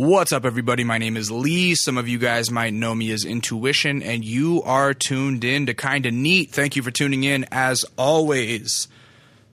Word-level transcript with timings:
What's 0.00 0.30
up, 0.30 0.44
everybody? 0.44 0.84
My 0.84 0.98
name 0.98 1.16
is 1.16 1.28
Lee. 1.28 1.74
Some 1.74 1.98
of 1.98 2.06
you 2.06 2.18
guys 2.18 2.52
might 2.52 2.72
know 2.72 2.94
me 2.94 3.10
as 3.10 3.24
Intuition, 3.24 4.00
and 4.00 4.24
you 4.24 4.62
are 4.62 4.94
tuned 4.94 5.42
in 5.42 5.66
to 5.66 5.74
Kinda 5.74 6.12
Neat. 6.12 6.52
Thank 6.52 6.76
you 6.76 6.84
for 6.84 6.92
tuning 6.92 7.24
in 7.24 7.46
as 7.50 7.84
always. 7.96 8.86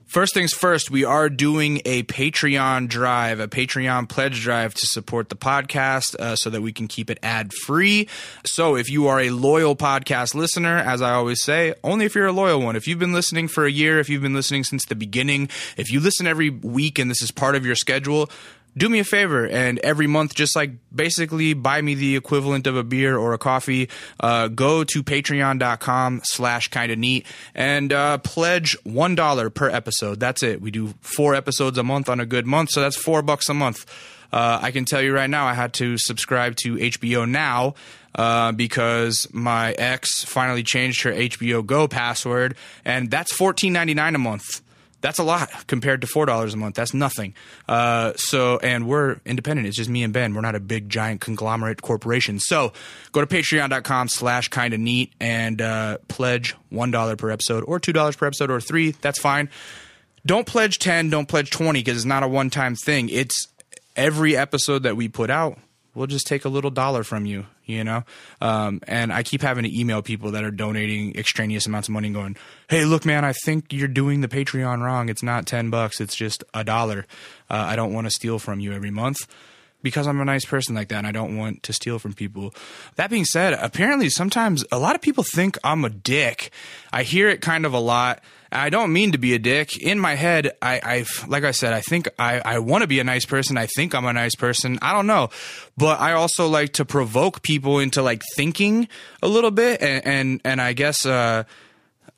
First 0.06 0.34
things 0.34 0.52
first, 0.52 0.88
we 0.88 1.04
are 1.04 1.28
doing 1.28 1.82
a 1.84 2.04
Patreon 2.04 2.86
drive, 2.86 3.40
a 3.40 3.48
Patreon 3.48 4.08
pledge 4.08 4.40
drive 4.40 4.72
to 4.74 4.86
support 4.86 5.30
the 5.30 5.34
podcast 5.36 6.14
uh, 6.14 6.36
so 6.36 6.48
that 6.48 6.62
we 6.62 6.72
can 6.72 6.86
keep 6.86 7.10
it 7.10 7.18
ad 7.24 7.52
free. 7.52 8.08
So 8.44 8.76
if 8.76 8.88
you 8.88 9.08
are 9.08 9.18
a 9.18 9.30
loyal 9.30 9.74
podcast 9.74 10.36
listener, 10.36 10.76
as 10.76 11.02
I 11.02 11.14
always 11.14 11.42
say, 11.42 11.74
only 11.82 12.04
if 12.04 12.14
you're 12.14 12.26
a 12.26 12.32
loyal 12.32 12.62
one. 12.62 12.76
If 12.76 12.86
you've 12.86 13.00
been 13.00 13.12
listening 13.12 13.48
for 13.48 13.66
a 13.66 13.70
year, 13.70 13.98
if 13.98 14.08
you've 14.08 14.22
been 14.22 14.34
listening 14.34 14.62
since 14.62 14.84
the 14.84 14.94
beginning, 14.94 15.48
if 15.76 15.90
you 15.90 15.98
listen 15.98 16.28
every 16.28 16.50
week 16.50 17.00
and 17.00 17.10
this 17.10 17.20
is 17.20 17.32
part 17.32 17.56
of 17.56 17.66
your 17.66 17.74
schedule, 17.74 18.30
do 18.76 18.88
me 18.88 18.98
a 18.98 19.04
favor 19.04 19.46
and 19.46 19.78
every 19.80 20.06
month 20.06 20.34
just 20.34 20.54
like 20.54 20.70
basically 20.94 21.54
buy 21.54 21.80
me 21.80 21.94
the 21.94 22.16
equivalent 22.16 22.66
of 22.66 22.76
a 22.76 22.84
beer 22.84 23.16
or 23.16 23.32
a 23.32 23.38
coffee. 23.38 23.88
Uh, 24.20 24.48
go 24.48 24.84
to 24.84 25.02
patreon.com 25.02 26.20
slash 26.24 26.68
kind 26.68 26.92
of 26.92 26.98
neat 26.98 27.26
and 27.54 27.92
uh, 27.92 28.18
pledge 28.18 28.76
one 28.84 29.14
dollar 29.14 29.50
per 29.50 29.68
episode. 29.70 30.20
That's 30.20 30.42
it. 30.42 30.60
We 30.60 30.70
do 30.70 30.94
four 31.00 31.34
episodes 31.34 31.78
a 31.78 31.82
month 31.82 32.08
on 32.08 32.20
a 32.20 32.26
good 32.26 32.46
month 32.46 32.70
so 32.70 32.80
that's 32.80 32.96
four 32.96 33.22
bucks 33.22 33.48
a 33.48 33.54
month. 33.54 33.86
Uh, 34.32 34.58
i 34.60 34.72
can 34.72 34.84
tell 34.84 35.00
you 35.00 35.14
right 35.14 35.30
now 35.30 35.46
i 35.46 35.54
had 35.54 35.72
to 35.72 35.96
subscribe 35.96 36.56
to 36.56 36.74
hbo 36.74 37.30
now 37.30 37.74
uh, 38.16 38.50
because 38.50 39.28
my 39.32 39.70
ex 39.72 40.24
finally 40.24 40.64
changed 40.64 41.04
her 41.04 41.12
hbo 41.12 41.64
go 41.64 41.86
password 41.86 42.56
and 42.84 43.08
that's 43.08 43.32
$14.99 43.38 44.16
a 44.16 44.18
month 44.18 44.62
that's 45.06 45.20
a 45.20 45.22
lot 45.22 45.68
compared 45.68 46.00
to 46.00 46.08
four 46.08 46.26
dollars 46.26 46.52
a 46.52 46.56
month. 46.56 46.74
That's 46.74 46.92
nothing. 46.92 47.34
Uh, 47.68 48.14
so, 48.16 48.58
and 48.58 48.88
we're 48.88 49.20
independent. 49.24 49.68
It's 49.68 49.76
just 49.76 49.88
me 49.88 50.02
and 50.02 50.12
Ben. 50.12 50.34
We're 50.34 50.40
not 50.40 50.56
a 50.56 50.60
big 50.60 50.88
giant 50.88 51.20
conglomerate 51.20 51.80
corporation. 51.80 52.40
So, 52.40 52.72
go 53.12 53.20
to 53.20 53.26
Patreon.com/slash 53.28 54.48
Kind 54.48 54.74
of 54.74 54.80
Neat 54.80 55.12
and 55.20 55.62
uh, 55.62 55.98
pledge 56.08 56.56
one 56.70 56.90
dollar 56.90 57.14
per 57.14 57.30
episode, 57.30 57.62
or 57.68 57.78
two 57.78 57.92
dollars 57.92 58.16
per 58.16 58.26
episode, 58.26 58.50
or 58.50 58.60
three. 58.60 58.90
That's 59.00 59.20
fine. 59.20 59.48
Don't 60.26 60.44
pledge 60.44 60.80
ten. 60.80 61.08
Don't 61.08 61.28
pledge 61.28 61.50
twenty 61.50 61.80
because 61.80 61.98
it's 61.98 62.04
not 62.04 62.24
a 62.24 62.28
one-time 62.28 62.74
thing. 62.74 63.08
It's 63.08 63.46
every 63.94 64.36
episode 64.36 64.82
that 64.82 64.96
we 64.96 65.06
put 65.06 65.30
out. 65.30 65.56
We'll 65.94 66.08
just 66.08 66.26
take 66.26 66.44
a 66.44 66.48
little 66.48 66.72
dollar 66.72 67.04
from 67.04 67.26
you 67.26 67.46
you 67.66 67.84
know? 67.84 68.04
Um, 68.40 68.80
and 68.86 69.12
I 69.12 69.22
keep 69.22 69.42
having 69.42 69.64
to 69.64 69.78
email 69.78 70.02
people 70.02 70.30
that 70.30 70.44
are 70.44 70.50
donating 70.50 71.16
extraneous 71.16 71.66
amounts 71.66 71.88
of 71.88 71.94
money 71.94 72.10
going, 72.10 72.36
hey, 72.68 72.84
look, 72.84 73.04
man, 73.04 73.24
I 73.24 73.32
think 73.44 73.72
you're 73.72 73.88
doing 73.88 74.20
the 74.20 74.28
Patreon 74.28 74.80
wrong. 74.80 75.08
It's 75.08 75.22
not 75.22 75.46
10 75.46 75.70
bucks, 75.70 76.00
it's 76.00 76.16
just 76.16 76.44
a 76.54 76.64
dollar. 76.64 77.06
Uh, 77.50 77.54
I 77.54 77.76
don't 77.76 77.92
want 77.92 78.06
to 78.06 78.10
steal 78.10 78.38
from 78.38 78.60
you 78.60 78.72
every 78.72 78.90
month 78.90 79.18
because 79.82 80.06
I'm 80.06 80.20
a 80.20 80.24
nice 80.24 80.44
person 80.44 80.74
like 80.74 80.88
that 80.88 80.98
and 80.98 81.06
I 81.06 81.12
don't 81.12 81.36
want 81.36 81.62
to 81.64 81.72
steal 81.72 81.98
from 81.98 82.12
people. 82.12 82.54
That 82.96 83.10
being 83.10 83.24
said, 83.24 83.52
apparently 83.52 84.10
sometimes 84.10 84.64
a 84.72 84.78
lot 84.78 84.94
of 84.94 85.02
people 85.02 85.22
think 85.22 85.58
I'm 85.62 85.84
a 85.84 85.90
dick. 85.90 86.50
I 86.92 87.02
hear 87.02 87.28
it 87.28 87.40
kind 87.40 87.66
of 87.66 87.72
a 87.72 87.78
lot. 87.78 88.20
I 88.50 88.70
don't 88.70 88.92
mean 88.92 89.12
to 89.12 89.18
be 89.18 89.34
a 89.34 89.38
dick. 89.38 89.76
In 89.76 89.98
my 89.98 90.14
head, 90.14 90.56
I, 90.62 90.80
I 90.82 91.26
like 91.26 91.44
I 91.44 91.50
said, 91.50 91.72
I 91.72 91.80
think 91.80 92.08
I, 92.18 92.40
I 92.40 92.58
want 92.60 92.82
to 92.82 92.88
be 92.88 93.00
a 93.00 93.04
nice 93.04 93.24
person. 93.24 93.58
I 93.58 93.66
think 93.66 93.94
I'm 93.94 94.04
a 94.04 94.12
nice 94.12 94.34
person. 94.34 94.78
I 94.82 94.92
don't 94.92 95.06
know, 95.06 95.30
but 95.76 96.00
I 96.00 96.12
also 96.12 96.48
like 96.48 96.74
to 96.74 96.84
provoke 96.84 97.42
people 97.42 97.78
into 97.78 98.02
like 98.02 98.22
thinking 98.34 98.88
a 99.22 99.28
little 99.28 99.50
bit, 99.50 99.82
and 99.82 100.06
and, 100.06 100.40
and 100.44 100.60
I 100.60 100.72
guess 100.72 101.04
uh, 101.04 101.44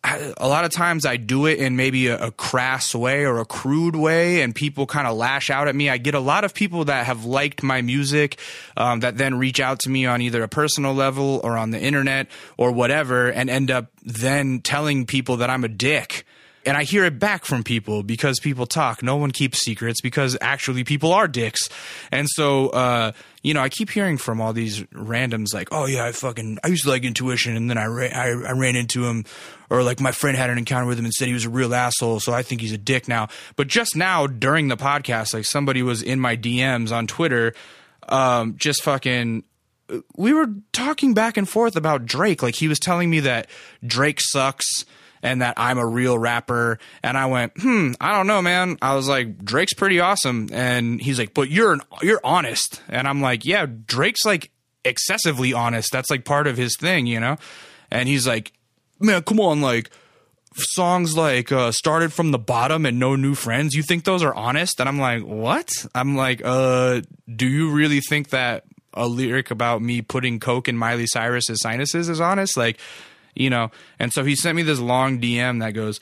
a 0.05 0.49
lot 0.49 0.65
of 0.65 0.71
times 0.71 1.05
I 1.05 1.17
do 1.17 1.47
it 1.47 1.59
in 1.59 1.77
maybe 1.77 2.07
a, 2.07 2.27
a 2.27 2.31
crass 2.31 2.95
way 2.95 3.25
or 3.25 3.39
a 3.39 3.45
crude 3.45 3.97
way, 3.97 4.43
and 4.43 4.55
people 4.55 4.87
kind 4.87 5.07
of 5.07 5.17
lash 5.17 5.51
out 5.51 5.69
at 5.69 5.75
me. 5.75 5.91
I 5.91 5.99
get 5.99 6.15
a 6.15 6.21
lot 6.21 6.45
of 6.45 6.55
people 6.55 6.85
that 6.87 7.07
have 7.07 7.25
liked 7.25 7.63
my 7.63 7.83
music 7.83 8.39
um, 8.77 9.01
that 9.01 9.17
then 9.17 9.39
reach 9.39 9.61
out 9.61 9.81
to 9.81 9.91
me 9.91 10.07
on 10.07 10.23
either 10.23 10.43
a 10.43 10.49
personal 10.49 10.95
level 10.95 11.41
or 11.43 11.57
on 11.57 11.71
the 11.71 11.81
internet 11.81 12.29
or 12.57 12.71
whatever, 12.71 13.29
and 13.29 13.51
end 13.51 13.71
up 13.71 13.91
then 14.03 14.61
telling 14.61 15.05
people 15.05 15.39
that 15.39 15.51
I'm 15.51 15.65
a 15.65 15.69
dick 15.69 16.25
and 16.67 16.77
I 16.77 16.85
hear 16.85 17.05
it 17.05 17.19
back 17.19 17.45
from 17.45 17.63
people 17.63 18.03
because 18.03 18.41
people 18.41 18.67
talk. 18.67 19.03
No 19.03 19.17
one 19.17 19.31
keeps 19.31 19.59
secrets 19.61 20.01
because 20.01 20.37
actually 20.41 20.85
people 20.85 21.13
are 21.13 21.29
dicks. 21.29 21.69
And 22.11 22.29
so, 22.29 22.69
uh, 22.69 23.13
you 23.43 23.55
know, 23.55 23.61
I 23.61 23.69
keep 23.69 23.91
hearing 23.91 24.19
from 24.19 24.41
all 24.41 24.53
these 24.53 24.83
randoms 24.85 25.55
like, 25.55 25.69
oh 25.73 25.87
yeah, 25.87 26.05
I 26.05 26.13
fucking, 26.13 26.59
I 26.63 26.69
used 26.69 26.85
to 26.85 26.91
like 26.91 27.05
intuition 27.05 27.57
and 27.57 27.71
then 27.71 27.79
I, 27.79 27.87
ra- 27.87 28.11
I, 28.13 28.29
I 28.49 28.53
ran 28.53 28.77
into 28.77 29.07
him 29.07 29.25
or 29.71 29.83
like 29.83 30.01
my 30.01 30.13
friend 30.13 30.37
had 30.37 30.51
an 30.51 30.59
encounter 30.59 30.87
with 30.87 30.99
him 30.99 31.05
and 31.05 31.15
said 31.15 31.29
he 31.29 31.35
was 31.35 31.45
a 31.45 31.51
real 31.51 31.75
asshole. 31.75 32.21
So 32.21 32.33
I 32.33 32.43
think 32.43 32.61
he's 32.61 32.73
a 32.73 32.79
dick 32.79 33.09
now. 33.09 33.29
But 33.57 33.69
just 33.69 33.97
now 33.97 34.27
during 34.27 34.69
the 34.69 34.77
podcast, 34.77 35.35
like 35.35 35.45
somebody 35.45 35.83
was 35.83 36.03
in 36.03 36.21
my 36.21 36.37
DMs 36.37 36.93
on 36.93 37.07
Twitter, 37.07 37.55
um, 38.09 38.57
just 38.57 38.83
fucking 38.83 39.45
we 40.17 40.33
were 40.33 40.49
talking 40.73 41.15
back 41.15 41.37
and 41.37 41.49
forth 41.49 41.77
about 41.77 42.05
Drake. 42.05 42.43
Like 42.43 42.55
he 42.55 42.69
was 42.69 42.79
telling 42.79 43.09
me 43.09 43.21
that 43.21 43.49
Drake 43.87 44.21
sucks 44.21 44.85
and 45.23 45.43
that 45.43 45.55
I'm 45.57 45.79
a 45.79 45.87
real 45.87 46.19
rapper. 46.19 46.79
And 47.03 47.17
I 47.17 47.27
went, 47.27 47.53
hmm, 47.57 47.93
I 48.01 48.13
don't 48.13 48.27
know, 48.27 48.43
man. 48.43 48.79
I 48.83 48.95
was 48.95 49.09
like, 49.09 49.45
Drake's 49.45 49.75
pretty 49.75 50.01
awesome. 50.01 50.49
And 50.53 51.01
he's 51.01 51.19
like, 51.19 51.35
but 51.35 51.51
you're, 51.51 51.73
an, 51.73 51.83
you're 52.03 52.21
honest. 52.25 52.83
And 52.89 53.07
I'm 53.07 53.21
like, 53.21 53.45
yeah, 53.45 53.67
Drake's 53.67 54.25
like 54.25 54.51
excessively 54.85 55.53
honest. 55.53 55.91
That's 55.93 56.11
like 56.11 56.25
part 56.25 56.47
of 56.47 56.57
his 56.57 56.77
thing, 56.77 57.07
you 57.07 57.21
know? 57.21 57.37
And 57.91 58.09
he's 58.09 58.27
like, 58.27 58.53
man, 59.01 59.23
come 59.23 59.41
on, 59.41 59.61
like, 59.61 59.91
songs 60.55 61.17
like 61.17 61.53
uh, 61.53 61.71
started 61.71 62.13
from 62.13 62.31
the 62.31 62.39
bottom 62.39 62.85
and 62.87 62.99
no 62.99 63.15
new 63.15 63.35
friends 63.35 63.75
you 63.75 63.83
think 63.83 64.05
those 64.05 64.23
are 64.23 64.35
honest 64.35 64.81
and 64.81 64.89
i'm 64.89 64.99
like 64.99 65.23
what 65.23 65.71
i'm 65.95 66.17
like 66.17 66.41
uh 66.45 67.01
do 67.33 67.47
you 67.47 67.71
really 67.71 68.01
think 68.01 68.31
that 68.31 68.65
a 68.95 69.07
lyric 69.07 69.51
about 69.51 69.83
me 69.83 70.03
putting 70.03 70.41
coke 70.41 70.67
in 70.67 70.77
miley 70.77 71.07
cyrus's 71.07 71.61
sinuses 71.61 72.09
is 72.09 72.21
honest 72.21 72.57
like 72.57 72.79
you 73.35 73.51
know. 73.51 73.71
And 73.99 74.13
so 74.13 74.25
he 74.25 74.37
sent 74.37 74.57
me 74.57 74.63
this 74.63 74.81
long 74.81 75.21
DM 75.21 75.61
that 75.61 75.73
goes, 75.73 76.01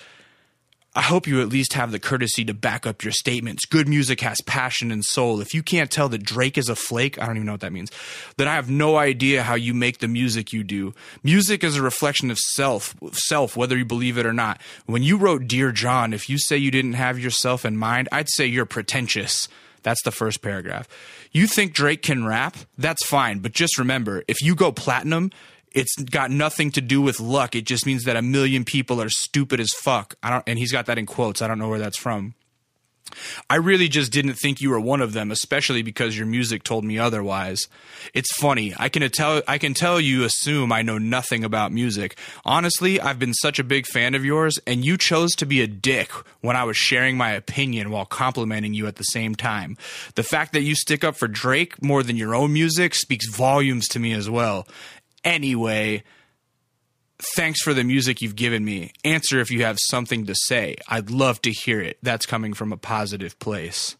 I 0.97 1.03
hope 1.03 1.26
you 1.26 1.42
at 1.42 1.50
least 1.50 1.75
have 1.75 1.92
the 1.92 1.98
courtesy 1.98 2.42
to 2.47 2.54
back 2.54 2.87
up 2.87 3.04
your 3.04 3.12
statements. 3.12 3.66
Good 3.66 3.87
music 3.87 4.22
has 4.22 4.41
passion 4.41 4.91
and 4.91 5.04
soul. 5.04 5.42
If 5.42 5.53
you 5.53 5.62
can't 5.62 5.91
tell 5.91 6.09
that 6.09 6.22
Drake 6.22 6.56
is 6.56 6.70
a 6.70 6.75
flake, 6.75 7.20
I 7.20 7.26
don't 7.26 7.37
even 7.37 7.44
know 7.44 7.53
what 7.53 7.60
that 7.60 7.72
means, 7.75 7.91
then 8.38 8.48
I 8.48 8.54
have 8.54 8.70
no 8.70 8.97
idea 8.97 9.42
how 9.42 9.56
you 9.56 9.75
make 9.75 9.98
the 9.98 10.09
music 10.09 10.54
you 10.54 10.64
do. 10.64 10.94
Music 11.22 11.62
is 11.62 11.76
a 11.76 11.82
reflection 11.82 12.31
of 12.31 12.38
self, 12.38 12.94
self, 13.12 13.58
whether 13.58 13.76
you 13.76 13.84
believe 13.84 14.16
it 14.16 14.25
or 14.25 14.32
not. 14.32 14.58
When 14.87 15.03
you 15.03 15.19
wrote 15.19 15.47
Dear 15.47 15.70
John, 15.70 16.14
if 16.14 16.31
you 16.31 16.38
say 16.38 16.56
you 16.56 16.70
didn't 16.70 16.94
have 16.94 17.19
yourself 17.19 17.66
in 17.66 17.76
mind, 17.76 18.08
I'd 18.10 18.31
say 18.31 18.47
you're 18.47 18.64
pretentious. 18.64 19.48
That's 19.82 20.03
the 20.03 20.10
first 20.10 20.41
paragraph. 20.41 20.88
You 21.31 21.47
think 21.47 21.75
Drake 21.75 22.00
can 22.00 22.25
rap? 22.25 22.56
That's 22.78 23.04
fine, 23.04 23.41
but 23.41 23.53
just 23.53 23.78
remember, 23.78 24.25
if 24.26 24.41
you 24.41 24.54
go 24.54 24.72
platinum, 24.72 25.31
it's 25.76 25.94
got 25.97 26.31
nothing 26.31 26.70
to 26.72 26.81
do 26.81 27.03
with 27.03 27.20
luck. 27.20 27.54
It 27.54 27.66
just 27.66 27.84
means 27.84 28.04
that 28.04 28.16
a 28.16 28.22
million 28.22 28.64
people 28.64 29.00
are 29.00 29.10
stupid 29.10 29.60
as 29.60 29.70
fuck. 29.76 30.14
I 30.22 30.31
don't, 30.31 30.44
and 30.47 30.59
he's 30.59 30.72
got 30.72 30.87
that 30.87 30.98
in 30.98 31.04
quotes. 31.04 31.42
I 31.42 31.47
don't 31.47 31.59
know 31.59 31.69
where 31.69 31.78
that's 31.78 31.98
from. 31.98 32.34
I 33.48 33.56
really 33.56 33.88
just 33.88 34.10
didn't 34.10 34.34
think 34.34 34.60
you 34.60 34.70
were 34.70 34.81
one 34.81 35.00
of 35.00 35.12
them, 35.12 35.31
especially 35.31 35.82
because 35.82 36.16
your 36.16 36.26
music 36.26 36.64
told 36.64 36.84
me 36.84 36.98
otherwise. 36.98 37.69
It's 38.14 38.32
funny. 38.34 38.75
I 38.76 38.88
can 38.88 39.09
tell 39.10 39.42
I 39.47 39.59
can 39.59 39.75
tell 39.75 40.00
you 40.00 40.25
assume 40.25 40.72
I 40.72 40.82
know 40.82 40.98
nothing 40.98 41.44
about 41.44 41.72
music. 41.72 42.19
Honestly, 42.44 43.00
I've 43.00 43.19
been 43.19 43.34
such 43.34 43.60
a 43.60 43.64
big 43.64 43.87
fan 43.87 44.14
of 44.14 44.25
yours 44.25 44.58
and 44.66 44.84
you 44.84 44.97
chose 44.97 45.34
to 45.37 45.47
be 45.47 45.60
a 45.60 45.69
dick 45.69 46.10
when 46.41 46.56
I 46.56 46.64
was 46.64 46.76
sharing 46.76 47.16
my 47.16 47.31
opinion 47.31 47.91
while 47.91 48.06
complimenting 48.06 48.75
you 48.75 48.88
at 48.88 48.97
the 48.97 49.04
same 49.04 49.37
time. 49.37 49.76
The 50.16 50.25
fact 50.25 50.53
that 50.54 50.62
you 50.62 50.75
stick 50.75 51.04
up 51.04 51.16
for 51.16 51.28
Drake 51.28 51.81
more 51.82 52.03
than 52.03 52.16
your 52.16 52.34
own 52.34 52.53
music 52.53 52.94
speaks 52.94 53.28
volumes 53.28 53.87
to 53.88 54.00
me 54.00 54.14
as 54.14 54.28
well. 54.28 54.66
Anyway, 55.26 56.04
thanks 57.34 57.60
for 57.60 57.75
the 57.75 57.82
music 57.82 58.22
you've 58.22 58.37
given 58.37 58.64
me. 58.64 58.92
Answer 59.04 59.41
if 59.41 59.50
you 59.50 59.64
have 59.64 59.76
something 59.88 60.25
to 60.26 60.34
say. 60.47 60.76
I'd 60.88 61.10
love 61.10 61.42
to 61.42 61.50
hear 61.50 61.81
it. 61.81 61.98
That's 62.00 62.26
coming 62.26 62.54
from 62.54 62.72
a 62.72 62.76
positive 62.76 63.37
place. 63.41 63.97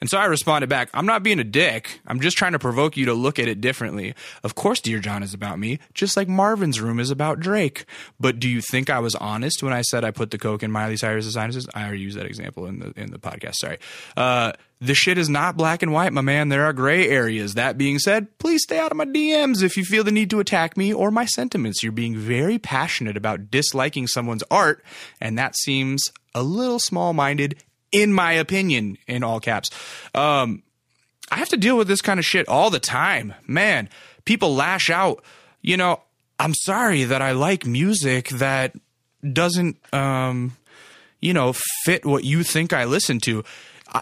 And 0.00 0.08
so 0.08 0.16
I 0.16 0.24
responded 0.26 0.70
back, 0.70 0.88
I'm 0.94 1.04
not 1.04 1.22
being 1.22 1.38
a 1.38 1.44
dick. 1.44 2.00
I'm 2.06 2.20
just 2.20 2.38
trying 2.38 2.52
to 2.52 2.58
provoke 2.58 2.96
you 2.96 3.04
to 3.06 3.14
look 3.14 3.38
at 3.38 3.48
it 3.48 3.60
differently. 3.60 4.14
Of 4.42 4.54
course, 4.54 4.80
Dear 4.80 5.00
John 5.00 5.22
is 5.22 5.34
about 5.34 5.58
me, 5.58 5.80
just 5.92 6.16
like 6.16 6.28
Marvin's 6.28 6.80
Room 6.80 6.98
is 6.98 7.10
about 7.10 7.40
Drake. 7.40 7.84
But 8.18 8.38
do 8.38 8.48
you 8.48 8.62
think 8.62 8.88
I 8.88 9.00
was 9.00 9.14
honest 9.16 9.62
when 9.62 9.72
I 9.72 9.82
said 9.82 10.04
I 10.04 10.12
put 10.12 10.30
the 10.30 10.38
coke 10.38 10.62
in 10.62 10.70
Miley 10.70 10.96
Cyrus's 10.96 11.34
sinuses? 11.34 11.68
I 11.74 11.82
already 11.82 12.00
used 12.00 12.16
that 12.16 12.26
example 12.26 12.66
in 12.66 12.78
the 12.78 12.92
in 12.96 13.10
the 13.10 13.18
podcast. 13.18 13.56
Sorry. 13.56 13.78
Uh, 14.16 14.52
the 14.80 14.94
shit 14.94 15.18
is 15.18 15.28
not 15.28 15.56
black 15.56 15.82
and 15.82 15.92
white, 15.92 16.12
my 16.12 16.20
man. 16.20 16.48
There 16.48 16.64
are 16.64 16.72
gray 16.72 17.08
areas. 17.08 17.54
That 17.54 17.78
being 17.78 17.98
said, 17.98 18.38
please 18.38 18.62
stay 18.62 18.78
out 18.78 18.90
of 18.92 18.96
my 18.96 19.06
DMs 19.06 19.62
if 19.62 19.76
you 19.76 19.84
feel 19.84 20.04
the 20.04 20.12
need 20.12 20.30
to 20.30 20.40
attack 20.40 20.76
me 20.76 20.92
or 20.92 21.10
my 21.10 21.24
sentiments. 21.24 21.82
You're 21.82 21.92
being 21.92 22.16
very 22.16 22.58
passionate 22.58 23.16
about 23.16 23.50
disliking 23.50 24.06
someone's 24.06 24.44
art, 24.50 24.84
and 25.20 25.36
that 25.38 25.56
seems 25.56 26.04
a 26.34 26.42
little 26.42 26.78
small 26.78 27.12
minded 27.12 27.56
in 27.92 28.12
my 28.12 28.32
opinion, 28.32 28.98
in 29.06 29.22
all 29.22 29.40
caps. 29.40 29.70
Um, 30.14 30.62
I 31.30 31.36
have 31.36 31.48
to 31.50 31.56
deal 31.56 31.76
with 31.76 31.88
this 31.88 32.02
kind 32.02 32.18
of 32.18 32.26
shit 32.26 32.48
all 32.48 32.70
the 32.70 32.80
time. 32.80 33.34
Man, 33.46 33.88
people 34.24 34.54
lash 34.54 34.90
out. 34.90 35.22
You 35.62 35.76
know, 35.76 36.00
I'm 36.38 36.54
sorry 36.54 37.04
that 37.04 37.22
I 37.22 37.32
like 37.32 37.66
music 37.66 38.28
that 38.30 38.74
doesn't, 39.32 39.76
um, 39.92 40.56
you 41.20 41.32
know, 41.32 41.54
fit 41.84 42.06
what 42.06 42.24
you 42.24 42.42
think 42.42 42.72
I 42.72 42.84
listen 42.84 43.20
to. 43.20 43.44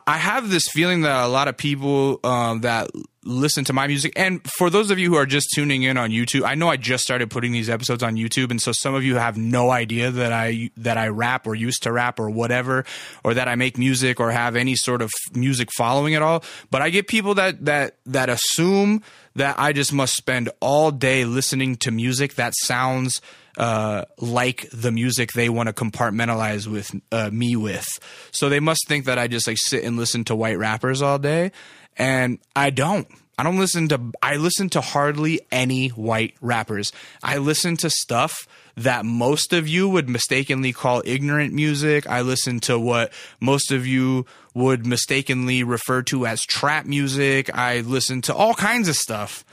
I- 0.07 0.17
have 0.27 0.51
this 0.51 0.69
feeling 0.69 1.03
that 1.03 1.25
a 1.25 1.29
lot 1.29 1.47
of 1.47 1.57
people 1.57 2.19
um, 2.25 2.63
that 2.63 2.91
listen 3.23 3.65
to 3.65 3.73
my 3.73 3.87
music, 3.87 4.13
and 4.17 4.41
for 4.51 4.71
those 4.71 4.91
of 4.91 4.99
you 4.99 5.11
who 5.11 5.17
are 5.17 5.27
just 5.27 5.49
tuning 5.55 5.83
in 5.83 5.97
on 5.97 6.11
YouTube, 6.11 6.43
I 6.45 6.55
know 6.55 6.69
I 6.69 6.77
just 6.77 7.05
started 7.05 7.31
putting 7.31 7.53
these 7.53 7.71
episodes 7.71 8.03
on 8.03 8.17
YouTube, 8.17 8.51
and 8.51 8.61
so 8.61 8.73
some 8.73 8.95
of 8.95 9.05
you 9.05 9.17
have 9.17 9.37
no 9.37 9.71
idea 9.71 10.11
that 10.11 10.33
I 10.33 10.71
that 10.79 10.99
I 10.99 11.09
rap 11.09 11.47
or 11.47 11.55
used 11.55 11.85
to 11.85 11.93
rap 11.93 12.19
or 12.19 12.29
whatever, 12.31 12.85
or 13.25 13.35
that 13.35 13.49
I 13.49 13.55
make 13.55 13.79
music 13.79 14.19
or 14.19 14.31
have 14.31 14.57
any 14.57 14.75
sort 14.75 15.03
of 15.03 15.11
music 15.35 15.69
following 15.77 16.15
at 16.15 16.23
all. 16.23 16.43
But 16.71 16.83
I 16.83 16.91
get 16.91 17.07
people 17.07 17.35
that 17.35 17.65
that 17.65 17.97
that 18.07 18.29
assume 18.29 19.03
that 19.37 19.57
I 19.59 19.73
just 19.73 19.93
must 19.93 20.15
spend 20.15 20.51
all 20.61 20.91
day 20.91 21.25
listening 21.25 21.77
to 21.77 21.91
music 21.91 22.35
that 22.35 22.55
sounds 22.57 23.21
uh, 23.57 24.05
like 24.19 24.69
the 24.73 24.93
music 24.93 25.33
they 25.33 25.49
want 25.49 25.69
to 25.69 25.73
compartmentalize 25.73 26.67
with 26.67 26.95
uh, 27.13 27.31
me 27.33 27.57
with. 27.57 27.87
So 28.31 28.49
they 28.49 28.61
must 28.61 28.87
think 28.87 29.07
that 29.07 29.19
I 29.19 29.29
just 29.29 29.47
like 29.47 29.59
sit 29.59 29.85
and 29.85 29.97
listen 29.97 30.25
to 30.25 30.37
white 30.37 30.59
rappers 30.59 31.03
all 31.03 31.19
day, 31.19 31.53
and 31.97 32.39
I 32.55 32.71
don't. 32.71 33.09
I 33.39 33.43
don't 33.43 33.59
listen 33.59 33.89
to. 33.89 34.01
I 34.23 34.37
listen 34.37 34.71
to 34.71 34.81
hardly 34.81 35.41
any 35.53 35.89
white 35.89 36.35
rappers. 36.41 36.91
I 37.23 37.37
listen 37.37 37.77
to 37.79 37.91
stuff 37.91 38.49
that 38.77 39.05
most 39.05 39.53
of 39.53 39.69
you 39.69 39.89
would 39.89 40.09
mistakenly 40.09 40.73
call 40.73 41.03
ignorant 41.05 41.53
music. 41.53 42.09
I 42.09 42.23
listen 42.23 42.61
to 42.61 42.79
what 42.79 43.13
most 43.41 43.73
of 43.73 43.87
you 43.87 44.25
would 44.55 44.87
mistakenly 44.87 45.65
refer 45.65 46.03
to 46.05 46.27
as 46.27 46.43
trap 46.43 46.87
music. 46.87 47.55
I 47.55 47.81
listen 47.81 48.23
to 48.23 48.35
all 48.35 48.55
kinds 48.55 48.89
of 48.89 48.97
stuff. 48.97 49.45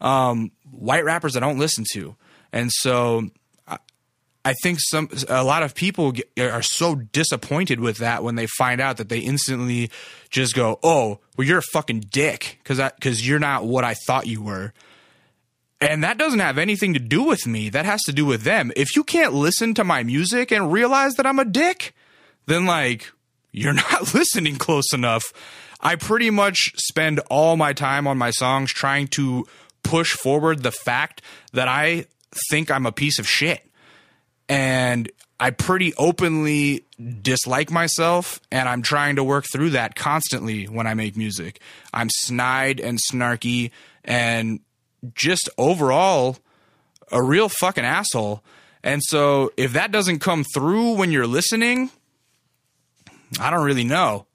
Um, 0.00 0.50
white 0.70 1.04
rappers 1.04 1.36
I 1.36 1.40
don't 1.40 1.58
listen 1.58 1.84
to, 1.92 2.16
and 2.52 2.72
so 2.72 3.30
I 4.48 4.54
think 4.54 4.78
some 4.80 5.10
a 5.28 5.44
lot 5.44 5.62
of 5.62 5.74
people 5.74 6.12
get, 6.12 6.26
are 6.38 6.62
so 6.62 6.94
disappointed 6.94 7.80
with 7.80 7.98
that 7.98 8.24
when 8.24 8.36
they 8.36 8.46
find 8.46 8.80
out 8.80 8.96
that 8.96 9.10
they 9.10 9.18
instantly 9.18 9.90
just 10.30 10.54
go, 10.54 10.78
"Oh, 10.82 11.20
well, 11.36 11.46
you're 11.46 11.58
a 11.58 11.62
fucking 11.62 12.06
dick," 12.08 12.58
because 12.62 12.80
because 12.94 13.28
you're 13.28 13.38
not 13.38 13.66
what 13.66 13.84
I 13.84 13.92
thought 14.06 14.26
you 14.26 14.40
were. 14.40 14.72
And 15.82 16.02
that 16.02 16.16
doesn't 16.16 16.38
have 16.38 16.56
anything 16.56 16.94
to 16.94 16.98
do 16.98 17.24
with 17.24 17.46
me. 17.46 17.68
That 17.68 17.84
has 17.84 18.00
to 18.04 18.12
do 18.12 18.24
with 18.24 18.44
them. 18.44 18.72
If 18.74 18.96
you 18.96 19.04
can't 19.04 19.34
listen 19.34 19.74
to 19.74 19.84
my 19.84 20.02
music 20.02 20.50
and 20.50 20.72
realize 20.72 21.12
that 21.16 21.26
I'm 21.26 21.38
a 21.38 21.44
dick, 21.44 21.94
then 22.46 22.64
like 22.64 23.12
you're 23.52 23.72
not 23.90 24.14
listening 24.14 24.56
close 24.56 24.94
enough. 24.94 25.24
I 25.78 25.96
pretty 25.96 26.30
much 26.30 26.72
spend 26.78 27.20
all 27.28 27.58
my 27.58 27.74
time 27.74 28.06
on 28.06 28.16
my 28.16 28.30
songs 28.30 28.72
trying 28.72 29.08
to 29.08 29.46
push 29.82 30.14
forward 30.14 30.62
the 30.62 30.72
fact 30.72 31.20
that 31.52 31.68
I 31.68 32.06
think 32.50 32.70
I'm 32.70 32.86
a 32.86 32.92
piece 32.92 33.18
of 33.18 33.28
shit. 33.28 33.67
And 34.48 35.10
I 35.40 35.50
pretty 35.50 35.94
openly 35.94 36.84
dislike 37.22 37.70
myself, 37.70 38.40
and 38.50 38.68
I'm 38.68 38.82
trying 38.82 39.16
to 39.16 39.24
work 39.24 39.44
through 39.50 39.70
that 39.70 39.94
constantly 39.94 40.64
when 40.64 40.86
I 40.86 40.94
make 40.94 41.16
music. 41.16 41.60
I'm 41.92 42.08
snide 42.10 42.80
and 42.80 42.98
snarky 42.98 43.70
and 44.04 44.60
just 45.14 45.48
overall 45.58 46.38
a 47.12 47.22
real 47.22 47.48
fucking 47.48 47.84
asshole. 47.84 48.42
And 48.82 49.02
so 49.04 49.52
if 49.56 49.74
that 49.74 49.92
doesn't 49.92 50.20
come 50.20 50.44
through 50.44 50.94
when 50.94 51.12
you're 51.12 51.26
listening, 51.26 51.90
I 53.38 53.50
don't 53.50 53.64
really 53.64 53.84
know. 53.84 54.26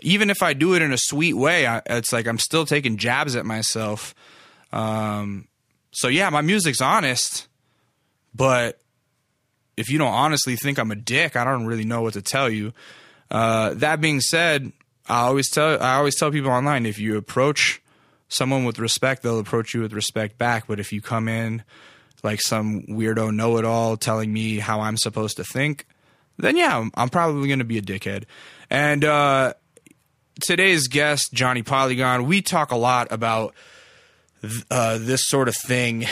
Even 0.00 0.30
if 0.30 0.42
I 0.42 0.52
do 0.52 0.74
it 0.74 0.82
in 0.82 0.92
a 0.92 0.98
sweet 0.98 1.34
way, 1.34 1.66
it's 1.86 2.12
like 2.12 2.26
I'm 2.26 2.38
still 2.38 2.64
taking 2.64 2.96
jabs 2.96 3.34
at 3.36 3.44
myself. 3.44 4.14
Um, 4.72 5.48
so 5.90 6.08
yeah, 6.08 6.30
my 6.30 6.40
music's 6.40 6.80
honest, 6.80 7.48
but 8.34 8.78
if 9.78 9.88
you 9.90 9.98
don't 9.98 10.12
honestly 10.12 10.56
think 10.56 10.78
I'm 10.78 10.90
a 10.90 10.96
dick, 10.96 11.36
I 11.36 11.44
don't 11.44 11.66
really 11.66 11.84
know 11.84 12.02
what 12.02 12.14
to 12.14 12.22
tell 12.22 12.50
you. 12.50 12.72
Uh, 13.30 13.74
that 13.74 14.00
being 14.00 14.20
said, 14.20 14.72
I 15.08 15.20
always 15.20 15.48
tell 15.50 15.82
I 15.82 15.94
always 15.94 16.16
tell 16.16 16.30
people 16.30 16.50
online 16.50 16.84
if 16.84 16.98
you 16.98 17.16
approach 17.16 17.80
someone 18.28 18.64
with 18.64 18.78
respect, 18.78 19.22
they'll 19.22 19.38
approach 19.38 19.74
you 19.74 19.80
with 19.80 19.92
respect 19.92 20.36
back. 20.36 20.66
But 20.66 20.80
if 20.80 20.92
you 20.92 21.00
come 21.00 21.28
in 21.28 21.62
like 22.22 22.40
some 22.40 22.82
weirdo 22.82 23.34
know 23.34 23.58
it 23.58 23.64
all 23.64 23.96
telling 23.96 24.32
me 24.32 24.58
how 24.58 24.80
I'm 24.80 24.96
supposed 24.96 25.36
to 25.36 25.44
think, 25.44 25.86
then 26.36 26.56
yeah, 26.56 26.76
I'm, 26.76 26.90
I'm 26.94 27.08
probably 27.08 27.46
going 27.46 27.60
to 27.60 27.64
be 27.64 27.78
a 27.78 27.82
dickhead. 27.82 28.24
And 28.70 29.04
uh, 29.04 29.54
today's 30.40 30.88
guest, 30.88 31.32
Johnny 31.32 31.62
Polygon, 31.62 32.26
we 32.26 32.42
talk 32.42 32.72
a 32.72 32.76
lot 32.76 33.12
about 33.12 33.54
uh, 34.70 34.98
this 34.98 35.20
sort 35.24 35.48
of 35.48 35.56
thing. 35.56 36.06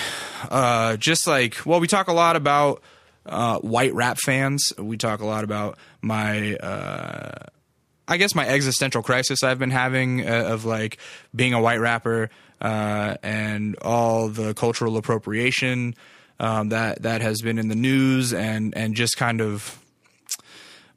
Uh, 0.49 0.97
just 0.97 1.27
like, 1.27 1.67
well, 1.67 1.81
we 1.81 1.87
talk 1.87 2.09
a 2.09 2.13
lot 2.13 2.37
about 2.37 2.83
uh, 3.27 3.59
white 3.59 3.95
rap 3.95 4.19
fans. 4.19 4.73
We 4.79 4.97
talk 4.97 5.21
a 5.21 5.27
lot 5.27 5.45
about 5.45 5.79
my. 6.01 6.57
Uh, 6.57 7.47
I 8.09 8.19
guess 8.19 8.37
my 8.37 8.47
existential 8.47 9.03
crisis 9.03 9.43
I've 9.43 9.59
been 9.59 9.73
having 9.73 10.27
uh, 10.27 10.45
of 10.45 10.65
like 10.65 10.99
being 11.35 11.55
a 11.55 11.61
white 11.61 11.81
rapper 11.81 12.31
uh, 12.61 13.17
and 13.23 13.77
all 13.83 14.29
the 14.29 14.55
cultural 14.55 14.97
appropriation 14.97 15.97
um, 16.39 16.69
that 16.71 17.03
that 17.03 17.21
has 17.21 17.41
been 17.41 17.59
in 17.59 17.69
the 17.69 17.75
news 17.75 18.33
and 18.33 18.77
and 18.77 18.95
just 18.95 19.17
kind 19.17 19.41
of 19.41 19.83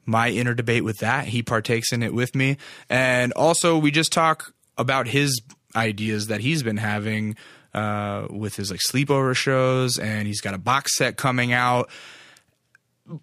my 0.06 0.30
inner 0.30 0.54
debate 0.54 0.84
with 0.84 0.98
that. 0.98 1.26
He 1.26 1.42
partakes 1.42 1.92
in 1.92 2.02
it 2.02 2.14
with 2.14 2.34
me, 2.34 2.56
and 2.88 3.32
also 3.32 3.78
we 3.78 3.90
just 3.90 4.12
talk 4.12 4.52
about 4.78 5.08
his 5.08 5.40
ideas 5.74 6.28
that 6.28 6.40
he's 6.40 6.62
been 6.62 6.78
having 6.78 7.36
uh, 7.74 8.26
with 8.30 8.56
his 8.56 8.70
like 8.70 8.80
sleepover 8.90 9.34
shows, 9.36 9.98
and 9.98 10.26
he's 10.26 10.40
got 10.40 10.54
a 10.54 10.58
box 10.58 10.96
set 10.96 11.16
coming 11.16 11.52
out 11.52 11.90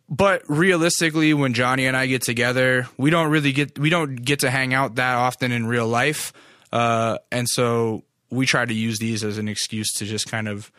but 0.10 0.42
realistically 0.48 1.34
when 1.34 1.54
johnny 1.54 1.86
and 1.86 1.96
i 1.96 2.06
get 2.06 2.22
together 2.22 2.88
we 2.98 3.10
don't 3.10 3.30
really 3.30 3.52
get 3.52 3.78
we 3.80 3.90
don't 3.90 4.16
get 4.16 4.40
to 4.40 4.50
hang 4.50 4.74
out 4.74 4.96
that 4.96 5.16
often 5.16 5.52
in 5.52 5.66
real 5.68 5.88
life. 5.88 6.34
Uh, 6.72 7.18
and 7.32 7.48
so 7.50 8.04
we 8.30 8.46
try 8.46 8.66
to 8.66 8.74
use 8.74 9.00
these 9.00 9.24
as 9.24 9.38
an 9.38 9.48
excuse 9.48 9.92
to 9.94 10.06
just 10.06 10.30
kind 10.30 10.48
of 10.48 10.72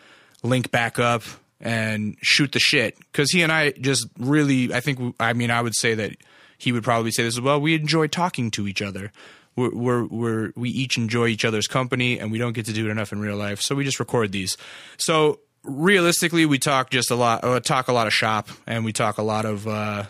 link 0.42 0.70
back 0.70 0.98
up 0.98 1.22
and 1.60 2.16
shoot 2.22 2.52
the 2.52 2.58
shit. 2.58 2.96
Because 2.98 3.30
he 3.30 3.42
and 3.42 3.52
i 3.52 3.70
just 3.72 4.06
really 4.18 4.72
i 4.72 4.80
think 4.80 5.14
i 5.18 5.32
mean 5.32 5.50
i 5.50 5.60
would 5.60 5.74
say 5.74 5.94
that 5.94 6.12
he 6.56 6.72
would 6.72 6.84
probably 6.84 7.10
say 7.10 7.22
this 7.22 7.36
as 7.36 7.40
well 7.40 7.60
we 7.60 7.74
enjoy 7.74 8.06
talking 8.06 8.50
to 8.52 8.66
each 8.68 8.82
other. 8.82 9.12
We're, 9.56 9.74
we're, 9.74 10.04
we're 10.04 10.52
we 10.54 10.70
each 10.70 10.96
enjoy 10.96 11.28
each 11.28 11.44
other's 11.44 11.66
company 11.66 12.20
and 12.20 12.30
we 12.30 12.38
don't 12.38 12.52
get 12.52 12.66
to 12.66 12.72
do 12.72 12.86
it 12.86 12.90
enough 12.90 13.10
in 13.12 13.20
real 13.20 13.36
life. 13.36 13.60
So 13.60 13.74
we 13.74 13.84
just 13.84 13.98
record 13.98 14.30
these. 14.30 14.56
So 14.98 15.40
realistically, 15.64 16.46
we 16.46 16.58
talk 16.58 16.90
just 16.90 17.10
a 17.10 17.14
lot. 17.14 17.44
Uh, 17.44 17.60
talk 17.60 17.88
a 17.88 17.92
lot 17.92 18.06
of 18.06 18.12
shop, 18.12 18.48
and 18.66 18.84
we 18.84 18.92
talk 18.92 19.18
a 19.18 19.22
lot 19.22 19.44
of. 19.44 19.66
Uh, 19.66 20.04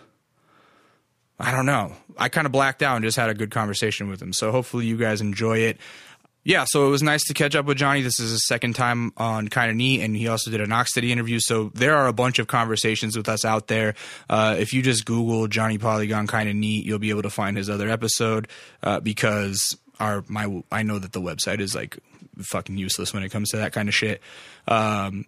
I 1.41 1.53
don't 1.53 1.67
know. 1.67 1.93
I 2.17 2.29
kind 2.29 2.47
of 2.47 2.53
blacked 2.53 2.83
out 2.83 2.97
and 2.97 3.05
just 3.05 3.17
had 3.17 3.31
a 3.31 3.35
good 3.35 3.51
conversation 3.51 4.09
with 4.09 4.21
him. 4.21 4.33
So 4.33 4.51
hopefully 4.51 4.87
you 4.87 4.97
guys 4.97 5.21
enjoy 5.21 5.59
it. 5.59 5.79
Yeah, 6.45 6.65
so 6.67 6.87
it 6.87 6.91
was 6.91 7.03
nice 7.03 7.25
to 7.27 7.35
catch 7.35 7.55
up 7.55 7.67
with 7.67 7.77
Johnny. 7.77 8.01
This 8.01 8.19
is 8.19 8.31
his 8.31 8.47
second 8.47 8.75
time 8.75 9.13
on 9.19 9.49
Kind 9.49 9.71
of 9.71 9.77
Neat, 9.77 10.01
and 10.01 10.17
he 10.17 10.29
also 10.29 10.51
did 10.51 10.63
an 10.63 10.71
Oxsteady 10.71 11.11
interview. 11.11 11.39
So 11.41 11.71
there 11.75 11.95
are 11.95 12.07
a 12.07 12.13
bunch 12.13 12.39
of 12.39 12.47
conversations 12.47 13.17
with 13.17 13.29
us 13.29 13.45
out 13.45 13.67
there. 13.67 13.95
Uh, 14.31 14.57
if 14.59 14.73
you 14.73 14.81
just 14.81 15.05
Google 15.05 15.47
Johnny 15.47 15.77
Polygon 15.77 16.27
Kind 16.27 16.49
of 16.49 16.55
Neat, 16.55 16.87
you'll 16.87 16.99
be 16.99 17.11
able 17.11 17.23
to 17.23 17.31
find 17.31 17.57
his 17.57 17.69
other 17.69 17.91
episode 17.91 18.49
uh, 18.83 18.99
because 19.01 19.77
our 20.01 20.25
my 20.29 20.63
I 20.73 20.85
know 20.85 20.99
that 20.99 21.13
the 21.13 21.21
website 21.21 21.61
is 21.61 21.75
like 21.75 21.99
fucking 22.39 22.79
useless 22.79 23.13
when 23.13 23.25
it 23.25 23.29
comes 23.29 23.51
to 23.51 23.59
that 23.59 23.73
kind 23.73 23.89
of 23.89 23.95
shit. 23.95 24.23
Um, 24.67 25.27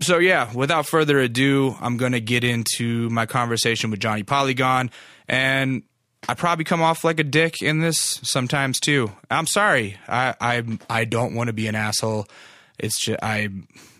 so 0.00 0.18
yeah, 0.18 0.52
without 0.52 0.86
further 0.86 1.18
ado, 1.18 1.76
I'm 1.80 1.96
gonna 1.96 2.20
get 2.20 2.44
into 2.44 3.08
my 3.10 3.26
conversation 3.26 3.90
with 3.90 4.00
Johnny 4.00 4.22
Polygon, 4.22 4.90
and 5.28 5.82
I 6.28 6.34
probably 6.34 6.64
come 6.64 6.82
off 6.82 7.04
like 7.04 7.20
a 7.20 7.24
dick 7.24 7.62
in 7.62 7.80
this 7.80 8.20
sometimes 8.22 8.80
too. 8.80 9.12
I'm 9.30 9.46
sorry. 9.46 9.96
I 10.08 10.34
I 10.40 10.78
I 10.88 11.04
don't 11.04 11.34
want 11.34 11.48
to 11.48 11.52
be 11.52 11.66
an 11.66 11.74
asshole. 11.74 12.26
It's 12.78 13.04
just 13.04 13.18
I 13.22 13.48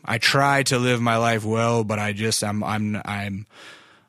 I 0.04 0.18
try 0.18 0.62
to 0.64 0.78
live 0.78 1.00
my 1.00 1.16
life 1.16 1.44
well, 1.44 1.84
but 1.84 1.98
I 1.98 2.12
just 2.12 2.42
I'm 2.42 2.62
I'm 2.64 3.00
I'm 3.04 3.46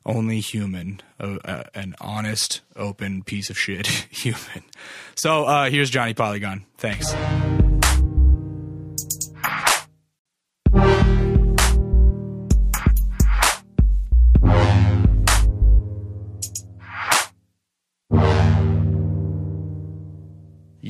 only 0.06 0.40
human, 0.40 1.00
an 1.18 1.94
honest, 2.00 2.62
open 2.74 3.22
piece 3.22 3.50
of 3.50 3.58
shit 3.58 3.86
human. 4.10 4.64
So 5.14 5.44
uh, 5.44 5.70
here's 5.70 5.90
Johnny 5.90 6.14
Polygon. 6.14 6.64
Thanks. 6.78 7.14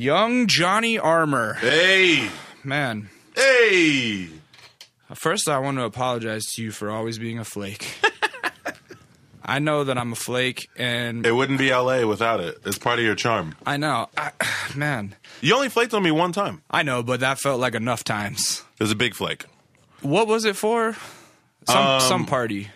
Young 0.05 0.47
Johnny 0.47 0.97
Armour. 0.97 1.53
Hey. 1.61 2.27
Man. 2.63 3.11
Hey. 3.35 4.29
First, 5.13 5.47
I 5.47 5.59
want 5.59 5.77
to 5.77 5.83
apologize 5.83 6.43
to 6.55 6.63
you 6.63 6.71
for 6.71 6.89
always 6.89 7.19
being 7.19 7.37
a 7.37 7.43
flake. 7.45 7.87
I 9.45 9.59
know 9.59 9.83
that 9.83 9.99
I'm 9.99 10.13
a 10.13 10.15
flake, 10.15 10.67
and 10.75 11.23
It 11.23 11.33
wouldn't 11.33 11.59
be 11.59 11.69
LA 11.71 12.03
without 12.07 12.39
it. 12.39 12.57
It's 12.65 12.79
part 12.79 12.97
of 12.97 13.05
your 13.05 13.13
charm. 13.13 13.55
I 13.63 13.77
know, 13.77 14.09
I, 14.17 14.31
man. 14.75 15.13
You 15.39 15.53
only 15.53 15.69
flaked 15.69 15.93
on 15.93 16.01
me 16.01 16.09
one 16.09 16.31
time. 16.31 16.63
I 16.71 16.81
know, 16.81 17.03
but 17.03 17.19
that 17.19 17.37
felt 17.37 17.59
like 17.59 17.75
enough 17.75 18.03
times. 18.03 18.63
It 18.79 18.83
was 18.83 18.91
a 18.91 18.95
big 18.95 19.13
flake. 19.13 19.45
What 20.01 20.25
was 20.27 20.45
it 20.45 20.55
for? 20.55 20.95
Some 21.67 21.77
Um, 21.77 22.01
some 22.01 22.25
party. 22.25 22.69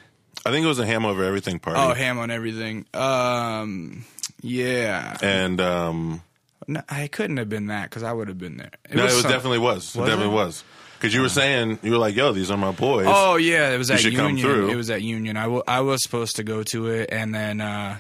I 0.46 0.52
think 0.52 0.64
it 0.64 0.68
was 0.70 0.78
a 0.78 0.86
ham 0.86 1.06
over 1.06 1.24
everything 1.24 1.58
party. 1.58 1.80
Oh, 1.80 1.96
ham 1.96 2.20
on 2.20 2.30
everything. 2.30 2.86
Um, 2.94 4.06
Yeah. 4.44 5.18
and 5.24 5.60
um, 5.60 6.22
No, 6.68 6.82
I 6.90 7.08
couldn't 7.08 7.38
have 7.38 7.50
been 7.50 7.68
that 7.68 7.90
because 7.90 8.04
I 8.04 8.12
would 8.12 8.28
have 8.28 8.38
been 8.40 8.58
there. 8.58 8.72
no, 8.94 9.04
it 9.04 9.06
was 9.06 9.22
some- 9.22 9.32
definitely 9.32 9.60
was. 9.60 9.96
It 9.96 10.00
definitely 10.00 10.26
it? 10.28 10.36
was. 10.36 10.64
Because 10.98 11.14
you 11.14 11.22
were 11.22 11.30
saying 11.30 11.78
you 11.84 11.92
were 11.92 11.98
like, 11.98 12.16
"Yo, 12.16 12.32
these 12.32 12.50
are 12.50 12.58
my 12.58 12.72
boys." 12.72 13.06
Oh 13.08 13.36
yeah, 13.36 13.70
it 13.72 13.78
was 13.78 13.92
at 13.92 14.02
come 14.02 14.12
Union. 14.14 14.38
through. 14.40 14.70
It 14.70 14.76
was 14.76 14.90
at 14.90 15.02
Union. 15.02 15.38
I, 15.38 15.44
w- 15.44 15.62
I 15.68 15.82
was 15.82 16.02
supposed 16.02 16.38
to 16.38 16.44
go 16.44 16.64
to 16.64 16.88
it, 16.88 17.10
and 17.12 17.36
then 17.36 17.62
uh, 17.62 17.98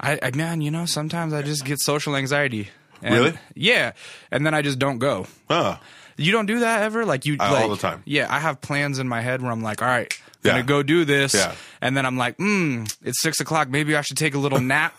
I, 0.00 0.18
I 0.22 0.30
man, 0.34 0.60
you 0.62 0.70
know, 0.70 0.86
sometimes 0.86 1.32
I 1.34 1.42
just 1.42 1.64
get 1.64 1.78
social 1.78 2.16
anxiety. 2.16 2.70
And- 3.02 3.14
Really? 3.14 3.34
Yeah, 3.54 3.92
and 4.30 4.44
then 4.46 4.54
I 4.54 4.62
just 4.62 4.78
don't 4.78 4.98
go. 4.98 5.26
Huh. 5.48 5.76
You 6.16 6.32
don't 6.32 6.46
do 6.46 6.60
that 6.60 6.82
ever? 6.82 7.04
Like 7.04 7.26
you 7.26 7.36
I- 7.38 7.52
like, 7.52 7.62
all 7.64 7.68
the 7.70 7.76
time. 7.76 8.02
Yeah, 8.06 8.26
I 8.34 8.38
have 8.40 8.60
plans 8.60 8.98
in 8.98 9.06
my 9.08 9.20
head 9.20 9.42
where 9.42 9.52
I'm 9.52 9.62
like, 9.62 9.82
all 9.82 9.88
right, 9.88 10.12
gonna 10.42 10.58
Yeah. 10.58 10.62
go 10.62 10.82
do 10.82 11.04
this. 11.04 11.34
Yeah. 11.34 11.54
And 11.80 11.96
then 11.96 12.06
I'm 12.06 12.16
like, 12.16 12.36
hmm, 12.36 12.84
it's 13.02 13.20
six 13.22 13.40
o'clock. 13.40 13.68
Maybe 13.68 13.96
I 13.96 14.02
should 14.02 14.16
take 14.16 14.34
a 14.34 14.38
little 14.38 14.60
nap 14.60 14.94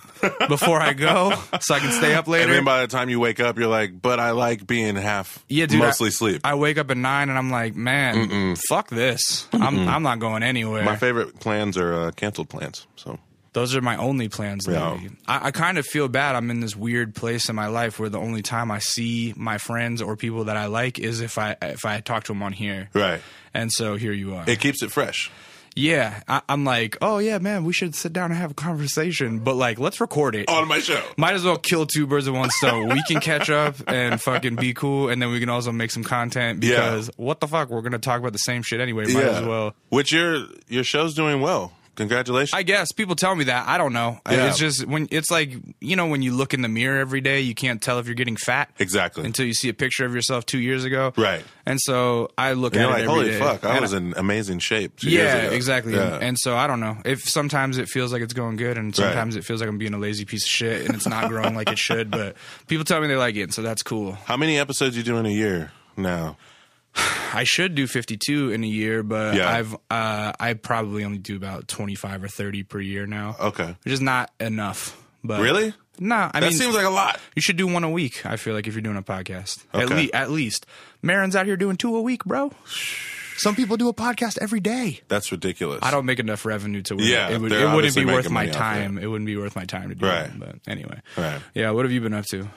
before 0.49 0.81
I 0.81 0.93
go 0.93 1.33
so 1.61 1.75
I 1.75 1.79
can 1.79 1.91
stay 1.91 2.13
up 2.15 2.27
later. 2.27 2.43
And 2.45 2.51
then 2.53 2.63
by 2.65 2.81
the 2.81 2.87
time 2.87 3.09
you 3.09 3.19
wake 3.19 3.39
up, 3.39 3.57
you're 3.57 3.67
like, 3.69 4.01
"But 4.01 4.19
I 4.19 4.31
like 4.31 4.65
being 4.67 4.95
half, 4.95 5.43
yeah, 5.49 5.65
dude. 5.65 5.79
mostly 5.79 6.07
I, 6.07 6.11
sleep." 6.11 6.41
I 6.43 6.55
wake 6.55 6.77
up 6.77 6.89
at 6.91 6.97
nine 6.97 7.29
and 7.29 7.37
I'm 7.37 7.51
like, 7.51 7.75
man, 7.75 8.55
fuck 8.69 8.89
this. 8.89 9.47
I'm 9.53 9.87
I'm 9.87 10.03
not 10.03 10.19
going 10.19 10.43
anywhere. 10.43 10.83
my 10.83 10.95
favorite 10.97 11.39
plans 11.39 11.77
are 11.77 11.93
uh, 11.93 12.11
canceled 12.11 12.49
plans. 12.49 12.85
So 12.95 13.17
Those 13.53 13.75
are 13.75 13.81
my 13.81 13.95
only 13.97 14.29
plans 14.29 14.67
Yeah. 14.67 14.91
lately. 14.91 15.11
I, 15.27 15.47
I 15.47 15.51
kind 15.51 15.77
of 15.77 15.85
feel 15.85 16.07
bad. 16.07 16.35
I'm 16.35 16.49
in 16.51 16.59
this 16.59 16.75
weird 16.75 17.15
place 17.15 17.49
in 17.49 17.55
my 17.55 17.67
life 17.67 17.99
where 17.99 18.09
the 18.09 18.19
only 18.19 18.41
time 18.41 18.71
I 18.71 18.79
see 18.79 19.33
my 19.37 19.57
friends 19.59 20.01
or 20.01 20.15
people 20.17 20.45
that 20.45 20.57
I 20.57 20.65
like 20.65 20.99
is 20.99 21.21
if 21.21 21.37
I 21.37 21.55
if 21.61 21.85
I 21.85 21.99
talk 22.01 22.23
to 22.25 22.31
them 22.33 22.41
on 22.43 22.53
here. 22.53 22.89
right, 22.93 23.21
And 23.53 23.71
so 23.71 23.95
here 23.95 24.11
you 24.13 24.35
are. 24.35 24.43
it 24.49 24.59
keeps 24.59 24.81
it 24.83 24.91
fresh. 24.91 25.31
yeah, 25.75 26.21
I, 26.27 26.41
I'm 26.49 26.65
like, 26.65 26.97
oh 27.01 27.17
yeah, 27.19 27.37
man, 27.39 27.63
we 27.63 27.73
should 27.73 27.95
sit 27.95 28.11
down 28.13 28.31
and 28.31 28.39
have 28.39 28.51
a 28.51 28.53
conversation. 28.55 29.39
But 29.39 29.55
like, 29.55 29.79
let's 29.79 29.99
record 30.01 30.35
it. 30.35 30.49
on 30.49 30.67
my 30.67 30.79
show. 30.79 31.01
Might 31.17 31.33
as 31.35 31.43
well 31.43 31.57
kill 31.57 31.85
two 31.85 32.05
birds 32.07 32.27
with 32.29 32.37
one 32.39 32.49
stone. 32.51 32.89
we 32.89 33.01
can 33.07 33.19
catch 33.21 33.49
up 33.49 33.75
and 33.87 34.19
fucking 34.21 34.55
be 34.55 34.73
cool, 34.73 35.09
and 35.09 35.21
then 35.21 35.31
we 35.31 35.39
can 35.39 35.49
also 35.49 35.71
make 35.71 35.91
some 35.91 36.03
content 36.03 36.59
because 36.59 37.09
what 37.17 37.39
the 37.39 37.47
fuck, 37.47 37.69
we're 37.69 37.81
gonna 37.81 37.99
talk 37.99 38.19
about 38.19 38.33
the 38.33 38.39
same 38.39 38.61
shit 38.63 38.79
anyway. 38.81 39.05
Might 39.13 39.23
as 39.25 39.45
well. 39.45 39.75
Which 39.89 40.11
your 40.11 40.45
your 40.69 40.83
show's 40.83 41.13
doing 41.15 41.39
well. 41.41 41.71
Congratulations. 41.95 42.53
I 42.53 42.63
guess 42.63 42.91
people 42.91 43.15
tell 43.15 43.35
me 43.35 43.43
that. 43.45 43.67
I 43.67 43.77
don't 43.77 43.93
know. 43.93 44.19
Yeah. 44.29 44.47
It's 44.47 44.57
just 44.57 44.85
when 44.87 45.07
it's 45.11 45.29
like 45.29 45.53
you 45.79 45.95
know 45.95 46.07
when 46.07 46.21
you 46.21 46.33
look 46.33 46.53
in 46.53 46.61
the 46.61 46.67
mirror 46.67 46.99
every 46.99 47.21
day, 47.21 47.41
you 47.41 47.53
can't 47.53 47.81
tell 47.81 47.99
if 47.99 48.07
you're 48.07 48.15
getting 48.15 48.35
fat 48.35 48.69
exactly. 48.79 49.25
until 49.25 49.45
you 49.45 49.53
see 49.53 49.69
a 49.69 49.73
picture 49.73 50.05
of 50.05 50.15
yourself 50.15 50.45
two 50.45 50.59
years 50.59 50.83
ago. 50.85 51.13
Right. 51.15 51.43
And 51.65 51.79
so 51.79 52.31
I 52.37 52.53
look 52.53 52.73
And 52.75 52.83
at 52.83 52.89
like, 52.89 53.05
holy 53.05 53.29
day, 53.31 53.39
fuck, 53.39 53.63
I 53.63 53.73
and 53.73 53.81
was 53.81 53.93
in 53.93 54.13
amazing 54.17 54.59
shape. 54.59 54.97
two 54.99 55.09
years 55.09 55.23
yeah, 55.33 55.35
ago." 55.43 55.55
exactly. 55.55 55.93
Yeah. 55.93 56.17
And 56.19 56.37
so 56.39 56.55
I 56.57 56.65
don't 56.67 56.79
know. 56.79 56.97
If 57.05 57.21
sometimes 57.29 57.77
it 57.77 57.87
feels 57.87 58.11
like 58.11 58.21
it's 58.21 58.33
going 58.33 58.55
good, 58.57 58.77
and 58.77 58.95
sometimes 58.95 59.35
it 59.35 59.45
feels 59.45 59.61
like 59.61 59.69
I'm 59.69 59.77
being 59.77 59.93
a 59.93 59.99
lazy 59.99 60.25
piece 60.25 60.45
of 60.45 60.49
shit, 60.49 60.85
and 60.85 60.95
it's 60.95 61.07
not 61.07 61.29
growing 61.29 61.55
like 61.55 61.69
it 61.69 61.77
should. 61.77 62.09
But 62.09 62.35
people 62.67 62.85
tell 62.85 62.99
me 63.01 63.07
they 63.07 63.15
like 63.15 63.35
it, 63.35 63.53
so 63.53 63.61
that's 63.61 63.83
cool. 63.83 64.13
How 64.25 64.35
many 64.37 64.57
episodes 64.57 64.97
you 64.97 65.03
do 65.03 65.17
in 65.17 65.25
a 65.25 65.29
year 65.31 65.71
now? 65.95 66.37
I 67.33 67.43
should 67.45 67.75
do 67.75 67.87
52 67.87 68.51
in 68.51 68.63
a 68.63 68.67
year, 68.67 69.03
but 69.03 69.35
Yeah. 69.35 69.49
I've 69.51 69.73
uh, 69.89 70.33
I 70.39 70.53
probably 70.53 71.03
only 71.03 71.17
do 71.17 71.35
about 71.35 71.67
25 71.67 72.23
or 72.23 72.27
30 72.27 72.63
per 72.63 72.79
year 72.79 73.05
now, 73.07 73.35
Okay. 73.39 73.75
which 73.83 73.93
is 73.93 74.01
not 74.01 74.31
enough. 74.39 74.99
But 75.23 75.41
Really? 75.41 75.73
No, 75.99 76.15
I 76.33 76.39
That 76.39 76.49
mean, 76.49 76.51
seems 76.53 76.73
like 76.75 76.85
a 76.85 76.89
lot. 76.89 77.19
you 77.35 77.41
should 77.41 77.55
do 77.55 77.67
one 77.67 77.83
a 77.83 77.89
week. 77.89 78.25
I 78.25 78.35
feel 78.35 78.53
like 78.55 78.67
if 78.67 78.73
you're 78.73 78.81
doing 78.81 78.97
a 78.97 79.03
podcast, 79.03 79.63
at, 79.73 79.83
Okay. 79.83 80.05
le- 80.07 80.09
at 80.19 80.31
least. 80.31 80.65
Maron's 81.01 81.35
out 81.35 81.45
here 81.45 81.55
doing 81.55 81.77
two 81.77 81.95
a 81.95 82.01
week, 82.01 82.25
bro. 82.25 82.51
Some 83.37 83.55
people 83.55 83.77
do 83.77 83.89
a 83.89 83.93
podcast 83.93 84.37
every 84.41 84.59
day. 84.59 85.01
That's 85.07 85.31
ridiculous. 85.31 85.79
I 85.83 85.91
don't 85.91 86.05
make 86.05 86.19
enough 86.19 86.45
revenue 86.45 86.81
to 86.83 86.95
Yeah, 86.99 87.29
it, 87.29 87.39
would, 87.41 87.51
it 87.51 87.73
wouldn't 87.73 87.95
be 87.95 88.05
worth 88.05 88.29
my 88.29 88.47
time. 88.47 88.97
It 88.97 89.07
wouldn't 89.07 89.25
be 89.25 89.37
worth 89.37 89.55
my 89.55 89.65
time 89.65 89.89
to 89.89 89.95
do 89.95 90.05
Right. 90.05 90.25
it. 90.25 90.39
But 90.39 90.55
anyway, 90.67 90.99
Right. 91.17 91.41
yeah. 91.53 91.71
What 91.71 91.85
have 91.85 91.91
you 91.91 92.01
been 92.01 92.13
up 92.13 92.25
to? 92.31 92.47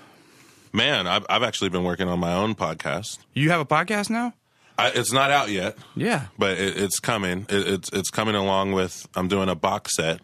Man, 0.73 1.07
I've, 1.07 1.25
I've 1.29 1.43
actually 1.43 1.71
been 1.71 1.85
working 1.85 2.09
on 2.09 2.19
my 2.19 2.35
own 2.35 2.55
podcast. 2.55 3.19
You 3.35 3.51
have 3.51 3.61
a 3.61 3.65
podcast 3.67 4.11
now? 4.11 4.35
I, 4.79 4.91
it's 4.91 5.13
not 5.13 5.31
out 5.31 5.49
yet, 5.49 5.77
Yeah. 5.95 6.27
but 6.39 6.59
it, 6.59 6.77
it's 6.79 7.01
coming. 7.01 7.47
It, 7.49 7.67
it's 7.69 7.91
it's 7.93 8.11
coming 8.11 8.35
along 8.35 8.73
with. 8.73 9.09
I'm 9.17 9.27
doing 9.29 9.49
a 9.49 9.55
box 9.55 9.97
set 9.97 10.21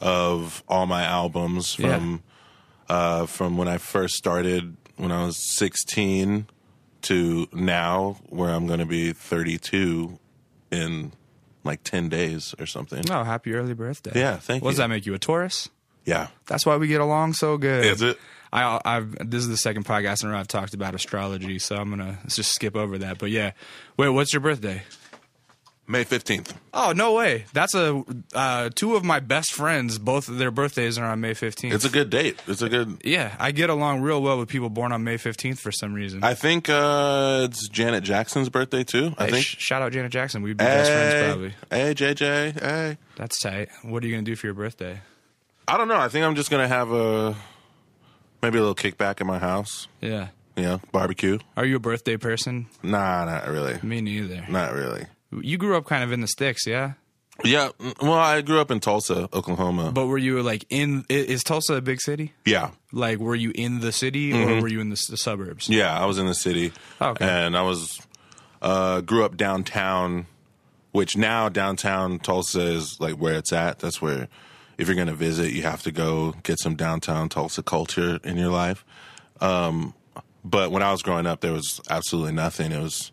of 0.00 0.62
all 0.68 0.84
my 0.86 1.04
albums 1.04 1.72
from 1.74 2.22
uh, 2.88 3.24
from 3.26 3.56
when 3.56 3.66
I 3.68 3.78
first 3.78 4.14
started 4.14 4.76
when 4.96 5.10
I 5.10 5.24
was 5.24 5.38
16 5.56 6.46
to 7.02 7.48
now, 7.52 8.18
where 8.28 8.50
I'm 8.50 8.66
going 8.66 8.78
to 8.80 8.86
be 8.86 9.12
32 9.12 10.18
in 10.70 11.12
like 11.64 11.82
10 11.82 12.08
days 12.10 12.54
or 12.58 12.66
something. 12.66 13.10
Oh, 13.10 13.24
happy 13.24 13.54
early 13.54 13.72
birthday! 13.74 14.12
Yeah, 14.14 14.36
thank 14.36 14.62
What 14.62 14.70
does 14.72 14.78
that 14.78 14.88
make 14.90 15.06
you 15.06 15.14
a 15.14 15.18
Taurus? 15.18 15.70
Yeah, 16.04 16.26
That's 16.46 16.66
why 16.66 16.76
we 16.76 16.86
get 16.88 17.00
along 17.00 17.32
so 17.32 17.56
good. 17.56 17.86
is 17.86 18.02
it? 18.02 18.18
I, 18.54 18.80
I've 18.84 19.30
this 19.30 19.42
is 19.42 19.48
the 19.48 19.56
second 19.56 19.84
podcast 19.84 20.22
in 20.22 20.30
a 20.30 20.32
row 20.32 20.38
I've 20.38 20.48
talked 20.48 20.72
about 20.74 20.94
astrology, 20.94 21.58
so 21.58 21.76
I'm 21.76 21.90
gonna 21.90 22.18
let's 22.22 22.36
just 22.36 22.52
skip 22.52 22.76
over 22.76 22.96
that. 22.98 23.18
But 23.18 23.30
yeah, 23.30 23.50
wait, 23.96 24.08
what's 24.10 24.32
your 24.32 24.40
birthday? 24.40 24.82
May 25.86 26.02
15th. 26.02 26.54
Oh 26.72 26.94
no 26.96 27.12
way! 27.12 27.44
That's 27.52 27.74
a 27.74 28.02
uh, 28.34 28.70
two 28.74 28.94
of 28.96 29.04
my 29.04 29.20
best 29.20 29.52
friends. 29.52 29.98
Both 29.98 30.28
of 30.28 30.38
their 30.38 30.50
birthdays 30.50 30.96
are 30.96 31.04
on 31.04 31.20
May 31.20 31.32
15th. 31.32 31.74
It's 31.74 31.84
a 31.84 31.90
good 31.90 32.08
date. 32.08 32.40
It's 32.46 32.62
a 32.62 32.70
good. 32.70 33.02
yeah, 33.04 33.36
I 33.38 33.50
get 33.50 33.68
along 33.68 34.00
real 34.00 34.22
well 34.22 34.38
with 34.38 34.48
people 34.48 34.70
born 34.70 34.92
on 34.92 35.04
May 35.04 35.16
15th 35.18 35.58
for 35.58 35.70
some 35.70 35.92
reason. 35.92 36.24
I 36.24 36.32
think 36.32 36.70
uh, 36.70 37.42
it's 37.50 37.68
Janet 37.68 38.02
Jackson's 38.02 38.48
birthday 38.48 38.82
too. 38.82 39.12
I 39.18 39.26
Hey, 39.26 39.30
think. 39.32 39.44
sh- 39.44 39.56
shout 39.58 39.82
out 39.82 39.92
Janet 39.92 40.10
Jackson. 40.10 40.40
We'd 40.40 40.56
be 40.56 40.64
best 40.64 40.90
friends 40.90 41.24
probably. 41.26 41.54
hey, 41.70 41.92
JJ. 41.94 42.62
Hey. 42.62 42.98
That's 43.16 43.38
tight. 43.40 43.68
What 43.82 44.02
are 44.02 44.06
you 44.06 44.14
gonna 44.14 44.22
do 44.24 44.36
for 44.36 44.46
your 44.46 44.54
birthday? 44.54 45.00
I 45.68 45.76
don't 45.76 45.88
know. 45.88 45.98
I 45.98 46.08
think 46.08 46.24
I'm 46.24 46.34
just 46.34 46.50
gonna 46.50 46.68
have 46.68 46.92
a 46.92 47.36
maybe 48.44 48.58
a 48.58 48.62
little 48.62 48.74
kickback 48.74 49.20
at 49.20 49.26
my 49.26 49.38
house. 49.38 49.88
Yeah. 50.00 50.28
You 50.56 50.62
know, 50.64 50.80
barbecue. 50.92 51.38
Are 51.56 51.64
you 51.64 51.76
a 51.76 51.80
birthday 51.80 52.16
person? 52.16 52.66
Nah, 52.82 53.24
not 53.24 53.48
really. 53.48 53.78
Me 53.82 54.00
neither. 54.00 54.44
Not 54.48 54.72
really. 54.72 55.06
You 55.32 55.58
grew 55.58 55.76
up 55.76 55.84
kind 55.86 56.04
of 56.04 56.12
in 56.12 56.20
the 56.20 56.28
sticks, 56.28 56.64
yeah. 56.66 56.92
Yeah. 57.42 57.70
mm, 57.80 58.00
Well, 58.00 58.12
I 58.12 58.40
grew 58.42 58.60
up 58.60 58.70
in 58.70 58.78
Tulsa, 58.78 59.28
Oklahoma. 59.32 59.90
But 59.90 60.06
were 60.06 60.18
you 60.18 60.40
like 60.42 60.64
in? 60.70 61.04
Is 61.08 61.42
Tulsa 61.42 61.74
a 61.74 61.80
big 61.80 62.00
city? 62.00 62.32
yeah. 62.44 62.70
Like, 62.92 63.18
were 63.18 63.34
you 63.34 63.50
in 63.56 63.80
the 63.80 63.90
city 63.90 64.32
or 64.32 64.60
were 64.62 64.68
you 64.68 64.78
in 64.80 64.90
the, 64.90 65.02
the 65.10 65.16
suburbs? 65.16 65.68
Yeah, 65.68 65.92
I 66.00 66.04
was 66.06 66.18
in 66.18 66.26
the 66.26 66.34
city. 66.34 66.72
Okay. 67.02 67.24
And 67.28 67.56
I 67.56 67.62
was 67.62 68.00
uh 68.62 69.00
grew 69.00 69.24
up 69.24 69.36
downtown, 69.36 70.26
which 70.92 71.16
now 71.16 71.48
downtown 71.48 72.20
Tulsa 72.20 72.60
is 72.60 72.98
like 73.00 73.14
where 73.14 73.34
it's 73.34 73.52
at. 73.52 73.80
That's 73.80 74.00
where 74.00 74.28
if 74.78 74.88
you're 74.88 74.94
going 74.96 75.08
to 75.08 75.14
visit, 75.14 75.52
you 75.52 75.62
have 75.62 75.82
to 75.82 75.92
go 75.92 76.34
get 76.42 76.58
some 76.60 76.74
downtown 76.76 77.28
Tulsa 77.28 77.62
culture 77.62 78.18
in 78.24 78.36
your 78.36 78.50
life. 78.50 78.84
Um 79.40 79.94
but 80.44 80.70
when 80.70 80.82
I 80.82 80.92
was 80.92 81.02
growing 81.02 81.26
up 81.26 81.40
there 81.40 81.52
was 81.52 81.80
absolutely 81.88 82.32
nothing. 82.32 82.70
It 82.72 82.80
was 82.82 83.10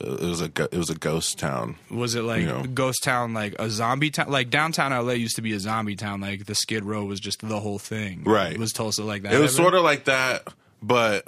it 0.00 0.20
was 0.20 0.40
a 0.40 0.44
it 0.70 0.76
was 0.76 0.90
a 0.90 0.94
ghost 0.94 1.38
town. 1.40 1.76
Was 1.90 2.14
it 2.14 2.22
like 2.22 2.42
You 2.42 2.46
know. 2.46 2.62
ghost 2.62 3.02
town, 3.02 3.34
like 3.34 3.56
a 3.58 3.68
zombie 3.68 4.10
town? 4.10 4.28
Like 4.30 4.48
downtown 4.48 4.92
LA 4.92 5.14
used 5.14 5.34
to 5.36 5.42
be 5.42 5.52
a 5.54 5.58
zombie 5.58 5.96
town. 5.96 6.20
Like 6.20 6.46
the 6.46 6.54
Skid 6.54 6.84
Row 6.84 7.04
was 7.04 7.18
just 7.18 7.40
the 7.46 7.58
whole 7.58 7.80
thing. 7.80 8.22
Right. 8.24 8.52
It 8.52 8.58
was 8.60 8.72
Tulsa 8.72 9.02
like 9.02 9.22
that? 9.22 9.32
It 9.32 9.40
was 9.40 9.52
ever? 9.54 9.62
sort 9.64 9.74
of 9.74 9.82
like 9.82 10.04
that, 10.04 10.46
but 10.80 11.24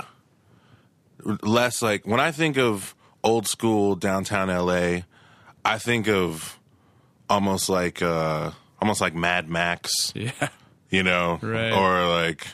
less 1.42 1.82
like 1.82 2.06
when 2.06 2.20
I 2.20 2.30
think 2.30 2.56
of 2.58 2.94
old 3.22 3.46
school 3.46 3.96
downtown 3.96 4.48
LA, 4.48 5.00
I 5.64 5.78
think 5.78 6.08
of 6.08 6.58
almost 7.28 7.68
like 7.68 8.00
uh 8.02 8.52
almost 8.80 9.00
like 9.00 9.14
Mad 9.14 9.48
Max, 9.48 10.12
Yeah. 10.14 10.30
you 10.90 11.02
know, 11.02 11.38
Right. 11.42 11.72
or 11.72 12.06
like 12.08 12.46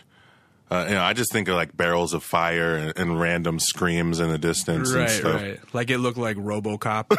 uh, 0.69 0.85
you 0.89 0.95
know, 0.97 1.03
I 1.03 1.13
just 1.13 1.31
think 1.33 1.47
of 1.47 1.55
like 1.55 1.77
barrels 1.77 2.13
of 2.13 2.25
fire 2.25 2.75
and, 2.75 2.93
and 2.99 3.21
random 3.21 3.61
screams 3.61 4.19
in 4.19 4.29
the 4.31 4.39
distance 4.39 4.91
and 4.91 4.99
Right, 5.03 5.11
stuff. 5.11 5.41
right. 5.41 5.61
Like 5.73 5.91
it 5.91 5.99
looked 5.99 6.19
like 6.19 6.37
RoboCop. 6.37 7.17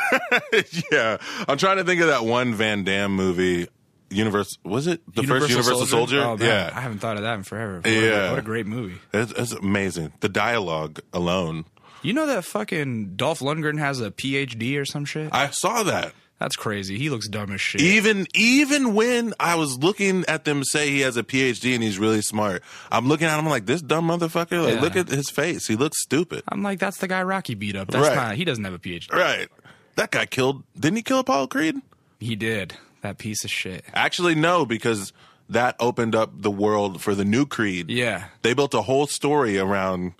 yeah, 0.91 1.17
I'm 1.47 1.57
trying 1.57 1.77
to 1.77 1.83
think 1.85 2.01
of 2.01 2.07
that 2.07 2.25
one 2.25 2.53
Van 2.53 2.83
Damme 2.83 3.13
movie. 3.15 3.67
Universe 4.09 4.57
was 4.63 4.87
it 4.87 5.01
the 5.15 5.23
first 5.23 5.49
Universal 5.49 5.85
Soldier? 5.85 6.21
Oh, 6.23 6.37
man. 6.37 6.47
yeah, 6.47 6.71
I 6.73 6.79
haven't 6.79 6.99
thought 6.99 7.17
of 7.17 7.23
that 7.23 7.33
in 7.35 7.43
forever. 7.43 7.77
What 7.77 7.87
a- 7.87 7.91
Yeah. 7.91 8.29
What 8.31 8.39
a 8.39 8.41
great 8.43 8.65
movie. 8.65 8.99
it's, 9.13 9.33
it's 9.33 9.51
amazing. 9.51 10.13
The 10.21 10.29
dialogue 10.29 10.99
alone. 11.13 11.65
You 12.03 12.13
know 12.13 12.25
that 12.27 12.45
fucking 12.45 13.15
Dolph 13.17 13.39
Lundgren 13.39 13.79
has 13.79 13.99
a 13.99 14.11
PhD 14.11 14.79
or 14.79 14.85
some 14.85 15.03
shit? 15.03 15.29
I 15.33 15.49
saw 15.49 15.83
that. 15.83 16.13
That's 16.39 16.55
crazy. 16.55 16.97
He 16.99 17.09
looks 17.09 17.27
dumb 17.27 17.51
as 17.51 17.59
shit. 17.61 17.81
Even 17.81 18.27
even 18.35 18.93
when 18.93 19.33
I 19.39 19.55
was 19.55 19.79
looking 19.79 20.23
at 20.27 20.45
them 20.45 20.63
say 20.63 20.89
he 20.91 21.01
has 21.01 21.17
a 21.17 21.23
PhD 21.23 21.73
and 21.73 21.81
he's 21.83 21.97
really 21.97 22.21
smart, 22.21 22.61
I'm 22.91 23.07
looking 23.07 23.25
at 23.27 23.39
him 23.39 23.47
like 23.47 23.65
this 23.65 23.81
dumb 23.81 24.07
motherfucker. 24.07 24.63
Like, 24.63 24.75
Yeah. 24.75 24.81
look 24.81 24.95
at 24.95 25.07
his 25.09 25.29
face. 25.31 25.65
He 25.65 25.75
looks 25.75 26.01
stupid. 26.01 26.43
I'm 26.47 26.61
like, 26.61 26.77
that's 26.79 26.97
the 26.99 27.07
guy 27.07 27.23
Rocky 27.23 27.55
beat 27.55 27.75
up. 27.75 27.89
That's 27.89 28.07
Right. 28.09 28.15
not. 28.15 28.35
He 28.35 28.45
doesn't 28.45 28.63
have 28.63 28.73
a 28.73 28.79
PhD. 28.79 29.11
Right. 29.11 29.47
That 29.95 30.11
guy 30.11 30.27
killed. 30.27 30.63
Didn't 30.79 30.97
he 30.97 31.01
kill 31.01 31.19
Apollo 31.19 31.47
Creed? 31.47 31.75
He 32.19 32.35
did. 32.35 32.75
That 33.01 33.17
piece 33.17 33.43
of 33.43 33.49
shit. 33.49 33.83
Actually, 33.93 34.35
no, 34.35 34.63
because 34.65 35.13
that 35.49 35.75
opened 35.79 36.13
up 36.13 36.41
the 36.41 36.51
world 36.51 37.01
for 37.01 37.15
the 37.15 37.25
new 37.25 37.45
Creed. 37.47 37.89
Yeah. 37.89 38.25
They 38.43 38.53
built 38.53 38.73
a 38.75 38.81
whole 38.83 39.07
story 39.07 39.57
around 39.57 40.13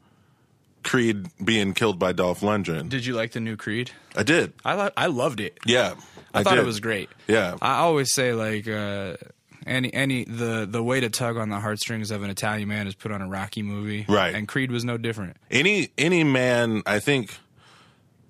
Creed 0.88 1.28
being 1.44 1.74
killed 1.76 2.00
by 2.00 2.14
Dolph 2.14 2.40
Lundgren. 2.42 2.90
Did 2.90 3.06
you 3.06 3.14
like 3.14 3.32
the 3.34 3.40
new 3.40 3.56
Creed? 3.56 3.92
I 4.16 4.24
did. 4.24 4.54
I 4.66 4.74
lo- 4.74 4.90
I 4.98 5.06
loved 5.08 5.40
it. 5.40 5.58
Yeah. 5.66 5.94
I, 6.34 6.42
thought 6.44 6.56
did. 6.56 6.64
it 6.64 6.66
was 6.66 6.80
great. 6.80 7.10
Yeah. 7.28 7.56
I 7.62 7.78
always 7.80 8.12
say 8.14 8.34
like 8.34 8.68
uh 8.68 9.18
any 9.66 9.94
any 9.94 10.24
the 10.24 10.66
the 10.70 10.82
way 10.82 11.00
to 11.02 11.10
tug 11.10 11.36
on 11.38 11.50
the 11.50 11.60
heartstrings 11.60 12.10
of 12.10 12.24
an 12.24 12.30
Italian 12.30 12.70
man 12.70 12.88
is 12.88 12.96
put 12.96 13.12
on 13.12 13.22
a 13.22 13.28
Rocky 13.28 13.62
movie, 13.64 14.06
Right. 14.08 14.34
And 14.34 14.48
Creed 14.48 14.72
was 14.72 14.84
no 14.86 14.98
different. 14.98 15.36
any 15.52 15.90
any 15.98 16.24
man 16.24 16.82
i 16.86 17.00
think 17.00 17.38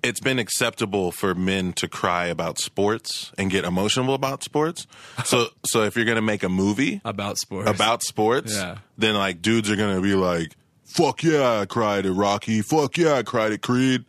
it's 0.02 0.20
been 0.20 0.38
acceptable 0.38 1.10
for 1.10 1.34
men 1.34 1.72
to 1.74 1.88
cry 1.88 2.26
about 2.26 2.58
sports 2.58 3.32
and 3.36 3.50
get 3.50 3.64
emotional 3.64 4.14
about 4.14 4.42
sports 4.44 4.86
so 5.24 5.48
so 5.66 5.82
if 5.82 5.96
you're 5.96 6.04
gonna 6.06 6.22
make 6.22 6.42
a 6.44 6.48
movie 6.48 7.00
About 7.04 7.36
sports, 7.38 7.68
about 7.70 8.02
sports 8.02 8.54
Yeah. 8.54 8.78
then 8.96 9.14
like 9.14 9.42
dudes 9.42 9.70
are 9.70 9.76
gonna 9.76 10.00
be 10.00 10.14
like 10.14 10.54
fuck 10.88 11.22
yeah 11.22 11.60
i 11.60 11.66
cried 11.66 12.06
at 12.06 12.12
rocky 12.12 12.62
fuck 12.62 12.96
yeah 12.96 13.14
i 13.14 13.22
cried 13.22 13.52
at 13.52 13.60
creed 13.62 14.04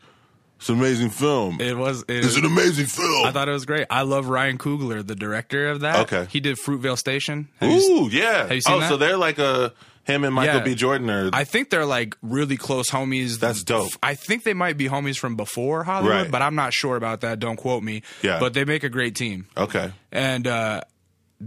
it's 0.57 0.67
an 0.69 0.75
amazing 0.77 1.09
film 1.09 1.62
it 1.62 1.77
was. 1.77 2.01
It, 2.09 2.25
it's 2.25 2.36
an 2.36 2.43
amazing 2.45 2.88
film 2.88 3.25
I 3.27 3.31
thought 3.31 3.48
it 3.48 3.53
was 3.53 3.65
great. 3.65 3.88
I 3.89 4.01
love 4.01 4.27
Ryan 4.27 4.57
Coogler, 4.57 5.05
the 5.07 5.15
director 5.15 5.69
of 5.69 5.79
that. 5.81 6.00
Okay. 6.12 6.27
he 6.29 6.41
did 6.41 6.57
Fruitvale 6.57 6.98
Station. 6.98 7.48
Have 7.62 7.71
you 7.71 7.77
Ooh, 7.77 8.09
yeah. 8.09 8.39
have 8.39 8.51
you 8.51 8.59
seen 8.62 8.83
oh, 8.83 8.89
so 8.89 8.98
they're 8.98 9.15
like 9.15 9.39
a 9.39 9.71
him 10.03 10.25
and 10.25 10.33
Michael 10.36 10.55
Yeah. 10.57 10.63
B. 10.63 10.75
Jordan 10.75 11.09
are. 11.09 11.29
I 11.31 11.45
think 11.45 11.69
they're 11.69 11.86
like 11.86 12.17
really 12.21 12.57
close 12.57 12.89
homies. 12.89 13.39
That's 13.39 13.63
dope. 13.63 13.91
I 14.03 14.15
think 14.15 14.43
they 14.43 14.53
might 14.53 14.75
be 14.75 14.89
homies 14.89 15.17
from 15.17 15.36
before 15.38 15.86
Hollywood, 15.86 16.13
Right. 16.24 16.31
but 16.31 16.41
I'm 16.41 16.55
not 16.55 16.74
sure 16.74 16.98
about 16.98 17.21
that. 17.21 17.39
Don't 17.39 17.55
quote 17.57 17.81
me. 17.83 18.01
Yeah. 18.21 18.39
But 18.41 18.53
they 18.53 18.65
make 18.65 18.83
a 18.83 18.89
great 18.89 19.15
team. 19.15 19.48
okay. 19.55 19.93
And 20.12 20.45
uh 20.45 20.81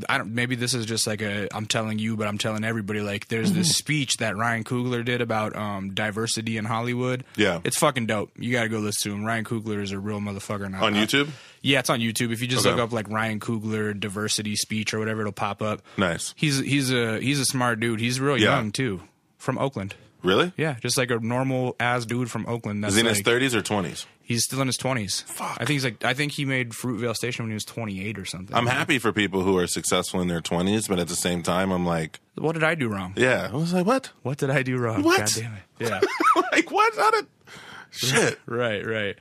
I 0.09 0.17
don't 0.17 0.33
maybe 0.35 0.55
this 0.55 0.73
is 0.73 0.87
just 0.87 1.07
like 1.07 1.21
a 1.21 1.49
I'm 1.55 1.67
telling 1.67 1.99
you, 1.99 2.17
but 2.17 2.27
I'm 2.27 2.39
telling 2.39 2.65
everybody 2.65 3.01
like 3.01 3.29
there's 3.29 3.51
Mm-hmm. 3.51 3.59
this 3.59 3.77
speech 3.77 4.17
that 4.19 4.37
Ryan 4.37 4.65
Coogler 4.65 5.05
did 5.05 5.21
about 5.21 5.55
um 5.55 5.93
diversity 5.95 6.57
in 6.57 6.65
Hollywood. 6.65 7.25
Yeah. 7.37 7.61
It's 7.65 7.79
fucking 7.79 8.07
dope. 8.07 8.31
You 8.39 8.53
gotta 8.53 8.69
go 8.71 8.79
listen 8.79 9.11
to 9.11 9.17
him. 9.17 9.25
Ryan 9.25 9.45
Coogler 9.45 9.83
is 9.83 9.93
a 9.93 9.99
real 9.99 10.21
motherfucker. 10.21 10.65
And 10.65 10.75
I- 10.77 10.81
On 10.81 10.95
I- 10.95 11.05
YouTube? 11.05 11.29
yeah, 11.61 11.79
it's 11.81 11.91
on 11.91 12.01
YouTube. 12.01 12.33
If 12.33 12.41
you 12.41 12.49
just 12.49 12.65
Okay. 12.65 12.75
look 12.75 12.83
up 12.85 12.93
like 12.93 13.09
Ryan 13.11 13.39
Coogler 13.41 13.99
diversity 13.99 14.57
speech 14.57 14.95
or 14.95 14.99
whatever, 14.99 15.21
it'll 15.21 15.33
pop 15.33 15.61
up. 15.61 15.83
Nice. 15.99 16.33
He's 16.37 16.59
he's 16.61 16.91
a 16.91 17.21
he's 17.21 17.39
a 17.41 17.45
smart 17.45 17.79
dude. 17.81 18.01
He's 18.01 18.19
real 18.19 18.39
Yeah. 18.39 18.57
young 18.57 18.73
too. 18.73 19.03
From 19.37 19.59
Oakland. 19.59 19.95
Really? 20.23 20.53
Yeah, 20.57 20.77
just 20.81 20.97
like 20.97 21.11
a 21.11 21.19
normal 21.19 21.75
ass 21.81 22.05
dude 22.05 22.31
from 22.31 22.47
Oakland. 22.47 22.83
That's 22.85 22.93
Is 22.93 22.97
he 22.97 23.01
in 23.01 23.07
like, 23.07 23.17
his 23.17 23.53
30s 23.53 23.55
or 23.55 23.63
20s? 23.63 24.07
He's 24.25 24.45
still 24.45 24.61
in 24.61 24.69
his 24.69 24.77
twenties. 24.77 25.23
Fuck. 25.23 25.57
I 25.61 25.65
think 25.65 25.71
he's 25.71 25.85
like 25.85 26.05
I 26.05 26.15
think 26.15 26.33
he 26.33 26.45
made 26.45 26.71
Fruitvale 26.71 27.15
Station 27.15 27.45
when 27.45 27.51
he 27.51 27.55
was 27.55 27.65
twenty 27.65 28.07
eight 28.07 28.19
or 28.19 28.25
something. 28.25 28.55
I'm 28.57 28.67
happy 28.69 28.99
for 29.01 29.13
people 29.13 29.43
who 29.43 29.59
are 29.59 29.67
successful 29.67 30.21
in 30.21 30.29
their 30.29 30.41
20s, 30.41 30.89
but 30.89 30.99
at 31.01 31.09
the 31.09 31.17
same 31.17 31.43
time, 31.43 31.71
I'm 31.73 31.85
like, 31.85 32.21
What 32.37 32.53
did 32.53 32.63
I 32.63 32.77
do 32.77 32.89
wrong? 32.89 33.15
yeah. 33.17 33.51
I 33.53 33.57
was 33.57 33.75
like, 33.75 33.85
what? 33.85 34.11
What 34.23 34.39
did 34.39 34.49
I 34.49 34.63
do 34.63 34.79
wrong? 34.79 35.03
What? 35.03 35.19
God 35.19 35.31
damn 35.35 35.55
it. 35.55 35.63
Yeah. 35.91 36.01
like, 36.53 36.71
what? 36.71 36.95
How 36.97 37.11
did. 37.17 37.27
Shit. 37.91 38.39
right, 38.47 38.87
right. 38.87 39.17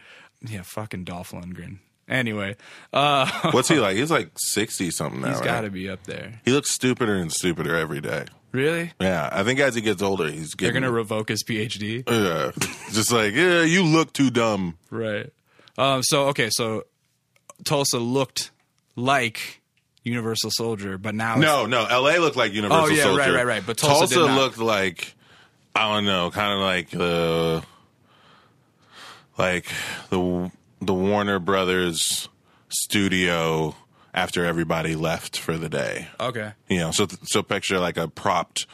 Yeah, 0.47 0.61
fucking 0.61 1.03
Dolph 1.03 1.31
Lundgren. 1.31 1.79
Anyway, 2.11 2.57
uh 2.91 3.25
What's 3.51 3.69
he 3.69 3.79
like? 3.79 3.95
He's 3.95 4.11
like 4.11 4.31
60 4.35 4.91
something 4.91 5.21
now. 5.21 5.29
he's 5.29 5.37
right? 5.37 5.45
got 5.45 5.61
to 5.61 5.69
be 5.69 5.89
up 5.89 6.03
there. 6.03 6.41
He 6.43 6.51
looks 6.51 6.69
stupider 6.71 7.15
and 7.15 7.31
stupider 7.31 7.75
every 7.75 8.01
day. 8.01 8.25
Really? 8.51 8.91
Yeah. 8.99 9.29
I 9.31 9.43
think 9.43 9.61
as 9.61 9.75
he 9.75 9.81
gets 9.81 10.01
older, 10.01 10.29
he's 10.29 10.51
They're 10.51 10.73
going 10.73 10.83
to 10.83 10.91
revoke 10.91 11.29
his 11.29 11.41
PhD? 11.43 12.03
Yeah. 12.07 12.51
Just 12.91 13.13
like, 13.13 13.33
yeah, 13.33 13.61
you 13.61 13.83
look 13.83 14.11
too 14.11 14.29
dumb. 14.29 14.77
Right. 14.89 15.31
Um 15.77 16.03
so 16.03 16.27
okay, 16.27 16.49
so 16.51 16.83
Tulsa 17.63 17.97
looked 17.97 18.51
like 18.97 19.61
Universal 20.03 20.51
Soldier, 20.53 20.97
but 20.97 21.15
now 21.15 21.37
it's- 21.37 21.43
No, 21.43 21.65
no. 21.65 21.85
L.A. 21.85 22.17
looked 22.17 22.35
like 22.35 22.51
Universal 22.51 22.87
Soldier. 22.87 22.93
Oh, 22.93 22.97
yeah, 22.97 23.03
Soldier. 23.03 23.19
right, 23.21 23.33
right, 23.35 23.45
right. 23.47 23.63
But 23.65 23.77
Tulsa 23.77 24.19
not. 24.19 24.37
looked 24.37 24.57
like 24.57 25.15
I 25.73 25.93
don't 25.93 26.05
know, 26.05 26.29
kind 26.31 26.53
of 26.53 26.59
like 26.59 26.89
the 26.89 27.63
like 29.37 29.71
the 30.09 30.51
the 30.81 30.93
Warner 30.93 31.39
Brothers 31.39 32.27
studio 32.69 33.75
after 34.13 34.45
everybody 34.45 34.95
left 34.95 35.37
for 35.37 35.57
the 35.57 35.69
day. 35.69 36.07
Okay. 36.19 36.53
You 36.67 36.79
know, 36.79 36.91
so 36.91 37.07
so 37.23 37.43
picture 37.43 37.79
like 37.79 37.97
a 37.97 38.07
propped 38.07 38.65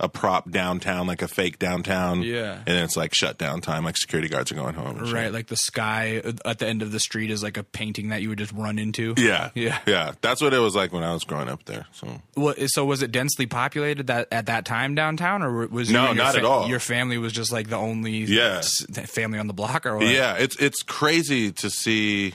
a 0.00 0.08
prop 0.08 0.50
downtown, 0.50 1.06
like 1.06 1.22
a 1.22 1.28
fake 1.28 1.58
downtown. 1.58 2.22
Yeah. 2.22 2.54
and 2.56 2.66
then 2.66 2.82
it's 2.84 2.96
like 2.96 3.14
shutdown 3.14 3.60
time, 3.60 3.84
like 3.84 3.96
security 3.96 4.28
guards 4.28 4.50
are 4.50 4.56
going 4.56 4.74
home. 4.74 5.04
shit. 5.04 5.14
Right, 5.14 5.32
like 5.32 5.46
the 5.46 5.56
sky 5.56 6.20
at 6.44 6.58
the 6.58 6.66
end 6.66 6.82
of 6.82 6.90
the 6.90 6.98
street 6.98 7.30
is 7.30 7.42
like 7.44 7.56
a 7.56 7.62
painting 7.62 8.08
that 8.08 8.20
you 8.20 8.28
would 8.28 8.38
just 8.38 8.52
run 8.52 8.78
into. 8.78 9.14
Yeah, 9.16 9.50
Yeah. 9.54 9.78
yeah. 9.86 10.12
That's 10.20 10.40
what 10.42 10.52
it 10.52 10.58
was 10.58 10.74
like 10.74 10.92
when 10.92 11.04
I 11.04 11.12
was 11.12 11.22
growing 11.22 11.48
up 11.48 11.64
there. 11.66 11.86
So 11.92 12.20
What, 12.34 12.58
so 12.70 12.84
was 12.84 13.02
it 13.02 13.12
densely 13.12 13.46
populated 13.46 14.08
that 14.08 14.28
at 14.32 14.46
that 14.46 14.64
time 14.64 14.94
downtown, 14.96 15.42
or 15.44 15.66
was 15.68 15.90
No, 15.90 16.12
not 16.12 16.36
at 16.36 16.44
all. 16.44 16.68
Your 16.68 16.80
family 16.80 17.16
was 17.18 17.32
just 17.32 17.52
like 17.52 17.68
the 17.68 17.76
only 17.76 18.24
Yeah. 18.24 18.58
s- 18.58 18.84
family 19.06 19.38
on 19.38 19.46
the 19.46 19.54
block, 19.54 19.86
or 19.86 19.96
what? 19.98 20.08
Yeah, 20.08 20.34
it's 20.34 20.56
it's 20.56 20.82
crazy 20.82 21.52
to 21.52 21.70
see, 21.70 22.34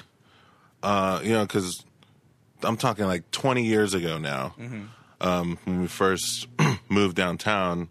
uh, 0.82 1.20
you 1.24 1.32
know, 1.34 1.46
because 1.46 1.84
I'm 2.64 2.78
talking 2.78 3.06
like 3.06 3.30
20 3.32 3.66
years 3.66 3.94
ago 3.94 4.18
now. 4.18 4.56
Um, 5.22 5.58
when 5.66 5.82
we 5.82 5.88
first 5.88 6.48
moved 6.90 7.16
downtown, 7.16 7.90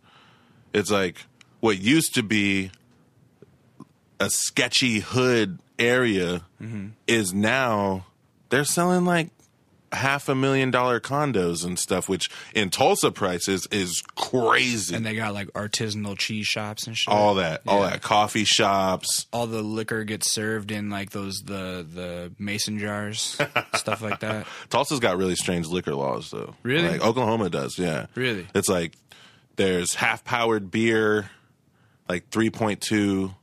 it's 0.73 0.91
like 0.91 1.25
what 1.61 1.79
used 1.79 2.15
to 2.15 2.23
be 2.23 2.71
a 4.21 4.31
sketchy 4.31 5.01
hood 5.01 5.59
area 5.79 6.43
mm-hmm. 6.61 6.89
is 7.07 7.33
now 7.33 8.07
they're 8.49 8.65
selling 8.65 9.05
like 9.05 9.31
half 9.93 10.29
a 10.29 10.35
million 10.35 10.71
dollar 10.71 11.01
condos 11.01 11.65
and 11.65 11.79
stuff, 11.79 12.09
which 12.09 12.31
in 12.55 12.71
Tulsa 12.71 13.11
prices 13.11 13.67
is 13.71 14.03
crazy. 14.17 14.95
and 14.95 15.05
they 15.05 15.15
got 15.15 15.35
like 15.35 15.49
artisanal 15.49 16.17
cheese 16.17 16.47
shops 16.47 16.87
and 16.87 16.97
shit. 16.97 17.13
all 17.13 17.37
that, 17.37 17.63
all 17.67 17.83
that 17.83 18.03
coffee 18.03 18.45
shops. 18.45 19.27
all 19.33 19.47
the 19.47 19.63
liquor 19.63 20.05
gets 20.05 20.33
served 20.33 20.71
in 20.71 20.91
like 20.91 21.11
those 21.11 21.43
the 21.45 21.87
the 21.93 22.33
mason 22.39 22.79
jars, 22.79 23.39
stuff 23.75 24.03
like 24.03 24.21
that. 24.21 24.47
Tulsa's 24.71 25.01
got 25.01 25.17
really 25.17 25.37
strange 25.37 25.67
liquor 25.67 25.95
laws, 25.95 26.31
though. 26.31 26.55
Really? 26.63 26.89
Like 26.89 27.05
Oklahoma 27.05 27.51
does, 27.51 27.79
yeah. 27.79 28.07
Really? 28.15 28.47
It's 28.55 28.69
like 28.69 28.93
there's 29.57 29.95
half 29.95 30.25
powered 30.25 30.71
beer, 30.71 31.31
like 32.09 32.31
3.2 32.31 33.35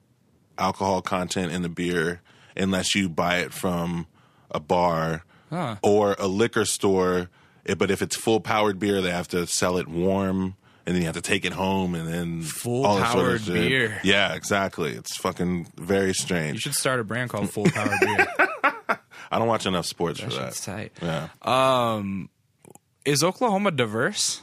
alcohol 0.57 1.01
content 1.01 1.51
in 1.51 1.61
the 1.61 1.69
beer, 1.69 2.21
unless 2.55 2.95
you 2.95 3.09
buy 3.09 3.39
it 3.39 3.51
from 3.53 4.07
a 4.51 4.59
bar 4.59 5.23
Huh. 5.55 5.75
or 5.81 6.15
a 6.19 6.27
liquor 6.27 6.65
store. 6.65 7.29
Eh, 7.65 7.73
but 7.75 7.89
if 7.89 8.01
it's 8.01 8.15
full 8.15 8.39
powered 8.39 8.77
beer, 8.79 9.01
they 9.01 9.11
have 9.11 9.27
to 9.29 9.47
sell 9.47 9.77
it 9.77 9.87
warm. 9.87 10.55
And 10.85 10.93
then 10.93 11.01
you 11.01 11.07
have 11.07 11.15
to 11.15 11.21
take 11.21 11.45
it 11.45 11.53
home, 11.53 11.95
and 11.95 12.07
then 12.07 12.43
Full 12.43 12.85
all 12.85 12.97
this 12.99 13.11
sort 13.11 13.33
of 13.35 13.45
powered 13.45 13.53
beer. 13.55 13.99
Yeah, 14.03 14.35
exactly. 14.35 14.91
It's 14.91 15.17
fucking 15.17 15.67
very 15.77 16.13
strange. 16.13 16.53
You 16.55 16.59
should 16.59 16.75
start 16.75 16.99
a 16.99 17.03
brand 17.03 17.31
called 17.31 17.49
Full 17.49 17.65
Power 17.71 17.89
Beer. 17.99 18.27
I 19.31 19.39
don't 19.39 19.47
watch 19.47 19.65
enough 19.65 19.87
sports 19.87 20.19
for 20.19 20.29
That's 20.29 20.63
that. 20.63 20.71
tight. 20.71 20.91
Yeah. 21.01 21.29
Um, 21.41 22.29
is 23.03 23.23
Oklahoma 23.23 23.71
diverse? 23.71 24.41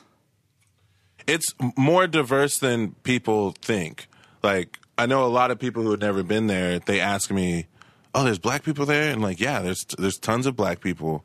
it's 1.28 1.46
more 1.76 2.08
diverse 2.08 2.58
than 2.58 2.92
people 3.04 3.54
think. 3.62 4.08
Like 4.42 4.78
I 4.98 5.06
know 5.06 5.24
a 5.24 5.28
lot 5.28 5.52
of 5.52 5.58
people 5.60 5.84
who 5.84 5.92
have 5.92 6.00
never 6.00 6.24
been 6.24 6.48
there. 6.48 6.80
They 6.80 6.98
ask 6.98 7.30
me, 7.30 7.66
"Oh, 8.14 8.24
there's 8.24 8.38
black 8.38 8.62
people 8.64 8.84
there," 8.86 9.10
and 9.12 9.22
like, 9.22 9.40
yeah, 9.40 9.60
there's 9.60 9.84
there's 9.98 10.18
tons 10.18 10.46
of 10.46 10.54
black 10.56 10.80
people. 10.80 11.24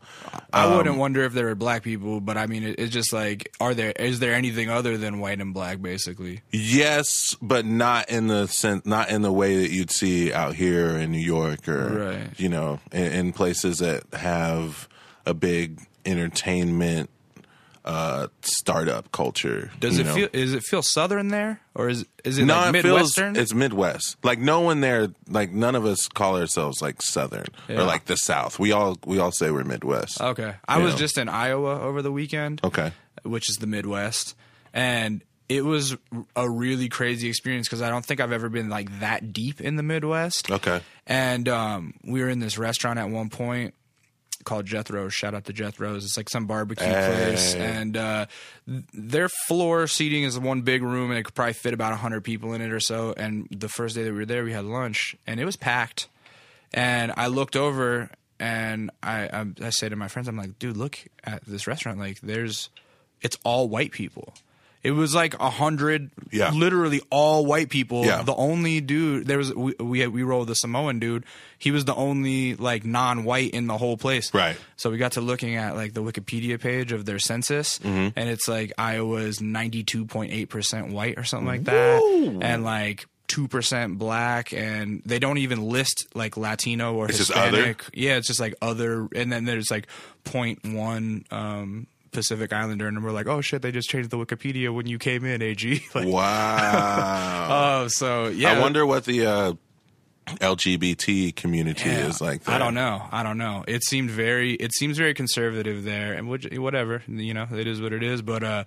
I 0.54 0.66
Um, 0.66 0.78
wouldn't 0.78 0.98
wonder 0.98 1.24
if 1.24 1.34
there 1.34 1.50
are 1.50 1.56
black 1.56 1.84
people, 1.84 2.22
but 2.22 2.38
I 2.38 2.46
mean, 2.48 2.64
it, 2.64 2.80
it's 2.80 2.94
just 2.94 3.12
like, 3.14 3.52
are 3.60 3.74
there? 3.74 3.92
Is 3.92 4.20
there 4.20 4.34
anything 4.34 4.70
other 4.70 4.98
than 4.98 5.20
white 5.20 5.42
and 5.42 5.54
black, 5.54 5.82
basically? 5.82 6.42
Yes, 6.52 7.36
but 7.42 7.66
not 7.66 8.10
in 8.10 8.28
the 8.28 8.48
sense, 8.48 8.86
not 8.86 9.10
in 9.10 9.22
the 9.22 9.32
way 9.34 9.58
that 9.62 9.72
you'd 9.72 9.92
see 9.92 10.32
out 10.32 10.56
here 10.56 10.90
in 10.98 11.12
New 11.12 11.18
York 11.20 11.68
or 11.68 12.08
Right. 12.18 12.40
you 12.40 12.50
know, 12.50 12.80
in, 12.92 13.06
in 13.12 13.34
places 13.34 13.80
that 13.80 14.04
have 14.14 14.88
a 15.26 15.34
big 15.34 15.82
entertainment 16.06 17.10
uh 17.88 18.28
startup 18.42 19.12
culture. 19.12 19.72
Does 19.80 19.98
it 19.98 20.06
know? 20.06 20.14
feel? 20.14 20.30
Is 20.34 20.54
it 20.54 20.62
feel 20.64 20.82
southern 20.84 21.30
there, 21.30 21.62
or 21.74 21.88
is 21.90 22.06
is 22.26 22.38
it 22.38 22.46
No, 22.46 22.56
like 22.56 22.76
it 22.76 22.82
feels 22.84 23.18
midwestern? 23.18 23.36
it's 23.38 23.54
Midwest. 23.54 24.18
Like 24.24 24.40
no 24.40 24.60
one 24.60 24.82
there, 24.82 25.08
like 25.30 25.52
none 25.52 25.74
of 25.74 25.86
us 25.86 26.08
call 26.10 26.38
ourselves 26.38 26.82
like 26.82 27.02
Southern 27.02 27.46
Yeah. 27.70 27.80
or 27.82 27.84
like 27.86 28.06
the 28.06 28.18
South. 28.18 28.60
We 28.60 28.74
all 28.74 28.98
we 29.06 29.20
all 29.20 29.32
say 29.32 29.50
we're 29.52 29.64
Midwest. 29.64 30.20
okay, 30.22 30.56
I 30.68 30.80
was 30.80 30.94
Yeah. 30.94 31.00
just 31.00 31.18
in 31.18 31.30
Iowa 31.30 31.80
over 31.80 32.02
the 32.02 32.12
weekend. 32.12 32.60
Okay. 32.64 32.92
which 33.24 33.50
is 33.50 33.56
the 33.58 33.68
Midwest, 33.68 34.36
and 34.74 35.22
it 35.50 35.64
was 35.64 35.96
a 36.36 36.50
really 36.50 36.90
crazy 36.90 37.30
experience 37.30 37.68
because 37.68 37.82
I 37.82 37.90
don't 37.90 38.06
think 38.06 38.20
I've 38.20 38.34
ever 38.34 38.50
been 38.50 38.68
like 38.70 39.00
that 39.00 39.32
deep 39.32 39.62
in 39.62 39.78
the 39.78 39.84
Midwest. 39.84 40.52
Okay. 40.52 40.82
And 41.06 41.48
um, 41.48 41.94
we 42.04 42.22
were 42.22 42.28
in 42.30 42.40
this 42.40 42.58
restaurant 42.58 43.00
at 43.00 43.10
one 43.10 43.30
point 43.30 43.74
called 44.48 44.66
Jethro's. 44.66 45.14
Shout 45.14 45.36
out 45.36 45.46
to 45.46 45.54
Jethro's. 45.54 46.06
It's 46.06 46.18
like 46.18 46.30
some 46.30 46.48
barbecue 46.48 46.88
place, 46.88 47.54
and 47.54 47.96
uh, 47.96 48.26
their 48.66 49.30
floor 49.48 49.86
seating 49.88 50.24
is 50.24 50.40
one 50.40 50.62
big 50.62 50.82
room, 50.82 51.12
and 51.12 51.20
it 51.20 51.24
could 51.24 51.36
probably 51.36 51.54
fit 51.54 51.74
about 51.74 51.96
hundred 52.00 52.24
people 52.24 52.54
in 52.54 52.62
it 52.62 52.72
or 52.72 52.80
so. 52.80 53.14
And 53.16 53.48
the 53.52 53.70
first 53.70 53.96
day 53.96 54.04
that 54.04 54.12
we 54.12 54.18
were 54.18 54.26
there, 54.26 54.44
we 54.44 54.54
had 54.54 54.66
lunch, 54.66 55.16
and 55.28 55.40
it 55.40 55.46
was 55.46 55.58
packed. 55.58 56.08
And 56.74 57.14
I 57.16 57.28
looked 57.28 57.56
over, 57.56 58.10
and 58.40 58.90
I 59.04 59.28
I, 59.28 59.46
I 59.68 59.70
say 59.70 59.90
to 59.90 59.96
my 59.96 60.08
friends, 60.08 60.28
I'm 60.28 60.38
like, 60.38 60.58
dude, 60.58 60.78
look 60.78 60.98
at 61.24 61.46
this 61.46 61.68
restaurant. 61.68 62.00
Like, 62.00 62.22
there's, 62.22 62.70
it's 63.22 63.38
all 63.44 63.68
white 63.70 63.92
people. 63.92 64.34
It 64.84 64.92
was 64.92 65.14
like 65.16 65.34
a 65.40 65.50
hundred, 65.50 66.12
Yeah. 66.32 66.52
literally 66.52 67.02
all 67.10 67.46
white 67.46 67.70
people. 67.70 68.06
Yeah. 68.06 68.22
The 68.22 68.36
only 68.36 68.80
dude 68.80 69.28
there 69.28 69.38
was 69.38 69.54
we 69.54 69.74
we, 69.80 70.08
we 70.08 70.24
rolled 70.24 70.48
the 70.48 70.54
Samoan 70.54 71.00
dude. 71.00 71.26
He 71.58 71.72
was 71.72 71.86
the 71.86 71.96
only 71.96 72.56
like 72.56 72.86
non-white 72.86 73.52
in 73.52 73.68
the 73.68 73.78
whole 73.78 73.98
place. 73.98 74.34
Right. 74.34 74.56
So 74.78 74.90
we 74.90 74.98
got 74.98 75.14
to 75.14 75.22
looking 75.22 75.56
at 75.56 75.76
like 75.76 75.94
the 75.94 76.04
Wikipedia 76.04 76.60
page 76.60 76.92
of 76.92 77.06
their 77.06 77.20
census, 77.20 77.80
Mm-hmm. 77.80 78.18
and 78.18 78.30
it's 78.30 78.48
like 78.48 78.72
Iowa's 78.78 79.42
ninety 79.42 79.84
two 79.84 80.06
point 80.06 80.32
eight 80.32 80.50
percent 80.50 80.94
white 80.94 81.18
or 81.18 81.24
something 81.24 81.48
like 81.48 81.64
that, 81.66 82.02
and 82.42 82.64
like. 82.64 83.06
Two 83.28 83.50
percent 83.50 83.98
black, 83.98 84.54
and 84.54 85.02
they 85.06 85.20
don't 85.20 85.38
even 85.40 85.62
list 85.68 86.08
like 86.14 86.38
Latino 86.38 86.94
or 86.96 87.10
It's? 87.10 87.18
Hispanic. 87.18 87.84
Yeah, 87.94 88.16
it's 88.16 88.28
just 88.28 88.40
like 88.40 88.56
other, 88.62 89.10
and 89.14 89.30
then 89.30 89.44
there's 89.44 89.70
like 89.70 89.88
0.1 90.24 91.32
um, 91.34 91.88
Pacific 92.18 92.52
Islander, 92.52 92.88
and 92.88 93.04
we're 93.04 93.12
like, 93.12 93.28
oh 93.28 93.42
shit, 93.42 93.62
they 93.62 93.72
just 93.72 93.90
changed 93.92 94.10
the 94.10 94.18
Wikipedia 94.18 94.74
when 94.74 94.88
you 94.88 94.98
came 94.98 95.24
in, 95.24 95.44
AG. 95.44 95.84
like, 95.94 96.08
Wow. 96.08 97.84
oh, 97.84 97.88
so 97.90 98.30
yeah. 98.30 98.54
I 98.54 98.60
wonder 98.60 98.88
what 98.88 99.06
the 99.06 99.28
uh, 99.28 99.54
LGBT 100.26 101.36
community 101.36 101.90
Yeah, 101.90 102.08
is 102.08 102.20
like. 102.20 102.50
I 102.50 102.58
don't 102.58 102.74
know. 102.74 103.04
I 103.12 103.22
don't 103.22 103.38
know. 103.38 103.64
It 103.68 103.84
seemed 103.84 104.10
very. 104.10 104.54
It 104.54 104.74
seems 104.74 104.98
very 104.98 105.14
conservative 105.14 105.84
there, 105.84 106.14
and 106.14 106.28
which, 106.28 106.48
whatever. 106.54 107.04
You 107.08 107.36
know, 107.36 107.46
it 107.52 107.68
is 107.68 107.80
what 107.80 107.94
it 107.94 108.02
is. 108.02 108.24
But 108.24 108.44
uh, 108.44 108.64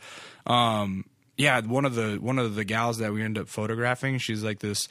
um, 0.47 1.05
yeah, 1.37 1.61
one 1.61 1.85
of 1.85 1.97
the 1.97 2.19
one 2.21 2.39
of 2.39 2.55
the 2.55 2.65
gals 2.65 2.99
that 2.99 3.13
we 3.13 3.25
end 3.25 3.37
up 3.37 3.49
photographing, 3.49 4.19
she's 4.19 4.45
like 4.45 4.61
this. 4.61 4.87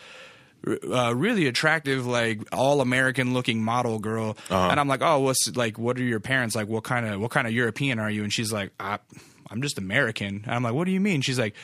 Uh, 0.67 1.13
really 1.15 1.47
attractive, 1.47 2.05
like 2.05 2.41
all 2.51 2.81
American 2.81 3.33
looking 3.33 3.63
model 3.63 3.97
girl, 3.97 4.35
Uh-huh. 4.49 4.67
and 4.69 4.79
I'm 4.79 4.89
like, 4.89 5.01
oh, 5.01 5.19
what's 5.19 5.55
like, 5.55 5.77
what 5.79 5.97
are 5.97 6.03
your 6.03 6.19
parents 6.19 6.53
like? 6.55 6.67
What 6.67 6.83
kind 6.83 7.05
of 7.05 7.21
what 7.21 7.31
kind 7.31 7.47
of 7.47 7.53
European 7.53 7.97
are 7.97 8.11
you? 8.11 8.23
And 8.23 8.31
she's 8.33 8.51
like, 8.51 8.71
I, 8.79 8.99
I'm 9.49 9.61
just 9.61 9.77
American. 9.77 10.43
And 10.45 10.53
I'm 10.53 10.61
like, 10.61 10.73
what 10.73 10.83
do 10.85 10.91
you 10.91 10.99
mean? 10.99 11.21
She's 11.21 11.39
like, 11.39 11.55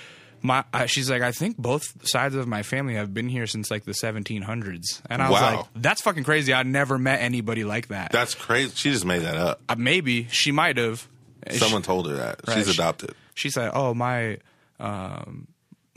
my, 0.42 0.64
I, 0.74 0.86
she's 0.86 1.10
like, 1.10 1.22
I 1.22 1.32
think 1.34 1.58
both 1.58 2.08
sides 2.08 2.36
of 2.36 2.48
my 2.48 2.64
family 2.64 2.96
have 2.96 3.14
been 3.14 3.28
here 3.28 3.48
since 3.48 3.70
like 3.70 3.84
the 3.84 3.92
1700s, 3.92 5.02
and 5.10 5.22
I 5.22 5.30
was 5.30 5.42
Wow. 5.42 5.56
like, 5.58 5.66
that's 5.76 6.02
fucking 6.02 6.24
crazy. 6.24 6.54
I 6.54 6.64
never 6.64 6.98
met 6.98 7.20
anybody 7.22 7.64
like 7.66 7.90
that. 7.90 8.12
That's 8.14 8.34
crazy. 8.34 8.72
She 8.76 8.92
just 8.92 9.06
made 9.06 9.24
that 9.24 9.36
up. 9.36 9.62
Uh, 9.68 9.76
maybe 9.78 10.28
she 10.30 10.52
might 10.54 10.78
have. 10.78 11.06
Someone 11.52 11.82
told 11.82 12.08
her 12.10 12.16
that. 12.16 12.40
Right, 12.48 12.58
She's 12.58 12.68
she- 12.68 12.72
adopted. 12.82 13.14
She 13.34 13.50
said, 13.50 13.72
"Oh 13.74 13.94
my, 13.94 14.38
um, 14.80 15.48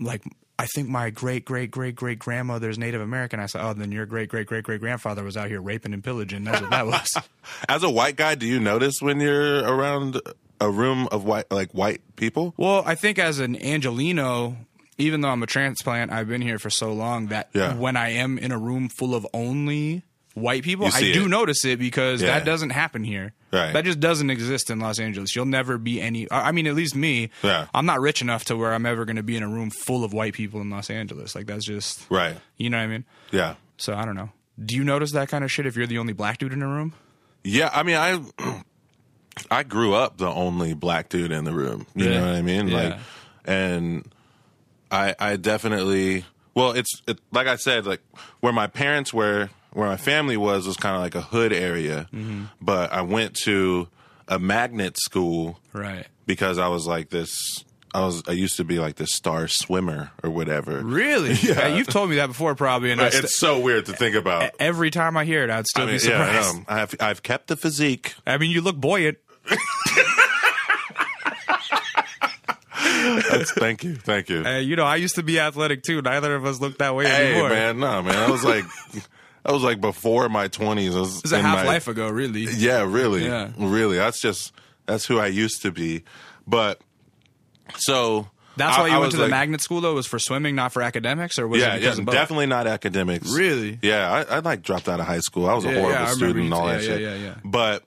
like 0.00 0.22
I 0.58 0.66
think 0.66 0.88
my 0.88 1.10
great 1.10 1.44
great 1.44 1.70
great 1.70 1.94
great 1.94 2.18
grandmother's 2.18 2.78
Native 2.78 3.00
American." 3.00 3.38
I 3.40 3.46
said, 3.46 3.62
"Oh, 3.64 3.72
then 3.74 3.92
your 3.92 4.06
great 4.06 4.28
great 4.28 4.46
great 4.46 4.64
great 4.64 4.80
grandfather 4.80 5.22
was 5.22 5.36
out 5.36 5.48
here 5.48 5.60
raping 5.60 5.92
and 5.94 6.02
pillaging." 6.02 6.44
That's 6.44 6.60
what 6.60 6.70
that 6.70 6.86
was. 6.86 7.16
As 7.68 7.82
a 7.82 7.90
white 7.90 8.16
guy, 8.16 8.34
do 8.34 8.46
you 8.46 8.58
notice 8.60 8.96
when 9.00 9.20
you're 9.20 9.60
around 9.64 10.20
a 10.60 10.70
room 10.70 11.06
of 11.12 11.24
white, 11.24 11.50
like 11.52 11.70
white 11.72 12.00
people? 12.16 12.54
well, 12.56 12.82
I 12.84 12.94
think 12.96 13.18
as 13.18 13.38
an 13.38 13.54
Angeleno. 13.56 14.56
Even 15.00 15.20
though 15.20 15.28
I'm 15.28 15.44
a 15.44 15.46
transplant, 15.46 16.10
I've 16.10 16.26
been 16.26 16.40
here 16.42 16.58
for 16.58 16.70
so 16.70 16.92
long 16.92 17.28
that 17.28 17.50
Yeah. 17.54 17.74
when 17.76 17.96
I 17.96 18.08
am 18.14 18.36
in 18.36 18.50
a 18.50 18.58
room 18.58 18.88
full 18.88 19.14
of 19.14 19.24
only 19.32 20.02
white 20.40 20.62
people, 20.62 20.86
I 20.86 21.00
do 21.00 21.26
it. 21.26 21.28
notice 21.28 21.64
it 21.64 21.78
because 21.78 22.22
Yeah. 22.22 22.38
that 22.38 22.44
doesn't 22.44 22.70
happen 22.70 23.04
here. 23.04 23.32
Right. 23.52 23.72
That 23.72 23.84
just 23.84 24.00
doesn't 24.00 24.30
exist 24.30 24.70
in 24.70 24.78
Los 24.80 24.98
Angeles. 24.98 25.34
You'll 25.34 25.46
never 25.46 25.78
be 25.78 26.00
any. 26.00 26.26
I 26.30 26.52
mean, 26.52 26.66
at 26.66 26.74
least 26.74 26.94
me. 26.94 27.30
Yeah. 27.42 27.66
I'm 27.74 27.86
not 27.86 28.00
rich 28.00 28.20
enough 28.22 28.44
to 28.46 28.56
where 28.56 28.72
I'm 28.74 28.84
ever 28.86 29.04
going 29.04 29.16
to 29.16 29.22
be 29.22 29.36
in 29.36 29.42
a 29.42 29.48
room 29.48 29.70
full 29.70 30.04
of 30.04 30.12
white 30.12 30.34
people 30.34 30.60
in 30.60 30.68
Los 30.70 30.90
Angeles. 30.90 31.34
Like 31.34 31.46
that's 31.46 31.64
just. 31.64 32.04
Right. 32.10 32.36
You 32.56 32.70
know 32.70 32.76
what 32.78 32.84
I 32.84 32.86
mean? 32.88 33.04
Yeah. 33.30 33.54
So 33.78 33.94
I 33.94 34.04
don't 34.04 34.16
know. 34.16 34.30
Do 34.62 34.74
you 34.74 34.84
notice 34.84 35.12
that 35.12 35.28
kind 35.28 35.44
of 35.44 35.50
shit 35.52 35.66
if 35.66 35.76
you're 35.76 35.86
the 35.86 35.98
only 35.98 36.12
black 36.12 36.38
dude 36.38 36.52
in 36.52 36.62
a 36.62 36.68
room? 36.68 36.92
Yeah. 37.44 37.70
I 37.72 37.82
mean, 37.82 37.96
I 37.96 38.20
I 39.50 39.62
grew 39.62 39.94
up 39.94 40.18
the 40.18 40.28
only 40.28 40.74
black 40.74 41.08
dude 41.08 41.30
in 41.32 41.44
the 41.44 41.52
room. 41.52 41.86
You 41.94 42.06
Yeah. 42.06 42.20
know 42.20 42.26
what 42.26 42.34
I 42.34 42.42
mean? 42.42 42.68
Yeah. 42.68 42.76
Like, 42.88 42.98
and 43.44 44.12
I 44.90 45.14
I 45.18 45.36
definitely 45.36 46.24
well, 46.54 46.72
it's 46.72 47.02
it, 47.06 47.18
like 47.30 47.46
I 47.46 47.56
said, 47.56 47.86
like 47.86 48.00
where 48.40 48.52
my 48.52 48.66
parents 48.66 49.14
were, 49.14 49.48
where 49.72 49.88
my 49.88 49.96
family 49.96 50.36
was, 50.36 50.66
was 50.66 50.76
kind 50.76 50.96
of 50.96 51.02
like 51.02 51.14
a 51.14 51.20
hood 51.20 51.52
area. 51.52 52.08
Mm-hmm. 52.12 52.44
But 52.60 52.92
I 52.92 53.02
went 53.02 53.34
to 53.44 53.88
a 54.26 54.38
magnet 54.38 54.98
school 54.98 55.58
Right. 55.72 56.06
because 56.26 56.58
I 56.58 56.68
was 56.68 56.86
like 56.86 57.10
this. 57.10 57.64
I 57.94 58.00
was 58.04 58.22
I 58.28 58.32
used 58.32 58.56
to 58.56 58.64
be 58.64 58.78
like 58.78 58.96
this 58.96 59.12
star 59.14 59.48
swimmer 59.48 60.10
or 60.22 60.28
whatever. 60.30 60.80
Really? 60.82 61.32
Yeah. 61.42 61.68
you've 61.74 61.86
told 61.88 62.10
me 62.10 62.16
that 62.16 62.26
before, 62.26 62.54
probably, 62.54 62.90
and 62.92 63.00
I 63.00 63.08
st- 63.08 63.24
It's 63.24 63.38
so 63.38 63.58
weird 63.60 63.86
to 63.86 63.94
think 63.94 64.14
about. 64.14 64.50
every 64.60 64.90
time 64.90 65.16
I 65.16 65.24
hear 65.24 65.42
it, 65.44 65.48
I'd 65.50 65.66
still 65.66 65.84
I 65.84 65.86
mean, 65.92 65.98
be 65.98 66.06
yeah, 66.08 66.20
I, 66.22 66.26
surprised. 66.26 66.56
know. 66.56 66.64
I 66.68 66.78
have 66.78 66.94
I've 67.00 67.22
kept 67.22 67.46
the 67.46 67.56
physique. 67.56 68.14
I 68.26 68.36
mean, 68.36 68.50
you 68.50 68.60
look 68.60 68.76
buoyant. 68.76 69.16
That's, 73.30 73.52
thank 73.52 73.84
you, 73.84 73.94
thank 73.96 74.28
you. 74.28 74.44
Uh, 74.44 74.58
you 74.58 74.76
know, 74.76 74.84
I 74.84 74.96
used 74.96 75.14
to 75.16 75.22
be 75.22 75.40
athletic 75.40 75.82
too. 75.82 76.02
Neither 76.02 76.34
of 76.34 76.44
us 76.44 76.60
look 76.60 76.78
that 76.78 76.94
way 76.94 77.06
Hey 77.06 77.30
anymore. 77.32 77.48
man, 77.50 77.80
no 77.80 78.02
man, 78.02 78.16
I 78.16 78.30
was 78.30 78.44
like, 78.44 78.64
I 79.44 79.52
was 79.52 79.62
like 79.62 79.80
before 79.80 80.28
my 80.28 80.48
twenties. 80.48 80.94
I 80.96 81.00
was 81.00 81.18
It's 81.22 81.32
a 81.32 81.40
half 81.40 81.58
my- 81.58 81.64
life 81.64 81.88
ago, 81.88 82.08
really. 82.08 82.44
Yeah, 82.44 82.82
really, 82.86 83.24
Yeah. 83.26 83.50
really. 83.56 83.96
That's 83.96 84.20
just 84.20 84.52
that's 84.86 85.06
who 85.06 85.18
I 85.18 85.26
used 85.28 85.62
to 85.62 85.70
be. 85.70 86.02
But 86.46 86.80
so 87.76 88.28
That's 88.56 88.76
I- 88.76 88.80
why 88.80 88.88
you 88.88 88.94
I 88.94 88.98
went 88.98 89.12
to 89.12 89.18
the 89.18 89.28
magnet 89.28 89.60
school, 89.60 89.80
though, 89.80 89.94
was 89.94 90.06
for 90.06 90.18
swimming, 90.18 90.54
not 90.56 90.72
for 90.72 90.82
academics, 90.82 91.38
or 91.38 91.46
was 91.46 91.60
Yeah, 91.60 91.76
it 91.76 91.82
yeah, 91.82 91.94
definitely 92.04 92.46
not 92.46 92.66
academics. 92.66 93.30
Really? 93.32 93.78
Yeah, 93.82 94.10
I, 94.10 94.36
I 94.36 94.38
like 94.40 94.62
dropped 94.62 94.88
out 94.88 94.98
of 95.00 95.06
high 95.06 95.20
school. 95.20 95.48
I 95.48 95.54
was 95.54 95.64
a 95.64 95.68
Yeah, 95.68 95.74
yeah, 95.74 95.80
horrible 95.82 95.94
remember 96.00 96.16
student 96.16 96.44
and 96.46 96.54
all 96.54 96.66
that 96.66 96.82
yeah, 96.82 96.88
shit. 96.88 97.00
yeah, 97.02 97.14
yeah, 97.14 97.24
yeah. 97.26 97.34
But 97.44 97.84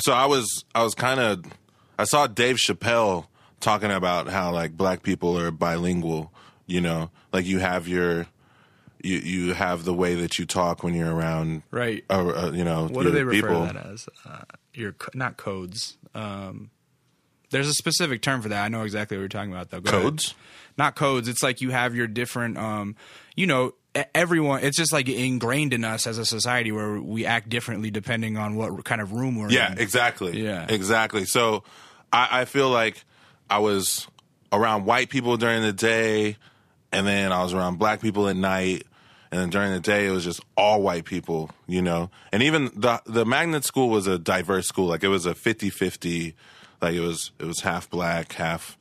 so 0.00 0.12
I 0.12 0.26
was, 0.26 0.64
I 0.74 0.82
was 0.84 0.94
kind 0.94 1.20
of, 1.20 1.44
I 1.98 2.04
saw 2.04 2.26
Dave 2.28 2.56
Chappelle 2.56 3.26
talking 3.60 3.90
about 3.90 4.28
how 4.28 4.52
like 4.52 4.76
black 4.76 5.02
people 5.02 5.36
are 5.38 5.50
bilingual. 5.50 6.32
You 6.66 6.80
know, 6.80 7.10
like 7.32 7.44
you 7.46 7.58
have 7.58 7.88
your, 7.88 8.26
you 9.02 9.18
you 9.18 9.54
have 9.54 9.84
the 9.84 9.94
way 9.94 10.14
that 10.16 10.38
you 10.38 10.46
talk 10.46 10.82
when 10.82 10.94
you're 10.94 11.14
around, 11.14 11.62
Right. 11.70 12.04
uh, 12.10 12.26
uh, 12.46 12.50
you 12.52 12.64
know, 12.64 12.88
What 12.88 13.04
do 13.04 13.10
they 13.10 13.24
refer 13.24 13.48
people. 13.48 13.66
to 13.66 13.72
that 13.72 13.86
as? 13.86 14.08
Uh, 14.26 14.40
your 14.74 14.94
not 15.14 15.36
codes. 15.36 15.96
Um, 16.14 16.70
there's 17.50 17.68
a 17.68 17.74
specific 17.74 18.20
term 18.22 18.42
for 18.42 18.48
that. 18.50 18.64
I 18.64 18.68
know 18.68 18.82
exactly 18.82 19.16
what 19.16 19.22
you're 19.22 19.28
talking 19.28 19.52
about, 19.52 19.70
though. 19.70 19.80
Go 19.80 19.90
ahead. 19.90 20.02
Codes? 20.02 20.34
Not 20.76 20.94
codes. 20.96 21.28
It's 21.28 21.42
like 21.42 21.60
you 21.60 21.70
have 21.70 21.94
your 21.94 22.06
different. 22.06 22.58
Um, 22.58 22.94
you 23.34 23.46
know, 23.46 23.72
everyone. 24.14 24.62
It's 24.62 24.76
just 24.76 24.92
like 24.92 25.08
ingrained 25.08 25.72
in 25.72 25.82
us 25.84 26.06
as 26.06 26.18
a 26.18 26.26
society 26.26 26.70
where 26.72 27.00
we 27.00 27.24
act 27.26 27.48
differently 27.48 27.90
depending 27.90 28.36
on 28.36 28.54
what 28.56 28.84
kind 28.84 29.00
of 29.00 29.12
room 29.12 29.36
we're 29.38 29.50
Yeah, 29.50 29.72
in. 29.72 29.76
Yeah 29.78 29.82
exactly. 29.82 30.42
Yeah. 30.44 30.66
exactly. 30.68 31.24
So 31.24 31.64
I, 32.12 32.42
I 32.42 32.44
feel 32.44 32.68
like 32.70 33.02
I 33.50 33.58
was 33.58 34.06
around 34.52 34.84
white 34.84 35.08
people 35.08 35.36
during 35.36 35.62
the 35.62 35.72
day, 35.72 36.36
and 36.92 37.06
then 37.06 37.32
I 37.32 37.42
was 37.42 37.54
around 37.54 37.78
black 37.78 38.00
people 38.00 38.28
at 38.28 38.36
night, 38.36 38.84
and 39.30 39.40
then 39.40 39.50
during 39.50 39.72
the 39.72 39.80
day 39.80 40.06
it 40.06 40.10
was 40.10 40.24
just 40.24 40.40
all 40.56 40.82
white 40.82 41.04
people, 41.04 41.50
you 41.66 41.82
know. 41.82 42.10
And 42.32 42.42
even 42.42 42.70
the 42.74 43.00
the 43.06 43.24
magnet 43.24 43.64
school 43.64 43.88
was 43.88 44.06
a 44.06 44.18
diverse 44.18 44.66
school, 44.66 44.86
like 44.86 45.04
it 45.04 45.08
was 45.08 45.26
a 45.26 45.34
50-50, 45.34 46.34
like 46.80 46.94
it 46.94 47.00
was 47.00 47.32
it 47.38 47.44
was 47.44 47.60
half 47.60 47.88
black, 47.90 48.32
half 48.32 48.76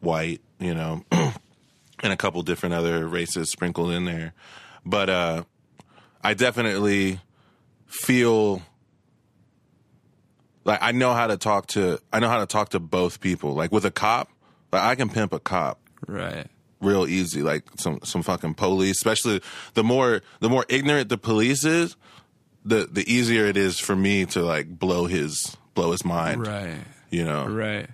white, 0.00 0.40
you 0.58 0.74
know, 0.74 1.04
and 1.12 2.12
a 2.12 2.16
couple 2.16 2.42
different 2.42 2.74
other 2.74 3.06
races 3.06 3.50
sprinkled 3.50 3.90
in 3.90 4.04
there. 4.04 4.32
But 4.84 5.10
uh 5.10 5.44
I 6.22 6.34
definitely 6.34 7.20
feel 7.86 8.62
like 10.64 10.80
I 10.82 10.92
know 10.92 11.14
how 11.14 11.26
to 11.26 11.36
talk 11.36 11.66
to 11.68 12.00
I 12.12 12.20
know 12.20 12.28
how 12.28 12.38
to 12.38 12.46
talk 12.46 12.70
to 12.70 12.80
both 12.80 13.20
people. 13.20 13.54
Like 13.54 13.72
with 13.72 13.84
a 13.84 13.90
cop, 13.90 14.30
like 14.72 14.82
I 14.82 14.94
can 14.94 15.08
pimp 15.08 15.32
a 15.32 15.40
cop 15.40 15.80
Right. 16.06 16.46
Real 16.80 17.06
easy. 17.06 17.42
Like 17.42 17.64
some 17.76 18.00
some 18.04 18.22
fucking 18.22 18.54
police, 18.54 18.96
especially 18.96 19.40
the 19.74 19.84
more 19.84 20.22
the 20.40 20.48
more 20.48 20.64
ignorant 20.68 21.08
the 21.08 21.18
police 21.18 21.64
is, 21.64 21.96
the 22.64 22.88
the 22.90 23.10
easier 23.12 23.46
it 23.46 23.56
is 23.56 23.78
for 23.78 23.96
me 23.96 24.26
to 24.26 24.42
like 24.42 24.78
blow 24.78 25.06
his 25.06 25.56
blow 25.74 25.92
his 25.92 26.04
mind. 26.04 26.46
Right. 26.46 26.78
You 27.10 27.24
know. 27.24 27.46
Right. 27.46 27.88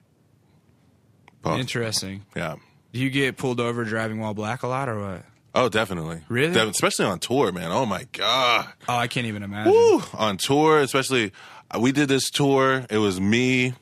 Interesting. 1.45 2.25
Yeah. 2.35 2.57
Do 2.93 3.01
you 3.01 3.11
get 3.11 3.37
pulled 3.37 3.61
over 3.61 3.85
driving 3.85 4.19
while 4.19 4.35
black 4.35 4.63
a 4.63 4.69
lot, 4.69 4.89
or 4.89 4.99
what? 4.99 5.23
Oh, 5.55 5.69
definitely. 5.69 6.21
Really? 6.29 6.53
Def- 6.53 6.69
especially 6.71 7.07
on 7.07 7.19
tour, 7.19 7.53
man. 7.53 7.71
Oh 7.71 7.87
my 7.87 8.07
god. 8.13 8.73
Oh, 8.89 8.97
I 8.97 9.07
can't 9.07 9.27
even 9.27 9.43
imagine. 9.43 9.73
Woo! 9.73 10.03
on 10.15 10.37
tour, 10.37 10.81
especially 10.81 11.33
uh, 11.71 11.79
we 11.81 11.93
did 11.93 12.09
this 12.09 12.31
tour. 12.31 12.85
It 12.91 12.99
was 12.99 13.21
me, 13.21 13.75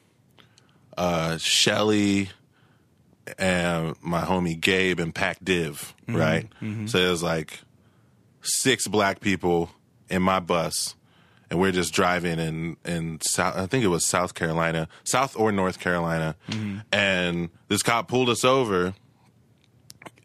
uh, 0.97 1.37
Shelly, 1.38 2.31
and 3.39 3.95
my 4.03 4.23
homie 4.23 4.59
Gabe 4.59 5.01
and 5.01 5.15
Pac 5.15 5.39
Div, 5.43 5.95
mm-hmm. 6.07 6.17
right? 6.17 6.49
Mm-hmm. 6.63 6.87
So 6.87 6.99
it 6.99 7.11
was 7.11 7.23
like 7.23 7.61
six 8.43 8.87
black 8.87 9.21
people 9.21 9.71
in 10.09 10.23
my 10.23 10.41
bus, 10.41 10.95
and 11.51 11.59
we're 11.61 11.73
just 11.73 11.93
driving 11.95 12.39
in 12.39 12.77
in 12.85 13.21
South. 13.23 13.57
I 13.57 13.67
think 13.67 13.85
it 13.85 13.89
was 13.89 14.07
South 14.07 14.35
Carolina, 14.35 14.89
South 15.05 15.37
or 15.39 15.53
North 15.53 15.79
Carolina, 15.79 16.37
mm-hmm. 16.51 16.79
and 16.93 17.51
this 17.69 17.83
cop 17.83 18.09
pulled 18.09 18.29
us 18.29 18.45
over. 18.45 18.95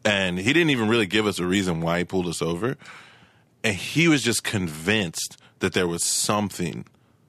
And 0.02 0.38
he 0.38 0.54
didn't 0.54 0.70
even 0.70 0.88
really 0.88 1.04
give 1.04 1.26
us 1.26 1.38
a 1.38 1.44
reason 1.44 1.82
why 1.82 1.98
he 1.98 2.04
pulled 2.04 2.26
us 2.26 2.40
over 2.40 2.78
and 3.62 3.76
he 3.76 4.08
was 4.08 4.22
just 4.22 4.42
convinced 4.44 5.36
that 5.60 5.72
there 5.72 5.86
was 5.86 6.04
something 6.04 6.86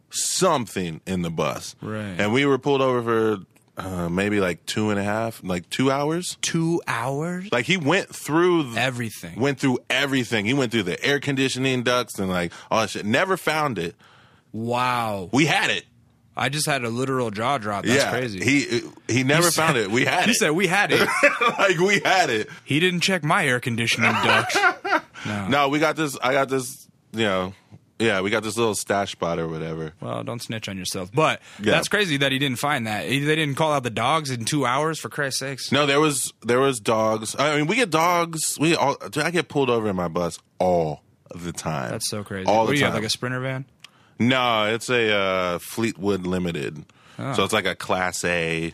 something 0.10 1.00
in 1.06 1.22
the 1.22 1.30
bus 1.30 1.76
Right. 1.82 2.16
and 2.20 2.34
we 2.34 2.46
were 2.46 2.58
pulled 2.58 2.82
over 2.82 3.02
for 3.02 3.46
uh, 3.78 4.10
maybe 4.10 4.40
like 4.40 4.66
two 4.66 4.90
and 4.90 5.00
a 5.00 5.04
half, 5.04 5.42
like 5.44 5.70
two 5.70 5.90
hours. 5.92 6.38
Two 6.42 6.82
hours. 6.88 7.52
Like 7.52 7.66
he 7.66 7.78
went 7.78 8.14
through 8.14 8.64
th- 8.64 8.78
Everything. 8.78 9.40
went 9.40 9.60
through 9.60 9.80
everything. 9.90 10.46
He 10.46 10.54
went 10.54 10.72
through 10.72 10.84
the 10.84 11.04
air 11.04 11.20
conditioning 11.20 11.84
ducts 11.84 12.20
and 12.20 12.30
like 12.30 12.52
all 12.70 12.82
that 12.82 12.90
shit. 12.90 13.06
Never 13.06 13.38
found 13.38 13.78
it. 13.80 13.96
Wow. 14.52 15.30
We 15.32 15.46
had 15.46 15.70
it. 15.70 15.86
I 16.36 16.50
just 16.50 16.66
had 16.66 16.84
a 16.84 16.90
literal 16.90 17.30
jaw 17.30 17.58
drop. 17.58 17.84
That's 17.86 18.04
yeah, 18.04 18.10
crazy. 18.10 18.44
He 18.44 18.82
he 19.14 19.24
never 19.24 19.46
You 19.46 19.52
found 19.52 19.76
said- 19.76 19.84
it. 19.86 19.92
We 19.92 20.06
had 20.06 20.26
He 20.26 20.32
it. 20.32 20.36
said 20.36 20.52
we 20.52 20.68
had 20.68 20.92
it. 20.92 21.08
like 21.60 21.78
we 21.78 22.00
had 22.00 22.30
it. 22.30 22.50
he 22.64 22.80
didn't 22.80 23.02
check 23.02 23.24
my 23.24 23.46
air 23.46 23.60
conditioning 23.60 24.12
duct. 24.12 24.58
No, 25.50 25.70
we 25.70 25.78
got 25.78 25.96
this. 25.96 26.18
I 26.24 26.34
got 26.34 26.50
this. 26.50 26.88
You 27.14 27.26
know, 27.26 27.54
yeah, 28.02 28.22
we 28.22 28.30
got 28.30 28.44
this 28.44 28.58
little 28.58 28.76
stash 28.76 29.12
spot 29.14 29.40
or 29.40 29.48
whatever. 29.48 29.94
Well, 30.02 30.24
don't 30.24 30.42
snitch 30.42 30.68
on 30.68 30.78
yourself. 30.78 31.12
But 31.14 31.42
Yeah. 31.60 31.72
that's 31.72 31.88
crazy 31.88 32.18
that 32.18 32.32
he 32.32 32.40
didn't 32.40 32.60
find 32.60 32.88
that. 32.88 33.06
He, 33.06 33.20
they 33.20 33.36
didn't 33.36 33.56
call 33.56 33.72
out 33.72 33.84
the 33.84 33.90
dogs 33.90 34.30
in 34.32 34.46
two 34.46 34.66
hours 34.66 35.00
for 35.00 35.10
Christ's 35.10 35.40
sakes. 35.40 35.72
No, 35.72 35.86
there 35.86 36.00
was 36.00 36.34
there 36.42 36.60
was 36.60 36.80
dogs. 36.80 37.36
I 37.40 37.58
mean, 37.58 37.68
we 37.68 37.76
get 37.76 37.90
dogs. 37.90 38.58
We 38.60 38.76
all. 38.76 38.96
Dude, 38.96 39.24
I 39.24 39.32
get 39.32 39.48
pulled 39.48 39.70
over 39.70 39.90
in 39.90 39.96
my 39.96 40.08
bus 40.08 40.40
all 40.60 41.04
the 41.34 41.52
time. 41.54 41.92
That's 41.92 42.10
so 42.10 42.24
crazy. 42.24 42.46
All 42.48 42.62
what 42.62 42.68
the 42.68 42.74
do 42.74 42.80
you 42.80 42.86
time. 42.86 42.94
have, 42.94 43.02
like 43.02 43.08
a 43.08 43.10
sprinter 43.10 43.40
van? 43.40 43.66
no, 44.20 44.66
it's 44.74 44.90
a 44.90 45.14
uh, 45.16 45.60
Fleetwood 45.60 46.28
Limited. 46.28 46.84
Oh. 47.20 47.34
So 47.34 47.44
it's 47.44 47.54
like 47.54 47.66
a 47.66 47.76
Class 47.76 48.24
A. 48.26 48.72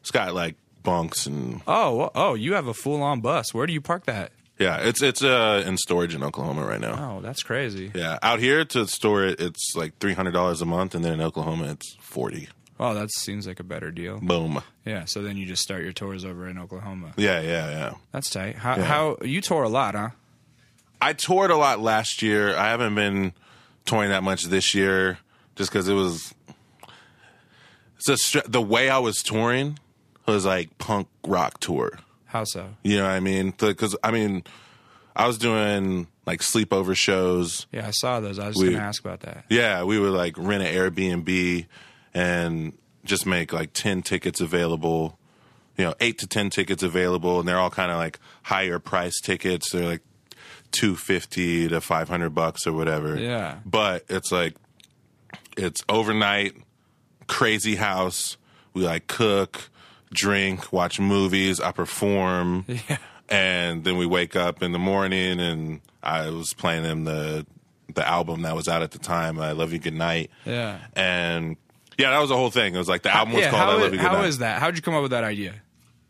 It's 0.00 0.10
got 0.10 0.34
like 0.34 0.56
bunks 0.82 1.26
and 1.26 1.60
Oh, 1.66 2.10
oh, 2.14 2.34
you 2.34 2.54
have 2.54 2.66
a 2.66 2.74
full 2.74 3.02
on 3.02 3.20
bus. 3.20 3.52
Where 3.52 3.66
do 3.66 3.72
you 3.72 3.80
park 3.80 4.06
that? 4.06 4.32
Yeah, 4.60 4.76
it's 4.78 5.02
it's 5.02 5.22
uh, 5.24 5.64
in 5.66 5.76
storage 5.78 6.14
in 6.14 6.22
Oklahoma 6.22 6.64
right 6.64 6.80
now. 6.80 7.16
Oh, 7.16 7.20
that's 7.20 7.42
crazy. 7.42 7.90
Yeah, 7.94 8.18
out 8.22 8.38
here 8.38 8.64
to 8.66 8.86
store 8.86 9.24
it, 9.24 9.40
it's 9.40 9.74
like 9.74 9.98
three 9.98 10.14
hundred 10.14 10.32
dollars 10.32 10.60
a 10.62 10.66
month, 10.66 10.94
and 10.94 11.04
then 11.04 11.14
in 11.14 11.20
Oklahoma, 11.20 11.72
it's 11.72 11.96
forty. 12.00 12.48
Oh, 12.78 12.94
that 12.94 13.10
seems 13.12 13.46
like 13.46 13.60
a 13.60 13.64
better 13.64 13.90
deal. 13.90 14.20
Boom. 14.20 14.62
Yeah, 14.86 15.04
so 15.04 15.20
then 15.22 15.36
you 15.36 15.44
just 15.46 15.60
start 15.62 15.82
your 15.82 15.92
tours 15.92 16.24
over 16.24 16.48
in 16.48 16.56
Oklahoma. 16.58 17.12
Yeah, 17.16 17.40
yeah, 17.40 17.70
yeah. 17.70 17.94
That's 18.12 18.30
tight. 18.30 18.56
How, 18.56 18.76
Yeah. 18.76 18.84
how 18.84 19.16
you 19.22 19.40
tour 19.42 19.64
a 19.64 19.68
lot, 19.68 19.94
huh? 19.94 20.10
I 21.00 21.12
toured 21.12 21.50
a 21.50 21.56
lot 21.56 21.80
last 21.80 22.22
year. 22.22 22.54
I 22.56 22.68
haven't 22.68 22.94
been 22.94 23.32
touring 23.84 24.08
that 24.10 24.22
much 24.22 24.44
this 24.44 24.74
year, 24.74 25.18
just 25.56 25.70
because 25.70 25.88
it 25.88 25.94
was. 25.94 26.34
It's 27.96 28.08
a 28.08 28.16
str- 28.16 28.38
the 28.48 28.62
way 28.62 28.88
I 28.88 28.98
was 28.98 29.18
touring 29.18 29.78
was 30.26 30.46
like 30.46 30.78
punk 30.78 31.08
rock 31.26 31.60
tour. 31.60 31.98
How 32.30 32.44
so? 32.44 32.68
You 32.84 32.98
know 32.98 33.02
what 33.02 33.10
I 33.10 33.18
mean? 33.20 33.52
Because 33.58 33.96
I 34.04 34.12
mean, 34.12 34.44
I 35.16 35.26
was 35.26 35.36
doing 35.36 36.06
like 36.26 36.40
sleepover 36.40 36.94
shows. 36.94 37.66
Yeah, 37.72 37.88
I 37.88 37.90
saw 37.90 38.20
those. 38.20 38.38
I 38.38 38.46
was 38.46 38.56
going 38.56 38.72
to 38.74 38.78
ask 38.78 39.04
about 39.04 39.20
that. 39.20 39.46
Yeah, 39.48 39.82
we 39.82 39.98
would 39.98 40.12
like 40.12 40.38
rent 40.38 40.62
an 40.62 40.72
Airbnb 40.72 41.66
and 42.14 42.72
just 43.04 43.26
make 43.26 43.52
like 43.52 43.72
10 43.72 44.02
tickets 44.02 44.40
available, 44.40 45.18
you 45.76 45.84
know, 45.84 45.94
8 45.98 46.18
to 46.18 46.28
10 46.28 46.50
tickets 46.50 46.84
available 46.84 47.40
and 47.40 47.48
they're 47.48 47.58
all 47.58 47.70
kind 47.70 47.90
of 47.90 47.96
like 47.96 48.20
higher 48.44 48.78
price 48.78 49.20
tickets. 49.20 49.72
They're 49.72 49.84
like 49.84 50.02
250 50.70 51.70
to 51.70 51.80
500 51.80 52.30
bucks 52.30 52.64
or 52.64 52.72
whatever. 52.72 53.18
Yeah. 53.18 53.56
But 53.66 54.04
it's 54.08 54.30
like 54.30 54.54
it's 55.56 55.82
overnight 55.88 56.54
crazy 57.26 57.74
house. 57.74 58.36
We 58.72 58.84
like 58.84 59.08
cook, 59.08 59.69
drink, 60.12 60.72
watch 60.72 60.98
movies, 61.00 61.60
I 61.60 61.72
perform. 61.72 62.64
Yeah. 62.88 62.98
And 63.28 63.84
then 63.84 63.96
we 63.96 64.06
wake 64.06 64.34
up 64.34 64.60
in 64.60 64.72
the 64.72 64.78
morning 64.80 65.38
and 65.38 65.80
I 66.02 66.30
was 66.30 66.52
playing 66.52 66.82
them 66.82 67.04
the 67.04 67.46
the 67.94 68.06
album 68.06 68.42
that 68.42 68.56
was 68.56 68.66
out 68.68 68.82
at 68.82 68.90
the 68.90 68.98
time, 68.98 69.38
I 69.38 69.52
Love 69.52 69.72
You 69.72 69.78
Good 69.78 69.94
Night. 69.94 70.30
Yeah. 70.44 70.80
And 70.96 71.56
yeah, 71.96 72.10
that 72.10 72.18
was 72.18 72.30
the 72.30 72.36
whole 72.36 72.50
thing. 72.50 72.74
It 72.74 72.78
was 72.78 72.88
like 72.88 73.02
the 73.02 73.14
album 73.14 73.34
was 73.34 73.42
yeah, 73.44 73.50
called 73.50 73.62
how 73.62 73.70
I 73.70 73.74
is- 73.76 73.82
Love 73.82 73.92
You 73.92 73.98
Good 74.00 74.06
how 74.08 74.12
Night. 74.18 74.26
is 74.28 74.38
that? 74.38 74.58
How'd 74.60 74.74
you 74.74 74.82
come 74.82 74.94
up 74.94 75.02
with 75.02 75.12
that 75.12 75.22
idea? 75.24 75.54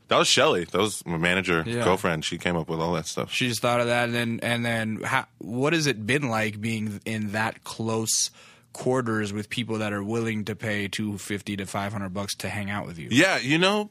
that 0.09 0.17
was 0.17 0.29
Shelly. 0.29 0.65
That 0.65 0.79
was 0.79 1.05
my 1.07 1.19
manager, 1.19 1.63
Yeah. 1.67 1.85
girlfriend. 1.85 2.25
She 2.25 2.37
came 2.39 2.57
up 2.57 2.69
with 2.71 2.81
all 2.81 2.95
that 2.95 3.07
stuff. 3.07 3.31
She 3.33 3.49
just 3.49 3.61
thought 3.61 3.81
of 3.81 3.87
that, 3.89 4.05
and 4.07 4.15
then 4.15 4.41
and 4.43 4.65
then 4.65 5.01
how, 5.05 5.27
what 5.39 5.73
has 5.75 5.87
it 5.87 6.07
been 6.07 6.29
like 6.31 6.59
being 6.61 7.01
in 7.05 7.33
that 7.33 7.65
close 7.65 8.31
quarters 8.73 9.33
with 9.33 9.49
people 9.51 9.79
that 9.79 9.93
are 9.93 10.03
willing 10.03 10.45
to 10.47 10.55
pay 10.57 10.89
two 10.89 11.19
fifty 11.19 11.57
to 11.57 11.67
five 11.67 11.93
hundred 11.93 12.15
bucks 12.15 12.35
to 12.37 12.49
hang 12.49 12.71
out 12.71 12.87
with 12.87 12.99
you? 12.99 13.09
Yeah, 13.11 13.39
you 13.39 13.59
know, 13.59 13.91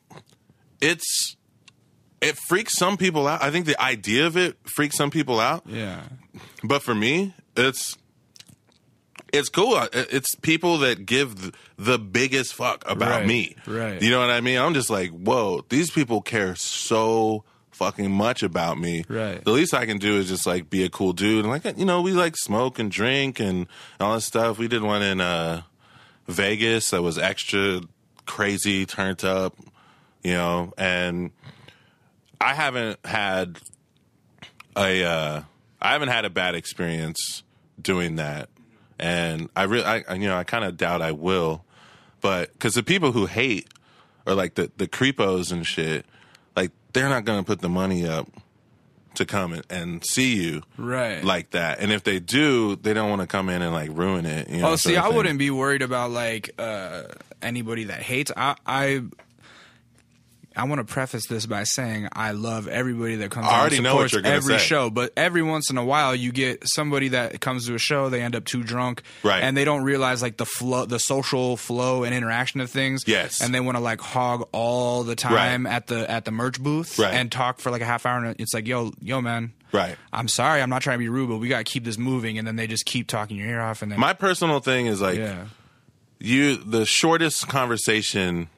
it's 0.81 1.35
it 2.21 2.37
freaks 2.47 2.75
some 2.77 2.97
people 2.97 3.27
out. 3.27 3.41
I 3.41 3.51
think 3.51 3.65
the 3.65 3.81
idea 3.81 4.27
of 4.27 4.35
it 4.37 4.57
freaks 4.75 4.97
some 4.97 5.09
people 5.11 5.39
out. 5.39 5.63
Yeah. 5.65 6.01
But 6.63 6.81
for 6.83 6.93
me, 6.95 7.33
it's 7.55 7.97
it's 9.31 9.49
cool. 9.49 9.79
It's 9.93 10.33
people 10.35 10.79
that 10.79 11.05
give 11.05 11.51
the 11.77 11.99
biggest 11.99 12.53
fuck 12.55 12.83
about 12.89 13.19
Right, 13.21 13.27
me. 13.27 13.55
right. 13.67 14.01
You 14.01 14.09
know 14.09 14.19
what 14.19 14.31
I 14.31 14.41
mean? 14.41 14.57
I'm 14.57 14.73
just 14.73 14.89
like, 14.89 15.11
whoa, 15.11 15.63
these 15.69 15.91
people 15.91 16.21
care 16.21 16.55
so 16.55 17.43
fucking 17.79 18.11
much 18.11 18.43
about 18.43 18.77
me. 18.77 19.05
Right. 19.07 19.41
The 19.43 19.51
least 19.51 19.73
I 19.73 19.85
can 19.85 19.97
do 19.97 20.17
is 20.17 20.27
just 20.27 20.45
like 20.45 20.69
be 20.69 20.83
a 20.83 20.89
cool 20.89 21.13
dude 21.13 21.45
and 21.45 21.49
like 21.49 21.77
you 21.77 21.85
know 21.85 22.01
we 22.01 22.11
like 22.11 22.35
smoke 22.35 22.77
and 22.77 22.91
drink 22.91 23.39
and 23.39 23.67
all 24.01 24.13
that 24.15 24.21
stuff. 24.21 24.57
We 24.57 24.67
did 24.67 24.83
one 24.83 25.01
in 25.01 25.21
uh, 25.21 25.61
Vegas 26.27 26.89
that 26.91 27.01
was 27.01 27.17
extra 27.17 27.81
crazy, 28.25 28.85
turned 28.85 29.23
up. 29.23 29.55
You 30.23 30.33
know, 30.33 30.73
and 30.77 31.31
I 32.41 32.53
haven't 32.53 32.99
had 33.05 33.59
a 34.75 35.03
uh, 35.03 35.41
I 35.81 35.91
haven't 35.93 36.09
had 36.09 36.25
a 36.25 36.29
bad 36.29 36.55
experience 36.55 37.43
doing 37.81 38.17
that, 38.17 38.49
and 38.99 39.49
I 39.55 39.63
really, 39.63 39.85
I, 39.85 40.13
you 40.15 40.27
know, 40.27 40.37
I 40.37 40.43
kind 40.43 40.65
of 40.65 40.75
doubt 40.75 41.01
I 41.01 41.13
will, 41.13 41.63
but 42.19 42.51
because 42.51 42.73
the 42.73 42.83
people 42.83 43.13
who 43.13 43.27
hate 43.27 43.69
or 44.25 44.35
like 44.35 44.55
the 44.55 44.69
the 44.75 44.89
creepos 44.89 45.53
and 45.53 45.65
shit, 45.65 46.05
they're 46.93 47.09
not 47.09 47.25
gonna 47.25 47.43
put 47.43 47.61
the 47.61 47.69
money 47.69 48.07
up 48.07 48.27
to 49.15 49.25
come 49.25 49.53
and, 49.53 49.65
and 49.69 50.05
see 50.05 50.35
you 50.35 50.61
Right. 50.77 51.23
like 51.23 51.51
that, 51.51 51.79
and 51.79 51.91
if 51.91 52.03
they 52.03 52.19
do, 52.19 52.75
they 52.75 52.93
don't 52.93 53.09
want 53.09 53.21
to 53.21 53.27
come 53.27 53.49
in 53.49 53.61
and 53.61 53.73
like 53.73 53.89
ruin 53.93 54.25
it. 54.25 54.49
You 54.49 54.61
know, 54.61 54.71
Oh, 54.71 54.75
see, 54.75 54.95
I 54.97 55.09
wouldn't 55.09 55.39
be 55.39 55.49
worried 55.49 55.81
about 55.81 56.11
like 56.11 56.51
uh, 56.59 57.03
anybody 57.41 57.85
that 57.85 58.01
hates. 58.01 58.31
I, 58.37 58.55
I, 58.65 59.01
I 60.59 60.65
want 60.65 60.85
to 60.85 60.93
preface 60.93 61.25
this 61.27 61.45
by 61.45 61.63
saying 61.63 62.09
I 62.11 62.31
love 62.31 62.67
everybody 62.67 63.15
that 63.15 63.31
comes. 63.31 63.45
I 63.45 63.49
out 63.49 63.53
and 63.53 63.61
already 63.61 63.79
know 63.81 63.95
what 63.95 64.11
you're 64.11 64.25
every 64.25 64.59
say. 64.59 64.65
show, 64.65 64.89
but 64.89 65.13
every 65.15 65.41
once 65.41 65.69
in 65.69 65.77
a 65.77 65.85
while 65.85 66.13
you 66.13 66.33
get 66.33 66.67
somebody 66.67 67.07
that 67.09 67.39
comes 67.39 67.65
to 67.67 67.75
a 67.75 67.79
show, 67.79 68.09
they 68.09 68.21
end 68.21 68.35
up 68.35 68.43
too 68.43 68.61
drunk, 68.63 69.03
Right. 69.23 69.41
And 69.41 69.55
they 69.55 69.63
don't 69.63 69.83
realize 69.83 70.21
like 70.21 70.35
the 70.35 70.45
flow, 70.45 70.85
the 70.85 70.99
social 70.99 71.55
flow 71.55 72.03
and 72.03 72.13
interaction 72.13 72.59
of 72.59 72.69
things, 72.69 73.03
Yes. 73.07 73.41
And 73.41 73.55
they 73.55 73.61
want 73.61 73.77
to 73.77 73.81
like 73.81 74.01
hog 74.01 74.49
all 74.51 75.03
the 75.03 75.15
time 75.15 75.65
at 75.65 75.87
the 75.87 76.09
at 76.11 76.25
the 76.25 76.31
merch 76.31 76.61
booth, 76.61 76.99
Right. 76.99 77.13
And 77.13 77.31
talk 77.31 77.59
for 77.59 77.71
like 77.71 77.81
a 77.81 77.85
half 77.85 78.05
hour, 78.05 78.23
and 78.25 78.35
it's 78.37 78.53
like, 78.53 78.67
yo, 78.67 78.91
yo, 79.01 79.21
man. 79.21 79.53
Right. 79.71 79.95
I'm 80.11 80.27
sorry, 80.27 80.61
I'm 80.61 80.69
not 80.69 80.81
trying 80.81 80.95
to 80.95 80.99
be 80.99 81.09
rude, 81.09 81.29
but 81.29 81.37
we 81.37 81.47
got 81.47 81.59
to 81.59 81.63
keep 81.63 81.85
this 81.85 81.97
moving. 81.97 82.37
And 82.37 82.45
then 82.45 82.57
they 82.57 82.67
just 82.67 82.85
keep 82.85 83.07
talking 83.07 83.37
your 83.37 83.47
ear 83.47 83.61
off. 83.61 83.81
And 83.81 83.91
then, 83.91 83.99
My 83.99 84.13
personal 84.13 84.59
thing 84.59 84.87
is 84.87 84.99
like 84.99 85.19
yeah. 85.19 85.45
you. 86.19 86.57
The 86.57 86.85
shortest 86.85 87.47
conversation 87.47 88.49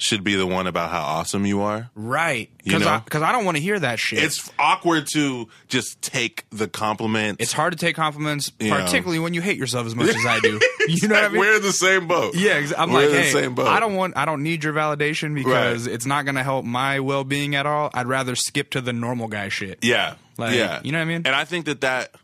should 0.00 0.22
be 0.22 0.36
the 0.36 0.46
one 0.46 0.66
about 0.68 0.90
how 0.90 1.02
awesome 1.02 1.44
you 1.44 1.60
are. 1.60 1.90
Right. 1.96 2.48
Because 2.62 2.82
know? 2.82 2.88
I, 2.88 3.00
'cause 3.00 3.20
I 3.20 3.32
don't 3.32 3.44
want 3.44 3.56
to 3.56 3.60
hear 3.62 3.78
that 3.80 3.98
shit. 3.98 4.22
It's 4.22 4.48
awkward 4.58 5.08
to 5.14 5.48
just 5.66 6.00
take 6.00 6.44
the 6.50 6.68
compliment. 6.68 7.40
it's 7.40 7.52
hard 7.52 7.72
to 7.72 7.78
take 7.78 7.96
compliments, 7.96 8.52
You 8.60 8.70
know. 8.70 8.76
particularly 8.76 9.18
when 9.18 9.34
you 9.34 9.40
hate 9.42 9.56
yourself 9.58 9.86
as 9.88 9.96
much 9.96 10.08
as 10.08 10.24
I 10.24 10.38
do. 10.40 10.60
You 10.88 11.06
know 11.08 11.16
what 11.16 11.24
I 11.24 11.28
mean? 11.28 11.40
We're 11.40 11.56
in 11.56 11.62
the 11.62 11.72
same 11.72 12.06
boat. 12.08 12.34
yeah, 12.34 12.66
I'm 12.78 12.90
We're 12.90 13.00
like, 13.10 13.10
hey, 13.24 13.30
same 13.30 13.54
boat. 13.54 13.66
I 13.66 13.78
don't 13.78 13.94
want, 13.94 14.16
I 14.16 14.24
don't 14.24 14.42
need 14.42 14.64
your 14.64 14.72
validation 14.72 15.34
because 15.34 15.86
it's 15.86 16.06
not 16.06 16.24
going 16.24 16.36
to 16.36 16.42
help 16.42 16.64
my 16.64 17.00
well 17.00 17.24
being 17.24 17.54
at 17.56 17.66
all. 17.66 17.90
I'd 17.92 18.06
rather 18.06 18.34
skip 18.34 18.70
to 18.70 18.80
the 18.80 18.94
normal 18.94 19.28
guy 19.28 19.50
shit. 19.50 19.80
Yeah, 19.82 20.14
Like, 20.38 20.54
yeah. 20.54 20.80
you 20.82 20.92
know 20.92 20.98
what 20.98 21.02
I 21.02 21.06
mean? 21.06 21.22
And 21.26 21.34
I 21.34 21.44
think 21.44 21.66
that 21.66 21.82
that 21.82 22.14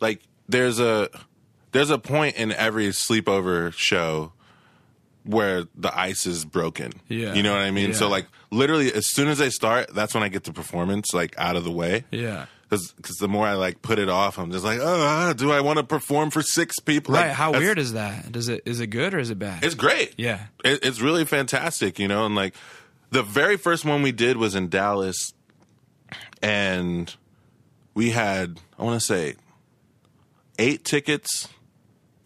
like 0.00 0.20
there's 0.50 0.80
a 0.80 1.08
there's 1.72 1.88
a 1.88 1.98
point 1.98 2.36
in 2.36 2.52
every 2.52 2.88
sleepover 2.88 3.72
show 3.72 4.32
where 5.24 5.64
the 5.74 5.96
ice 5.96 6.26
is 6.26 6.44
broken. 6.44 6.92
Yeah. 7.08 7.34
you 7.34 7.42
know 7.42 7.52
what 7.52 7.60
I 7.60 7.70
mean. 7.70 7.94
So 7.94 8.08
like 8.08 8.26
literally, 8.50 8.92
as 8.92 9.06
soon 9.10 9.28
as 9.28 9.40
I 9.40 9.48
start, 9.48 9.94
that's 9.94 10.14
when 10.14 10.22
I 10.22 10.28
get 10.28 10.44
the 10.44 10.52
performance 10.52 11.12
like 11.12 11.34
out 11.38 11.56
of 11.56 11.64
the 11.64 11.70
way. 11.70 12.04
Yeah. 12.10 12.46
Because 12.68 13.16
the 13.18 13.26
more 13.26 13.46
I 13.46 13.54
like 13.54 13.82
put 13.82 13.98
it 13.98 14.08
off, 14.08 14.38
I'm 14.38 14.52
just 14.52 14.64
like, 14.64 14.78
oh, 14.80 15.32
do 15.32 15.50
I 15.50 15.60
want 15.60 15.78
to 15.78 15.84
perform 15.84 16.30
for 16.30 16.40
six 16.40 16.78
people? 16.78 17.14
Right. 17.14 17.26
Like, 17.26 17.36
How 17.36 17.50
weird 17.50 17.78
is 17.80 17.94
that? 17.94 18.30
Does 18.30 18.48
it, 18.48 18.62
is 18.64 18.78
it 18.78 18.86
good 18.88 19.12
or 19.12 19.18
is 19.18 19.30
it 19.30 19.40
bad? 19.40 19.64
It's 19.64 19.74
great. 19.74 20.14
Yeah. 20.16 20.46
It, 20.64 20.84
it's 20.84 21.00
really 21.00 21.24
fantastic, 21.24 21.98
you 21.98 22.06
know. 22.06 22.26
And 22.26 22.36
like 22.36 22.54
the 23.10 23.24
very 23.24 23.56
first 23.56 23.84
one 23.84 24.02
we 24.02 24.12
did 24.12 24.36
was 24.36 24.54
in 24.54 24.68
Dallas, 24.68 25.32
and 26.42 27.14
we 27.94 28.10
had 28.10 28.60
I 28.78 28.84
want 28.84 29.00
to 29.00 29.04
say 29.04 29.34
eight 30.58 30.84
tickets, 30.84 31.48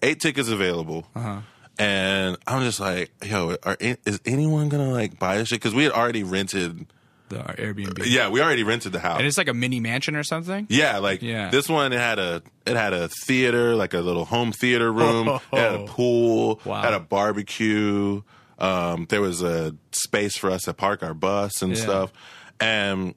eight 0.03 0.21
tickets 0.21 0.49
available. 0.49 1.07
Uh-huh. 1.15 1.41
And 1.79 2.37
I'm 2.47 2.63
just 2.63 2.79
like, 2.81 3.11
yo, 3.25 3.57
are, 3.65 3.77
is 3.81 4.21
anyone 4.25 4.69
gonna 4.69 4.91
like 4.93 5.19
buy 5.19 5.39
this 5.39 5.49
shit? 5.49 5.61
Because 5.61 5.75
we 5.75 5.85
had 5.85 5.93
already 5.93 6.23
rented. 6.23 6.87
the 7.31 7.37
Airbnb. 7.37 8.05
Yeah, 8.07 8.29
we 8.29 8.41
already 8.41 8.63
rented 8.63 8.93
the 8.93 9.01
house. 9.01 9.19
And 9.19 9.27
it's 9.27 9.37
like 9.39 9.49
a 9.49 9.55
mini 9.55 9.81
mansion 9.81 10.15
or 10.15 10.23
something? 10.23 10.67
Yeah, 10.71 10.99
like 10.99 11.21
Yeah. 11.23 11.51
this 11.51 11.69
one 11.69 11.93
it 11.93 11.99
had 11.99 12.19
a 12.21 12.43
it 12.65 12.77
had 12.77 12.93
a 12.93 13.09
theater, 13.27 13.75
like 13.75 13.93
a 13.95 14.01
little 14.01 14.25
home 14.25 14.53
theater 14.53 14.93
room. 14.93 15.29
It 15.53 15.59
had 15.59 15.75
a 15.75 15.85
pool, 15.87 16.61
Wow. 16.65 16.83
had 16.83 16.95
a 16.95 17.01
barbecue. 17.01 18.23
Um, 18.59 19.07
there 19.09 19.21
was 19.21 19.43
a 19.43 19.75
space 19.91 20.37
for 20.37 20.51
us 20.51 20.63
to 20.63 20.75
park 20.75 21.03
our 21.03 21.15
bus 21.15 21.61
and 21.61 21.73
Yeah. 21.77 21.83
stuff. 21.83 22.13
And 22.61 23.15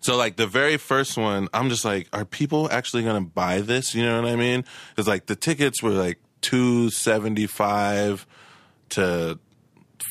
so 0.00 0.16
like 0.16 0.34
the 0.36 0.46
very 0.48 0.78
first 0.78 1.16
one, 1.16 1.48
I'm 1.54 1.68
just 1.68 1.84
like, 1.84 2.08
are 2.12 2.24
people 2.24 2.68
actually 2.72 3.04
gonna 3.04 3.20
buy 3.20 3.60
this? 3.60 3.94
You 3.94 4.02
know 4.04 4.20
what 4.20 4.28
I 4.30 4.34
mean? 4.34 4.64
Because 4.90 5.06
like 5.06 5.26
the 5.26 5.36
tickets 5.36 5.80
were 5.82 5.90
like 5.90 6.18
two 6.40 6.90
seventy 6.90 7.46
five 7.46 8.26
to 8.90 9.38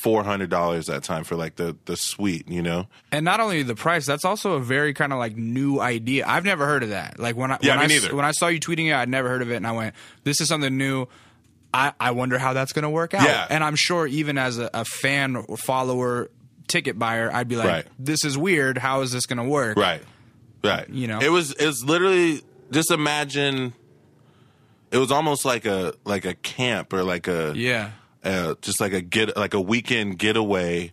four 0.01 0.23
hundred 0.23 0.49
dollars 0.49 0.85
that 0.85 1.03
time 1.03 1.23
for 1.23 1.35
like 1.35 1.55
the 1.55 1.75
the 1.85 1.97
suite. 1.97 2.47
You 2.47 2.61
know? 2.61 2.87
And 3.11 3.25
not 3.25 3.39
only 3.39 3.63
the 3.63 3.75
price, 3.75 4.05
that's 4.05 4.25
also 4.25 4.53
a 4.53 4.59
very 4.59 4.93
kind 4.93 5.11
of 5.11 5.19
like 5.19 5.35
new 5.35 5.79
idea. 5.79 6.25
I've 6.27 6.45
never 6.45 6.65
heard 6.65 6.83
of 6.83 6.89
that. 6.89 7.19
Like 7.19 7.35
when 7.35 7.51
I 7.51 7.57
Yeah, 7.61 7.77
when 7.77 7.91
I, 7.91 8.13
when 8.13 8.25
I 8.25 8.31
saw 8.31 8.47
you 8.47 8.59
tweeting 8.59 8.87
it, 8.87 8.93
I'd 8.93 9.09
never 9.09 9.27
heard 9.29 9.41
of 9.41 9.51
it, 9.51 9.55
and 9.55 9.67
I 9.67 9.71
went, 9.73 9.95
"This 10.23 10.41
is 10.41 10.47
something 10.47 10.77
new." 10.77 11.07
I, 11.71 11.93
I 11.99 12.11
wonder 12.11 12.39
how 12.39 12.53
that's 12.53 12.73
going 12.73 12.83
to 12.83 12.89
work 12.89 13.13
out. 13.13 13.27
Yeah. 13.27 13.45
And 13.47 13.63
I'm 13.63 13.75
sure 13.75 14.07
even 14.07 14.39
as 14.39 14.57
a, 14.57 14.71
a 14.73 14.85
fan 14.85 15.35
or 15.35 15.55
follower, 15.55 16.31
ticket 16.67 16.97
buyer, 16.97 17.31
I'd 17.31 17.47
be 17.47 17.57
like, 17.57 17.67
Right. 17.67 17.87
"This 17.99 18.25
is 18.25 18.37
weird. 18.37 18.77
How 18.79 19.01
is 19.01 19.11
this 19.11 19.27
going 19.27 19.37
to 19.37 19.43
work?" 19.43 19.77
Right. 19.77 20.01
Right. 20.63 20.89
You 20.89 21.07
know? 21.07 21.19
it 21.19 21.29
was 21.29 21.53
it's 21.59 21.83
literally 21.83 22.41
just 22.71 22.91
imagine. 22.91 23.73
It 24.91 24.97
was 24.97 25.11
almost 25.11 25.45
like 25.45 25.65
a 25.65 25.93
like 26.05 26.25
a 26.25 26.33
camp 26.35 26.93
or 26.93 27.03
like 27.03 27.27
a 27.27 27.53
Yeah. 27.55 27.91
uh, 28.23 28.55
just 28.61 28.79
like 28.81 28.93
a 28.93 29.01
get 29.01 29.35
like 29.37 29.53
a 29.53 29.61
weekend 29.61 30.17
getaway, 30.19 30.91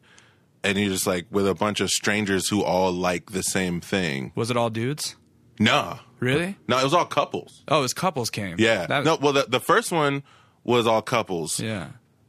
and 0.63 0.77
you're 0.79 0.91
just 0.91 1.07
like 1.07 1.27
with 1.31 1.49
a 1.49 1.55
bunch 1.55 1.81
of 1.81 1.91
strangers 1.91 2.49
who 2.49 2.63
all 2.63 2.93
like 2.93 3.31
the 3.31 3.43
same 3.43 3.81
thing. 3.81 4.33
Was 4.35 4.51
it 4.51 4.57
all 4.57 4.71
dudes? 4.71 5.17
No, 5.59 6.01
Really? 6.21 6.57
no, 6.69 6.79
it 6.79 6.85
was 6.85 6.93
all 6.93 7.07
couples. 7.07 7.63
Oh, 7.69 7.79
it 7.79 7.83
was 7.83 7.95
couples 7.95 8.29
came. 8.29 8.57
Yeah, 8.59 8.87
That- 8.87 9.05
no. 9.05 9.17
Well, 9.17 9.33
the 9.33 9.47
the 9.49 9.61
first 9.61 9.91
one 9.91 10.23
was 10.65 10.87
all 10.87 11.01
couples. 11.01 11.59
Yeah. 11.61 11.89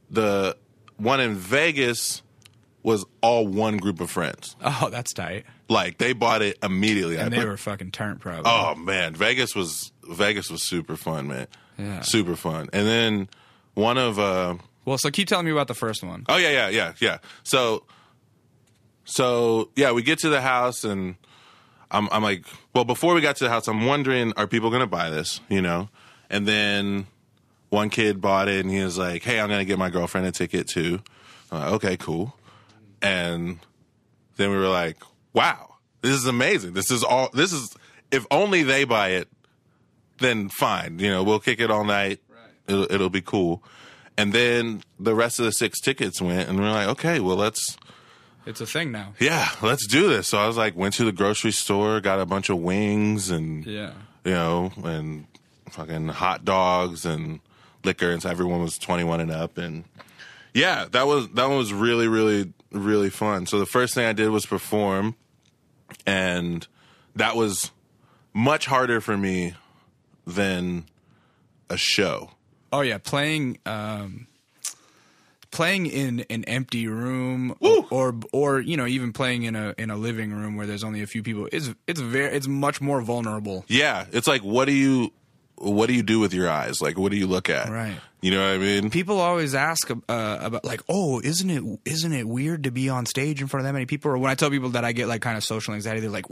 The 0.10 0.56
one 0.96 1.20
in 1.20 1.36
Vegas 1.36 2.22
was 2.84 3.06
all 3.22 3.46
one 3.46 3.76
group 3.78 4.00
of 4.00 4.10
friends. 4.10 4.56
Oh, 4.64 4.88
that's 4.90 5.12
tight. 5.12 5.46
Like 5.68 5.98
they 5.98 6.14
bought 6.14 6.42
it 6.42 6.58
immediately. 6.64 7.18
I 7.18 7.24
And 7.24 7.34
they 7.34 7.40
put- 7.40 7.48
were 7.48 7.58
fucking 7.58 7.92
turned 7.92 8.22
probably. 8.22 8.44
Oh 8.50 8.76
man, 8.76 9.14
Vegas 9.16 9.54
was 9.54 9.92
Vegas 10.10 10.50
was 10.50 10.64
super 10.64 10.96
fun, 10.96 11.28
man. 11.28 11.48
Yeah. 11.78 12.02
super 12.02 12.36
fun. 12.36 12.70
And 12.74 12.88
then 12.88 13.30
one 13.76 13.98
of 13.98 14.18
uh 14.20 14.56
Well, 14.86 14.98
so 14.98 15.12
keep 15.12 15.28
telling 15.28 15.46
me 15.46 15.52
about 15.52 15.68
the 15.68 15.74
first 15.76 16.04
one. 16.04 16.26
oh 16.30 16.38
yeah 16.38 16.50
yeah 16.50 16.70
yeah 16.70 16.94
yeah. 17.00 17.18
So 17.44 17.84
so 19.06 19.70
yeah, 19.76 19.92
we 19.92 20.02
get 20.04 20.20
to 20.20 20.30
the 20.30 20.42
house 20.42 20.84
and 20.84 21.16
I'm 21.92 22.10
I'm 22.12 22.24
like, 22.24 22.46
well, 22.74 22.84
before 22.86 23.14
we 23.14 23.22
got 23.22 23.36
to 23.38 23.44
the 23.46 23.50
house, 23.50 23.68
I'm 23.68 23.86
wondering, 23.86 24.34
are 24.36 24.48
people 24.48 24.70
gonna 24.70 24.88
buy 24.88 25.10
this? 25.10 25.40
You 25.50 25.62
know? 25.62 25.90
And 26.30 26.46
then 26.48 27.08
one 27.70 27.90
kid 27.90 28.20
bought 28.22 28.48
it 28.50 28.62
and 28.66 28.72
he 28.74 28.82
was 28.84 28.98
like, 28.98 29.24
hey, 29.24 29.40
I'm 29.40 29.50
gonna 29.50 29.66
get 29.66 29.78
my 29.80 29.90
girlfriend 29.90 30.28
a 30.28 30.32
ticket 30.32 30.68
too. 30.68 31.02
I'm 31.52 31.60
like, 31.60 31.72
okay, 31.74 31.98
cool. 31.98 32.36
And 33.02 33.60
then 34.36 34.50
we 34.52 34.58
were 34.58 34.68
like, 34.70 34.98
wow, 35.34 35.76
this 36.02 36.12
is 36.12 36.26
amazing. 36.26 36.74
This 36.74 36.92
is 36.92 37.04
all, 37.04 37.30
this 37.34 37.54
is, 37.54 37.74
if 38.12 38.26
only 38.32 38.64
they 38.64 38.84
buy 38.84 39.10
it, 39.10 39.28
then 40.20 40.50
fine. 40.50 41.00
You 41.00 41.10
know, 41.10 41.24
we'll 41.24 41.40
kick 41.40 41.60
it 41.60 41.70
all 41.72 41.84
night. 41.84 42.20
It'll, 42.68 42.92
it'll 42.92 43.10
be 43.10 43.22
cool. 43.22 43.64
And 44.18 44.34
then 44.34 44.82
the 45.00 45.14
rest 45.16 45.40
of 45.40 45.46
the 45.46 45.52
six 45.52 45.80
tickets 45.80 46.22
went 46.22 46.50
and 46.50 46.60
we 46.60 46.66
are 46.66 46.72
like, 46.72 46.88
okay, 46.90 47.20
well, 47.20 47.36
let's, 47.36 47.78
It's 48.46 48.60
a 48.62 48.66
thing 48.66 48.92
now. 48.92 49.14
yeah, 49.20 49.50
let's 49.62 49.86
do 49.88 50.08
this. 50.10 50.28
So 50.30 50.38
I 50.40 50.48
was 50.48 50.58
like, 50.58 50.76
went 50.76 50.96
to 50.96 51.06
the 51.06 51.12
grocery 51.12 51.52
store, 51.52 52.00
got 52.02 52.20
a 52.20 52.26
bunch 52.26 52.50
of 52.50 52.58
wings 52.58 53.30
and, 53.30 53.66
Yeah. 53.66 53.92
you 54.26 54.32
know, 54.32 54.72
and 54.84 55.28
fucking 55.70 56.08
hot 56.10 56.44
dogs 56.46 57.06
and 57.06 57.40
liquor. 57.84 58.10
And 58.12 58.22
so 58.22 58.30
everyone 58.30 58.62
was 58.62 58.78
21 58.80 59.20
and 59.22 59.32
up. 59.32 59.58
And 59.60 59.84
yeah, 60.54 60.86
that 60.92 61.06
was, 61.06 61.30
that 61.34 61.48
one 61.48 61.58
was 61.60 61.72
really, 61.72 62.08
really, 62.08 62.52
really 62.72 63.12
fun. 63.12 63.46
So 63.46 63.60
the 63.60 63.66
first 63.68 63.94
thing 63.94 64.06
I 64.06 64.14
did 64.14 64.30
was 64.30 64.46
perform. 64.48 65.16
And 66.06 66.68
that 67.16 67.36
was 67.36 67.72
much 68.34 68.66
harder 68.66 69.00
for 69.00 69.16
me 69.18 69.54
than 70.28 70.86
a 71.70 71.78
show. 71.78 72.30
Oh 72.72 72.82
yeah, 72.82 73.00
playing 73.00 73.58
um 73.66 74.28
playing 75.50 75.86
in 75.86 76.26
an 76.30 76.44
empty 76.44 76.88
room 76.88 77.56
Woo! 77.62 77.88
or 77.90 78.14
or 78.34 78.60
you 78.60 78.76
know 78.78 78.86
even 78.86 79.14
playing 79.14 79.44
in 79.44 79.56
a 79.56 79.74
in 79.78 79.90
a 79.90 79.96
living 79.96 80.32
room 80.32 80.56
where 80.58 80.68
there's 80.68 80.84
only 80.84 81.02
a 81.02 81.08
few 81.08 81.24
people 81.24 81.48
is 81.52 81.74
it's 81.88 82.02
very 82.02 82.36
it's 82.36 82.48
much 82.48 82.82
more 82.82 83.02
vulnerable. 83.02 83.66
Yeah. 83.68 84.06
It's 84.12 84.28
like, 84.28 84.42
what 84.42 84.66
do 84.66 84.74
you, 84.74 85.14
what 85.56 85.88
do 85.88 85.94
you 85.94 86.04
do 86.04 86.20
with 86.20 86.34
your 86.34 86.50
eyes? 86.50 86.82
Like, 86.82 86.98
what 86.98 87.12
do 87.12 87.18
you 87.18 87.26
look 87.26 87.50
at? 87.50 87.70
Right. 87.70 87.96
You 88.22 88.32
know 88.32 88.42
what 88.42 88.56
I 88.56 88.58
mean? 88.58 88.90
People 88.90 89.20
always 89.20 89.56
ask 89.56 89.90
uh, 89.92 89.96
about 90.10 90.66
like, 90.66 90.82
"Oh, 90.90 91.22
isn't 91.22 91.50
it 91.50 91.64
isn't 91.86 92.12
it 92.14 92.28
weird 92.28 92.64
to 92.64 92.72
be 92.72 92.90
on 92.90 93.06
stage 93.06 93.42
in 93.42 93.48
front 93.48 93.62
of 93.62 93.66
that 93.70 93.74
many 93.74 93.86
people?" 93.86 94.12
Or 94.12 94.18
when 94.18 94.32
I 94.32 94.36
tell 94.36 94.50
people 94.50 94.70
that 94.70 94.84
I 94.84 94.92
get 94.92 95.08
like 95.08 95.22
kind 95.22 95.38
of 95.38 95.44
social 95.44 95.76
anxiety, 95.76 96.00
they're 96.02 96.10
like, 96.10 96.26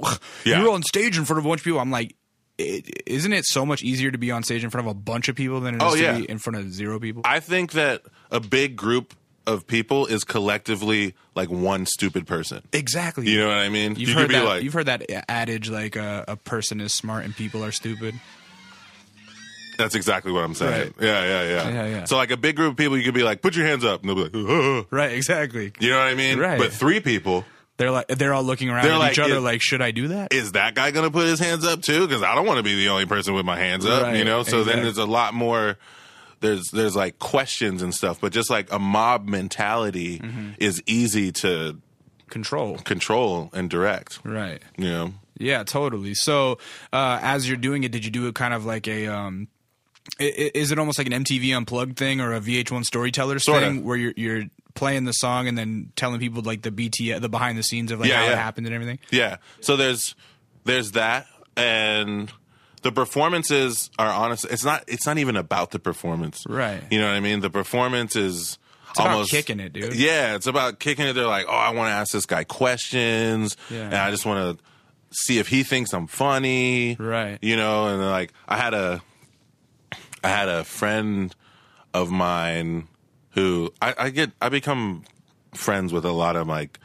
Yeah. 0.44 0.62
"You're 0.62 0.72
on 0.72 0.82
stage 0.82 1.16
in 1.18 1.26
front 1.26 1.38
of 1.40 1.46
a 1.46 1.48
bunch 1.50 1.62
of 1.62 1.64
people." 1.64 1.80
I'm 1.80 1.92
like, 1.92 2.16
it, 2.58 3.04
"Isn't 3.06 3.34
it 3.34 3.46
so 3.46 3.66
much 3.66 3.84
easier 3.84 4.12
to 4.12 4.18
be 4.18 4.32
on 4.32 4.44
stage 4.44 4.64
in 4.64 4.70
front 4.70 4.88
of 4.88 4.92
a 4.92 4.96
bunch 4.96 5.28
of 5.30 5.36
people 5.36 5.60
than 5.62 5.76
it 5.76 5.84
is 5.84 5.94
Oh, 5.94 5.96
yeah. 5.96 6.14
to 6.14 6.20
be 6.20 6.30
in 6.30 6.38
front 6.40 6.58
of 6.58 6.74
zero 6.74 7.00
people?" 7.00 7.22
I 7.26 7.40
think 7.40 7.72
that 7.74 8.02
a 8.32 8.40
big 8.40 8.76
group 8.76 9.14
of 9.48 9.68
people 9.68 10.06
is 10.08 10.24
collectively 10.24 11.14
like 11.36 11.50
one 11.52 11.86
stupid 11.86 12.26
person. 12.26 12.64
exactly. 12.74 13.30
You 13.30 13.40
know 13.40 13.48
what 13.50 13.58
I 13.58 13.70
mean? 13.70 13.92
You've 13.96 14.10
you 14.10 14.16
heard 14.16 14.22
could 14.22 14.30
be 14.30 14.34
that. 14.36 14.46
like, 14.46 14.64
you've 14.64 14.74
heard 14.74 14.88
that 14.88 15.04
adage, 15.30 15.70
like 15.70 15.96
uh, 15.96 16.26
a 16.28 16.36
person 16.36 16.82
is 16.82 16.94
smart 16.96 17.26
and 17.26 17.36
people 17.36 17.64
are 17.64 17.72
stupid. 17.72 18.16
that's 19.78 19.94
exactly 19.94 20.32
what 20.32 20.44
I'm 20.44 20.54
saying. 20.56 20.94
Right. 20.98 21.06
Yeah, 21.06 21.24
yeah, 21.26 21.44
yeah, 21.44 21.70
Yeah, 21.70 21.86
yeah. 21.88 22.04
So 22.06 22.16
like 22.16 22.32
a 22.32 22.38
big 22.38 22.56
group 22.56 22.72
of 22.72 22.78
people, 22.78 22.98
you 22.98 23.04
could 23.04 23.14
be 23.14 23.24
like, 23.24 23.42
put 23.42 23.56
your 23.56 23.66
hands 23.68 23.84
up, 23.84 24.02
and 24.02 24.10
they'll 24.10 24.30
be 24.30 24.38
like, 24.40 24.50
"Uh." 24.50 24.84
Right. 24.96 25.12
Exactly. 25.12 25.74
you 25.80 25.90
know 25.90 25.98
what 26.00 26.08
I 26.08 26.16
mean? 26.16 26.40
Right. 26.40 26.58
But 26.58 26.72
three 26.72 27.00
people, 27.02 27.44
They're 27.78 27.92
like 27.92 28.08
they're 28.08 28.34
all 28.34 28.44
looking 28.44 28.70
around 28.70 28.84
They're 28.86 28.94
at 28.94 29.00
like, 29.00 29.12
each 29.14 29.20
other, 29.20 29.36
is- 29.38 29.44
like, 29.44 29.62
should 29.62 29.82
I 29.82 29.92
do 29.92 30.08
that? 30.10 30.34
is 30.34 30.54
that 30.54 30.76
guy 30.76 30.92
going 30.92 31.06
to 31.06 31.12
put 31.12 31.28
his 31.28 31.40
hands 31.40 31.66
up 31.66 31.82
too? 31.82 32.08
Because 32.08 32.24
I 32.24 32.34
don't 32.36 32.46
want 32.46 32.58
to 32.58 32.64
be 32.64 32.76
the 32.76 32.90
only 32.90 33.06
person 33.06 33.34
with 33.34 33.46
my 33.46 33.58
hands 33.58 33.86
up. 33.86 34.04
Right, 34.04 34.18
You 34.18 34.24
know. 34.26 34.44
So 34.44 34.64
then 34.64 34.82
there's 34.84 34.98
a 34.98 35.06
lot 35.06 35.34
more. 35.34 35.78
There's 36.42 36.70
there's 36.72 36.96
like 36.96 37.18
questions 37.20 37.82
and 37.82 37.94
stuff, 37.94 38.20
but 38.22 38.32
just 38.32 38.50
like 38.50 38.72
a 38.72 38.80
mob 38.80 39.28
mentality 39.28 40.20
Mm-hmm. 40.20 40.50
is 40.60 40.82
easy 40.86 41.32
to 41.34 41.82
Control. 42.30 42.78
control 42.78 43.50
and 43.54 43.70
direct. 43.70 44.20
Right. 44.24 44.62
You 44.78 44.86
know. 44.90 45.14
Yeah, 45.38 45.64
totally. 45.64 46.14
So, 46.14 46.60
uh, 46.94 47.20
as 47.22 47.48
you're 47.48 47.58
doing 47.58 47.84
it, 47.84 47.92
did 47.92 48.06
you 48.06 48.12
do 48.12 48.28
it 48.28 48.36
kind 48.36 48.54
of 48.54 48.66
like 48.66 48.88
a, 48.88 49.08
um, 49.08 49.48
is 50.20 50.72
it 50.72 50.80
almost 50.80 50.98
like 50.98 51.08
an 51.08 51.14
MTV 51.24 51.56
Unplugged 51.56 51.98
thing 51.98 52.22
or 52.22 52.34
a 52.34 52.40
VH1 52.40 52.84
Storytellers 52.86 53.46
thing 53.46 53.84
where 53.84 53.98
you're 53.98 54.14
you're 54.16 54.44
playing 54.74 55.06
the 55.06 55.14
song 55.14 55.48
and 55.48 55.58
then 55.58 55.92
telling 55.96 56.20
people 56.20 56.42
like 56.44 56.62
the 56.62 56.72
BT 56.72 57.14
the 57.20 57.30
behind 57.30 57.58
the 57.58 57.64
scenes 57.64 57.92
of 57.92 58.00
like 58.00 58.10
Yeah, 58.10 58.26
how 58.26 58.32
it 58.32 58.38
happened 58.38 58.68
and 58.68 58.76
everything? 58.76 59.00
Yeah. 59.12 59.38
So 59.62 59.76
there's 59.78 60.16
there's 60.66 60.92
that 60.92 61.28
and 61.58 62.32
the 62.82 62.92
performances 62.92 63.90
are 63.98 64.10
honest 64.10 64.46
it's 64.50 64.64
not 64.66 64.84
it's 64.88 65.06
not 65.06 65.18
even 65.18 65.36
about 65.36 65.72
the 65.72 65.80
performance. 65.80 66.44
Right. 66.48 66.84
You 66.92 67.00
know 67.00 67.08
what 67.08 67.16
I 67.16 67.20
mean? 67.20 67.40
The 67.40 67.50
performance 67.50 68.16
is 68.16 68.60
about 68.94 69.08
almost 69.12 69.32
kicking 69.32 69.60
it, 69.60 69.74
dude. 69.74 69.96
Yeah, 69.96 70.36
it's 70.36 70.48
about 70.48 70.80
kicking 70.80 71.06
it. 71.08 71.14
They're 71.14 71.26
like, 71.28 71.48
"Oh, 71.50 71.52
I 71.56 71.72
want 71.72 71.88
to 71.90 71.94
ask 71.94 72.14
this 72.14 72.26
guy 72.26 72.44
questions 72.46 73.58
Yeah. 73.70 73.86
and 73.86 73.96
I 73.96 74.10
just 74.12 74.26
want 74.26 74.58
to 74.60 74.64
see 75.12 75.38
if 75.40 75.48
he 75.50 75.64
thinks 75.64 75.94
I'm 75.94 76.08
funny." 76.08 76.96
Right. 76.98 77.38
You 77.42 77.58
know, 77.58 77.88
and 77.88 78.02
like 78.02 78.32
I 78.48 78.58
had 78.58 78.74
a 78.74 79.02
I 80.26 80.30
had 80.30 80.50
a 80.50 80.64
friend 80.64 81.36
of 81.94 82.10
mine 82.10 82.88
who 83.34 83.72
I, 83.80 83.94
I 83.96 84.10
get 84.10 84.32
I 84.42 84.50
become 84.50 85.04
friends 85.54 85.94
with 85.94 86.04
a 86.04 86.12
lot 86.12 86.36
of 86.36 86.48
like 86.48 86.80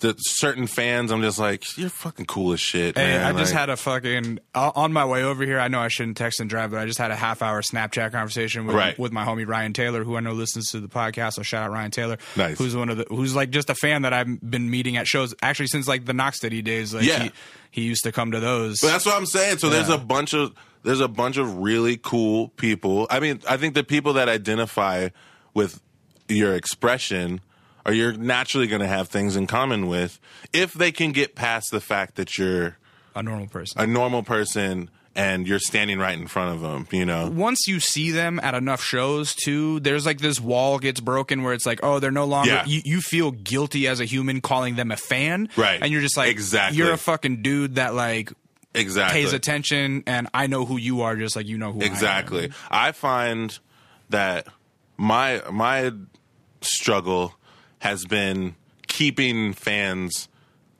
the 0.00 0.14
certain 0.18 0.66
fans. 0.66 1.10
I'm 1.10 1.22
just 1.22 1.38
like 1.38 1.76
you're 1.78 1.88
fucking 1.88 2.26
cool 2.26 2.52
as 2.52 2.60
shit. 2.60 2.96
Hey, 2.96 3.18
man. 3.18 3.34
I 3.34 3.38
just 3.38 3.52
had 3.52 3.70
a 3.70 3.76
fucking 3.76 4.40
uh, 4.54 4.72
on 4.74 4.92
my 4.92 5.04
way 5.04 5.22
over 5.22 5.44
here. 5.44 5.60
I 5.60 5.68
know 5.68 5.78
I 5.80 5.88
shouldn't 5.88 6.16
text 6.16 6.40
and 6.40 6.50
drive, 6.50 6.70
but 6.72 6.80
I 6.80 6.86
just 6.86 6.98
had 6.98 7.10
a 7.10 7.16
half 7.16 7.42
hour 7.42 7.62
Snapchat 7.62 8.10
conversation 8.12 8.66
with 8.66 8.74
Right. 8.76 8.98
with 8.98 9.12
my 9.12 9.24
homie 9.24 9.46
Ryan 9.46 9.72
Taylor, 9.72 10.02
who 10.04 10.16
I 10.16 10.20
know 10.20 10.32
listens 10.32 10.70
to 10.72 10.80
the 10.80 10.88
podcast. 10.88 11.34
So 11.34 11.42
shout 11.42 11.62
out 11.64 11.70
Ryan 11.70 11.90
Taylor, 11.90 12.18
Nice. 12.36 12.58
who's 12.58 12.74
one 12.74 12.88
of 12.88 12.96
the 12.96 13.06
who's 13.08 13.34
like 13.36 13.50
just 13.50 13.70
a 13.70 13.74
fan 13.74 14.02
that 14.02 14.12
I've 14.12 14.40
been 14.50 14.70
meeting 14.70 14.96
at 14.96 15.06
shows 15.06 15.34
actually 15.42 15.68
since 15.68 15.86
like 15.86 16.04
the 16.06 16.12
Knoxteddy 16.12 16.64
days. 16.64 16.92
Like 16.94 17.04
Yeah. 17.04 17.22
he, 17.24 17.30
he 17.70 17.82
used 17.82 18.02
to 18.04 18.12
come 18.12 18.32
to 18.32 18.40
those. 18.40 18.80
But 18.80 18.88
that's 18.88 19.06
what 19.06 19.16
I'm 19.16 19.26
saying. 19.26 19.58
So 19.58 19.68
there's 19.68 19.88
a 19.88 19.98
bunch 19.98 20.34
of 20.34 20.52
there's 20.82 21.00
a 21.00 21.08
bunch 21.08 21.36
of 21.36 21.58
really 21.58 21.98
cool 21.98 22.48
people. 22.48 23.06
I 23.10 23.20
mean, 23.20 23.40
I 23.48 23.58
think 23.58 23.74
the 23.74 23.84
people 23.84 24.14
that 24.14 24.28
identify 24.30 25.10
with 25.52 25.80
your 26.28 26.54
expression 26.54 27.40
are 27.86 27.92
you're 27.92 28.12
naturally 28.12 28.66
going 28.66 28.82
to 28.82 28.88
have 28.88 29.08
things 29.08 29.36
in 29.36 29.46
common 29.46 29.86
with 29.86 30.18
if 30.52 30.72
they 30.74 30.92
can 30.92 31.12
get 31.12 31.34
past 31.34 31.70
the 31.70 31.80
fact 31.80 32.16
that 32.16 32.38
you're 32.38 32.76
a 33.14 33.22
normal 33.22 33.46
person. 33.46 33.80
a 33.80 33.86
normal 33.86 34.22
person 34.22 34.90
and 35.16 35.48
you're 35.48 35.58
standing 35.58 35.98
right 35.98 36.16
in 36.16 36.28
front 36.28 36.54
of 36.54 36.60
them. 36.60 36.86
You 36.92 37.04
know. 37.04 37.28
Once 37.28 37.66
you 37.66 37.80
see 37.80 38.12
them 38.12 38.38
at 38.40 38.54
enough 38.54 38.80
shows, 38.82 39.34
too, 39.34 39.80
there's 39.80 40.06
like 40.06 40.18
this 40.20 40.40
wall 40.40 40.78
gets 40.78 41.00
broken 41.00 41.42
where 41.42 41.52
it's 41.52 41.66
like, 41.66 41.80
oh, 41.82 41.98
they're 41.98 42.12
no 42.12 42.26
longer. 42.26 42.50
Yeah. 42.52 42.64
You, 42.64 42.80
you 42.84 43.00
feel 43.00 43.32
guilty 43.32 43.88
as 43.88 43.98
a 43.98 44.04
human 44.04 44.40
calling 44.40 44.76
them 44.76 44.92
a 44.92 44.96
fan, 44.96 45.48
Right. 45.56 45.80
And 45.82 45.90
you're 45.92 46.00
just 46.00 46.16
like, 46.16 46.30
Exactly. 46.30 46.78
You're 46.78 46.92
a 46.92 46.96
fucking 46.98 47.42
dude 47.42 47.74
that 47.74 47.94
like 47.94 48.32
Exactly. 48.72 49.20
pays 49.20 49.32
attention, 49.32 50.04
and 50.06 50.28
I 50.32 50.46
know 50.46 50.64
who 50.64 50.76
you 50.76 51.00
are, 51.02 51.16
just 51.16 51.34
like 51.34 51.46
you 51.48 51.58
know 51.58 51.72
who 51.72 51.80
I 51.80 51.86
am. 51.86 51.90
Exactly. 51.90 52.52
I 52.70 52.92
find 52.92 53.58
that 54.10 54.46
my 54.96 55.42
my 55.50 55.90
struggle 56.60 57.34
has 57.80 58.04
been 58.04 58.54
keeping 58.86 59.52
fans 59.52 60.28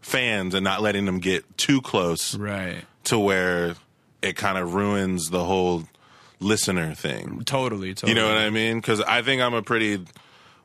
fans 0.00 0.54
and 0.54 0.64
not 0.64 0.80
letting 0.80 1.04
them 1.04 1.18
get 1.18 1.44
too 1.58 1.80
close 1.82 2.34
Right. 2.34 2.84
to 3.04 3.18
where 3.18 3.74
it 4.22 4.34
kind 4.36 4.58
of 4.58 4.74
ruins 4.74 5.28
the 5.28 5.44
whole 5.44 5.84
listener 6.40 6.94
thing. 6.94 7.42
Totally. 7.44 7.94
Totally. 7.94 8.12
You 8.12 8.14
know 8.18 8.28
what 8.28 8.38
I 8.38 8.50
mean? 8.50 8.78
Because 8.78 9.00
I 9.02 9.22
think 9.22 9.42
I'm 9.42 9.54
a 9.54 9.62
pretty. 9.62 10.04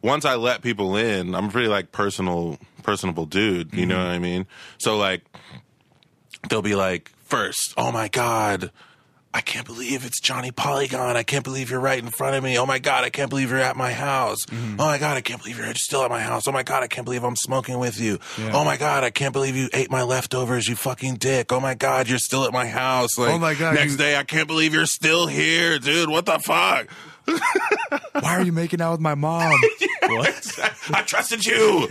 Once 0.02 0.24
I 0.24 0.36
let 0.36 0.62
people 0.62 0.96
in, 0.96 1.34
I'm 1.34 1.46
a 1.46 1.50
pretty 1.50 1.68
like 1.68 1.92
personal, 1.92 2.60
personable 2.84 3.26
dude. 3.26 3.74
You 3.74 3.86
know 3.86 3.96
mm-hmm. 3.96 4.06
what 4.06 4.12
I 4.12 4.20
mean? 4.20 4.48
So 4.78 4.98
like, 4.98 5.22
they'll 6.50 6.62
be 6.62 6.76
like, 6.76 7.12
first, 7.24 7.74
oh 7.76 7.92
my 7.92 8.08
god, 8.08 8.72
I 9.36 9.42
can't 9.42 9.66
believe 9.66 10.06
it's 10.06 10.22
Johnny 10.22 10.52
Polygon. 10.52 11.18
I 11.18 11.24
can't 11.24 11.44
believe 11.44 11.70
you're 11.70 11.82
right 11.82 12.00
in 12.02 12.10
front 12.10 12.38
of 12.38 12.44
me. 12.44 12.58
Oh 12.58 12.66
my 12.66 12.80
god, 12.80 13.04
I 13.04 13.10
can't 13.10 13.30
believe 13.30 13.50
you're 13.52 13.60
at 13.60 13.76
my 13.76 13.92
house. 13.92 14.46
Mm-hmm. 14.46 14.80
Oh 14.80 14.86
my 14.86 14.98
god, 14.98 15.18
I 15.18 15.22
can't 15.22 15.42
believe 15.42 15.58
you're 15.58 15.74
still 15.76 16.04
at 16.04 16.10
my 16.10 16.22
house. 16.22 16.48
Oh 16.48 16.54
my 16.54 16.64
god, 16.64 16.84
I 16.84 16.88
can't 16.88 17.04
believe 17.04 17.22
I'm 17.26 17.36
smoking 17.36 17.78
with 17.78 18.00
you. 18.00 18.18
Yeah. 18.38 18.52
Oh 18.54 18.64
my 18.64 18.78
god, 18.78 19.04
I 19.04 19.10
can't 19.10 19.34
believe 19.34 19.58
you 19.58 19.68
ate 19.74 19.92
my 19.92 20.04
leftovers. 20.04 20.70
You 20.70 20.78
fucking 20.78 21.16
dick. 21.16 21.52
Oh 21.52 21.60
my 21.60 21.74
god, 21.76 22.08
you're 22.08 22.18
still 22.18 22.46
at 22.46 22.54
my 22.54 22.66
house. 22.66 23.18
Like, 23.18 23.34
Oh 23.34 23.38
my 23.38 23.56
God, 23.56 23.76
next 23.76 23.92
you- 23.94 23.98
day, 23.98 24.16
I 24.16 24.24
can't 24.24 24.48
believe 24.48 24.74
you're 24.74 24.86
still 24.86 25.28
here, 25.28 25.80
dude. 25.80 26.10
What 26.10 26.26
the 26.26 26.40
fuck? 26.40 26.88
Why 28.24 28.36
are 28.38 28.42
you 28.44 28.54
making 28.54 28.80
out 28.82 28.92
with 28.94 29.02
my 29.02 29.16
mom? 29.16 29.60
what? 30.04 30.60
I 30.94 31.02
trusted 31.02 31.46
you. 31.46 31.90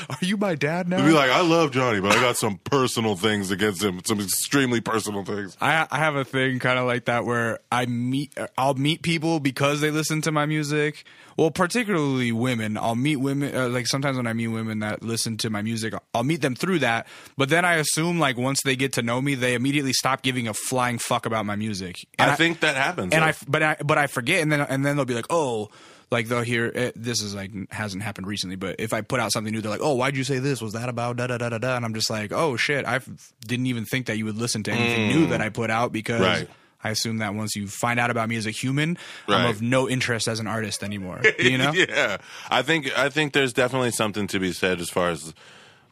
Are 0.10 0.18
you 0.20 0.36
my 0.36 0.54
dad 0.54 0.88
now? 0.88 0.98
They'd 0.98 1.06
be 1.06 1.12
like, 1.12 1.30
I 1.30 1.42
love 1.42 1.72
Johnny, 1.72 2.00
but 2.00 2.12
I 2.12 2.20
got 2.20 2.36
some 2.36 2.58
personal 2.64 3.16
things 3.16 3.50
against 3.50 3.82
him. 3.82 4.00
Some 4.04 4.20
extremely 4.20 4.80
personal 4.80 5.24
things. 5.24 5.56
I 5.60 5.86
I 5.90 5.98
have 5.98 6.16
a 6.16 6.24
thing 6.24 6.58
kind 6.58 6.78
of 6.78 6.86
like 6.86 7.06
that 7.06 7.24
where 7.24 7.60
I 7.70 7.86
meet 7.86 8.36
I'll 8.56 8.74
meet 8.74 9.02
people 9.02 9.40
because 9.40 9.80
they 9.80 9.90
listen 9.90 10.20
to 10.22 10.32
my 10.32 10.46
music. 10.46 11.04
Well, 11.36 11.50
particularly 11.50 12.30
women. 12.30 12.76
I'll 12.76 12.94
meet 12.94 13.16
women 13.16 13.54
uh, 13.54 13.68
like 13.68 13.86
sometimes 13.86 14.16
when 14.16 14.26
I 14.26 14.32
meet 14.32 14.48
women 14.48 14.80
that 14.80 15.02
listen 15.02 15.36
to 15.38 15.50
my 15.50 15.62
music, 15.62 15.94
I'll 16.14 16.24
meet 16.24 16.42
them 16.42 16.54
through 16.54 16.80
that. 16.80 17.06
But 17.36 17.48
then 17.48 17.64
I 17.64 17.74
assume 17.74 18.18
like 18.18 18.36
once 18.36 18.60
they 18.62 18.76
get 18.76 18.92
to 18.94 19.02
know 19.02 19.20
me, 19.20 19.34
they 19.34 19.54
immediately 19.54 19.92
stop 19.92 20.22
giving 20.22 20.48
a 20.48 20.54
flying 20.54 20.98
fuck 20.98 21.26
about 21.26 21.46
my 21.46 21.56
music. 21.56 21.96
And 22.18 22.30
I, 22.30 22.34
think 22.34 22.60
that 22.60 22.76
happens. 22.76 23.14
and 23.14 23.22
though. 23.22 23.26
I 23.26 23.34
but 23.48 23.62
I 23.62 23.76
but 23.84 23.98
I 23.98 24.06
forget, 24.06 24.42
and 24.42 24.52
then 24.52 24.60
and 24.60 24.84
then 24.84 24.96
they'll 24.96 25.04
be 25.04 25.14
like, 25.14 25.26
oh. 25.30 25.70
Like 26.12 26.28
they'll 26.28 26.42
hear 26.42 26.66
it, 26.66 26.92
this 26.94 27.22
is 27.22 27.34
like 27.34 27.50
hasn't 27.72 28.02
happened 28.04 28.26
recently, 28.26 28.56
but 28.56 28.76
if 28.78 28.92
I 28.92 29.00
put 29.00 29.18
out 29.18 29.32
something 29.32 29.52
new, 29.52 29.60
they're 29.62 29.70
like, 29.70 29.80
"Oh, 29.82 29.94
why'd 29.94 30.14
you 30.16 30.24
say 30.24 30.38
this? 30.38 30.60
Was 30.62 30.74
that 30.74 30.88
about 30.88 31.16
da 31.16 31.26
da 31.26 31.38
da 31.38 31.48
da 31.48 31.58
da?" 31.58 31.74
And 31.76 31.84
I'm 31.84 31.94
just 31.94 32.10
like, 32.10 32.30
"Oh 32.32 32.56
shit, 32.56 32.84
I 32.86 33.00
didn't 33.46 33.66
even 33.66 33.84
think 33.86 34.06
that 34.06 34.18
you 34.18 34.26
would 34.26 34.36
listen 34.36 34.62
to 34.64 34.70
anything 34.70 35.08
new 35.08 35.26
that 35.28 35.40
I 35.40 35.48
put 35.48 35.70
out 35.70 35.90
because 35.90 36.20
Mm. 36.20 36.24
Right. 36.24 36.48
I 36.84 36.90
assume 36.90 37.18
that 37.18 37.34
once 37.34 37.54
you 37.56 37.66
find 37.68 37.98
out 38.00 38.10
about 38.10 38.28
me 38.28 38.36
as 38.36 38.44
a 38.44 38.50
human, 38.50 38.98
I'm 39.28 39.48
of 39.48 39.62
no 39.62 39.88
interest 39.88 40.26
as 40.28 40.38
an 40.40 40.46
artist 40.46 40.82
anymore. 40.82 41.22
You 41.38 41.56
know? 41.56 41.72
yeah, 41.72 42.18
I 42.50 42.62
think 42.62 42.90
I 42.98 43.08
think 43.08 43.32
there's 43.32 43.52
definitely 43.54 43.92
something 43.92 44.26
to 44.28 44.38
be 44.40 44.52
said 44.52 44.80
as 44.80 44.90
far 44.90 45.08
as 45.10 45.32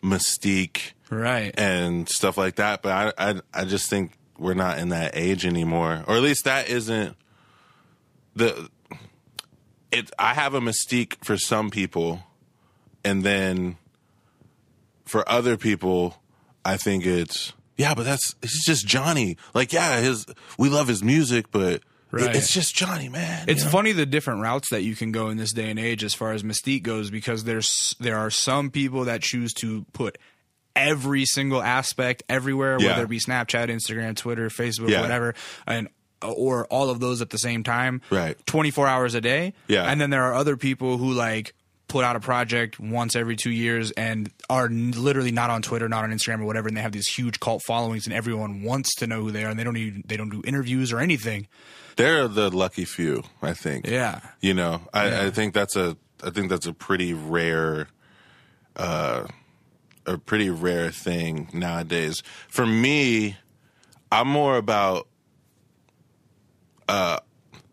mystique 0.03 0.93
Right. 1.09 1.55
and 1.59 2.09
stuff 2.09 2.37
like 2.37 2.57
that. 2.57 2.83
But 2.83 3.15
I, 3.19 3.31
I, 3.31 3.41
I 3.55 3.65
just 3.65 3.89
think 3.89 4.13
we're 4.39 4.55
not 4.55 4.79
in 4.79 4.91
that 4.91 5.13
age 5.15 5.47
anymore, 5.47 6.05
or 6.07 6.17
at 6.17 6.23
least 6.23 6.45
that 6.45 6.69
isn't 6.69 7.17
the. 8.37 8.69
It. 9.93 10.11
I 10.19 10.35
have 10.35 10.55
a 10.55 10.61
mystique 10.61 11.25
for 11.25 11.37
some 11.37 11.71
people, 11.71 12.23
and 13.05 13.23
then 13.25 13.77
for 15.05 15.29
other 15.29 15.57
people, 15.57 16.17
I 16.65 16.77
think 16.77 17.05
it's 17.07 17.53
yeah, 17.77 17.95
but 17.95 18.05
that's 18.05 18.35
it's 18.43 18.65
just 18.65 18.87
Johnny. 18.87 19.37
Like 19.55 19.73
yeah, 19.73 20.01
his 20.01 20.27
we 20.59 20.69
love 20.69 20.89
his 20.89 21.03
music, 21.03 21.51
but 21.51 21.83
Right. 22.13 22.35
it's 22.35 22.53
just 22.53 22.75
Johnny, 22.75 23.09
man. 23.09 23.45
It's 23.49 23.61
you 23.61 23.67
know? 23.67 23.71
funny 23.71 23.93
the 23.93 24.05
different 24.05 24.41
routes 24.43 24.71
that 24.71 24.83
you 24.83 24.97
can 24.97 25.13
go 25.13 25.29
in 25.29 25.37
this 25.37 25.53
day 25.53 25.71
and 25.71 25.79
age 25.79 26.03
as 26.03 26.13
far 26.13 26.33
as 26.33 26.43
mystique 26.43 26.83
goes 26.83 27.09
because 27.09 27.45
there's 27.45 27.95
there 28.01 28.17
are 28.19 28.31
some 28.31 28.71
people 28.71 29.05
that 29.05 29.23
choose 29.23 29.53
to 29.55 29.87
put 29.93 30.19
every 30.75 31.25
single 31.25 31.63
aspect 31.63 32.25
everywhere 32.29 32.79
Yeah. 32.81 32.89
whether 32.89 33.05
it 33.05 33.09
be 33.11 33.21
Snapchat, 33.21 33.69
Instagram, 33.69 34.17
Twitter, 34.17 34.49
Facebook, 34.49 34.89
Yeah. 34.91 35.03
whatever 35.03 35.35
and 35.69 35.89
or 36.23 36.67
all 36.67 36.91
of 36.91 37.01
those 37.01 37.21
at 37.23 37.31
the 37.31 37.39
same 37.39 37.63
time. 37.63 38.01
Right. 38.11 38.37
24 38.47 38.87
hours 38.87 39.15
a 39.15 39.21
day. 39.21 39.55
Yeah. 39.69 39.85
And 39.85 40.01
then 40.01 40.11
there 40.11 40.25
are 40.25 40.35
other 40.35 40.57
people 40.57 40.99
who 40.99 41.13
like 41.13 41.55
put 41.89 42.05
out 42.05 42.15
a 42.15 42.21
project 42.21 42.79
once 42.79 43.17
every 43.17 43.35
2 43.35 43.51
years 43.51 43.91
and 43.93 44.31
are 44.49 44.69
literally 44.69 45.33
not 45.33 45.51
on 45.51 45.61
Twitter, 45.61 45.89
not 45.89 46.05
on 46.05 46.11
Instagram 46.13 46.41
or 46.41 46.45
whatever 46.45 46.69
and 46.69 46.77
they 46.77 46.81
have 46.81 46.93
these 46.93 47.09
huge 47.09 47.41
cult 47.41 47.63
followings 47.67 48.07
and 48.07 48.15
everyone 48.15 48.63
wants 48.63 48.95
to 48.97 49.07
know 49.09 49.21
who 49.23 49.31
they 49.33 49.45
are 49.45 49.49
and 49.51 49.59
they 49.59 49.65
don't 49.65 49.77
even 49.77 50.05
they 50.07 50.17
don't 50.17 50.31
do 50.31 50.41
interviews 50.45 50.93
or 50.93 51.01
anything. 51.01 51.49
They're 51.97 52.29
the 52.29 52.49
lucky 52.51 52.85
few, 52.85 53.25
I 53.43 53.53
think. 53.55 53.87
Yeah. 53.89 54.21
You 54.41 54.55
know, 54.55 54.83
I, 54.95 55.09
Yeah. 55.09 55.23
I 55.25 55.31
think 55.31 55.53
that's 55.55 55.75
a 55.75 55.97
I 56.23 56.31
think 56.31 56.49
that's 56.49 56.67
a 56.67 56.73
pretty 56.73 57.13
rare 57.13 57.89
uh 58.77 59.27
a 60.07 60.17
pretty 60.17 60.49
rare 60.49 60.91
thing 60.91 61.49
nowadays. 61.53 62.23
For 62.49 62.65
me, 62.67 63.37
I'm 64.13 64.29
more 64.29 64.57
about 64.57 65.09
uh 66.91 67.21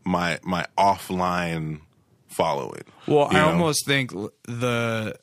my 0.06 0.40
my 0.44 0.66
offline 0.78 1.82
following. 2.28 2.84
Well, 3.08 3.28
I 3.30 3.34
know? 3.34 3.48
almost 3.50 3.86
think 3.86 4.12
the 4.44 5.18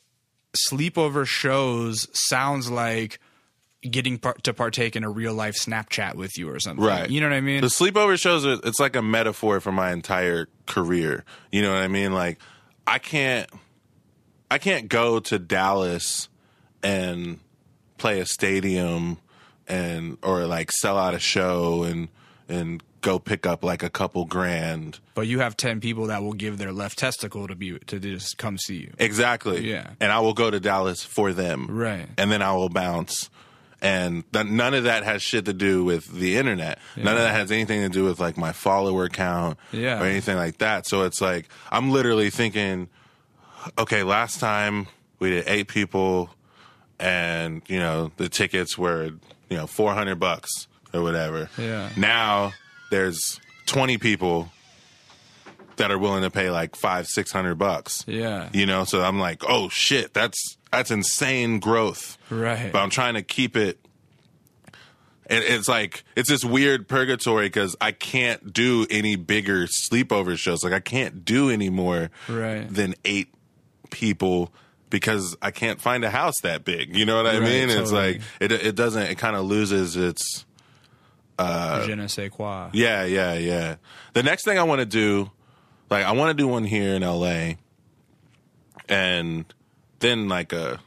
sleepover 0.70 1.26
shows 1.26 2.08
sounds 2.12 2.70
like 2.70 3.18
getting 3.88 4.18
par- 4.18 4.36
to 4.42 4.54
partake 4.54 4.96
in 4.96 5.04
a 5.04 5.10
real 5.10 5.34
life 5.34 5.54
Snapchat 5.54 6.14
with 6.14 6.38
you 6.38 6.50
or 6.50 6.58
something. 6.58 6.84
Right. 6.84 7.08
You 7.08 7.20
know 7.20 7.28
what 7.28 7.36
I 7.36 7.40
mean? 7.40 7.60
The 7.60 7.68
sleepover 7.68 8.20
shows 8.20 8.46
are 8.46 8.58
it's 8.64 8.80
like 8.80 8.96
a 8.96 9.02
metaphor 9.02 9.60
for 9.60 9.72
my 9.72 9.92
entire 9.92 10.48
career. 10.66 11.24
You 11.52 11.62
know 11.62 11.72
what 11.72 11.82
I 11.82 11.88
mean? 11.88 12.12
Like 12.12 12.38
I 12.86 12.98
can't 12.98 13.48
I 14.50 14.58
can't 14.58 14.88
go 14.88 15.20
to 15.20 15.38
Dallas 15.38 16.28
and 16.82 17.40
play 17.98 18.20
a 18.20 18.26
stadium 18.26 19.18
and 19.66 20.18
or 20.22 20.46
like 20.46 20.70
sell 20.72 20.98
out 20.98 21.14
a 21.14 21.18
show 21.18 21.84
and 21.84 22.08
and 22.48 22.82
go 23.04 23.18
pick 23.20 23.46
up 23.46 23.62
like 23.62 23.82
a 23.84 23.90
couple 23.90 24.24
grand. 24.24 24.98
but 25.14 25.26
you 25.28 25.38
have 25.38 25.56
10 25.56 25.80
people 25.80 26.06
that 26.08 26.22
will 26.22 26.32
give 26.32 26.58
their 26.58 26.72
left 26.72 26.98
testicle 26.98 27.46
to 27.46 27.54
be 27.54 27.78
to 27.78 28.00
just 28.00 28.36
come 28.38 28.58
see 28.58 28.76
you. 28.78 28.92
Exactly. 28.98 29.70
Yeah. 29.70 29.90
And 30.00 30.10
I 30.10 30.18
will 30.20 30.34
go 30.34 30.50
to 30.50 30.58
Dallas 30.58 31.04
for 31.04 31.32
them. 31.32 31.66
Right. 31.70 32.08
And 32.18 32.32
then 32.32 32.42
I 32.42 32.52
will 32.54 32.68
bounce. 32.68 33.30
And 33.82 34.24
th- 34.32 34.46
none 34.46 34.72
of 34.74 34.84
that 34.84 35.04
has 35.04 35.22
shit 35.22 35.44
to 35.44 35.52
do 35.52 35.84
with 35.84 36.06
the 36.06 36.36
internet. 36.38 36.78
None 36.96 37.14
of 37.14 37.22
that 37.22 37.34
has 37.34 37.52
anything 37.52 37.82
to 37.82 37.88
do 37.90 38.04
with 38.04 38.18
like 38.18 38.36
my 38.38 38.52
follower 38.52 39.08
count 39.10 39.58
Yeah. 39.72 40.00
or 40.00 40.06
anything 40.06 40.36
like 40.36 40.58
that. 40.58 40.86
So 40.88 41.02
it's 41.02 41.20
like 41.20 41.48
I'm 41.70 41.90
literally 41.92 42.30
thinking, 42.30 42.88
okay, 43.78 44.02
last 44.02 44.40
time 44.40 44.86
we 45.18 45.30
did 45.30 45.44
eight 45.46 45.68
people, 45.68 46.30
and 46.98 47.62
you 47.68 47.78
know 47.78 48.10
the 48.16 48.28
tickets 48.28 48.78
were 48.78 49.10
you 49.50 49.56
know 49.56 49.66
400 49.66 50.16
bucks 50.18 50.66
or 50.94 51.02
whatever. 51.02 51.50
Yeah. 51.58 51.90
Now 51.96 52.52
there's 52.94 53.40
20 53.66 53.98
people 53.98 54.50
that 55.76 55.90
are 55.90 55.98
willing 55.98 56.22
to 56.22 56.30
pay 56.30 56.48
like 56.50 56.76
five, 56.76 57.08
six 57.08 57.32
hundred 57.32 57.56
bucks. 57.56 58.04
Yeah. 58.06 58.48
You 58.52 58.64
know, 58.66 58.84
so 58.84 59.02
I'm 59.02 59.18
like, 59.18 59.42
oh 59.48 59.68
shit, 59.68 60.14
that's 60.14 60.56
that's 60.70 60.92
insane 60.92 61.58
growth. 61.58 62.16
Right. 62.30 62.70
But 62.72 62.78
I'm 62.80 62.90
trying 62.90 63.14
to 63.14 63.22
keep 63.22 63.56
it. 63.56 63.80
it 65.28 65.42
it's 65.42 65.66
like 65.68 66.04
it's 66.14 66.28
this 66.28 66.44
weird 66.44 66.86
purgatory 66.86 67.46
because 67.46 67.74
I 67.80 67.90
can't 67.90 68.52
do 68.52 68.86
any 68.88 69.16
bigger 69.16 69.66
sleepover 69.66 70.38
shows. 70.38 70.62
Like 70.62 70.72
I 70.72 70.78
can't 70.80 71.24
do 71.24 71.50
any 71.50 71.70
more 71.70 72.10
Right. 72.28 72.72
than 72.72 72.94
eight 73.04 73.34
people 73.90 74.52
because 74.90 75.36
I 75.42 75.50
can't 75.50 75.80
find 75.80 76.04
a 76.04 76.10
house 76.10 76.40
that 76.42 76.64
big. 76.64 76.96
You 76.96 77.04
know 77.04 77.16
what 77.16 77.26
I 77.26 77.38
Right, 77.40 77.42
mean? 77.42 77.70
It's 77.70 77.90
like 77.90 78.20
it 78.38 78.52
it 78.52 78.76
doesn't. 78.76 79.02
It 79.02 79.18
kind 79.18 79.34
of 79.34 79.44
loses 79.46 79.96
its. 79.96 80.44
Uh, 81.38 81.84
Je 81.86 81.94
ne 81.94 82.06
sais 82.08 82.28
quoi. 82.30 82.70
Yeah, 82.72 83.04
yeah, 83.04 83.34
yeah. 83.34 83.76
The 84.12 84.22
next 84.22 84.44
thing 84.44 84.58
I 84.58 84.62
want 84.62 84.80
to 84.80 84.86
do, 84.86 85.30
like, 85.90 86.04
I 86.04 86.12
want 86.12 86.30
to 86.30 86.34
do 86.42 86.46
one 86.48 86.64
here 86.64 86.94
in 86.94 87.02
LA, 87.02 87.54
and 88.88 89.44
then 90.00 90.28
like 90.28 90.52
a, 90.52 90.80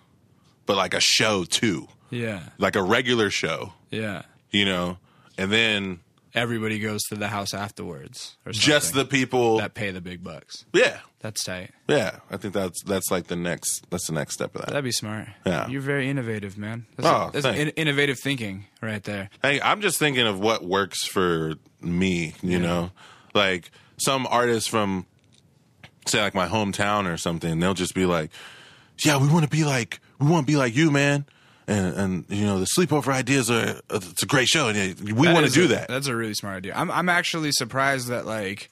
but 0.66 0.78
like 0.78 0.94
a 0.94 1.00
show 1.00 1.44
too, 1.44 1.88
Yeah. 2.10 2.42
like 2.58 2.76
a 2.76 2.84
regular 2.84 3.30
show, 3.30 3.74
Yeah. 3.90 4.24
you 4.52 4.66
know, 4.66 4.98
and 5.38 5.52
then 5.52 6.00
Everybody 6.34 6.78
goes 6.78 7.02
to 7.10 7.16
the 7.16 7.30
house 7.30 7.54
afterwards 7.54 8.38
or 8.46 8.54
something 8.54 8.68
just 8.68 8.94
the 8.94 9.06
people. 9.06 9.58
that 9.58 9.74
pay 9.74 9.90
the 9.92 10.02
big 10.02 10.24
bucks. 10.24 10.66
yeah, 10.72 11.00
That's 11.28 11.44
tight. 11.44 11.72
yeah. 11.90 12.20
I 12.32 12.38
think 12.38 12.54
that's 12.54 12.82
that's 12.84 13.12
like 13.12 13.28
the 13.28 13.36
next 13.36 13.86
that's 13.90 14.08
the 14.08 14.14
next 14.14 14.36
step 14.36 14.56
of 14.56 14.62
that. 14.62 14.68
That'd 14.70 14.84
be 14.86 14.92
smart. 14.94 15.28
Yeah. 15.46 15.68
You're 15.68 15.82
very 15.82 16.10
innovative, 16.10 16.58
man. 16.58 16.86
That's, 16.96 17.08
Oh, 17.08 17.30
that's 17.34 17.46
in- 17.46 17.70
innovative 17.70 18.18
thinking 18.24 18.66
right 18.82 19.04
there. 19.04 19.30
Hey, 19.42 19.60
I'm 19.60 19.82
just 19.82 20.00
thinking 20.00 20.26
of 20.26 20.40
what 20.40 20.64
works 20.64 21.06
for 21.06 21.56
me, 21.82 22.34
you 22.42 22.60
know? 22.60 22.92
Like 23.34 23.72
some 23.98 24.26
artists 24.30 24.70
from 24.70 25.06
say 26.06 26.22
like 26.22 26.34
my 26.34 26.48
hometown 26.48 27.12
or 27.12 27.18
something, 27.18 27.60
they'll 27.60 27.74
just 27.74 27.94
be 27.94 28.06
like, 28.06 28.32
"Yeah, 29.04 29.18
we 29.18 29.28
want 29.28 29.44
to 29.44 29.50
be 29.50 29.64
like 29.66 30.00
we 30.20 30.28
want 30.28 30.48
to 30.48 30.52
be 30.52 30.58
like 30.58 30.76
you, 30.76 30.92
man." 30.92 31.26
And 31.68 31.94
and 31.98 32.26
you 32.30 32.46
know, 32.46 32.60
the 32.60 32.68
sleepover 32.78 33.12
ideas 33.12 33.52
are 33.52 33.82
it's 33.90 34.24
a 34.24 34.26
great 34.26 34.48
show 34.48 34.70
and 34.70 34.98
we 35.02 35.28
want 35.28 35.46
to 35.46 35.52
do 35.52 35.66
a- 35.66 35.68
that. 35.68 35.90
That's 35.90 36.08
a 36.08 36.16
really 36.16 36.34
smart 36.34 36.56
idea. 36.58 36.74
I'm 36.76 36.90
I'm 36.90 37.10
actually 37.10 37.52
surprised 37.52 38.08
that 38.08 38.26
like 38.26 38.70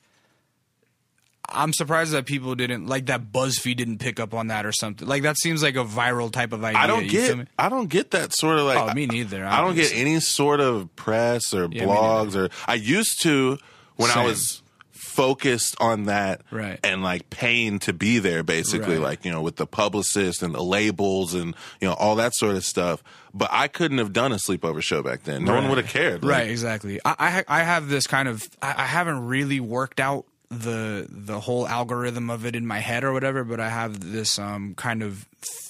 I'm 1.50 1.74
surprised 1.74 2.12
that 2.14 2.26
people 2.26 2.56
didn't 2.56 2.88
like 2.88 3.06
that. 3.08 3.32
BuzzFeed 3.32 3.78
didn't 3.78 4.00
pick 4.00 4.20
up 4.20 4.34
on 4.34 4.48
that 4.48 4.66
or 4.66 4.72
something. 4.72 5.08
Like 5.08 5.24
that 5.24 5.38
seems 5.38 5.62
like 5.64 5.76
a 5.76 5.84
viral 5.86 6.32
type 6.32 6.54
of 6.54 6.64
idea. 6.64 6.80
I 6.80 6.88
don't 6.88 7.08
get? 7.08 7.48
I 7.58 7.70
don't 7.70 7.89
get 7.89 8.12
that 8.12 8.34
sort 8.34 8.58
of 8.60 8.66
like 8.66 8.91
Oh, 8.91 8.93
me 8.93 9.06
neither, 9.06 9.46
I 9.46 9.62
don't 9.62 9.76
get 9.76 9.93
any 9.93 10.20
sort 10.20 10.60
of 10.60 10.93
press 10.96 11.54
or 11.54 11.68
me 11.68 11.80
blogs 11.80 12.36
or 12.36 12.50
I 12.68 12.74
used 12.76 13.22
to 13.24 13.58
when 13.96 14.12
I 14.12 14.26
was 14.26 14.62
focused 14.91 15.76
on 15.80 16.04
that 16.04 16.41
Right. 16.52 16.80
and 16.84 17.02
like 17.04 17.30
paying 17.30 17.80
to 17.80 17.93
be 17.93 18.20
there 18.20 18.43
basically 18.43 18.96
Right. 18.96 19.02
like 19.04 19.26
you 19.26 19.32
know 19.32 19.41
with 19.41 19.56
the 19.56 19.66
publicist 19.68 20.43
and 20.43 20.54
the 20.54 20.62
labels 20.64 21.34
and 21.34 21.56
you 21.80 21.88
know 21.88 21.93
all 21.93 22.16
that 22.16 22.34
sort 22.36 22.56
of 22.56 22.66
stuff 22.66 23.02
but 23.34 23.48
I 23.52 23.68
couldn't 23.70 24.00
have 24.00 24.12
done 24.12 24.34
a 24.34 24.36
sleepover 24.36 24.82
show 24.82 25.02
back 25.04 25.24
then 25.24 25.46
no 25.46 25.54
one 25.54 25.70
would 25.70 25.78
have 25.78 25.88
cared 25.88 26.24
like, 26.24 26.32
Right, 26.39 26.50
exactly. 26.50 27.00
I, 27.06 27.43
I 27.48 27.60
I 27.62 27.64
have 27.64 27.88
this 27.88 28.08
kind 28.08 28.28
of 28.28 28.43
I, 28.62 28.74
I 28.84 28.86
haven't 28.86 29.26
really 29.26 29.60
worked 29.62 30.00
out 30.02 30.26
the 30.50 31.08
the 31.10 31.39
whole 31.39 31.68
algorithm 31.68 32.30
of 32.30 32.46
it 32.46 32.56
in 32.56 32.66
my 32.66 32.80
head 32.80 33.04
or 33.04 33.14
whatever, 33.14 33.43
but 33.43 33.60
I 33.60 33.70
have 33.70 34.00
this 34.00 34.39
um 34.39 34.76
kind 34.76 35.04
of 35.04 35.28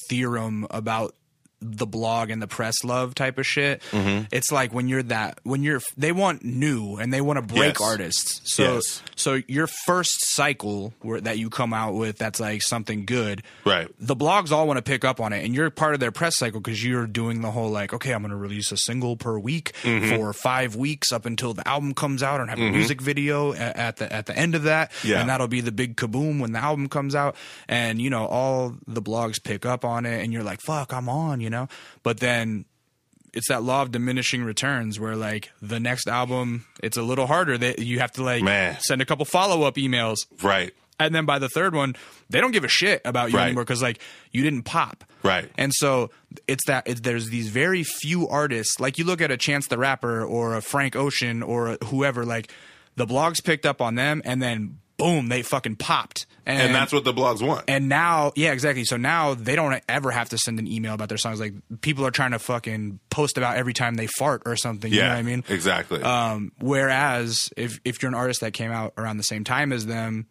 theorem 0.09 0.67
about 0.69 1.15
the 1.71 1.87
blog 1.87 2.29
and 2.29 2.41
the 2.41 2.47
press 2.47 2.83
love 2.83 3.15
type 3.15 3.37
of 3.37 3.45
shit. 3.45 3.81
Mm-hmm. 3.91 4.25
It's 4.31 4.51
like 4.51 4.73
when 4.73 4.87
you're 4.87 5.03
that 5.03 5.39
when 5.43 5.63
you're 5.63 5.81
they 5.97 6.11
want 6.11 6.43
new 6.43 6.97
and 6.97 7.13
they 7.13 7.21
want 7.21 7.37
to 7.37 7.41
break 7.53 7.79
Yes. 7.79 7.81
artists. 7.81 8.41
So 8.55 8.75
Yes. 8.75 9.01
so 9.15 9.41
your 9.47 9.67
first 9.67 10.11
cycle 10.35 10.93
where 11.01 11.19
that 11.21 11.37
you 11.37 11.49
come 11.49 11.73
out 11.73 11.93
with 11.95 12.17
that's 12.17 12.39
like 12.39 12.61
something 12.61 13.05
good. 13.05 13.43
Right. 13.65 13.87
The 13.99 14.15
blogs 14.15 14.51
all 14.51 14.67
want 14.67 14.77
to 14.77 14.83
pick 14.83 15.03
up 15.05 15.19
on 15.19 15.33
it 15.33 15.43
and 15.45 15.53
you're 15.55 15.69
part 15.69 15.93
of 15.93 15.99
their 15.99 16.11
press 16.11 16.37
cycle 16.37 16.59
because 16.59 16.83
you're 16.83 17.07
doing 17.07 17.41
the 17.41 17.51
whole 17.51 17.69
like 17.69 17.93
okay, 17.93 18.11
I'm 18.13 18.21
going 18.21 18.31
to 18.31 18.37
release 18.37 18.71
a 18.71 18.77
single 18.77 19.15
per 19.17 19.37
week 19.39 19.73
Mm-hmm. 19.83 20.15
for 20.15 20.33
5 20.33 20.75
weeks 20.75 21.11
up 21.11 21.25
until 21.25 21.53
the 21.53 21.67
album 21.67 21.93
comes 21.93 22.21
out 22.23 22.39
and 22.41 22.49
have 22.49 22.59
a 22.59 22.71
music 22.71 23.01
video 23.01 23.53
a- 23.53 23.57
at 23.57 23.97
the 23.97 24.11
at 24.11 24.25
the 24.25 24.37
end 24.37 24.55
of 24.55 24.63
that 24.63 24.91
Yeah. 25.03 25.19
and 25.21 25.29
that'll 25.29 25.47
be 25.47 25.61
the 25.61 25.71
big 25.71 25.95
kaboom 25.95 26.39
when 26.39 26.51
the 26.51 26.59
album 26.59 26.87
comes 26.89 27.15
out 27.15 27.35
and 27.67 28.01
you 28.01 28.09
know 28.09 28.25
all 28.25 28.75
the 28.87 29.01
blogs 29.01 29.41
pick 29.43 29.65
up 29.65 29.83
on 29.85 30.05
it 30.05 30.23
and 30.23 30.31
you're 30.33 30.43
like 30.43 30.59
fuck, 30.61 30.93
I'm 30.93 31.07
on, 31.09 31.39
you 31.41 31.49
know. 31.49 31.54
But 32.03 32.19
then 32.19 32.65
it's 33.33 33.49
that 33.49 33.63
law 33.63 33.81
of 33.81 33.91
diminishing 33.91 34.43
returns 34.43 34.99
where 34.99 35.15
like 35.15 35.51
the 35.61 35.79
next 35.79 36.07
album 36.07 36.65
it's 36.81 36.95
a 36.97 37.01
little 37.01 37.27
harder 37.27 37.57
that 37.57 37.79
you 37.79 37.99
have 37.99 38.11
to 38.13 38.23
like 38.23 38.41
Man. 38.43 38.77
send 38.79 39.01
a 39.01 39.05
couple 39.05 39.25
follow-up 39.25 39.75
emails 39.75 40.19
right 40.41 40.73
and 41.01 41.13
then 41.13 41.25
by 41.25 41.37
the 41.37 41.49
third 41.49 41.75
one 41.75 41.95
they 42.29 42.39
don't 42.39 42.51
give 42.53 42.63
a 42.63 42.69
shit 42.69 43.01
about 43.03 43.31
you 43.31 43.37
Right. 43.37 43.47
anymore 43.47 43.65
because 43.65 43.81
like 43.81 43.99
you 44.31 44.41
didn't 44.41 44.63
pop 44.63 45.03
Right. 45.21 45.51
and 45.57 45.73
so 45.73 46.11
it's 46.47 46.65
that 46.67 46.87
it, 46.87 47.03
there's 47.03 47.27
these 47.29 47.49
very 47.49 47.83
few 47.83 48.25
artists 48.29 48.79
like 48.79 48.97
you 48.97 49.03
look 49.03 49.19
at 49.19 49.31
a 49.31 49.37
chance 49.37 49.67
the 49.67 49.77
rapper 49.77 50.23
or 50.23 50.55
a 50.55 50.61
frank 50.61 50.95
ocean 50.95 51.43
or 51.43 51.71
a 51.73 51.77
whoever 51.87 52.23
like 52.23 52.49
the 52.95 53.05
blogs 53.05 53.43
picked 53.43 53.65
up 53.65 53.81
on 53.81 53.95
them 53.95 54.21
and 54.23 54.41
then 54.41 54.79
boom 54.97 55.27
they 55.29 55.41
fucking 55.41 55.75
popped 55.75 56.25
and, 56.45 56.61
and 56.61 56.75
that's 56.75 56.93
what 56.93 57.03
the 57.03 57.13
blogs 57.13 57.45
want 57.45 57.65
and 57.67 57.89
now, 57.89 58.31
yeah, 58.35 58.51
exactly. 58.51 58.83
So 58.85 58.97
now 58.97 59.33
they 59.33 59.55
don't 59.55 59.81
ever 59.89 60.11
have 60.11 60.29
to 60.29 60.37
send 60.37 60.59
an 60.59 60.67
email 60.67 60.93
about 60.93 61.09
their 61.09 61.17
songs. 61.17 61.39
Like 61.39 61.53
people 61.81 62.05
are 62.05 62.11
trying 62.11 62.31
to 62.31 62.39
fucking 62.39 62.99
post 63.09 63.37
about 63.37 63.57
every 63.57 63.73
time 63.73 63.95
they 63.95 64.07
fart 64.07 64.43
or 64.45 64.55
something. 64.55 64.91
You 64.91 64.99
know 64.99 65.05
yeah 65.05 65.13
what 65.13 65.19
I 65.19 65.23
mean? 65.23 65.43
exactly 65.49 66.01
Um, 66.03 66.51
whereas 66.59 67.49
if 67.57 67.79
if 67.83 68.01
you're 68.01 68.09
an 68.09 68.15
artist 68.15 68.41
that 68.41 68.53
came 68.53 68.71
out 68.71 68.93
around 68.97 69.17
the 69.17 69.23
same 69.23 69.43
time 69.43 69.73
as 69.73 69.85
them 69.85 70.27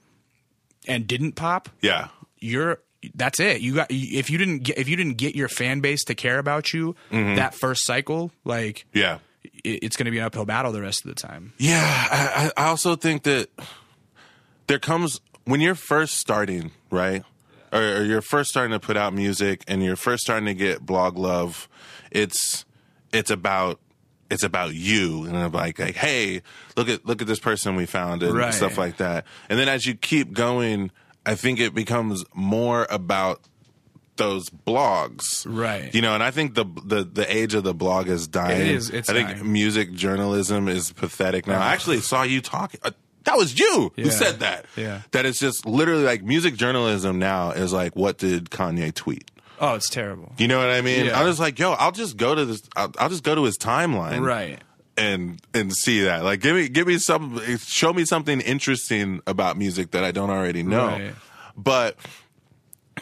and 0.87 1.07
didn't 1.07 1.33
pop, 1.33 1.69
yeah 1.81 2.09
you're 2.39 2.81
that's 3.15 3.39
it. 3.41 3.61
You 3.61 3.75
got 3.75 3.89
if 3.91 4.31
you 4.31 4.39
didn't 4.39 4.61
get 4.61 4.79
if 4.79 4.89
you 4.89 4.97
didn't 4.97 5.19
get 5.19 5.35
your 5.35 5.49
fan 5.49 5.81
base 5.81 6.05
to 6.05 6.15
care 6.15 6.39
about 6.39 6.73
you 6.73 6.95
Mm-hmm. 7.11 7.35
that 7.37 7.55
first 7.55 7.85
cycle, 7.85 8.31
like 8.45 8.87
yeah 8.95 9.19
it, 9.43 9.81
it's 9.83 9.97
going 9.97 10.07
to 10.07 10.11
be 10.11 10.19
an 10.19 10.25
uphill 10.25 10.45
battle 10.47 10.73
the 10.73 10.81
rest 10.81 11.05
of 11.05 11.09
the 11.15 11.21
time. 11.21 11.53
Yeah, 11.59 11.83
I, 11.83 12.51
I 12.57 12.65
I 12.65 12.69
also 12.69 12.97
think 12.97 13.25
that 13.25 13.49
there 14.67 14.79
comes 14.79 15.21
when 15.45 15.61
you're 15.61 15.75
first 15.75 16.15
starting, 16.19 16.71
right? 16.91 17.23
Or, 17.73 17.81
or 17.81 18.05
you're 18.05 18.23
first 18.23 18.51
starting 18.51 18.73
to 18.73 18.81
put 18.81 18.97
out 18.97 19.13
music 19.15 19.65
and 19.67 19.83
you're 19.83 19.97
first 19.97 20.23
starting 20.23 20.47
to 20.47 20.55
get 20.55 20.85
blog 20.87 21.19
love. 21.19 21.69
It's 22.11 22.65
it's 23.13 23.31
about 23.31 23.81
it's 24.31 24.43
about 24.43 24.75
you 24.75 25.25
and 25.25 25.37
I'm 25.37 25.53
like 25.53 25.79
like 25.79 25.97
hey 25.97 26.43
look 26.77 26.89
at 26.89 27.05
look 27.05 27.21
at 27.21 27.29
this 27.29 27.39
person 27.41 27.77
we 27.77 27.85
found 27.87 28.23
and 28.23 28.33
Right. 28.35 28.55
stuff 28.55 28.79
like 28.79 28.97
that. 28.99 29.25
And 29.49 29.59
then 29.59 29.69
as 29.69 29.87
you 29.87 29.95
keep 29.95 30.33
going, 30.33 30.91
I 31.27 31.35
think 31.35 31.59
it 31.61 31.75
becomes 31.75 32.25
more 32.35 32.87
about 32.91 33.41
those 34.17 34.49
blogs, 34.49 35.45
Right. 35.45 35.93
You 35.93 36.01
know, 36.01 36.15
and 36.15 36.23
I 36.23 36.31
think 36.31 36.55
the 36.55 36.65
the 36.85 37.03
the 37.03 37.27
age 37.37 37.55
of 37.55 37.65
the 37.65 37.75
blog 37.75 38.09
is 38.09 38.29
dying. 38.29 38.61
It 38.61 38.69
is, 38.69 38.91
it's 38.91 39.09
I 39.09 39.13
think 39.13 39.29
dying. 39.31 39.53
music 39.53 39.93
journalism 39.93 40.69
is 40.69 40.93
pathetic 40.93 41.49
now. 41.49 41.61
I 41.61 41.73
actually 41.73 41.99
saw 42.01 42.23
you 42.23 42.41
talking. 42.41 42.79
Uh, 42.85 42.93
that 43.25 43.37
was 43.37 43.59
you 43.59 43.93
who 43.97 44.11
said 44.11 44.41
that. 44.41 44.67
Yeah. 44.77 45.03
That 45.13 45.27
it's 45.27 45.39
just 45.39 45.67
literally 45.67 46.05
like 46.05 46.23
music 46.23 46.55
journalism 46.57 47.19
now 47.19 47.51
is 47.51 47.73
like, 47.73 47.97
what 47.97 48.19
did 48.19 48.51
Kanye 48.51 48.93
tweet? 48.95 49.31
Oh, 49.61 49.75
it's 49.75 49.89
terrible. 49.89 50.33
You 50.37 50.49
know 50.49 50.59
what 50.59 50.71
I 50.71 50.81
mean? 50.81 51.07
Yeah. 51.07 51.19
I 51.21 51.25
was 51.25 51.39
like, 51.41 51.59
yo, 51.59 51.73
I'll 51.73 51.93
just 51.93 52.17
go 52.17 52.35
to 52.35 52.45
this. 52.45 52.63
I'll, 52.77 52.93
I'll 52.99 53.09
just 53.09 53.23
go 53.23 53.35
to 53.35 53.45
his 53.45 53.57
timeline, 53.57 54.21
Right. 54.25 54.59
and 54.97 55.41
and 55.55 55.73
see 55.73 56.03
that. 56.03 56.25
Like, 56.25 56.41
give 56.41 56.57
me 56.57 56.69
give 56.69 56.87
me 56.87 56.99
some, 56.99 57.41
show 57.59 57.93
me 57.93 58.05
something 58.05 58.41
interesting 58.41 59.21
about 59.27 59.57
music 59.57 59.93
that 59.93 60.03
I 60.05 60.11
don't 60.11 60.31
already 60.31 60.63
know. 60.65 60.87
Right. 60.89 61.15
But 61.57 61.97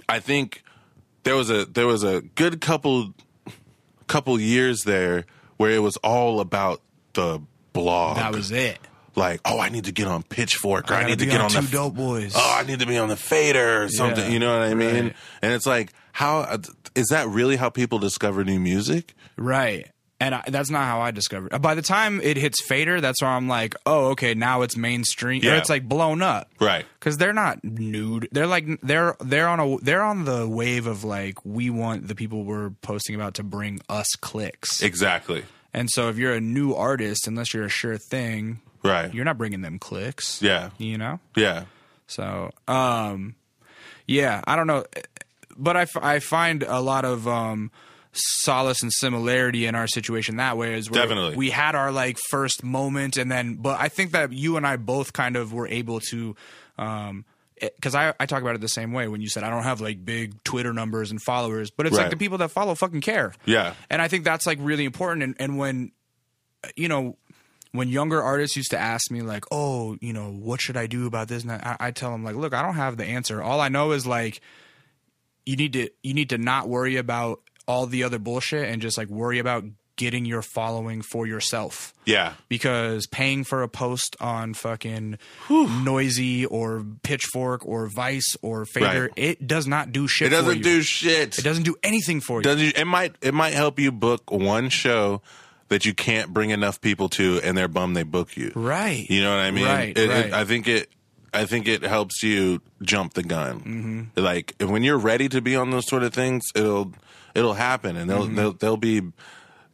I 0.09 0.20
think 0.20 0.62
there 1.25 1.35
was 1.37 1.51
a 1.51 1.64
there 1.64 1.87
was 1.87 2.05
a 2.05 2.20
good 2.20 2.61
couple 2.61 3.14
couple 4.07 4.39
years 4.39 4.83
there 4.85 5.25
where 5.57 5.70
it 5.70 5.79
was 5.81 5.97
all 5.99 6.41
about 6.41 6.83
the 7.14 7.41
blog. 7.73 8.16
That 8.18 8.33
was 8.33 8.51
it. 8.51 8.79
Like, 9.16 9.40
oh, 9.44 9.58
I 9.58 9.68
need 9.68 9.84
to 9.84 9.92
get 9.92 10.06
on 10.08 10.22
Pitchfork, 10.22 10.90
or 10.90 10.94
I, 10.94 11.00
gotta 11.00 11.10
need 11.10 11.18
to 11.20 11.26
get 11.26 11.40
on 11.40 11.46
on, 11.46 11.50
Two 11.50 11.60
the 11.62 11.72
Dope 11.72 11.94
Boys. 11.94 12.32
Oh, 12.36 12.56
I 12.58 12.64
need 12.64 12.80
to 12.80 12.86
be 12.86 12.98
on 12.98 13.08
the 13.08 13.16
Fader 13.16 13.84
or 13.84 13.88
something. 13.88 14.24
Yeah. 14.24 14.30
You 14.30 14.38
know 14.38 14.58
what 14.58 14.68
I 14.68 14.74
mean? 14.74 15.04
Right. 15.06 15.16
And 15.42 15.52
it's 15.52 15.66
like, 15.66 15.92
how 16.12 16.40
uh, 16.40 16.58
that 17.10 17.28
really 17.28 17.56
how 17.56 17.70
people 17.70 17.98
discover 17.98 18.44
new 18.44 18.60
music? 18.60 19.14
Right. 19.36 19.88
And 20.20 20.36
I, 20.36 20.44
that's 20.46 20.70
not 20.70 20.84
how 20.84 21.00
I 21.00 21.10
discovered. 21.10 21.60
By 21.60 21.74
the 21.74 21.82
time 21.82 22.20
it 22.20 22.36
hits 22.36 22.62
Fader, 22.62 23.00
that's 23.00 23.20
where 23.20 23.30
I'm 23.32 23.48
like, 23.48 23.74
oh, 23.86 24.10
okay, 24.10 24.34
now 24.34 24.62
it's 24.62 24.76
mainstream. 24.76 25.42
Or 25.42 25.46
Yeah. 25.46 25.56
it's 25.56 25.68
like 25.68 25.88
blown 25.88 26.22
up. 26.22 26.48
Right. 26.60 26.84
Because 27.00 27.18
they're 27.18 27.32
not 27.32 27.64
nude. 27.64 28.28
They're 28.30 28.46
like 28.46 28.66
they're 28.82 29.16
they're 29.20 29.48
on 29.48 29.58
a 29.58 29.78
they're 29.78 30.02
on 30.02 30.24
the 30.24 30.46
wave 30.48 30.86
of 30.86 31.02
like 31.02 31.44
we 31.44 31.70
want 31.70 32.06
the 32.06 32.14
people 32.14 32.44
we're 32.44 32.70
posting 32.82 33.16
about 33.16 33.34
to 33.34 33.42
bring 33.42 33.80
us 33.88 34.06
clicks. 34.20 34.80
Exactly. 34.80 35.42
And 35.74 35.90
so 35.90 36.08
if 36.08 36.18
you're 36.18 36.34
a 36.34 36.40
new 36.40 36.72
artist, 36.72 37.26
unless 37.26 37.52
you're 37.52 37.64
a 37.64 37.68
sure 37.70 37.98
thing, 37.98 38.60
Right. 38.83 39.12
you're 39.14 39.24
not 39.24 39.39
bringing 39.39 39.61
them 39.61 39.78
clicks. 39.78 40.43
Yeah. 40.43 40.70
You 40.78 40.99
know. 40.99 41.20
Yeah. 41.37 41.64
So, 42.07 42.51
um, 42.68 43.37
yeah, 44.07 44.43
I 44.47 44.57
don't 44.57 44.66
know, 44.66 44.85
but 45.57 45.76
I, 45.76 45.83
f- 45.83 45.97
I 45.97 46.18
find 46.18 46.62
a 46.62 46.80
lot 46.80 47.05
of 47.05 47.26
um, 47.26 47.70
solace 48.12 48.83
and 48.83 48.93
similarity 48.93 49.66
in 49.66 49.74
our 49.74 49.87
situation 49.87 50.37
that 50.37 50.57
way. 50.59 50.74
Is 50.74 50.91
where 50.91 51.01
Definitely. 51.01 51.37
we 51.37 51.51
had 51.51 51.74
our 51.74 51.91
like 51.93 52.18
first 52.30 52.62
moment, 52.62 53.16
and 53.16 53.30
then, 53.30 53.55
but 53.55 53.80
I 53.80 53.89
think 53.89 54.12
that 54.12 54.33
you 54.33 54.57
and 54.57 54.66
I 54.66 54.76
both 54.76 55.12
kind 55.12 55.37
of 55.37 55.53
were 55.53 55.68
able 55.68 56.01
to. 56.11 56.37
Um, 56.78 57.24
because 57.61 57.95
I, 57.95 58.12
I 58.18 58.26
talk 58.26 58.43
about 58.43 58.57
it 58.57 58.61
the 58.61 58.66
same 58.66 58.93
way 58.93 59.07
when 59.07 59.20
you 59.20 59.28
said 59.28 59.45
I 59.45 59.51
don't 59.51 59.62
have 59.62 59.80
like 59.80 60.05
big 60.05 60.43
Twitter 60.43 60.72
numbers 60.72 61.12
and 61.12 61.22
followers, 61.22 61.70
but 61.70 61.87
it's 61.87 61.97
like 61.97 62.11
the 62.11 62.16
people 62.16 62.39
that 62.39 62.51
follow 62.51 62.74
fucking 62.74 63.03
care. 63.03 63.33
Yeah. 63.45 63.74
And 63.89 64.03
I 64.03 64.09
think 64.09 64.24
that's 64.24 64.49
like 64.49 64.59
really 64.61 64.85
important. 64.85 65.22
And, 65.22 65.37
and 65.39 65.57
when, 65.57 65.93
you 66.74 66.89
know, 66.89 67.16
when 67.73 67.89
younger 67.89 68.23
artists 68.23 68.57
used 68.57 68.70
to 68.70 68.79
ask 68.79 69.11
me 69.11 69.23
like, 69.23 69.45
oh, 69.51 69.97
you 70.01 70.12
know, 70.12 70.31
what 70.31 70.61
should 70.61 70.77
I 70.77 70.87
do 70.87 71.07
about 71.07 71.29
this? 71.29 71.43
And 71.43 71.53
I, 71.53 71.77
I 71.81 71.91
tell 71.91 72.11
them 72.12 72.23
like, 72.23 72.37
look, 72.37 72.55
I 72.55 72.62
don't 72.62 72.75
have 72.77 72.97
the 72.97 73.05
answer. 73.05 73.43
All 73.43 73.61
I 73.61 73.68
know 73.68 73.93
is 73.93 74.07
like, 74.07 74.41
you 75.47 75.57
need 75.57 75.73
to 75.73 75.91
you 76.03 76.14
need 76.14 76.31
to 76.31 76.39
not 76.39 76.68
worry 76.68 76.97
about 76.97 77.41
all 77.66 77.87
the 77.87 78.05
other 78.05 78.18
bullshit 78.18 78.68
and 78.68 78.81
just 78.83 78.97
like 78.99 79.09
worry 79.09 79.39
about 79.39 79.64
getting 79.97 80.25
your 80.25 80.43
following 80.43 81.03
for 81.03 81.27
yourself. 81.27 81.93
Yeah. 82.07 82.33
Because 82.49 83.07
paying 83.07 83.45
for 83.45 83.62
a 83.62 83.68
post 83.68 84.16
on 84.20 84.55
fucking 84.55 85.18
Noisey 85.49 86.47
or 86.51 86.85
pitchfork 87.03 87.64
or 87.66 87.89
vice 87.89 88.37
or 88.43 88.64
fader, 88.64 89.03
Right. 89.03 89.11
it 89.16 89.47
does 89.47 89.66
not 89.66 89.93
do 89.93 90.09
shit. 90.09 90.29
It 90.29 90.31
doesn't 90.31 90.62
do 90.62 90.83
shit. 90.83 91.39
It 91.39 91.43
doesn't 91.45 91.64
do 91.64 91.77
anything 91.83 92.20
for 92.20 92.39
you. 92.39 92.43
Does 92.43 92.61
it, 92.62 92.79
it 92.79 92.85
might 92.87 93.16
it 93.20 93.35
might 93.35 93.53
help 93.55 93.79
you 93.79 93.93
book 93.93 94.31
one 94.31 94.68
show 94.70 95.23
that 95.73 95.85
you 95.85 95.93
can't 95.95 96.33
bring 96.33 96.51
enough 96.51 96.81
people 96.81 97.09
to, 97.11 97.41
and 97.43 97.57
they're 97.59 97.68
bummed 97.68 97.97
they 97.97 98.05
book 98.05 98.37
you. 98.37 98.53
Right. 98.55 99.09
You 99.11 99.23
know 99.23 99.31
what 99.35 99.41
I 99.43 99.51
mean? 99.51 99.64
Right, 99.66 99.89
It- 99.99 99.99
it- 99.99 100.09
right. 100.11 100.33
I 100.33 100.45
think 100.45 100.68
it. 100.68 100.89
I 101.35 101.47
think 101.47 101.66
it 101.66 101.83
helps 101.83 102.23
you 102.23 102.61
jump 102.83 103.14
the 103.14 103.23
gun. 103.23 103.61
Mm-hmm. 103.61 104.20
Like 104.23 104.55
when 104.61 104.83
you're 104.83 104.99
ready 104.99 105.31
to 105.31 105.41
be 105.41 105.57
on 105.57 105.70
those 105.70 105.87
sort 105.89 106.03
of 106.03 106.12
things, 106.12 106.45
it'll 106.55 106.93
it'll 107.35 107.55
happen, 107.55 107.97
and 107.97 108.09
they'll 108.11 108.27
Mm-hmm. 108.27 108.37
they'll, 108.37 108.53
they'll 108.53 108.77
be 108.77 109.01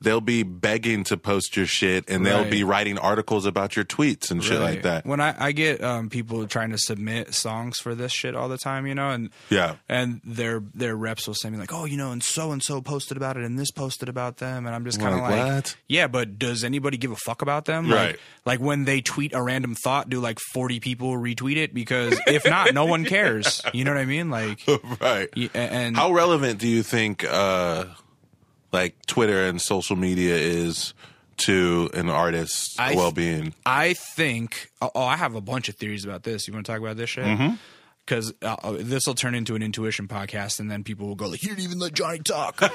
they'll 0.01 0.21
be 0.21 0.43
begging 0.43 1.05
to 1.05 1.17
post 1.17 1.57
your 1.57 1.67
shit 1.67 2.09
and 2.09 2.25
they'll 2.25 2.43
Right. 2.43 2.51
be 2.51 2.65
writing 2.65 2.99
articles 2.99 3.47
about 3.47 3.75
your 3.77 3.85
tweets 3.85 4.31
and 4.31 4.43
shit 4.43 4.61
like 4.61 4.83
that. 4.83 5.05
When 5.07 5.21
I, 5.21 5.35
I 5.39 5.53
get 5.53 5.83
um, 5.83 6.09
people 6.09 6.47
trying 6.47 6.71
to 6.71 6.79
submit 6.79 7.35
songs 7.35 7.79
for 7.79 7.95
this 7.95 8.13
shit 8.13 8.35
all 8.37 8.49
the 8.49 8.59
time, 8.59 8.87
you 8.87 8.95
know, 8.95 9.11
and 9.11 9.31
Yeah. 9.51 9.77
and 9.89 10.21
their 10.25 10.63
their 10.75 10.97
reps 10.97 11.27
will 11.27 11.35
send 11.35 11.55
me 11.55 11.61
like, 11.61 11.73
oh, 11.73 11.85
you 11.85 11.97
know, 11.97 12.13
and 12.13 12.23
so 12.23 12.53
and 12.53 12.63
so 12.63 12.81
posted 12.81 13.17
about 13.17 13.37
it, 13.37 13.45
and 13.45 13.59
this 13.59 13.71
posted 13.71 14.09
about 14.09 14.37
them, 14.39 14.67
and 14.67 14.75
I'm 14.75 14.85
just 14.85 15.01
kind 15.01 15.15
of 15.15 15.21
Like, 15.21 15.53
like, 15.55 15.75
yeah, 15.89 16.07
but 16.07 16.39
does 16.39 16.65
anybody 16.65 16.97
give 16.97 17.11
a 17.11 17.17
fuck 17.17 17.43
about 17.43 17.65
them? 17.65 17.91
Right. 17.91 18.11
Like, 18.11 18.21
like 18.47 18.61
when 18.61 18.85
they 18.85 19.01
tweet 19.01 19.35
a 19.35 19.43
random 19.43 19.75
thought, 19.75 20.09
do 20.09 20.21
like 20.21 20.39
40 20.53 20.81
people 20.81 21.13
retweet 21.15 21.57
it? 21.57 21.75
Because 21.75 22.19
if 22.27 22.45
not, 22.45 22.73
no 22.73 22.87
one 22.87 23.05
cares. 23.05 23.61
You 23.75 23.85
know 23.85 23.93
what 23.93 24.01
I 24.01 24.05
mean? 24.07 24.31
Like, 24.31 24.61
right. 25.01 25.29
and 25.55 25.97
How 25.97 26.13
relevant 26.13 26.59
do 26.61 26.69
you 26.69 26.83
think 26.83 27.25
uh 27.25 27.87
like 28.73 29.05
Twitter 29.07 29.47
and 29.47 29.61
social 29.61 29.97
media 29.97 30.37
is 30.37 30.95
to 31.39 31.89
an 31.95 32.09
artist's 32.09 32.75
th- 32.77 32.97
well-being? 32.97 33.55
I 33.64 33.95
think. 33.95 34.71
Oh, 34.83 34.91
oh, 34.95 35.05
I 35.05 35.16
have 35.16 35.35
a 35.35 35.41
bunch 35.41 35.69
of 35.69 35.77
theories 35.77 36.05
about 36.05 36.25
this. 36.25 36.49
You 36.49 36.55
want 36.55 36.66
to 36.66 36.73
talk 36.73 36.81
about 36.81 36.97
this 36.97 37.11
shit? 37.11 37.53
Because 38.05 38.33
uh, 38.43 38.77
this 38.81 39.07
will 39.07 39.14
turn 39.14 39.35
into 39.35 39.55
an 39.55 39.62
intuition 39.62 40.09
podcast, 40.09 40.61
and 40.61 40.71
then 40.71 40.83
people 40.83 41.07
will 41.07 41.14
go 41.14 41.29
like, 41.29 41.43
"You 41.43 41.51
didn't 41.51 41.64
even 41.64 41.79
let 41.79 41.93
Johnny 41.93 42.19
talk." 42.21 42.59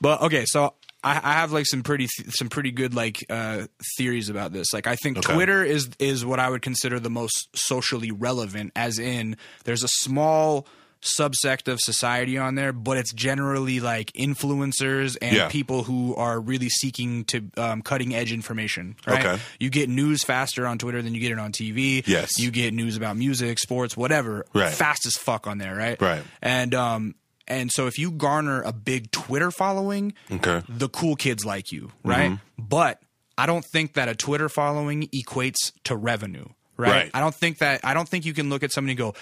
but 0.00 0.22
okay, 0.22 0.44
so 0.46 0.74
I, 1.04 1.20
I 1.22 1.32
have 1.34 1.52
like 1.52 1.66
some 1.66 1.82
pretty 1.82 2.08
some 2.30 2.48
pretty 2.48 2.72
good 2.72 2.94
like 2.94 3.24
uh, 3.30 3.66
theories 3.96 4.28
about 4.28 4.52
this. 4.52 4.72
Like, 4.72 4.86
I 4.86 4.96
think 4.96 5.18
Okay. 5.18 5.32
Twitter 5.32 5.64
is 5.64 5.88
is 5.98 6.24
what 6.24 6.40
I 6.40 6.50
would 6.50 6.62
consider 6.62 6.98
the 6.98 7.10
most 7.10 7.48
socially 7.54 8.10
relevant, 8.10 8.72
as 8.74 8.98
in 8.98 9.36
there's 9.64 9.84
a 9.84 9.88
small 9.88 10.66
subsect 11.02 11.68
of 11.68 11.78
society 11.80 12.36
on 12.38 12.54
there, 12.54 12.72
but 12.72 12.96
it's 12.96 13.12
generally 13.12 13.80
like 13.80 14.12
influencers 14.12 15.16
and 15.22 15.36
Yeah. 15.36 15.48
people 15.48 15.84
who 15.84 16.14
are 16.16 16.40
really 16.40 16.68
seeking 16.68 17.24
to 17.26 17.42
um, 17.56 17.82
cutting 17.82 18.14
edge 18.14 18.32
information. 18.32 18.96
Right? 19.06 19.24
Okay. 19.24 19.42
You 19.60 19.70
get 19.70 19.88
news 19.88 20.24
faster 20.24 20.66
on 20.66 20.78
Twitter 20.78 21.02
than 21.02 21.14
you 21.14 21.20
get 21.20 21.32
it 21.32 21.38
on 21.38 21.52
TV. 21.52 22.02
Yes. 22.06 22.38
You 22.38 22.50
get 22.50 22.74
news 22.74 22.96
about 22.96 23.16
music, 23.16 23.58
sports, 23.58 23.96
whatever, 23.96 24.46
Right. 24.54 24.72
fast 24.72 25.06
as 25.06 25.14
fuck 25.14 25.46
on 25.46 25.58
there, 25.58 25.74
right? 25.76 26.00
Right. 26.00 26.22
And 26.42 26.74
um 26.74 27.14
and 27.48 27.70
so 27.70 27.86
if 27.86 27.96
you 27.98 28.10
garner 28.10 28.62
a 28.62 28.72
big 28.72 29.12
Twitter 29.12 29.52
following, 29.52 30.14
Okay. 30.32 30.62
the 30.68 30.88
cool 30.88 31.14
kids 31.14 31.44
like 31.44 31.70
you, 31.70 31.92
right? 32.02 32.32
Mm-hmm. 32.32 32.64
But 32.68 33.00
I 33.38 33.46
don't 33.46 33.64
think 33.64 33.92
that 33.94 34.08
a 34.08 34.14
Twitter 34.16 34.48
following 34.48 35.08
equates 35.14 35.70
to 35.84 35.94
revenue, 35.94 36.46
right? 36.76 36.90
Right. 36.90 37.10
I 37.14 37.20
don't 37.20 37.34
think 37.34 37.58
that 37.58 37.82
I 37.84 37.94
don't 37.94 38.08
think 38.08 38.24
you 38.26 38.32
can 38.32 38.48
look 38.50 38.64
at 38.64 38.72
somebody 38.72 38.92
and 38.92 38.98
go, 38.98 39.14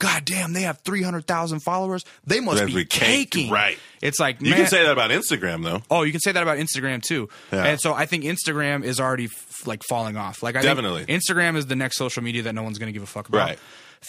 God 0.00 0.24
damn, 0.24 0.52
they 0.52 0.62
have 0.62 0.78
three 0.82 1.02
hundred 1.02 1.26
thousand 1.26 1.60
followers. 1.60 2.04
They 2.24 2.38
must 2.40 2.58
That'd 2.58 2.74
be 2.74 2.82
be 2.82 2.86
caking. 2.86 3.50
right. 3.50 3.78
It's 4.00 4.20
like 4.20 4.40
You 4.40 4.54
can 4.54 4.66
say 4.66 4.84
that 4.84 4.92
about 4.92 5.10
Instagram 5.10 5.64
though. 5.64 5.82
Oh, 5.90 6.02
you 6.02 6.12
can 6.12 6.20
say 6.20 6.30
that 6.32 6.42
about 6.42 6.58
Instagram 6.58 7.02
too. 7.02 7.28
Yeah. 7.52 7.64
And 7.64 7.80
so 7.80 7.94
I 7.94 8.06
think 8.06 8.22
Instagram 8.24 8.84
is 8.84 9.00
already 9.00 9.24
f- 9.24 9.66
like 9.66 9.82
falling 9.88 10.16
off. 10.16 10.40
Like 10.42 10.54
I 10.54 10.62
Definitely. 10.62 11.04
think 11.04 11.20
Instagram 11.22 11.56
is 11.56 11.66
the 11.66 11.74
next 11.74 11.96
social 11.96 12.22
media 12.22 12.42
that 12.42 12.54
no 12.54 12.62
one's 12.62 12.78
going 12.78 12.86
to 12.88 12.92
give 12.92 13.02
a 13.02 13.06
fuck 13.06 13.28
about. 13.28 13.38
Right. 13.48 13.58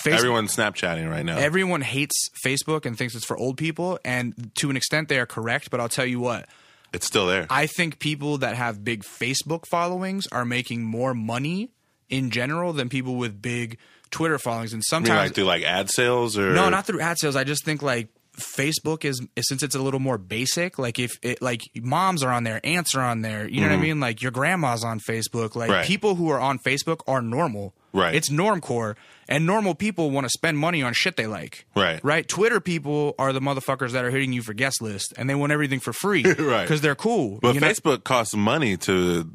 Facebook, 0.05 0.13
Everyone's 0.17 0.55
Snapchatting 0.55 1.09
right 1.09 1.25
now. 1.25 1.37
everyone 1.39 1.81
hates 1.81 2.29
Facebook 2.45 2.85
and 2.85 2.95
thinks 2.95 3.15
it's 3.15 3.25
for 3.25 3.35
old 3.35 3.57
people, 3.57 3.97
and 4.05 4.51
to 4.57 4.69
an 4.69 4.77
extent 4.77 5.09
they 5.09 5.17
are 5.19 5.25
correct. 5.25 5.71
But 5.71 5.79
I'll 5.79 5.89
tell 5.89 6.05
you 6.05 6.19
what, 6.19 6.47
it's 6.93 7.07
still 7.07 7.25
there. 7.25 7.47
I 7.49 7.65
think 7.65 7.97
people 7.97 8.37
that 8.37 8.55
have 8.55 8.83
big 8.83 9.01
Facebook 9.03 9.65
followings 9.65 10.27
are 10.27 10.45
making 10.45 10.83
more 10.83 11.15
money 11.15 11.71
in 12.07 12.29
general 12.29 12.71
than 12.73 12.87
people 12.89 13.15
with 13.15 13.41
big 13.41 13.79
Twitter 14.11 14.37
followings. 14.39 14.73
And 14.73 14.83
sometimes 14.83 15.17
like 15.29 15.33
through 15.35 15.43
like 15.45 15.63
ad 15.63 15.89
sales 15.89 16.37
or 16.37 16.53
no, 16.53 16.69
not 16.69 16.85
through 16.85 17.01
ad 17.01 17.17
sales. 17.19 17.35
I 17.35 17.43
just 17.43 17.63
think 17.65 17.81
like 17.81 18.09
Facebook 18.37 19.03
is 19.05 19.21
since 19.41 19.63
it's 19.63 19.75
a 19.75 19.81
little 19.81 19.99
more 19.99 20.17
basic. 20.17 20.79
Like 20.79 20.97
if 20.99 21.11
it 21.21 21.41
like 21.41 21.69
moms 21.75 22.23
are 22.23 22.31
on 22.31 22.43
there, 22.43 22.59
aunts 22.63 22.95
are 22.95 23.01
on 23.01 23.21
there. 23.21 23.47
You 23.47 23.61
know 23.61 23.67
what 23.67 23.73
I 23.77 23.81
mean? 23.81 23.99
Like 23.99 24.21
your 24.21 24.31
grandma's 24.31 24.83
on 24.83 24.99
Facebook. 24.99 25.55
Like 25.55 25.69
Mm-hmm. 25.69 25.71
Right. 25.71 25.85
people 25.85 26.15
who 26.15 26.29
are 26.29 26.39
on 26.39 26.57
Facebook 26.59 27.01
are 27.07 27.21
normal. 27.21 27.73
Right. 27.91 28.13
It's 28.13 28.29
normcore, 28.29 28.95
and 29.27 29.47
normal 29.47 29.73
people 29.73 30.11
want 30.11 30.25
to 30.25 30.29
spend 30.29 30.59
money 30.59 30.83
on 30.83 30.93
shit 30.93 31.15
they 31.17 31.25
like. 31.25 31.65
Right. 31.75 31.99
Right. 32.03 32.27
Twitter 32.27 32.59
people 32.61 33.15
are 33.17 33.33
the 33.33 33.39
motherfuckers 33.39 33.93
that 33.93 34.05
are 34.05 34.11
hitting 34.11 34.31
you 34.31 34.43
for 34.43 34.53
guest 34.53 34.79
list, 34.79 35.11
and 35.17 35.27
they 35.27 35.33
want 35.33 35.51
everything 35.51 35.79
for 35.79 35.91
free. 35.91 36.23
Right. 36.39 36.61
Because 36.61 36.81
they're 36.81 36.93
cool. 36.95 37.39
But 37.41 37.55
you 37.55 37.61
know? 37.61 37.67
Facebook 37.67 38.03
costs 38.03 38.35
money 38.35 38.77
to 38.77 39.31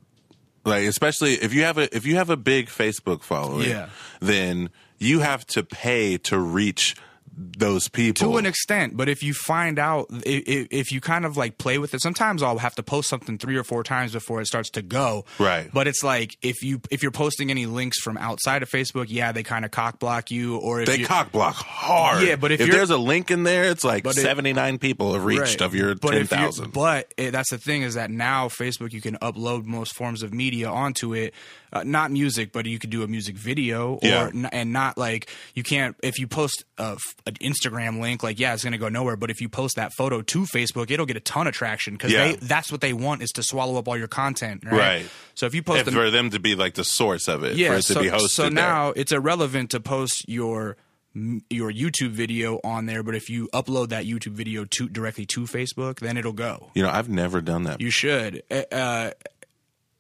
like 0.65 0.85
especially 0.85 1.35
if 1.35 1.53
you 1.55 1.63
have 1.65 1.79
a 1.79 1.95
if 1.95 2.07
you 2.07 2.17
have 2.17 2.31
a 2.31 2.37
big 2.37 2.67
Facebook 2.69 3.23
following, 3.23 3.69
Yeah. 3.69 3.89
then 4.21 4.71
you 4.99 5.21
have 5.21 5.47
to 5.49 5.63
pay 5.63 6.17
to 6.19 6.39
reach 6.39 6.95
those 7.37 7.89
people. 7.89 8.31
to 8.33 8.37
an 8.39 8.47
extent 8.47 8.97
but 8.97 9.09
if 9.09 9.23
you 9.23 9.35
find 9.35 9.79
out 9.79 10.07
if, 10.25 10.69
if 10.71 10.93
you 10.93 11.01
kind 11.01 11.25
of 11.25 11.37
like 11.37 11.59
play 11.59 11.79
with 11.79 11.93
it 11.95 12.01
sometimes 12.01 12.43
i'll 12.43 12.59
have 12.59 12.75
to 12.75 12.83
post 12.83 13.09
something 13.09 13.39
three 13.39 13.57
or 13.57 13.65
four 13.65 13.83
times 13.83 14.13
before 14.13 14.41
it 14.41 14.47
starts 14.47 14.71
to 14.71 14.83
go 14.83 15.25
Right. 15.39 15.69
but 15.73 15.87
it's 15.89 16.03
like 16.05 16.37
if 16.43 16.63
you 16.63 16.81
if 16.91 17.03
you're 17.03 17.11
posting 17.13 17.51
any 17.51 17.67
links 17.67 18.01
from 18.01 18.17
outside 18.19 18.63
of 18.63 18.71
facebook 18.71 19.07
yeah 19.09 19.33
they 19.33 19.43
kind 19.43 19.65
of 19.65 19.71
cock 19.71 19.99
block 19.99 20.31
you 20.31 20.57
or 20.59 20.81
if 20.83 20.87
they 20.87 20.99
you 20.99 21.07
cock 21.07 21.33
block 21.33 21.55
hard. 21.55 22.23
Yeah, 22.23 22.37
but 22.37 22.53
if 22.53 22.61
if 22.61 22.71
there's 22.71 22.91
a 22.91 22.99
link 22.99 23.31
in 23.31 23.43
there, 23.43 23.65
it's 23.65 23.85
like 23.85 24.05
But 24.05 24.17
it- 24.17 24.23
79 24.23 24.79
people 24.79 25.13
have 25.15 25.25
reached 25.25 25.41
Right. 25.41 25.61
of 25.63 25.75
your 25.75 25.95
But 25.95 26.15
if 26.15 26.31
you- 26.31 26.37
10,000. 26.37 26.73
But 26.73 27.13
it, 27.17 27.33
that's 27.33 27.51
the 27.51 27.59
thing 27.59 27.83
is 27.83 27.95
that 27.95 28.11
now 28.11 28.49
Facebook 28.49 28.93
you 28.93 29.01
can 29.01 29.17
upload 29.17 29.65
most 29.65 29.95
forms 29.95 30.23
of 30.23 30.33
media 30.33 30.69
onto 30.71 31.15
it, 31.15 31.35
uh, 31.75 31.83
not 31.85 32.11
music, 32.11 32.53
but 32.53 32.65
you 32.67 32.79
could 32.79 32.91
do 32.91 33.03
a 33.03 33.07
music 33.09 33.37
video 33.37 33.95
or 33.95 33.99
Yeah. 34.03 34.31
n- 34.33 34.49
and 34.53 34.73
not 34.73 34.97
like 34.97 35.29
you 35.55 35.63
can't 35.63 35.97
if 36.03 36.19
you 36.19 36.27
post 36.27 36.65
a 36.79 36.97
an 37.27 37.35
Instagram 37.43 38.01
link 38.01 38.23
like 38.23 38.39
yeah 38.39 38.55
it's 38.55 38.65
gonna 38.65 38.79
go 38.79 38.89
nowhere, 38.89 39.17
but 39.17 39.31
if 39.31 39.41
you 39.41 39.49
post 39.49 39.77
that 39.77 39.93
photo 39.93 40.23
to 40.23 40.43
Facebook 40.47 40.91
it'll 40.91 41.07
get 41.07 41.17
a 41.17 41.21
ton 41.21 41.47
of 41.47 41.55
traction 41.55 41.95
because 41.95 42.13
Yeah. 42.13 42.37
that's 42.41 42.71
what 42.73 42.81
they 42.81 42.93
want 42.93 43.23
is 43.23 43.31
to 43.33 43.43
swallow 43.43 43.77
up 43.77 43.89
all 43.89 43.97
your 43.99 44.09
content, 44.09 44.63
right? 44.65 44.73
Right. 44.73 45.07
So 45.35 45.47
if 45.47 45.55
you 45.55 45.63
post 45.63 45.87
a 45.89 45.91
for 45.93 46.11
them 46.11 46.31
to 46.31 46.39
be 46.39 46.55
like 46.55 46.75
the 46.75 46.85
source 46.85 47.27
of 47.29 47.43
it, 47.45 47.57
yeah, 47.57 47.69
for 47.71 47.75
it 47.75 47.83
to 47.83 47.93
so, 47.95 48.03
be 48.03 48.09
hosted 48.09 48.29
so 48.31 48.43
there. 48.45 48.51
now 48.53 48.91
it's 48.95 49.11
irrelevant 49.13 49.71
to 49.73 49.81
post 49.81 50.25
your 50.29 50.77
your 51.49 51.71
YouTube 51.73 52.11
video 52.11 52.59
on 52.65 52.87
there, 52.87 53.05
but 53.05 53.15
if 53.15 53.31
you 53.31 53.49
upload 53.55 53.91
that 53.91 54.05
YouTube 54.05 54.33
video 54.33 54.65
to 54.65 54.89
directly 54.89 55.25
to 55.27 55.43
Facebook, 55.43 56.01
then 56.01 56.17
it'll 56.17 56.33
go. 56.33 56.73
You 56.75 56.83
know, 56.83 56.91
I've 56.91 57.09
never 57.09 57.41
done 57.41 57.63
that. 57.65 57.81
You 57.81 57.91
should. 57.91 58.43
Uh, 58.51 59.11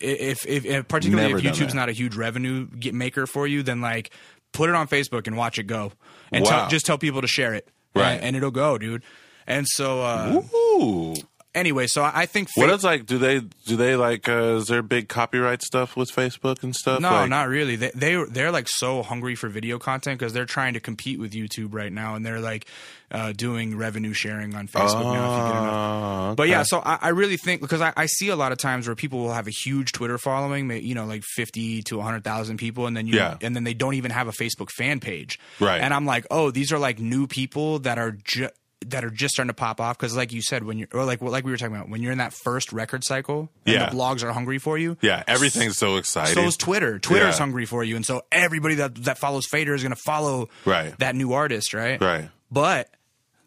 if, 0.04 0.46
if, 0.46 0.64
if 0.64 0.88
particularly 0.88 1.32
Never 1.32 1.46
if 1.46 1.54
YouTube's 1.54 1.74
not 1.74 1.88
a 1.88 1.92
huge 1.92 2.14
revenue 2.16 2.66
get 2.66 2.94
maker 2.94 3.26
for 3.26 3.46
you, 3.46 3.62
then 3.62 3.80
like 3.80 4.10
put 4.52 4.68
it 4.68 4.74
on 4.76 4.86
Facebook 4.88 5.26
and 5.26 5.36
watch 5.36 5.58
it 5.58 5.64
go, 5.64 5.92
and 6.32 6.44
Wow. 6.44 6.50
tell, 6.50 6.68
just 6.68 6.86
tell 6.86 6.98
people 6.98 7.20
to 7.22 7.26
share 7.26 7.54
it, 7.54 7.68
Right. 7.94 8.12
And, 8.12 8.24
and 8.24 8.36
it'll 8.36 8.50
go, 8.50 8.78
dude. 8.78 9.02
And 9.46 9.66
so 9.68 10.02
uh, 10.02 10.42
Ooh. 10.54 11.14
Anyway, 11.54 11.86
so 11.86 12.02
I 12.02 12.26
think 12.26 12.48
What 12.54 12.68
Fa- 12.68 12.74
is 12.74 12.84
like? 12.84 13.06
Do 13.06 13.18
they 13.18 13.40
do 13.66 13.76
they 13.76 13.96
like? 13.96 14.28
Uh, 14.28 14.56
is 14.56 14.66
there 14.68 14.82
big 14.82 15.08
copyright 15.08 15.62
stuff 15.62 15.96
with 15.96 16.10
Facebook 16.10 16.62
and 16.62 16.74
stuff? 16.74 17.00
No, 17.00 17.10
Like- 17.10 17.30
not 17.30 17.48
really. 17.48 17.76
They 17.76 17.90
they 17.94 18.22
they're 18.30 18.50
like 18.52 18.68
so 18.68 19.02
hungry 19.02 19.34
for 19.34 19.48
video 19.48 19.78
content 19.78 20.18
because 20.18 20.32
they're 20.32 20.44
trying 20.46 20.74
to 20.74 20.80
compete 20.80 21.18
with 21.18 21.32
YouTube 21.32 21.74
right 21.74 21.92
now, 21.92 22.14
and 22.14 22.24
they're 22.24 22.40
like 22.40 22.66
uh, 23.10 23.32
doing 23.32 23.76
revenue 23.76 24.12
sharing 24.12 24.54
on 24.56 24.66
Facebook 24.66 25.02
now. 25.04 25.32
If 25.36 25.46
you 25.46 25.52
get 25.52 25.60
enough. 25.62 26.30
Oh, 26.32 26.34
But 26.36 26.48
yeah, 26.48 26.62
so 26.64 26.80
I, 26.84 26.98
I 27.00 27.08
really 27.10 27.36
think 27.36 27.60
because 27.60 27.80
I, 27.80 27.92
I 27.96 28.06
see 28.06 28.28
a 28.30 28.36
lot 28.36 28.50
of 28.50 28.58
times 28.58 28.86
where 28.88 28.96
people 28.96 29.20
will 29.20 29.32
have 29.34 29.46
a 29.46 29.52
huge 29.52 29.92
Twitter 29.92 30.18
following, 30.18 30.70
you 30.70 30.94
know, 30.94 31.04
like 31.04 31.22
fifty 31.22 31.82
to 31.82 32.00
hundred 32.00 32.24
thousand 32.24 32.56
people, 32.56 32.86
and 32.86 32.96
then 32.96 33.06
you 33.06 33.14
Yeah. 33.16 33.36
and 33.40 33.54
then 33.54 33.62
they 33.64 33.74
don't 33.74 33.94
even 33.94 34.10
have 34.10 34.26
a 34.26 34.32
Facebook 34.32 34.70
fan 34.70 34.98
page, 35.00 35.38
Right. 35.60 35.80
And 35.80 35.94
I'm 35.94 36.06
like, 36.06 36.26
oh, 36.30 36.50
these 36.50 36.72
are 36.72 36.78
like 36.78 36.98
new 36.98 37.26
people 37.28 37.78
that 37.80 37.98
are 37.98 38.12
just 38.12 38.52
that 38.90 39.04
are 39.04 39.10
just 39.10 39.34
starting 39.34 39.48
to 39.48 39.54
pop 39.54 39.80
off 39.80 39.96
because, 39.98 40.16
like 40.16 40.32
you 40.32 40.42
said, 40.42 40.64
when 40.64 40.78
you're 40.78 40.88
or 40.92 41.04
like 41.04 41.20
like 41.22 41.44
we 41.44 41.50
were 41.50 41.56
talking 41.56 41.74
about, 41.74 41.88
when 41.88 42.02
you're 42.02 42.12
in 42.12 42.18
that 42.18 42.32
first 42.32 42.72
record 42.72 43.04
cycle, 43.04 43.50
and 43.66 43.74
Yeah. 43.74 43.90
the 43.90 43.96
blogs 43.96 44.22
are 44.22 44.32
hungry 44.32 44.58
for 44.58 44.76
you, 44.78 44.96
yeah, 45.00 45.22
everything's 45.26 45.76
so 45.78 45.96
exciting. 45.96 46.34
so 46.34 46.42
is 46.44 46.56
Twitter. 46.56 46.98
Twitter's 46.98 47.34
Yeah. 47.34 47.38
hungry 47.38 47.66
for 47.66 47.82
you, 47.84 47.96
and 47.96 48.04
so 48.06 48.22
everybody 48.32 48.76
that 48.76 48.94
that 49.04 49.18
follows 49.18 49.46
Fader 49.46 49.74
is 49.74 49.82
going 49.82 49.94
to 49.94 50.00
follow 50.04 50.48
Right. 50.64 50.98
that 50.98 51.14
new 51.14 51.32
artist, 51.32 51.74
right? 51.74 52.00
Right. 52.00 52.30
But 52.50 52.90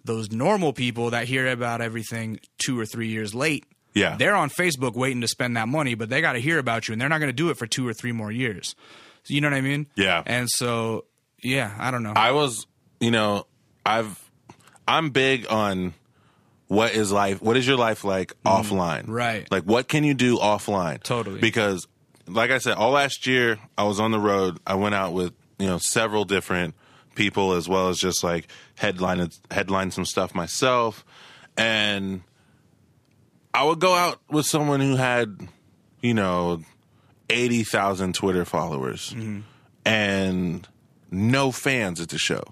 those 0.04 0.32
normal 0.32 0.74
people 0.74 1.10
that 1.12 1.28
hear 1.28 1.48
about 1.48 1.82
everything 1.82 2.40
two 2.58 2.80
or 2.80 2.86
three 2.86 3.08
years 3.10 3.34
late, 3.36 3.66
Yeah. 3.94 4.16
they're 4.18 4.36
on 4.36 4.50
Facebook 4.50 4.94
waiting 4.94 5.22
to 5.22 5.28
spend 5.28 5.58
that 5.58 5.68
money, 5.68 5.96
but 5.96 6.10
they 6.10 6.22
got 6.22 6.34
to 6.34 6.40
hear 6.40 6.60
about 6.60 6.88
you, 6.88 6.94
and 6.94 7.02
they're 7.02 7.10
not 7.10 7.20
going 7.20 7.30
to 7.30 7.34
do 7.34 7.50
it 7.50 7.58
for 7.58 7.68
two 7.68 7.88
or 7.88 7.94
three 7.94 8.12
more 8.14 8.32
years. 8.32 8.76
You 9.28 9.42
know 9.42 9.50
what 9.50 9.58
I 9.58 9.62
mean? 9.62 9.88
Yeah. 9.96 10.24
And 10.26 10.50
so, 10.50 11.04
yeah, 11.44 11.76
I 11.78 11.92
don't 11.92 12.04
know. 12.04 12.14
I 12.16 12.32
was, 12.32 12.66
you 13.02 13.12
know, 13.12 13.46
I've, 13.86 14.18
I'm 14.88 15.10
big 15.10 15.46
on 15.50 15.94
what 16.68 16.94
is 16.94 17.12
life, 17.12 17.42
what 17.42 17.58
is 17.58 17.68
your 17.68 17.78
life 17.78 18.04
like 18.04 18.34
offline? 18.44 19.06
Mm, 19.06 19.10
right. 19.10 19.52
Like, 19.52 19.64
what 19.64 19.88
can 19.88 20.04
you 20.04 20.14
do 20.14 20.38
offline? 20.38 21.02
Totally. 21.02 21.40
Because, 21.40 21.88
like 22.28 22.52
I 22.52 22.58
said, 22.58 22.76
all 22.76 22.92
last 22.92 23.26
year 23.28 23.58
I 23.78 23.84
was 23.84 24.00
on 24.00 24.12
the 24.12 24.20
road. 24.20 24.60
I 24.68 24.76
went 24.76 24.96
out 24.96 25.14
with, 25.14 25.34
you 25.60 25.68
know, 25.68 25.78
several 25.78 26.26
different 26.26 26.76
people 27.16 27.54
as 27.54 27.68
well 27.68 27.90
as 27.90 27.98
just 27.98 28.24
like 28.24 28.48
headline, 28.76 29.30
headline 29.50 29.92
some 29.92 30.06
stuff 30.06 30.36
myself. 30.36 31.06
And 31.58 32.22
I 33.54 33.64
would 33.64 33.80
go 33.80 33.94
out 33.94 34.20
with 34.30 34.46
someone 34.46 34.82
who 34.82 34.96
had, 34.98 35.48
you 36.02 36.14
know, 36.14 36.62
80,000 37.30 38.14
Twitter 38.14 38.46
followers 38.46 39.16
and 39.86 40.68
no 41.12 41.52
fans 41.52 42.00
at 42.02 42.10
the 42.10 42.18
show. 42.18 42.44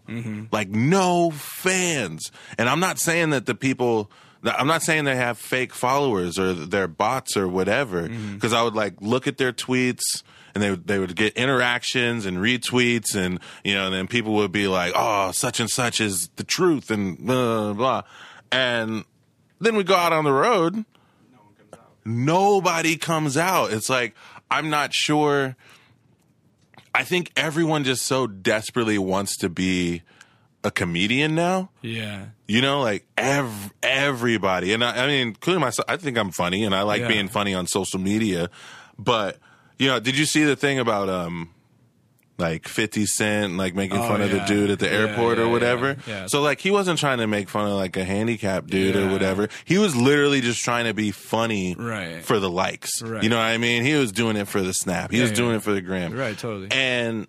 Like, 0.52 0.70
no 0.70 1.32
fans. 1.32 2.32
And 2.58 2.70
I'm 2.70 2.80
not 2.80 3.00
saying 3.00 3.32
that 3.32 3.46
the 3.46 3.56
people 3.56 4.12
I'm 4.44 4.68
not 4.68 4.84
saying 4.84 5.06
they 5.06 5.16
have 5.16 5.40
fake 5.40 5.74
followers 5.74 6.38
or 6.38 6.54
they're 6.54 6.88
bots 6.88 7.36
or 7.36 7.48
whatever, 7.48 8.08
because 8.08 8.54
I 8.54 8.62
would 8.62 8.76
like 8.76 8.94
look 9.02 9.26
at 9.26 9.38
their 9.40 9.52
tweets 9.52 10.22
and 10.54 10.64
they 10.64 10.70
would, 10.70 10.86
they 10.86 11.00
would 11.00 11.16
get 11.16 11.34
interactions 11.36 12.28
and 12.28 12.38
retweets 12.38 13.16
and 13.16 13.40
you 13.64 13.74
know, 13.74 13.86
and 13.88 13.96
then 13.96 14.08
people 14.08 14.34
would 14.36 14.52
be 14.52 14.68
like, 14.68 14.94
"Oh, 14.96 15.32
such 15.32 15.60
and 15.60 15.68
such 15.70 16.00
is 16.00 16.30
the 16.36 16.44
truth," 16.44 16.92
and 16.92 17.18
blah 17.18 17.74
blah, 17.74 17.74
blah. 17.74 18.02
and 18.52 19.04
then 19.60 19.76
we 19.76 19.84
go 19.84 19.96
out 19.96 20.14
on 20.14 20.26
the 20.26 20.32
road. 20.34 20.86
Nobody 22.06 22.98
comes 22.98 23.38
out. 23.38 23.74
It's 23.74 23.90
like 23.90 24.14
I'm 24.52 24.70
not 24.70 24.94
sure. 24.94 25.56
I 26.96 27.04
think 27.04 27.32
everyone 27.36 27.84
just 27.84 28.06
so 28.06 28.26
desperately 28.26 28.98
wants 28.98 29.36
to 29.38 29.50
be 29.50 30.02
a 30.64 30.72
comedian 30.72 31.36
now. 31.36 31.70
Yeah. 31.82 32.28
You 32.48 32.62
know, 32.62 32.82
like 32.82 33.06
ev- 33.18 33.74
everybody, 33.84 34.74
and 34.74 34.84
I, 34.84 35.04
I 35.04 35.08
mean, 35.08 35.28
including 35.28 35.62
myself. 35.62 35.86
I 35.90 35.98
think 35.98 36.18
I'm 36.18 36.32
funny, 36.32 36.64
and 36.64 36.74
I 36.74 36.82
like 36.84 37.02
Yeah. 37.02 37.08
being 37.10 37.28
funny 37.28 37.54
on 37.54 37.68
social 37.68 38.00
media. 38.00 38.50
But 38.98 39.38
you 39.78 39.88
know, 39.90 40.00
did 40.00 40.18
you 40.18 40.26
see 40.26 40.44
the 40.44 40.56
thing 40.56 40.80
about 40.80 41.10
um, 41.10 41.50
like 42.38 42.68
Fifty 42.68 43.06
Cent, 43.06 43.56
like 43.58 43.76
making 43.76 43.98
Oh, 43.98 44.08
fun 44.08 44.22
of 44.22 44.30
the 44.32 44.40
dude 44.42 44.70
at 44.70 44.80
the 44.80 44.88
Yeah, 44.88 44.92
airport 45.08 45.38
yeah, 45.38 45.46
or 45.46 45.50
whatever? 45.50 45.96
yeah. 46.06 46.26
So 46.28 46.42
like, 46.42 46.60
he 46.60 46.70
wasn't 46.72 47.00
trying 47.00 47.20
to 47.20 47.28
make 47.28 47.48
fun 47.50 47.66
of 47.68 47.74
like 47.76 47.96
a 47.98 48.04
handicapped 48.04 48.68
dude 48.70 48.96
or 48.96 49.10
whatever. 49.10 49.48
He 49.64 49.78
was 49.78 49.96
literally 49.96 50.42
just 50.42 50.62
trying 50.64 50.86
to 50.86 50.94
be 50.94 51.12
funny 51.12 51.76
Right. 51.78 52.24
for 52.24 52.40
the 52.40 52.50
likes. 52.50 53.02
Right. 53.02 53.24
You 53.24 53.30
know 53.30 53.38
what 53.38 53.44
I 53.44 53.58
mean? 53.58 53.84
He 53.84 53.94
was 53.96 54.12
doing 54.12 54.36
it 54.36 54.48
for 54.50 54.62
the 54.62 54.74
snap. 54.74 55.12
He 55.12 55.22
was 55.22 55.30
yeah. 55.32 55.36
doing 55.38 55.56
it 55.56 55.64
for 55.64 55.72
the 55.72 55.82
gram. 55.82 56.14
Right, 56.14 56.38
totally. 56.38 56.68
And 56.72 57.28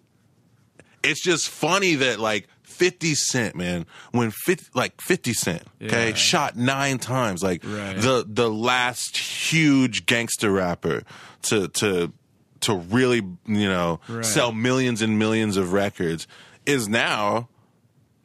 it's 1.04 1.22
just 1.22 1.48
funny 1.48 1.94
that 1.96 2.18
like 2.18 2.48
50 2.64 3.14
Cent, 3.14 3.54
man, 3.54 3.86
when 4.10 4.30
50, 4.32 4.66
like 4.74 5.00
50 5.00 5.32
Cent, 5.34 5.62
okay, 5.82 6.08
Yeah. 6.10 6.14
shot 6.14 6.56
nine 6.56 6.98
times, 6.98 7.42
like 7.42 7.62
Right. 7.64 7.96
the 7.96 8.24
the 8.28 8.50
last 8.50 9.16
huge 9.16 10.04
gangster 10.06 10.50
rapper 10.50 11.02
to 11.44 11.68
to 11.68 12.12
to 12.60 12.74
really, 12.74 13.18
you 13.46 13.68
know, 13.68 14.00
Right. 14.08 14.24
sell 14.24 14.52
millions 14.52 15.02
and 15.02 15.18
millions 15.18 15.56
of 15.56 15.72
records 15.72 16.26
is 16.64 16.88
now 16.88 17.48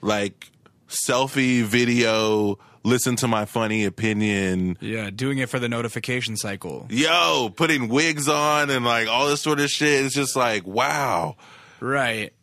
like 0.02 0.52
selfie 0.88 1.62
video, 1.64 2.58
listen 2.84 3.16
to 3.18 3.28
my 3.28 3.46
funny 3.46 3.86
opinion, 3.86 4.78
Yeah, 4.82 5.10
doing 5.10 5.38
it 5.38 5.50
for 5.50 5.60
the 5.60 5.70
notification 5.70 6.36
cycle. 6.38 6.88
yo, 6.90 7.52
putting 7.56 7.88
wigs 7.88 8.28
on 8.28 8.70
and 8.70 8.84
like 8.86 9.08
all 9.08 9.28
this 9.28 9.42
sort 9.42 9.60
of 9.60 9.70
shit. 9.70 10.04
It's 10.06 10.16
just 10.16 10.36
like, 10.36 10.66
wow. 10.66 11.36
Right. 11.80 12.34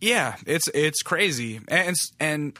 Yeah, 0.00 0.36
it's 0.46 0.68
it's 0.68 1.02
crazy, 1.02 1.60
and 1.68 1.94
and 2.18 2.58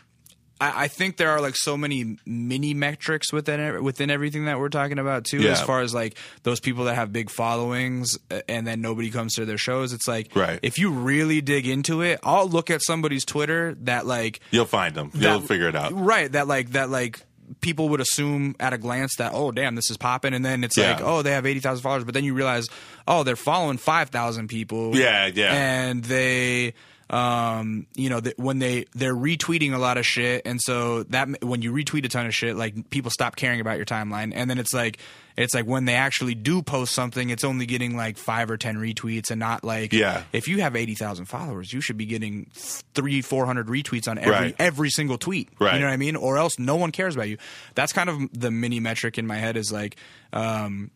I, 0.61 0.85
I 0.85 0.89
think 0.89 1.17
there 1.19 1.31
are 1.31 1.41
like 1.41 1.55
so 1.57 1.77
many 1.77 2.17
mini 2.25 2.73
metrics 2.75 3.33
within 3.33 3.83
within 3.85 4.11
everything 4.11 4.47
that 4.47 4.59
we're 4.59 4.69
talking 4.71 4.99
about 4.99 5.25
too. 5.25 5.39
Yeah. 5.39 5.51
As 5.53 5.61
far 5.63 5.81
as 5.83 5.93
like 5.95 6.17
those 6.45 6.61
people 6.61 6.85
that 6.85 6.95
have 6.95 7.13
big 7.13 7.31
followings, 7.31 8.19
and 8.49 8.67
then 8.67 8.81
nobody 8.81 9.11
comes 9.11 9.35
to 9.35 9.45
their 9.45 9.59
shows. 9.59 9.93
It's 9.93 10.09
like 10.09 10.35
Right. 10.35 10.59
if 10.63 10.79
you 10.79 10.91
really 10.91 11.41
dig 11.41 11.67
into 11.67 12.01
it, 12.03 12.21
I'll 12.23 12.49
look 12.49 12.71
at 12.71 12.83
somebody's 12.83 13.25
Twitter 13.25 13.77
that 13.83 14.07
like 14.07 14.41
You'll 14.51 14.65
find 14.65 14.95
them. 14.95 15.11
You'll 15.15 15.41
figure 15.41 15.69
it 15.69 15.77
out. 15.77 15.93
Right. 15.93 16.31
That 16.33 16.49
like 16.49 16.71
that 16.71 16.89
like 16.91 17.21
people 17.61 17.91
would 17.91 18.01
assume 18.01 18.57
at 18.59 18.73
a 18.73 18.79
glance 18.79 19.17
that 19.17 19.33
oh 19.35 19.53
damn 19.53 19.75
this 19.75 19.91
is 19.91 19.97
popping, 19.97 20.33
and 20.35 20.45
then 20.45 20.65
it's 20.65 20.77
Yeah. 20.77 20.93
like 20.95 21.01
oh 21.03 21.23
they 21.23 21.33
have 21.33 21.45
eighty 21.47 21.61
thousand 21.61 21.83
followers, 21.83 22.05
but 22.05 22.15
then 22.15 22.25
you 22.25 22.35
realize 22.35 22.67
oh 23.07 23.23
they're 23.25 23.37
following 23.37 23.77
five 23.77 24.09
thousand 24.11 24.49
people. 24.49 24.97
Yeah, 24.97 25.27
yeah. 25.27 25.53
And 25.53 26.03
they. 26.03 26.75
Um, 27.09 27.87
you 27.95 28.11
know, 28.11 28.19
that 28.19 28.37
when 28.37 28.59
they 28.59 28.87
they're 28.95 29.15
retweeting 29.15 29.73
a 29.73 29.79
lot 29.79 29.97
of 29.97 30.05
shit, 30.05 30.43
and 30.45 30.61
so 30.61 31.05
that 31.05 31.29
when 31.41 31.63
you 31.63 31.73
retweet 31.73 32.05
a 32.05 32.09
ton 32.09 32.27
of 32.27 32.35
shit, 32.35 32.57
like 32.57 32.91
people 32.91 33.13
stop 33.13 33.37
caring 33.37 33.61
about 33.61 33.77
your 33.77 33.87
timeline, 33.87 34.33
and 34.35 34.51
then 34.51 34.59
it's 34.59 34.75
like 34.75 34.99
it's 35.37 35.55
like 35.55 35.67
when 35.67 35.85
they 35.85 35.95
actually 35.95 36.35
do 36.35 36.63
post 36.63 36.93
something, 36.93 37.31
it's 37.31 37.45
only 37.45 37.65
getting 37.65 37.97
like 37.97 38.19
five 38.19 38.51
or 38.51 38.57
ten 38.57 38.77
retweets, 38.77 39.31
and 39.31 39.39
not 39.39 39.63
like 39.63 39.93
Yeah. 39.93 40.25
If 40.33 40.49
you 40.49 40.63
have 40.63 40.75
eighty 40.75 40.97
thousand 40.97 41.27
followers, 41.27 41.73
you 41.73 41.81
should 41.81 41.97
be 41.97 42.07
getting 42.07 42.51
three 42.53 43.23
four 43.23 43.47
hundred 43.47 43.69
retweets 43.69 44.09
on 44.09 44.19
every 44.19 44.31
Right. 44.33 44.57
every 44.59 44.91
single 44.91 45.17
tweet. 45.17 45.49
Right. 45.61 45.75
You 45.75 45.81
know 45.81 45.87
what 45.87 45.93
I 45.93 45.99
mean? 45.99 46.17
Or 46.17 46.39
else 46.39 46.59
no 46.59 46.75
one 46.75 46.91
cares 46.91 47.15
about 47.15 47.29
you. 47.29 47.39
That's 47.77 47.93
kind 47.93 48.11
of 48.11 48.19
the 48.33 48.51
mini 48.51 48.81
metric 48.81 49.17
in 49.17 49.29
my 49.29 49.37
head 49.37 49.57
is 49.57 49.71
like, 49.71 49.95
um, 50.33 50.91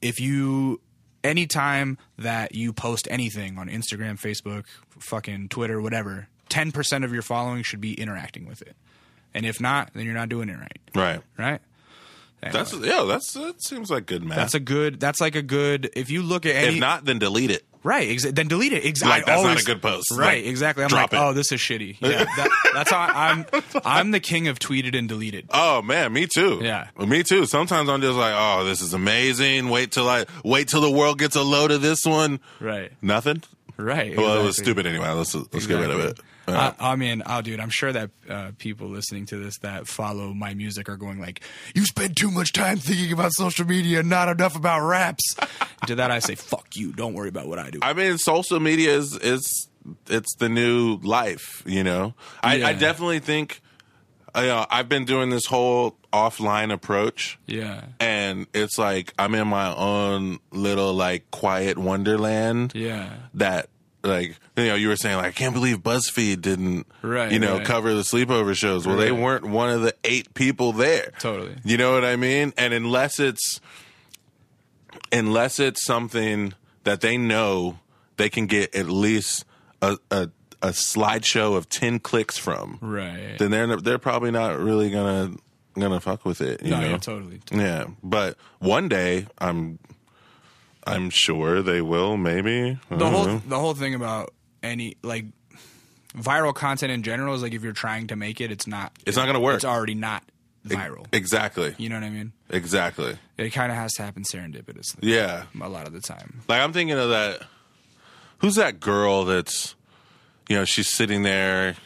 if 0.00 0.20
you, 0.20 0.80
anytime 1.24 1.98
that 2.18 2.54
you 2.54 2.72
post 2.72 3.08
anything 3.10 3.58
on 3.58 3.68
Instagram, 3.68 4.20
Facebook, 4.20 4.66
fucking 5.00 5.48
Twitter, 5.48 5.80
whatever, 5.80 6.28
10% 6.50 7.04
of 7.04 7.12
your 7.12 7.22
following 7.22 7.62
should 7.62 7.80
be 7.80 7.94
interacting 7.94 8.46
with 8.46 8.62
it. 8.62 8.76
And 9.32 9.44
if 9.44 9.60
not, 9.60 9.90
then 9.94 10.04
you're 10.04 10.14
not 10.14 10.28
doing 10.28 10.48
it 10.48 10.58
right. 10.58 10.78
Right. 10.94 11.20
Right? 11.36 11.60
That's 12.52 12.74
yeah. 12.74 13.04
That's 13.04 13.32
that 13.32 13.62
seems 13.62 13.90
like 13.90 14.04
good 14.04 14.22
math. 14.22 14.36
that's 14.36 14.54
a 14.54 14.60
good, 14.60 15.00
that's 15.00 15.20
like 15.20 15.34
a 15.34 15.42
good, 15.42 15.90
if 15.96 16.10
you 16.10 16.22
look 16.22 16.44
at 16.44 16.54
any, 16.54 16.74
if 16.74 16.80
not, 16.80 17.06
then 17.06 17.18
delete 17.18 17.50
it. 17.50 17.64
Right, 17.84 18.08
exa- 18.08 18.34
then 18.34 18.48
delete 18.48 18.72
it. 18.72 18.84
Exactly. 18.84 19.10
Like, 19.18 19.26
that's 19.26 19.42
not 19.42 19.60
a 19.60 19.64
good 19.64 19.82
post. 19.82 20.10
Right, 20.10 20.42
Like, 20.42 20.46
exactly. 20.46 20.82
I'm 20.84 20.88
drop 20.88 21.12
like, 21.12 21.20
it. 21.20 21.22
oh, 21.24 21.32
this 21.34 21.52
is 21.52 21.60
shitty. 21.60 21.98
Yeah, 22.00 22.24
that, 22.24 22.48
that's 22.72 22.90
how 22.90 22.98
I, 22.98 23.30
I'm. 23.30 23.46
I'm 23.84 24.10
the 24.10 24.20
king 24.20 24.48
of 24.48 24.58
tweeted 24.58 24.98
and 24.98 25.06
deleted. 25.08 25.46
Oh 25.50 25.82
man, 25.82 26.12
me 26.12 26.26
too. 26.26 26.60
Yeah. 26.62 26.88
Well, 26.96 27.06
me 27.06 27.22
too. 27.22 27.44
Sometimes 27.46 27.88
I'm 27.90 28.00
just 28.00 28.16
like, 28.16 28.34
oh, 28.36 28.64
this 28.64 28.80
is 28.80 28.94
amazing. 28.94 29.68
Wait 29.68 29.92
till 29.92 30.08
I 30.08 30.24
wait 30.42 30.68
till 30.68 30.80
the 30.80 30.90
world 30.90 31.18
gets 31.18 31.36
a 31.36 31.42
load 31.42 31.70
of 31.70 31.82
this 31.82 32.04
one. 32.06 32.40
Right, 32.58 32.90
Nothing. 33.02 33.42
right. 33.76 34.16
Well, 34.16 34.40
it 34.40 34.44
was 34.44 34.56
stupid 34.56 34.86
anyway. 34.86 35.10
Let's 35.10 35.34
let's 35.34 35.66
get 35.66 35.78
rid 35.78 35.90
of 35.90 36.00
it. 36.00 36.18
Yeah. 36.46 36.74
I, 36.78 36.92
I 36.92 36.96
mean, 36.96 37.22
oh, 37.26 37.40
dude, 37.40 37.60
I'm 37.60 37.70
sure 37.70 37.92
that 37.92 38.10
uh, 38.28 38.50
people 38.58 38.88
listening 38.88 39.26
to 39.26 39.36
this 39.36 39.58
that 39.58 39.86
follow 39.88 40.34
my 40.34 40.52
music 40.54 40.88
are 40.88 40.96
going 40.96 41.18
like, 41.20 41.40
"You 41.74 41.84
spend 41.86 42.16
too 42.16 42.30
much 42.30 42.52
time 42.52 42.78
thinking 42.78 43.12
about 43.12 43.32
social 43.32 43.66
media, 43.66 44.00
and 44.00 44.10
not 44.10 44.28
enough 44.28 44.54
about 44.56 44.86
raps." 44.86 45.34
to 45.86 45.94
that, 45.94 46.10
I 46.10 46.18
say, 46.18 46.34
"Fuck 46.34 46.76
you! 46.76 46.92
Don't 46.92 47.14
worry 47.14 47.28
about 47.28 47.46
what 47.48 47.58
I 47.58 47.70
do." 47.70 47.78
I 47.82 47.92
mean, 47.94 48.18
social 48.18 48.60
media 48.60 48.94
is 48.96 49.16
is 49.16 49.68
it's 50.08 50.34
the 50.36 50.48
new 50.48 50.96
life. 51.02 51.62
You 51.66 51.82
know, 51.84 52.14
I, 52.42 52.56
Yeah. 52.56 52.68
I 52.68 52.72
definitely 52.74 53.20
think. 53.20 53.60
uh, 54.36 54.40
You 54.40 54.46
know, 54.48 54.66
I've 54.68 54.88
been 54.88 55.04
doing 55.04 55.30
this 55.30 55.46
whole 55.46 55.96
offline 56.12 56.72
approach. 56.72 57.38
yeah, 57.46 57.86
and 58.00 58.46
it's 58.54 58.78
like 58.78 59.12
I'm 59.18 59.34
in 59.34 59.48
my 59.48 59.74
own 59.74 60.38
little 60.52 60.92
like 60.94 61.30
quiet 61.30 61.76
wonderland 61.78 62.72
yeah, 62.74 63.10
that 63.34 63.68
like 64.04 64.36
you 64.56 64.66
know 64.66 64.74
you 64.74 64.88
were 64.88 64.96
saying 64.96 65.16
like 65.16 65.26
I 65.26 65.32
can't 65.32 65.54
believe 65.54 65.78
BuzzFeed 65.78 66.40
didn't 66.40 66.86
Right, 67.02 67.32
you 67.32 67.38
know 67.38 67.58
right. 67.58 67.66
cover 67.66 67.94
the 67.94 68.02
sleepover 68.02 68.54
shows. 68.54 68.86
Well, 68.86 68.96
they 68.96 69.12
weren't 69.12 69.44
one 69.44 69.70
of 69.70 69.82
the 69.82 69.94
eight 70.04 70.34
people 70.34 70.72
there. 70.72 71.12
Totally. 71.18 71.56
You 71.64 71.76
know 71.76 71.92
what 71.92 72.04
I 72.04 72.16
mean? 72.16 72.52
And 72.56 72.72
unless 72.74 73.18
it's 73.18 73.60
unless 75.12 75.58
it's 75.58 75.84
something 75.84 76.54
that 76.84 77.00
they 77.00 77.16
know 77.16 77.78
they 78.16 78.28
can 78.28 78.46
get 78.46 78.74
at 78.74 78.86
least 78.86 79.44
a 79.82 79.98
a, 80.10 80.30
a 80.62 80.68
slideshow 80.68 81.56
of 81.56 81.68
10 81.68 81.98
clicks 82.00 82.38
from, 82.38 82.78
right. 82.80 83.36
then 83.38 83.50
they're 83.50 83.76
they're 83.76 83.98
probably 83.98 84.30
not 84.30 84.58
really 84.58 84.90
gonna 84.90 85.32
gonna 85.78 86.00
fuck 86.00 86.24
with 86.24 86.40
it. 86.40 86.62
You 86.62 86.70
no, 86.70 86.80
know? 86.80 86.90
yeah, 86.90 86.98
totally. 86.98 87.40
Yeah, 87.50 87.86
but 88.02 88.36
one 88.58 88.88
day 88.88 89.26
I'm 89.38 89.78
I'm 90.86 91.10
sure 91.10 91.62
they 91.62 91.80
will. 91.80 92.16
Maybe 92.16 92.78
the 92.90 93.10
whole 93.10 93.26
know. 93.26 93.42
the 93.46 93.58
whole 93.58 93.74
thing 93.74 93.94
about 93.94 94.32
any 94.62 94.96
like 95.02 95.26
viral 96.16 96.54
content 96.54 96.92
in 96.92 97.02
general 97.02 97.34
is 97.34 97.42
like 97.42 97.52
if 97.54 97.62
you're 97.62 97.72
trying 97.72 98.06
to 98.08 98.16
make 98.16 98.40
it, 98.40 98.50
it's 98.50 98.66
not. 98.66 98.92
It's 99.06 99.16
not 99.16 99.26
gonna 99.26 99.40
work. 99.40 99.56
It's 99.56 99.64
already 99.64 99.94
not 99.94 100.22
viral. 100.66 101.06
exactly, 101.12 101.74
You 101.76 101.88
know 101.90 101.96
what 101.96 102.04
I 102.04 102.10
mean? 102.10 102.32
exactly. 102.48 103.18
It 103.36 103.50
kind 103.50 103.70
of 103.70 103.76
has 103.76 103.92
to 103.94 104.02
happen 104.02 104.22
serendipitously. 104.22 104.98
Yeah, 105.02 105.44
A 105.60 105.68
lot 105.68 105.86
of 105.86 105.92
the 105.92 106.00
time. 106.00 106.40
like 106.48 106.60
I'm 106.62 106.72
thinking 106.72 106.96
of 106.98 107.10
that. 107.10 107.42
Who's 108.38 108.54
that 108.56 108.80
girl 108.80 109.24
that's 109.24 109.74
you 110.48 110.56
know 110.56 110.64
she's 110.64 110.88
sitting 110.88 111.22
there 111.22 111.76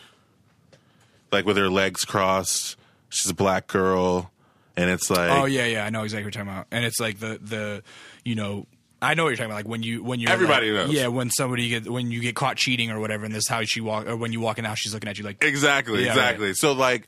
like 1.33 1.45
with 1.45 1.57
her 1.57 1.69
legs 1.71 2.05
crossed. 2.05 2.77
She's 3.11 3.31
a 3.31 3.35
black 3.35 3.67
girl, 3.69 4.31
and 4.77 4.91
it's 4.91 5.09
like 5.11 5.31
Oh 5.31 5.45
yeah, 5.47 5.67
yeah, 5.67 5.85
I 5.85 5.91
know 5.91 6.03
exactly 6.03 6.25
what 6.25 6.35
you're 6.35 6.45
talking 6.45 6.57
about. 6.57 6.67
And 6.71 6.85
it's 6.85 7.01
like 7.01 7.19
the 7.21 7.39
the 7.43 7.83
you 8.25 8.35
know 8.35 8.67
I 9.01 9.15
know 9.15 9.25
what 9.25 9.29
you're 9.31 9.37
talking 9.37 9.51
about. 9.51 9.57
Like 9.57 9.69
when 9.69 9.83
you 9.83 10.03
when 10.03 10.19
you're 10.21 10.31
Everybody 10.31 10.71
like- 10.73 10.87
knows. 10.89 10.95
Yeah, 10.95 11.07
when 11.09 11.31
somebody 11.31 11.69
get 11.69 11.89
when 11.89 12.11
you 12.11 12.21
get 12.21 12.35
caught 12.35 12.57
cheating 12.57 12.91
or 12.91 12.99
whatever, 13.01 13.25
and 13.25 13.35
this 13.35 13.45
is 13.45 13.49
how 13.49 13.63
she 13.63 13.81
walk 13.81 14.07
or 14.07 14.17
when 14.17 14.33
you 14.33 14.41
walk 14.41 14.59
in 14.59 14.65
the 14.65 14.69
house, 14.69 14.79
she's 14.81 14.93
looking 14.95 15.09
at 15.09 15.19
you 15.19 15.25
like 15.25 15.43
exactly, 15.45 16.03
Yeah, 16.05 16.11
exactly. 16.11 16.55
So 16.55 16.73
like, 16.73 17.07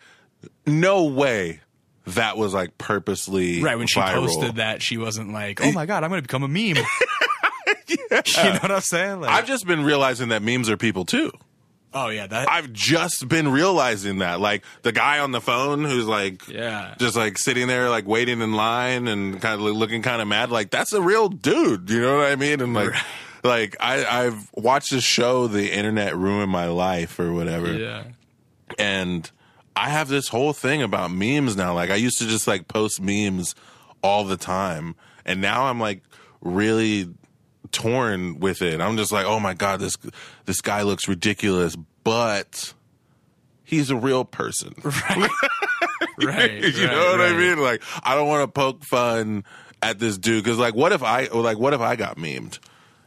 no 0.67 1.05
way 1.05 1.61
that 2.07 2.37
was 2.37 2.55
like 2.55 2.79
purposely 2.79 3.63
right 3.63 3.77
when 3.77 3.87
she 3.87 3.99
viral. 4.01 4.15
posted 4.27 4.57
that 4.57 4.83
she 4.83 4.97
wasn't 4.99 5.33
like 5.33 5.61
oh 5.63 5.71
my 5.73 5.85
god 5.87 6.03
I'm 6.03 6.11
gonna 6.11 6.23
become 6.23 6.43
a 6.43 6.49
meme. 6.49 6.77
You 7.89 7.97
know 8.11 8.59
what 8.61 8.71
I'm 8.71 8.81
saying? 8.81 9.21
Like, 9.21 9.31
I've 9.31 9.47
just 9.47 9.67
been 9.67 9.83
realizing 9.83 10.29
that 10.29 10.43
memes 10.43 10.71
are 10.71 10.77
people 10.77 11.05
too. 11.05 11.33
Oh 11.95 12.09
yeah, 12.09 12.27
that 12.27 12.49
I've 12.49 12.73
just 12.73 13.29
been 13.29 13.49
realizing 13.49 14.19
that. 14.19 14.41
Like 14.41 14.65
the 14.83 14.93
guy 14.93 15.19
on 15.19 15.33
the 15.33 15.41
phone 15.41 15.85
who's 15.85 16.07
like 16.07 16.47
yeah. 16.49 16.95
just 16.99 17.17
like 17.17 17.39
sitting 17.39 17.67
there 17.67 17.89
like 17.91 18.07
waiting 18.07 18.41
in 18.41 18.53
line 18.53 19.09
and 19.09 19.41
kind 19.41 19.55
of 19.55 19.61
looking 19.61 20.03
kind 20.03 20.23
of 20.23 20.29
mad 20.29 20.51
like 20.51 20.71
that's 20.71 20.93
a 20.93 21.03
real 21.03 21.29
dude, 21.29 21.91
you 21.91 22.01
know 22.01 22.19
what 22.19 22.27
I 22.27 22.37
mean? 22.37 22.61
And 22.61 22.75
like 22.75 22.95
like 23.45 23.77
I 23.81 24.05
I've 24.05 24.51
watched 24.55 24.91
this 24.91 25.05
show 25.05 25.47
The 25.47 25.73
Internet 25.73 26.17
Ruined 26.17 26.51
My 26.51 26.67
Life 26.67 27.19
or 27.19 27.33
whatever. 27.33 27.73
yeah. 27.73 28.05
And 28.79 29.31
I 29.75 29.89
have 29.89 30.09
this 30.09 30.29
whole 30.29 30.53
thing 30.53 30.83
about 30.83 31.11
memes 31.11 31.57
now. 31.57 31.75
Like 31.75 31.91
I 31.91 31.97
used 31.97 32.19
to 32.19 32.27
just 32.27 32.47
like 32.47 32.69
post 32.69 33.01
memes 33.01 33.55
all 34.03 34.25
the 34.25 34.37
time, 34.37 34.95
and 35.25 35.41
now 35.41 35.65
I'm 35.65 35.81
like 35.81 36.03
really 36.41 37.09
torn 37.73 38.41
with 38.41 38.63
it. 38.63 38.81
I'm 38.81 38.97
just 38.97 39.13
like, 39.13 39.27
oh 39.27 39.41
my 39.41 39.55
god, 39.55 39.81
this 39.81 39.97
this 40.47 40.61
guy 40.61 40.83
looks 40.83 41.07
ridiculous, 41.09 41.77
but 42.05 42.75
he's 43.65 43.91
a 43.91 43.97
real 43.97 44.25
person. 44.25 44.75
Right. 46.23 46.53
you 46.63 46.87
know 46.87 47.11
what 47.13 47.21
I 47.21 47.33
mean? 47.33 47.59
Like, 47.63 47.83
I 48.03 48.15
don't 48.15 48.29
want 48.29 48.43
to 48.43 48.49
poke 48.49 48.85
fun 48.85 49.43
at 49.83 49.99
this 49.99 50.19
dude 50.19 50.45
because, 50.45 50.59
like, 50.59 50.75
what 50.75 50.93
if 50.93 51.03
I, 51.03 51.27
like, 51.29 51.59
what 51.59 51.73
if 51.73 51.81
I 51.81 51.97
got 51.97 52.19
memed? 52.19 52.59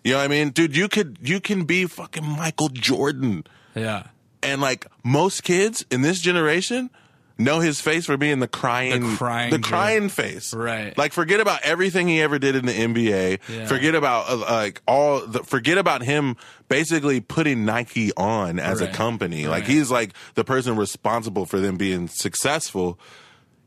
You 0.03 0.13
know 0.13 0.17
what 0.17 0.23
I 0.25 0.27
mean, 0.29 0.49
dude? 0.49 0.75
You 0.75 0.87
could, 0.87 1.17
you 1.21 1.39
can 1.39 1.65
be 1.65 1.85
fucking 1.85 2.25
Michael 2.25 2.69
Jordan, 2.69 3.43
Yeah. 3.75 4.07
and 4.41 4.61
like 4.61 4.87
most 5.03 5.43
kids 5.43 5.85
in 5.91 6.01
this 6.01 6.21
generation 6.21 6.89
know 7.37 7.59
his 7.59 7.81
face 7.81 8.05
for 8.05 8.15
being 8.17 8.39
the 8.39 8.47
crying, 8.47 9.01
The 9.11 9.15
crying 9.17 9.51
the 9.51 9.59
crying 9.59 10.09
face. 10.09 10.53
Right. 10.53 10.95
Like, 10.97 11.13
forget 11.13 11.39
about 11.39 11.61
everything 11.63 12.07
he 12.07 12.21
ever 12.21 12.37
did 12.39 12.55
in 12.55 12.65
the 12.65 12.73
NBA. 12.73 13.39
Yeah. 13.49 13.65
Forget 13.65 13.95
about 13.95 14.29
uh, 14.29 14.37
like 14.37 14.81
all 14.87 15.25
the, 15.25 15.39
forget 15.43 15.77
about 15.77 16.03
him 16.03 16.37
basically 16.69 17.19
putting 17.21 17.65
Nike 17.65 18.11
on 18.15 18.59
as 18.59 18.81
a 18.81 18.85
Right. 18.85 18.93
company. 18.93 19.47
Like 19.47 19.63
Right. 19.63 19.71
he's 19.71 19.89
like 19.91 20.13
the 20.35 20.43
person 20.43 20.75
responsible 20.75 21.45
for 21.45 21.59
them 21.59 21.77
being 21.77 22.07
successful. 22.07 22.99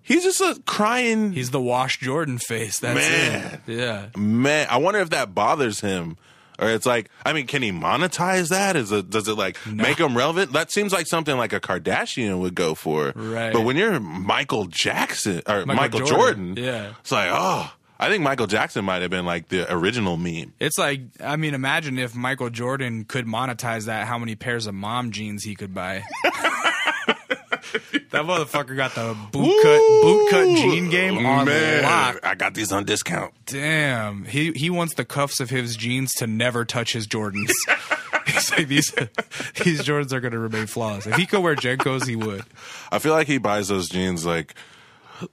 He's 0.02 0.22
just 0.22 0.40
a 0.40 0.62
crying 0.66 1.32
He's 1.32 1.50
the 1.50 1.60
Wash 1.60 1.98
Jordan 1.98 2.38
face. 2.38 2.78
That's 2.78 2.94
Man. 2.96 3.60
it. 3.66 3.72
Yeah. 3.72 4.06
man. 4.16 4.68
I 4.70 4.76
wonder 4.76 5.00
if 5.00 5.10
that 5.10 5.34
bothers 5.34 5.80
him. 5.80 6.16
Or 6.58 6.68
it's 6.68 6.86
like, 6.86 7.10
I 7.24 7.32
mean, 7.32 7.46
can 7.46 7.62
he 7.62 7.72
monetize 7.72 8.48
that? 8.48 8.76
Is 8.76 8.92
it 8.92 9.10
does 9.10 9.28
it 9.28 9.34
like 9.34 9.58
make 9.66 9.98
him 9.98 10.16
relevant? 10.16 10.52
That 10.52 10.72
seems 10.72 10.92
like 10.92 11.06
something 11.06 11.36
like 11.36 11.52
a 11.52 11.60
Kardashian 11.60 12.40
would 12.40 12.54
go 12.54 12.74
for. 12.74 13.12
Right. 13.14 13.52
But 13.52 13.62
when 13.62 13.76
you're 13.76 14.00
Michael 14.00 14.66
Jackson 14.66 15.42
or 15.46 15.66
Michael, 15.66 15.74
Michael 15.74 16.00
Jordan, 16.00 16.54
Jordan, 16.56 16.64
yeah. 16.64 16.92
it's 17.00 17.12
like, 17.12 17.30
oh, 17.32 17.72
I 17.98 18.08
think 18.08 18.22
Michael 18.22 18.46
Jackson 18.46 18.84
might 18.84 19.02
have 19.02 19.10
been 19.10 19.24
like 19.24 19.48
the 19.48 19.72
original 19.72 20.16
meme. 20.16 20.52
It's 20.60 20.78
like, 20.78 21.00
I 21.20 21.36
mean, 21.36 21.54
imagine 21.54 21.98
if 21.98 22.14
Michael 22.14 22.50
Jordan 22.50 23.04
could 23.04 23.26
monetize 23.26 23.86
that, 23.86 24.06
how 24.06 24.18
many 24.18 24.34
pairs 24.34 24.66
of 24.66 24.74
mom 24.74 25.12
jeans 25.12 25.44
he 25.44 25.54
could 25.54 25.74
buy. 25.74 26.04
that 28.10 28.24
motherfucker 28.24 28.76
got 28.76 28.94
the 28.94 29.16
boot 29.32 29.62
cut, 29.62 30.02
boot 30.02 30.30
cut 30.30 30.44
jean 30.56 30.90
game 30.90 31.24
on 31.24 31.46
man, 31.46 31.82
lock. 31.82 32.20
I 32.22 32.34
got 32.34 32.54
these 32.54 32.72
on 32.72 32.84
discount. 32.84 33.32
Damn, 33.46 34.24
he 34.24 34.52
he 34.52 34.70
wants 34.70 34.94
the 34.94 35.04
cuffs 35.04 35.40
of 35.40 35.50
his 35.50 35.76
jeans 35.76 36.12
to 36.14 36.26
never 36.26 36.64
touch 36.64 36.92
his 36.92 37.06
Jordans. 37.06 37.52
He's 38.26 38.50
like 38.50 38.68
these 38.68 38.92
these 39.62 39.82
Jordans 39.82 40.12
are 40.12 40.20
gonna 40.20 40.38
remain 40.38 40.66
flawless. 40.66 41.06
If 41.06 41.16
he 41.16 41.26
could 41.26 41.40
wear 41.42 41.54
JNCOs, 41.54 42.06
he 42.06 42.16
would. 42.16 42.44
I 42.90 42.98
feel 42.98 43.12
like 43.12 43.28
he 43.28 43.38
buys 43.38 43.68
those 43.68 43.88
jeans 43.88 44.26
like 44.26 44.54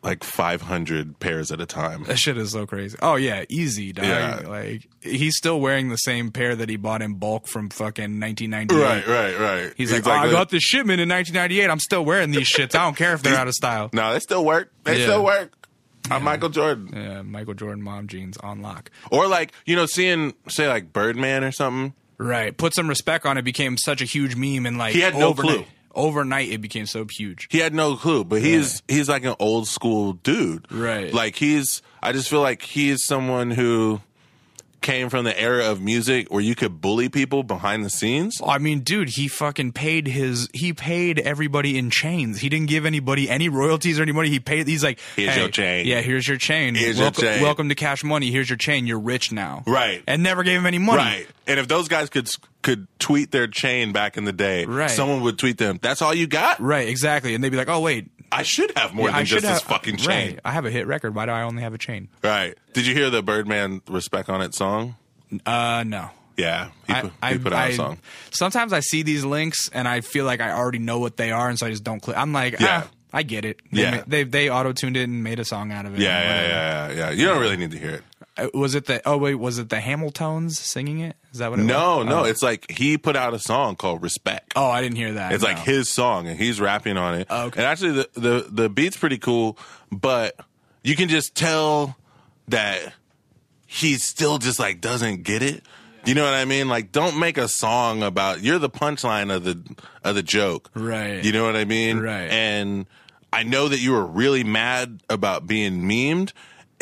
like 0.01 0.23
500 0.23 1.19
pairs 1.19 1.51
at 1.51 1.59
a 1.61 1.65
time. 1.65 2.03
That 2.05 2.17
shit 2.19 2.37
is 2.37 2.51
so 2.51 2.65
crazy. 2.65 2.97
Oh 3.01 3.15
yeah, 3.15 3.45
easy, 3.49 3.93
dog. 3.93 4.05
Yeah. 4.05 4.41
Like 4.47 4.87
he's 5.01 5.35
still 5.37 5.59
wearing 5.59 5.89
the 5.89 5.97
same 5.97 6.31
pair 6.31 6.55
that 6.55 6.69
he 6.69 6.75
bought 6.77 7.01
in 7.01 7.15
bulk 7.15 7.47
from 7.47 7.69
fucking 7.69 8.19
1998. 8.19 8.81
Right, 8.81 9.07
right, 9.07 9.39
right. 9.39 9.73
He's, 9.77 9.91
like, 9.91 10.05
oh, 10.07 10.11
I 10.11 10.31
got 10.31 10.49
this 10.49 10.63
shipment 10.63 11.01
in 11.01 11.09
1998. 11.09 11.69
I'm 11.69 11.79
still 11.79 12.05
wearing 12.05 12.31
these 12.31 12.49
shits. 12.51 12.75
I 12.75 12.83
don't 12.85 12.95
care 12.95 13.13
if 13.13 13.21
they're 13.23 13.35
out 13.37 13.47
of 13.47 13.53
style. 13.53 13.89
No, 13.93 14.13
they 14.13 14.19
still 14.19 14.45
work. 14.45 14.71
They 14.83 14.99
Yeah. 14.99 15.05
still 15.05 15.23
work. 15.23 15.51
I'm 16.11 16.23
Michael 16.23 16.49
Jordan. 16.49 16.89
Yeah, 16.93 17.21
Michael 17.21 17.53
Jordan 17.53 17.81
mom 17.81 18.07
jeans 18.07 18.37
on 18.37 18.61
lock. 18.61 18.91
Or 19.09 19.27
like, 19.27 19.53
you 19.65 19.75
know, 19.75 19.85
seeing 19.85 20.33
say 20.49 20.67
like 20.67 20.91
Birdman 20.91 21.43
or 21.43 21.51
something. 21.51 21.93
Right. 22.17 22.55
Put 22.55 22.73
some 22.75 22.87
respect 22.89 23.25
on 23.25 23.37
it. 23.37 23.43
Became 23.43 23.77
such 23.77 24.01
a 24.01 24.05
huge 24.05 24.35
meme 24.35 24.65
and 24.65 24.77
like 24.77 24.93
He 24.93 24.99
had 25.01 25.15
no 25.15 25.29
overnight, 25.29 25.55
clue. 25.55 25.65
Overnight, 25.93 26.49
it 26.49 26.59
became 26.59 26.85
so 26.85 27.05
huge. 27.05 27.47
He 27.51 27.59
had 27.59 27.73
no 27.73 27.95
clue, 27.95 28.23
but 28.23 28.41
he's 28.41 28.81
he's 28.87 29.09
like 29.09 29.25
an 29.25 29.35
old 29.39 29.67
school 29.67 30.13
dude. 30.13 30.71
Right. 30.71 31.13
Like 31.13 31.35
he's 31.35 31.81
I 32.01 32.11
just 32.11 32.29
feel 32.29 32.41
like 32.41 32.61
he 32.61 32.89
is 32.89 33.05
someone 33.05 33.51
who 33.51 34.01
came 34.83 35.09
from 35.09 35.25
the 35.25 35.39
era 35.39 35.71
of 35.71 35.81
music 35.81 36.27
where 36.29 36.41
you 36.41 36.53
could 36.53 36.79
bully 36.79 37.09
people 37.09 37.41
behind 37.41 37.83
the 37.83 37.89
scenes. 37.89 38.39
I 38.45 38.59
mean, 38.59 38.81
dude, 38.81 39.09
he 39.09 39.27
fucking 39.27 39.71
paid 39.71 40.07
his. 40.07 40.47
He 40.53 40.73
paid 40.73 41.19
everybody 41.19 41.77
in 41.77 41.89
chains. 41.89 42.39
He 42.39 42.49
didn't 42.49 42.67
give 42.67 42.85
anybody 42.85 43.29
any 43.29 43.49
royalties 43.49 43.97
or 43.97 44.03
any 44.03 44.11
money. 44.11 44.29
He 44.29 44.39
paid. 44.39 44.67
He's 44.67 44.83
like, 44.83 44.99
Here's 45.15 45.33
hey, 45.33 45.39
your 45.39 45.49
chain. 45.49 45.87
Yeah, 45.87 46.01
here's 46.01 46.27
your 46.27 46.37
chain. 46.37 46.75
Here's 46.75 46.99
your 46.99 47.09
chain. 47.09 47.41
welcome 47.41 47.69
to 47.69 47.75
Cash 47.75 48.03
Money. 48.03 48.29
Here's 48.29 48.49
your 48.49 48.57
chain. 48.57 48.85
You're 48.85 48.99
rich 48.99 49.31
now. 49.31 49.63
Right. 49.65 50.03
And 50.05 50.21
never 50.21 50.43
gave 50.43 50.59
him 50.59 50.65
any 50.67 50.79
money. 50.79 50.97
Right. 50.97 51.27
And 51.47 51.59
if 51.59 51.67
those 51.67 51.87
guys 51.87 52.09
could 52.09 52.29
could 52.63 52.87
tweet 52.97 53.29
their 53.31 53.45
chain 53.45 53.91
back 53.91 54.17
in 54.17 54.25
the 54.25 54.33
day, 54.33 54.65
Right. 54.65 54.89
someone 54.89 55.21
would 55.21 55.37
tweet 55.37 55.57
them, 55.59 55.77
"That's 55.81 56.01
all 56.01 56.13
you 56.13 56.25
got? 56.25 56.59
Right. 56.59 56.87
Exactly. 56.87 57.35
And 57.35 57.43
they'd 57.43 57.49
be 57.49 57.57
like, 57.57 57.69
oh 57.69 57.79
wait, 57.81 58.09
I 58.31 58.41
should 58.41 58.71
have 58.75 58.93
more 58.95 59.09
I 59.09 59.17
than 59.17 59.25
just 59.25 59.45
have 59.45 59.55
this 59.55 59.63
fucking 59.63 59.97
chain." 59.97 60.31
Right. 60.31 60.39
I 60.43 60.51
have 60.51 60.65
a 60.65 60.71
hit 60.71 60.87
record. 60.87 61.13
Why 61.13 61.27
do 61.27 61.31
I 61.31 61.43
only 61.43 61.61
have 61.61 61.73
a 61.75 61.77
chain? 61.77 62.07
Right. 62.23 62.57
Did 62.73 62.87
you 62.87 62.95
hear 62.95 63.09
the 63.11 63.21
Birdman 63.21 63.81
Respect 63.87 64.29
on 64.29 64.41
It 64.41 64.55
song? 64.55 64.95
Uh, 65.45 65.83
no. 65.85 66.09
Yeah. 66.37 66.69
He, 66.87 66.93
I, 66.93 67.01
put, 67.01 67.11
I, 67.21 67.31
he 67.33 67.37
put 67.39 67.53
out 67.53 67.59
I- 67.59 67.67
a 67.67 67.73
song. 67.75 67.97
Sometimes 68.31 68.73
I 68.73 68.79
see 68.79 69.03
these 69.03 69.23
links 69.23 69.69
and 69.71 69.87
I 69.87 70.01
feel 70.01 70.25
like 70.25 70.41
I 70.41 70.51
already 70.51 70.79
know 70.79 70.97
what 70.99 71.17
they 71.17 71.31
are, 71.31 71.47
and 71.49 71.59
so 71.59 71.67
I 71.67 71.69
just 71.69 71.83
don't 71.83 71.99
click. 71.99 72.17
I'm 72.17 72.33
like, 72.33 72.59
Yeah. 72.59 72.83
ah, 72.85 72.89
I 73.15 73.21
get 73.21 73.45
it. 73.45 73.59
They 73.71 73.81
Yeah. 73.83 74.03
they 74.07 74.23
they 74.23 74.49
auto 74.49 74.73
tuned 74.73 74.97
it 74.97 75.03
and 75.03 75.23
made 75.23 75.39
a 75.39 75.45
song 75.45 75.71
out 75.71 75.85
of 75.85 75.93
it. 75.93 75.99
Yeah, 76.01 76.19
yeah, 76.19 76.41
yeah, 76.47 76.87
yeah, 76.87 76.95
yeah. 76.97 77.09
You 77.11 77.25
don't 77.27 77.39
really 77.39 77.57
need 77.57 77.69
to 77.71 77.77
hear 77.77 77.91
it. 77.91 78.03
Uh, 78.35 78.47
Was 78.53 78.73
it 78.75 78.85
the? 78.85 79.01
Oh 79.07 79.17
wait, 79.17 79.35
was 79.35 79.59
it 79.59 79.69
the 79.69 79.75
Hamiltones 79.77 80.53
singing 80.53 80.99
it? 80.99 81.15
Is 81.31 81.39
that 81.39 81.51
what 81.51 81.59
it 81.59 81.63
No, 81.63 81.97
was? 81.99 82.07
no. 82.07 82.19
Oh. 82.21 82.23
It's 82.23 82.41
like 82.41 82.69
he 82.71 82.97
put 82.97 83.15
out 83.15 83.33
a 83.33 83.39
song 83.39 83.75
called 83.75 84.01
Respect. 84.01 84.53
Oh, 84.55 84.67
I 84.69 84.81
didn't 84.81 84.97
hear 84.97 85.13
that. 85.13 85.33
It's 85.33 85.43
like 85.43 85.59
his 85.59 85.87
song, 85.89 86.27
and 86.27 86.37
he's 86.39 86.59
rapping 86.59 86.97
on 86.97 87.15
it. 87.15 87.27
Oh, 87.29 87.45
okay. 87.45 87.59
And 87.59 87.67
actually, 87.67 87.91
the, 87.91 88.09
the 88.19 88.47
the 88.49 88.69
beat's 88.69 88.97
pretty 88.97 89.17
cool, 89.19 89.57
but 89.91 90.35
you 90.83 90.95
can 90.95 91.09
just 91.09 91.35
tell 91.35 91.95
that 92.47 92.93
he 93.67 93.95
still 93.95 94.37
just 94.39 94.59
like 94.59 94.81
doesn't 94.81 95.23
get 95.23 95.41
it. 95.43 95.63
You 96.05 96.15
know 96.15 96.25
what 96.25 96.33
I 96.33 96.43
mean? 96.43 96.67
Like, 96.67 96.91
don't 96.91 97.17
make 97.17 97.37
a 97.37 97.47
song 97.47 98.03
about 98.03 98.41
you're 98.41 98.59
the 98.59 98.69
punchline 98.69 99.33
of 99.33 99.43
the 99.45 99.61
of 100.03 100.15
the 100.15 100.23
joke, 100.23 100.69
Right. 100.75 101.23
You 101.23 101.31
know 101.31 101.45
what 101.45 101.55
I 101.55 101.63
mean? 101.65 101.99
Right. 101.99 102.29
And 102.29 102.87
I 103.31 103.43
know 103.43 103.67
that 103.69 103.79
you 103.79 103.93
were 103.93 104.05
really 104.05 104.43
mad 104.43 105.01
about 105.09 105.47
being 105.47 105.83
memed. 105.83 106.33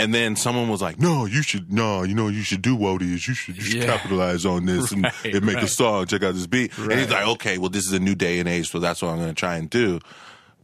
And 0.02 0.14
then 0.14 0.36
someone 0.36 0.68
was 0.70 0.82
like, 0.82 1.00
"No, 1.00 1.26
you 1.26 1.42
should. 1.44 1.72
No, 1.72 2.04
you 2.04 2.14
know, 2.16 2.28
you 2.28 2.42
should 2.44 2.62
do 2.62 2.78
Wodies. 2.78 3.28
You 3.28 3.34
should, 3.36 3.56
you 3.58 3.62
should 3.64 3.76
Yeah. 3.84 3.86
capitalize 3.86 4.46
on 4.46 4.66
this 4.66 4.92
and, 4.92 5.04
Right, 5.24 5.36
and 5.36 5.46
make 5.46 5.58
a 5.58 5.68
song. 5.68 6.06
Check 6.08 6.24
out 6.24 6.34
this 6.34 6.48
beat." 6.48 6.78
And 6.78 6.92
he's 6.94 7.10
like, 7.10 7.28
"Okay, 7.28 7.58
well, 7.58 7.70
this 7.70 7.86
is 7.86 7.94
a 7.94 8.00
new 8.00 8.16
day 8.16 8.40
and 8.40 8.50
age, 8.50 8.70
so 8.72 8.80
that's 8.80 9.02
what 9.02 9.10
I'm 9.10 9.18
going 9.18 9.30
to 9.30 9.34
try 9.36 9.58
and 9.58 9.70
do." 9.70 10.00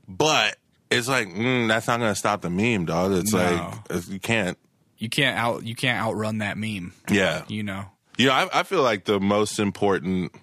But 0.08 0.58
it's 0.90 1.08
like 1.08 1.28
mm, 1.28 1.68
that's 1.68 1.88
not 1.88 2.00
going 2.00 2.12
to 2.12 2.16
stop 2.20 2.42
the 2.42 2.50
meme, 2.50 2.86
dog. 2.86 3.12
It's 3.14 3.34
No. 3.34 3.40
like 3.40 3.74
it's- 3.90 4.08
you 4.10 4.20
can't. 4.20 4.58
you 4.98 5.10
can't 5.10 5.38
out 5.38 5.64
you 5.64 5.76
can't 5.76 6.02
outrun 6.04 6.40
that 6.40 6.58
meme. 6.58 6.94
Yeah, 7.10 7.44
You 7.48 7.62
know. 7.64 7.86
you 8.18 8.26
know, 8.28 8.34
I, 8.34 8.50
I 8.62 8.64
feel 8.64 8.82
like 8.82 9.06
the 9.06 9.20
most 9.20 9.60
important, 9.60 10.34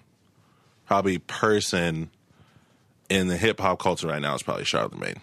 probably 0.85 1.17
person 1.17 2.09
in 3.09 3.27
the 3.27 3.35
hip 3.37 3.59
hop 3.59 3.79
culture 3.79 4.07
right 4.07 4.21
now 4.21 4.33
is 4.35 4.43
probably 4.43 4.63
Charlamagne. 4.63 5.17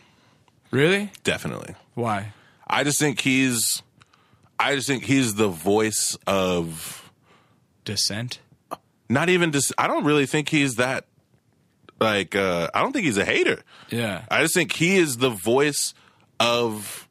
Really? 0.71 1.11
Definitely. 1.25 1.75
Why? 1.95 2.33
I 2.73 2.85
just 2.85 2.99
think 2.99 3.21
he's, 3.21 3.83
I 4.59 4.75
just 4.75 4.89
think 4.89 5.05
he's 5.05 5.35
the 5.35 5.49
voice 5.49 6.17
of 6.27 7.11
dissent. 7.85 8.41
not 9.09 9.29
even 9.29 9.53
just. 9.53 9.73
I 9.79 9.87
don't 9.87 10.05
really 10.05 10.27
think 10.27 10.49
he's 10.49 10.77
that. 10.77 11.05
Like, 12.01 12.35
uh, 12.35 12.69
I 12.75 12.83
don't 12.83 12.93
think 12.93 13.05
he's 13.05 13.19
a 13.19 13.25
hater. 13.25 13.63
Yeah. 13.91 14.25
I 14.29 14.43
just 14.43 14.55
think 14.55 14.73
he 14.73 14.97
is 14.97 15.19
the 15.19 15.31
voice 15.31 15.95
of 16.41 17.09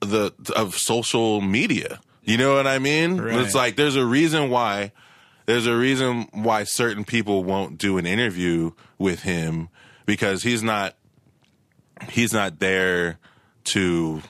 the 0.00 0.32
of 0.56 0.76
social 0.76 1.40
media. 1.40 2.00
You 2.24 2.36
know 2.36 2.56
what 2.56 2.66
I 2.66 2.80
mean? 2.80 3.20
Right. 3.20 3.38
It's 3.38 3.54
like 3.54 3.76
there's 3.76 3.94
a 3.94 4.04
reason 4.04 4.50
why 4.50 4.90
there's 5.46 5.66
a 5.66 5.76
reason 5.76 6.28
why 6.32 6.64
certain 6.64 7.04
people 7.04 7.44
won't 7.44 7.78
do 7.78 7.98
an 7.98 8.06
interview 8.06 8.72
with 8.98 9.22
him 9.22 9.68
because 10.06 10.42
he's 10.42 10.62
not 10.62 10.96
he's 12.08 12.32
not 12.32 12.58
there 12.58 13.19
to 13.64 14.22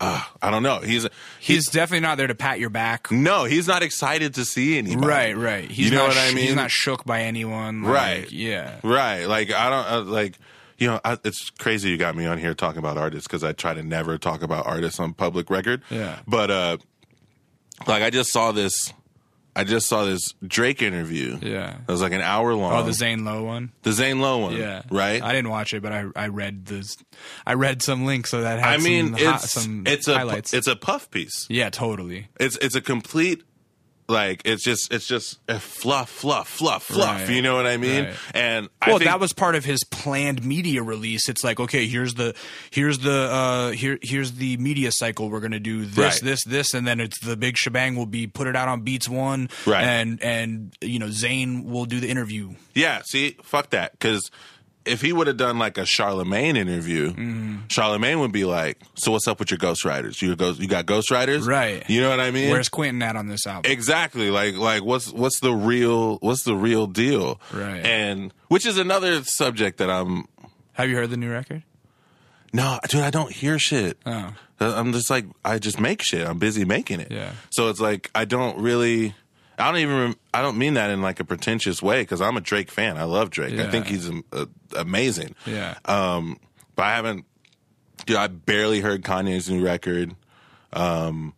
uh, 0.00 0.22
I 0.40 0.50
don't 0.50 0.62
know. 0.62 0.78
He's 0.78 1.06
He's 1.38 1.68
definitely 1.68 2.00
not 2.00 2.16
there 2.16 2.26
to 2.26 2.34
pat 2.34 2.58
your 2.58 2.70
back. 2.70 3.10
no, 3.12 3.44
he's 3.44 3.68
not 3.68 3.82
excited 3.82 4.34
to 4.34 4.46
see 4.46 4.78
anybody. 4.78 5.06
Right, 5.06 5.36
right. 5.36 5.70
He's 5.70 5.90
you 5.90 5.96
know 5.96 6.06
not 6.06 6.08
what 6.08 6.18
I 6.18 6.32
mean? 6.32 6.46
He's 6.46 6.54
not 6.54 6.70
shook 6.70 7.04
by 7.04 7.22
anyone. 7.22 7.82
like, 7.82 7.92
Right. 7.92 8.32
Yeah. 8.32 8.76
Right. 8.82 9.26
Like 9.26 9.52
I 9.52 9.68
don't 9.68 9.86
uh, 9.86 10.10
like 10.10 10.38
you 10.78 10.86
know 10.86 11.00
I, 11.04 11.18
it's 11.22 11.50
crazy 11.50 11.90
you 11.90 11.98
got 11.98 12.16
me 12.16 12.24
on 12.24 12.38
here 12.38 12.54
talking 12.54 12.78
about 12.78 12.96
artists 12.96 13.26
because 13.26 13.44
I 13.44 13.52
try 13.52 13.74
to 13.74 13.82
never 13.82 14.16
talk 14.16 14.42
about 14.42 14.66
artists 14.66 14.98
on 14.98 15.12
public 15.12 15.50
record. 15.50 15.82
Yeah. 15.90 16.20
But 16.26 16.50
uh, 16.50 16.76
like 17.86 18.02
I 18.02 18.08
just 18.08 18.32
saw 18.32 18.52
this. 18.52 18.94
I 19.56 19.64
just 19.64 19.88
saw 19.88 20.04
this 20.04 20.32
Drake 20.46 20.80
interview. 20.82 21.38
Yeah. 21.42 21.76
It 21.86 21.90
was 21.90 22.00
like 22.00 22.12
an 22.12 22.20
hour 22.20 22.54
long. 22.54 22.72
Oh, 22.72 22.82
the 22.84 22.92
Zane 22.92 23.24
Lowe 23.24 23.42
one. 23.42 23.72
the 23.82 23.92
Zane 23.92 24.20
Lowe 24.20 24.38
one. 24.38 24.56
Yeah. 24.56 24.82
Right. 24.90 25.22
I 25.22 25.32
didn't 25.32 25.50
watch 25.50 25.74
it, 25.74 25.82
but 25.82 25.92
I 25.92 26.04
I 26.14 26.28
read 26.28 26.66
this. 26.66 26.96
I 27.46 27.54
read 27.54 27.82
some 27.82 28.06
links 28.06 28.30
so 28.30 28.42
that 28.42 28.60
had 28.60 28.80
I 28.80 28.82
mean, 28.82 29.16
some, 29.16 29.34
it's 29.34 29.52
some 29.52 29.82
it's 29.86 30.08
a 30.08 30.16
highlights. 30.18 30.54
it's 30.54 30.66
a 30.68 30.76
puff 30.76 31.10
piece. 31.10 31.46
yeah, 31.50 31.68
totally. 31.70 32.28
It's 32.38 32.56
it's 32.58 32.74
a 32.76 32.80
complete 32.80 33.42
Like 34.10 34.42
it's 34.44 34.64
just 34.64 34.92
it's 34.92 35.06
just 35.06 35.38
fluff, 35.48 36.10
fluff, 36.10 36.48
fluff, 36.48 36.82
fluff. 36.82 37.20
Right. 37.20 37.30
You 37.30 37.42
know 37.42 37.54
what 37.54 37.66
I 37.66 37.76
mean? 37.76 38.06
Right. 38.06 38.14
And 38.34 38.68
I 38.82 38.90
well, 38.90 38.98
think, 38.98 39.08
that 39.08 39.20
was 39.20 39.32
part 39.32 39.54
of 39.54 39.64
his 39.64 39.84
planned 39.84 40.44
media 40.44 40.82
release. 40.82 41.28
It's 41.28 41.44
like, 41.44 41.60
okay, 41.60 41.86
here's 41.86 42.14
the 42.14 42.34
here's 42.70 42.98
the 42.98 43.30
uh 43.30 43.70
here 43.70 43.98
here's 44.02 44.32
the 44.32 44.56
media 44.56 44.90
cycle. 44.92 45.30
We're 45.30 45.40
gonna 45.40 45.60
do 45.60 45.84
this, 45.84 45.96
Right. 45.96 46.20
this, 46.22 46.44
this, 46.44 46.74
and 46.74 46.86
then 46.86 47.00
it's 47.00 47.24
the 47.24 47.36
big 47.36 47.56
shebang 47.56 47.94
will 47.94 48.06
be 48.06 48.26
put 48.26 48.46
it 48.48 48.56
out 48.56 48.68
on 48.68 48.82
Beats 48.82 49.08
One, 49.08 49.48
Right. 49.64 49.84
And 49.84 50.22
and 50.22 50.74
you 50.80 50.98
know 50.98 51.10
Zane 51.10 51.64
will 51.64 51.84
do 51.84 52.00
the 52.00 52.08
interview. 52.08 52.54
Yeah, 52.74 53.02
see, 53.04 53.36
fuck 53.42 53.70
that. 53.70 53.92
Because 53.92 54.30
if 54.86 55.02
he 55.02 55.12
would 55.12 55.26
have 55.26 55.36
done 55.36 55.58
like 55.58 55.76
a 55.78 55.82
Charlamagne 55.82 56.56
interview, 56.56 57.10
Mm-hmm. 57.10 57.56
Charlamagne 57.68 58.18
would 58.20 58.32
be 58.32 58.44
like, 58.44 58.78
"So 58.96 59.12
what's 59.12 59.28
up 59.28 59.38
with 59.38 59.50
your 59.50 59.58
ghostwriters? 59.58 60.20
You 60.22 60.34
ghost, 60.36 60.60
you 60.60 60.66
got 60.68 60.86
ghostwriters, 60.86 61.46
Right. 61.46 61.88
You 61.88 62.00
know 62.00 62.08
what 62.10 62.18
I 62.20 62.30
mean? 62.30 62.50
Where's 62.50 62.68
Quentin 62.68 63.02
at 63.02 63.14
on 63.16 63.28
this 63.28 63.46
album? 63.46 63.70
exactly 63.70 64.30
like 64.30 64.56
like 64.56 64.82
what's 64.82 65.12
what's 65.12 65.38
the 65.40 65.52
real 65.54 66.16
what's 66.18 66.44
the 66.44 66.56
real 66.56 66.86
deal? 66.86 67.40
Right. 67.52 67.84
And 67.84 68.32
which 68.48 68.66
is 68.66 68.78
another 68.78 69.22
subject 69.24 69.78
that 69.78 69.90
I'm 69.90 70.26
Have 70.72 70.88
you 70.88 70.96
heard 70.96 71.10
the 71.10 71.16
new 71.16 71.30
record? 71.30 71.62
no, 72.52 72.80
dude, 72.88 73.02
I 73.02 73.10
don't 73.10 73.30
hear 73.32 73.58
shit. 73.58 73.96
Oh. 74.06 74.34
I'm 74.58 74.92
just 74.92 75.08
like 75.08 75.24
I 75.44 75.58
just 75.58 75.78
make 75.80 76.02
shit. 76.02 76.26
I'm 76.26 76.38
busy 76.38 76.64
making 76.64 77.00
it. 77.00 77.10
Yeah. 77.10 77.32
So 77.50 77.68
it's 77.68 77.80
like 77.80 78.10
I 78.14 78.24
don't 78.24 78.58
really. 78.58 79.14
I 79.60 79.70
don't 79.70 79.80
even. 79.80 80.16
I 80.32 80.42
don't 80.42 80.58
mean 80.58 80.74
that 80.74 80.90
in 80.90 81.02
like 81.02 81.20
a 81.20 81.24
pretentious 81.24 81.82
way 81.82 82.02
because 82.02 82.20
I'm 82.20 82.36
a 82.36 82.40
Drake 82.40 82.70
fan. 82.70 82.96
I 82.96 83.04
love 83.04 83.30
Drake. 83.30 83.58
I 83.58 83.70
think 83.70 83.86
he's 83.86 84.08
um, 84.08 84.24
uh, 84.32 84.46
amazing. 84.76 85.34
Yeah. 85.46 85.76
Um, 85.84 86.38
but 86.76 86.84
I 86.84 86.96
haven't. 86.96 87.24
Dude, 88.06 88.16
I 88.16 88.28
barely 88.28 88.80
heard 88.80 89.02
Kanye's 89.02 89.50
new 89.50 89.62
record. 89.62 90.14
Um, 90.72 91.34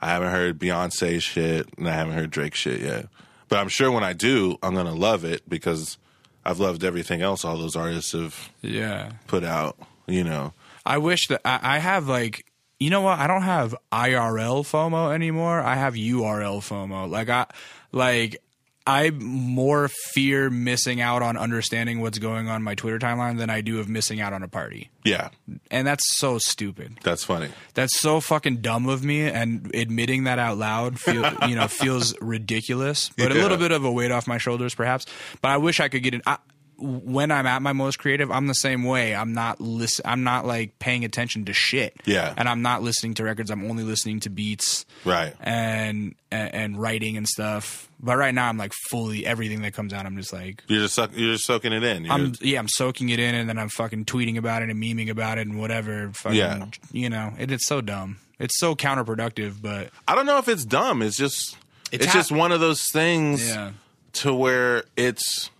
I 0.00 0.08
haven't 0.08 0.30
heard 0.30 0.58
Beyonce 0.58 1.20
shit, 1.20 1.68
and 1.76 1.88
I 1.88 1.92
haven't 1.92 2.14
heard 2.14 2.30
Drake 2.30 2.54
shit 2.54 2.80
yet. 2.80 3.08
But 3.48 3.58
I'm 3.58 3.68
sure 3.68 3.90
when 3.90 4.04
I 4.04 4.12
do, 4.12 4.56
I'm 4.62 4.74
gonna 4.74 4.94
love 4.94 5.24
it 5.24 5.48
because 5.48 5.98
I've 6.44 6.58
loved 6.58 6.84
everything 6.84 7.22
else 7.22 7.44
all 7.44 7.56
those 7.58 7.76
artists 7.76 8.12
have 8.12 8.50
yeah. 8.62 9.12
put 9.26 9.44
out. 9.44 9.76
You 10.06 10.24
know. 10.24 10.52
I 10.84 10.98
wish 10.98 11.26
that 11.28 11.40
I, 11.44 11.58
I 11.62 11.78
have 11.78 12.08
like 12.08 12.46
you 12.78 12.90
know 12.90 13.00
what 13.00 13.18
I 13.18 13.26
don't 13.26 13.42
have 13.42 13.74
IRL 13.92 14.62
FOMO 14.64 15.14
anymore. 15.14 15.60
I 15.60 15.74
have 15.76 15.94
URL 15.94 16.58
FOMO. 16.58 17.08
Like 17.10 17.28
I 17.28 17.46
like 17.92 18.42
I 18.88 19.10
more 19.10 19.88
fear 19.88 20.48
missing 20.48 21.00
out 21.00 21.20
on 21.20 21.36
understanding 21.36 22.00
what's 22.00 22.18
going 22.18 22.48
on 22.48 22.56
in 22.56 22.62
my 22.62 22.76
Twitter 22.76 23.00
timeline 23.00 23.36
than 23.38 23.50
I 23.50 23.60
do 23.60 23.80
of 23.80 23.88
missing 23.88 24.20
out 24.20 24.32
on 24.32 24.44
a 24.44 24.48
party. 24.48 24.90
Yeah, 25.04 25.30
And 25.72 25.86
that's 25.86 26.04
so 26.18 26.38
stupid. 26.38 26.98
that's 27.02 27.24
funny. 27.24 27.48
That's 27.74 27.98
so 27.98 28.20
fucking 28.20 28.58
dumb 28.58 28.88
of 28.88 29.02
me 29.04 29.22
and 29.22 29.74
admitting 29.74 30.24
that 30.24 30.38
out 30.38 30.56
loud 30.58 31.00
feel 31.00 31.24
you 31.48 31.56
know 31.56 31.66
feels 31.68 32.14
ridiculous. 32.20 33.10
But 33.16 33.32
a 33.32 33.34
little 33.34 33.56
bit 33.58 33.72
of 33.72 33.84
a 33.84 33.90
weight 33.90 34.12
off 34.12 34.26
my 34.28 34.38
shoulders 34.38 34.74
perhaps. 34.74 35.06
But 35.42 35.50
I 35.50 35.56
wish 35.56 35.80
I 35.80 35.88
could 35.88 36.02
get 36.04 36.14
in 36.14 36.22
I, 36.26 36.38
when 36.78 37.30
I'm 37.30 37.46
at 37.46 37.62
my 37.62 37.72
most 37.72 37.98
creative, 37.98 38.30
I'm 38.30 38.46
the 38.46 38.54
same 38.54 38.84
way. 38.84 39.14
I'm 39.14 39.32
not 39.32 39.60
listen. 39.60 40.04
I'm 40.06 40.24
not 40.24 40.46
like 40.46 40.78
paying 40.78 41.04
attention 41.04 41.44
to 41.46 41.52
shit. 41.52 41.94
Yeah. 42.04 42.34
and 42.36 42.48
I'm 42.48 42.62
not 42.62 42.82
listening 42.82 43.14
to 43.14 43.24
records. 43.24 43.50
I'm 43.50 43.64
only 43.70 43.82
listening 43.84 44.20
to 44.20 44.30
beats 44.30 44.84
Right. 45.04 45.34
and 45.40 46.14
and, 46.30 46.54
and 46.54 46.80
writing 46.80 47.16
and 47.16 47.26
stuff. 47.26 47.88
But 47.98 48.18
right 48.18 48.34
now, 48.34 48.48
I'm 48.48 48.58
like 48.58 48.72
fully 48.90 49.24
everything 49.24 49.62
that 49.62 49.72
comes 49.72 49.92
out. 49.94 50.04
I'm 50.04 50.16
just 50.18 50.32
like 50.32 50.62
You're 50.66 50.80
just 50.82 50.94
suck, 50.94 51.12
you're 51.14 51.32
just 51.32 51.46
soaking 51.46 51.72
it 51.72 51.82
in. 51.82 52.04
You're, 52.04 52.12
I'm 52.12 52.32
yeah, 52.42 52.58
I'm 52.58 52.68
soaking 52.68 53.08
it 53.08 53.18
in, 53.18 53.34
and 53.34 53.48
then 53.48 53.58
I'm 53.58 53.70
fucking 53.70 54.04
tweeting 54.04 54.36
about 54.36 54.62
it 54.62 54.68
and 54.70 54.82
memeing 54.82 55.08
about 55.08 55.38
it 55.38 55.46
and 55.46 55.58
whatever. 55.58 56.10
Fucking, 56.14 56.36
Yeah. 56.38 56.66
you 56.92 57.08
know, 57.08 57.32
it, 57.38 57.50
it's 57.50 57.66
so 57.66 57.80
dumb. 57.80 58.18
It's 58.38 58.58
so 58.58 58.74
counterproductive, 58.74 59.62
but 59.62 59.88
I 60.06 60.14
don't 60.14 60.26
know 60.26 60.36
if 60.38 60.48
it's 60.48 60.64
dumb. 60.66 61.00
It's 61.00 61.16
just 61.16 61.56
It's 61.90 62.04
it's, 62.04 62.06
hap- 62.06 62.14
just 62.14 62.32
one 62.32 62.52
of 62.52 62.60
those 62.60 62.82
things 62.92 63.48
yeah, 63.48 63.70
to 64.14 64.34
where 64.34 64.84
it's 64.96 65.50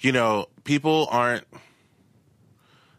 you 0.00 0.12
know 0.12 0.48
people 0.64 1.08
aren't 1.10 1.44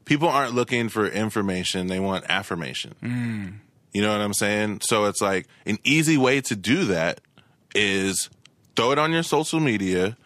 people 0.06 0.28
aren't 0.28 0.54
looking 0.54 0.90
for 0.90 1.08
information. 1.08 1.88
They 1.88 2.00
want 2.00 2.26
affirmation. 2.28 2.96
Mm. 3.02 3.54
You 3.94 4.02
know 4.02 4.12
what 4.12 4.22
I'm 4.22 4.34
saying? 4.34 4.82
So 4.82 5.06
it's 5.06 5.22
like 5.22 5.48
an 5.66 5.78
easy 5.84 6.18
way 6.18 6.42
to 6.42 6.56
do 6.56 6.86
that 6.86 7.22
is 7.76 8.30
throw 8.76 8.92
it 8.92 9.00
on 9.00 9.12
your 9.12 9.24
social 9.24 9.60
media 9.60 10.18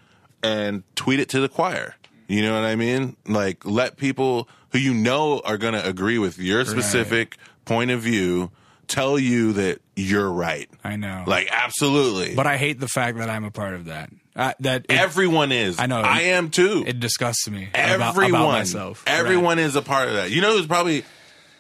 and 0.42 0.84
tweet 0.96 1.20
it 1.20 1.30
to 1.30 1.40
the 1.40 1.50
choir. 1.50 1.96
You 2.28 2.42
know 2.42 2.54
what 2.54 2.64
I 2.64 2.76
mean? 2.76 3.18
Like 3.28 3.66
let 3.66 3.98
people 3.98 4.48
who 4.72 4.80
you 4.80 4.94
know 4.94 5.42
are 5.46 5.58
going 5.58 5.74
to 5.74 5.88
agree 5.88 6.18
with 6.18 6.40
your 6.40 6.66
specific 6.66 7.38
point 7.66 7.92
of 7.92 8.02
view 8.02 8.52
tell 8.88 9.20
you 9.20 9.54
that 9.54 9.82
you're 9.96 10.32
right. 10.32 10.70
I 10.84 10.96
know. 10.96 11.24
Like 11.28 11.50
absolutely. 11.52 12.36
but 12.36 12.48
I 12.48 12.58
hate 12.58 12.80
the 12.80 12.88
fact 12.88 13.18
that 13.18 13.30
I'm 13.30 13.44
a 13.44 13.52
part 13.52 13.74
of 13.74 13.86
that. 13.86 14.10
Uh, 14.36 14.54
that 14.62 14.86
it, 14.90 14.92
everyone 14.92 15.52
is. 15.52 15.80
I 15.80 15.86
know. 15.86 16.02
I 16.02 16.22
am 16.22 16.50
too. 16.50 16.84
it 16.88 17.00
disgusts 17.00 17.48
me 17.50 17.70
everyone. 17.74 18.30
about 18.30 18.52
myself. 18.52 19.04
Everyone 19.06 19.60
is 19.60 19.76
a 19.76 19.82
part 19.82 20.08
of 20.08 20.16
that. 20.16 20.32
You 20.32 20.42
know 20.42 20.58
who's 20.58 20.66
probably 20.66 21.04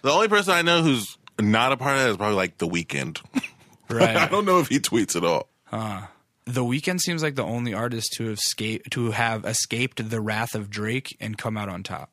the 0.01 0.11
only 0.11 0.27
person 0.27 0.53
I 0.53 0.63
know 0.63 0.81
who's 0.81 1.17
not 1.39 1.71
a 1.71 1.77
part 1.77 1.97
of 1.97 2.03
that 2.03 2.09
is 2.09 2.17
probably 2.17 2.35
like 2.35 2.57
the 2.57 2.67
Weeknd. 2.67 3.21
right? 3.89 4.15
I 4.17 4.27
don't 4.27 4.45
know 4.45 4.59
if 4.59 4.69
he 4.69 4.79
tweets 4.79 5.15
at 5.15 5.23
all. 5.23 5.49
Huh. 5.65 6.07
The 6.45 6.61
Weeknd 6.61 6.99
seems 6.99 7.23
like 7.23 7.35
the 7.35 7.43
only 7.43 7.73
artist 7.73 8.13
to 8.17 8.25
have 8.25 8.37
escaped 8.37 8.91
to 8.91 9.11
have 9.11 9.45
escaped 9.45 10.09
the 10.09 10.19
wrath 10.19 10.55
of 10.55 10.69
Drake 10.69 11.15
and 11.19 11.37
come 11.37 11.57
out 11.57 11.69
on 11.69 11.83
top. 11.83 12.09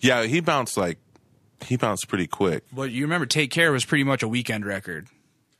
Yeah, 0.00 0.24
he 0.24 0.40
bounced 0.40 0.76
like 0.76 0.98
he 1.64 1.76
bounced 1.76 2.08
pretty 2.08 2.26
quick. 2.26 2.64
But 2.72 2.90
you 2.90 3.04
remember, 3.04 3.26
"Take 3.26 3.50
Care" 3.50 3.72
was 3.72 3.84
pretty 3.84 4.04
much 4.04 4.22
a 4.22 4.28
Weeknd 4.28 4.64
record. 4.64 5.08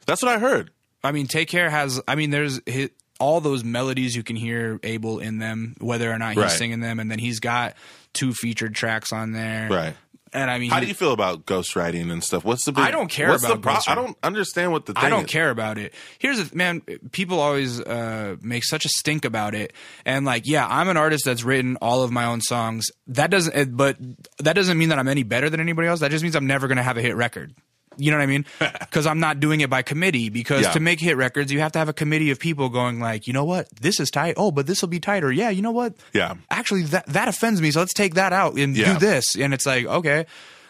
That's 0.06 0.22
what 0.22 0.32
I 0.32 0.38
heard. 0.38 0.70
I 1.02 1.12
mean, 1.12 1.26
Take 1.26 1.48
Care 1.48 1.70
has. 1.70 2.00
I 2.06 2.14
mean, 2.14 2.30
there's 2.30 2.60
hit, 2.66 2.92
all 3.18 3.40
those 3.40 3.64
melodies 3.64 4.14
you 4.16 4.22
can 4.22 4.36
hear 4.36 4.78
Abel 4.82 5.18
in 5.18 5.38
them, 5.38 5.74
whether 5.80 6.10
or 6.10 6.18
not 6.18 6.34
he's 6.34 6.42
Right. 6.44 6.50
singing 6.50 6.80
them, 6.80 7.00
and 7.00 7.10
then 7.10 7.18
he's 7.18 7.40
got 7.40 7.74
two 8.14 8.32
featured 8.32 8.74
tracks 8.74 9.12
on 9.12 9.32
there. 9.32 9.68
Right. 9.70 9.94
And 10.30 10.50
I 10.50 10.58
mean, 10.58 10.70
How 10.70 10.78
do 10.80 10.86
you 10.86 10.92
feel 10.92 11.12
about 11.12 11.46
ghostwriting 11.46 12.12
and 12.12 12.22
stuff? 12.22 12.44
What's 12.44 12.66
the 12.66 12.72
big, 12.72 12.84
I 12.84 12.90
don't 12.90 13.08
care 13.08 13.28
about 13.34 13.40
the 13.48 13.56
pro- 13.56 13.78
I 13.88 13.94
don't 13.94 14.14
understand 14.22 14.72
what 14.72 14.84
the 14.84 14.92
thing 14.92 15.04
I 15.04 15.08
don't 15.08 15.24
is. 15.24 15.30
care 15.30 15.48
about 15.48 15.78
it. 15.78 15.94
Here's 16.18 16.50
the 16.50 16.54
man. 16.54 16.82
People 17.12 17.40
always 17.40 17.80
uh, 17.80 18.36
make 18.42 18.62
such 18.64 18.84
a 18.84 18.90
stink 18.90 19.24
about 19.24 19.54
it, 19.54 19.72
and 20.04 20.26
like, 20.26 20.42
yeah, 20.44 20.66
I'm 20.68 20.90
an 20.90 20.98
artist 20.98 21.24
that's 21.24 21.44
written 21.44 21.76
all 21.80 22.02
of 22.02 22.10
my 22.10 22.26
own 22.26 22.42
songs. 22.42 22.88
That 23.06 23.30
doesn't, 23.30 23.56
uh, 23.56 23.64
but 23.70 23.96
that 24.40 24.52
doesn't 24.52 24.76
mean 24.76 24.90
that 24.90 24.98
I'm 24.98 25.08
any 25.08 25.22
better 25.22 25.48
than 25.48 25.60
anybody 25.60 25.88
else. 25.88 26.00
That 26.00 26.10
just 26.10 26.22
means 26.22 26.36
I'm 26.36 26.46
never 26.46 26.68
going 26.68 26.76
to 26.76 26.82
have 26.82 26.98
a 26.98 27.02
hit 27.02 27.16
record. 27.16 27.54
You 27.98 28.10
know 28.10 28.16
what 28.16 28.22
I 28.22 28.26
mean? 28.26 28.44
Because 28.88 29.06
I'm 29.06 29.20
not 29.20 29.38
doing 29.40 29.60
it 29.60 29.68
by 29.68 29.82
committee. 29.82 30.28
Because 30.30 30.62
Yeah. 30.62 30.72
to 30.72 30.80
make 30.80 30.98
hit 31.00 31.16
records, 31.16 31.52
you 31.52 31.60
have 31.60 31.72
to 31.72 31.78
have 31.78 31.88
a 31.88 31.92
committee 31.92 32.30
of 32.30 32.38
people 32.38 32.68
going 32.70 33.00
like, 33.00 33.26
you 33.26 33.32
know 33.32 33.44
what, 33.44 33.68
this 33.80 34.00
is 34.00 34.10
tight. 34.10 34.34
Oh, 34.36 34.50
but 34.50 34.66
this 34.66 34.80
will 34.80 34.88
be 34.88 34.98
tighter. 35.00 35.30
Yeah, 35.30 35.50
you 35.50 35.60
know 35.62 35.70
what? 35.72 35.94
Yeah. 36.14 36.34
Actually, 36.50 36.84
that 36.84 37.06
that 37.06 37.28
offends 37.28 37.60
me. 37.60 37.70
So 37.70 37.80
let's 37.80 37.92
take 37.92 38.14
that 38.14 38.32
out 38.32 38.54
and 38.54 38.76
Yeah. 38.76 38.94
do 38.94 38.98
this. 38.98 39.36
And 39.36 39.52
it's 39.52 39.66
like, 39.66 39.84
okay, 39.84 40.26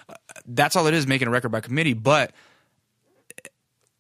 uh, 0.09 0.15
that's 0.47 0.75
all 0.75 0.87
it 0.89 0.95
is, 0.95 1.07
making 1.07 1.29
a 1.29 1.31
record 1.31 1.51
by 1.51 1.61
committee. 1.61 1.93
But 1.95 2.33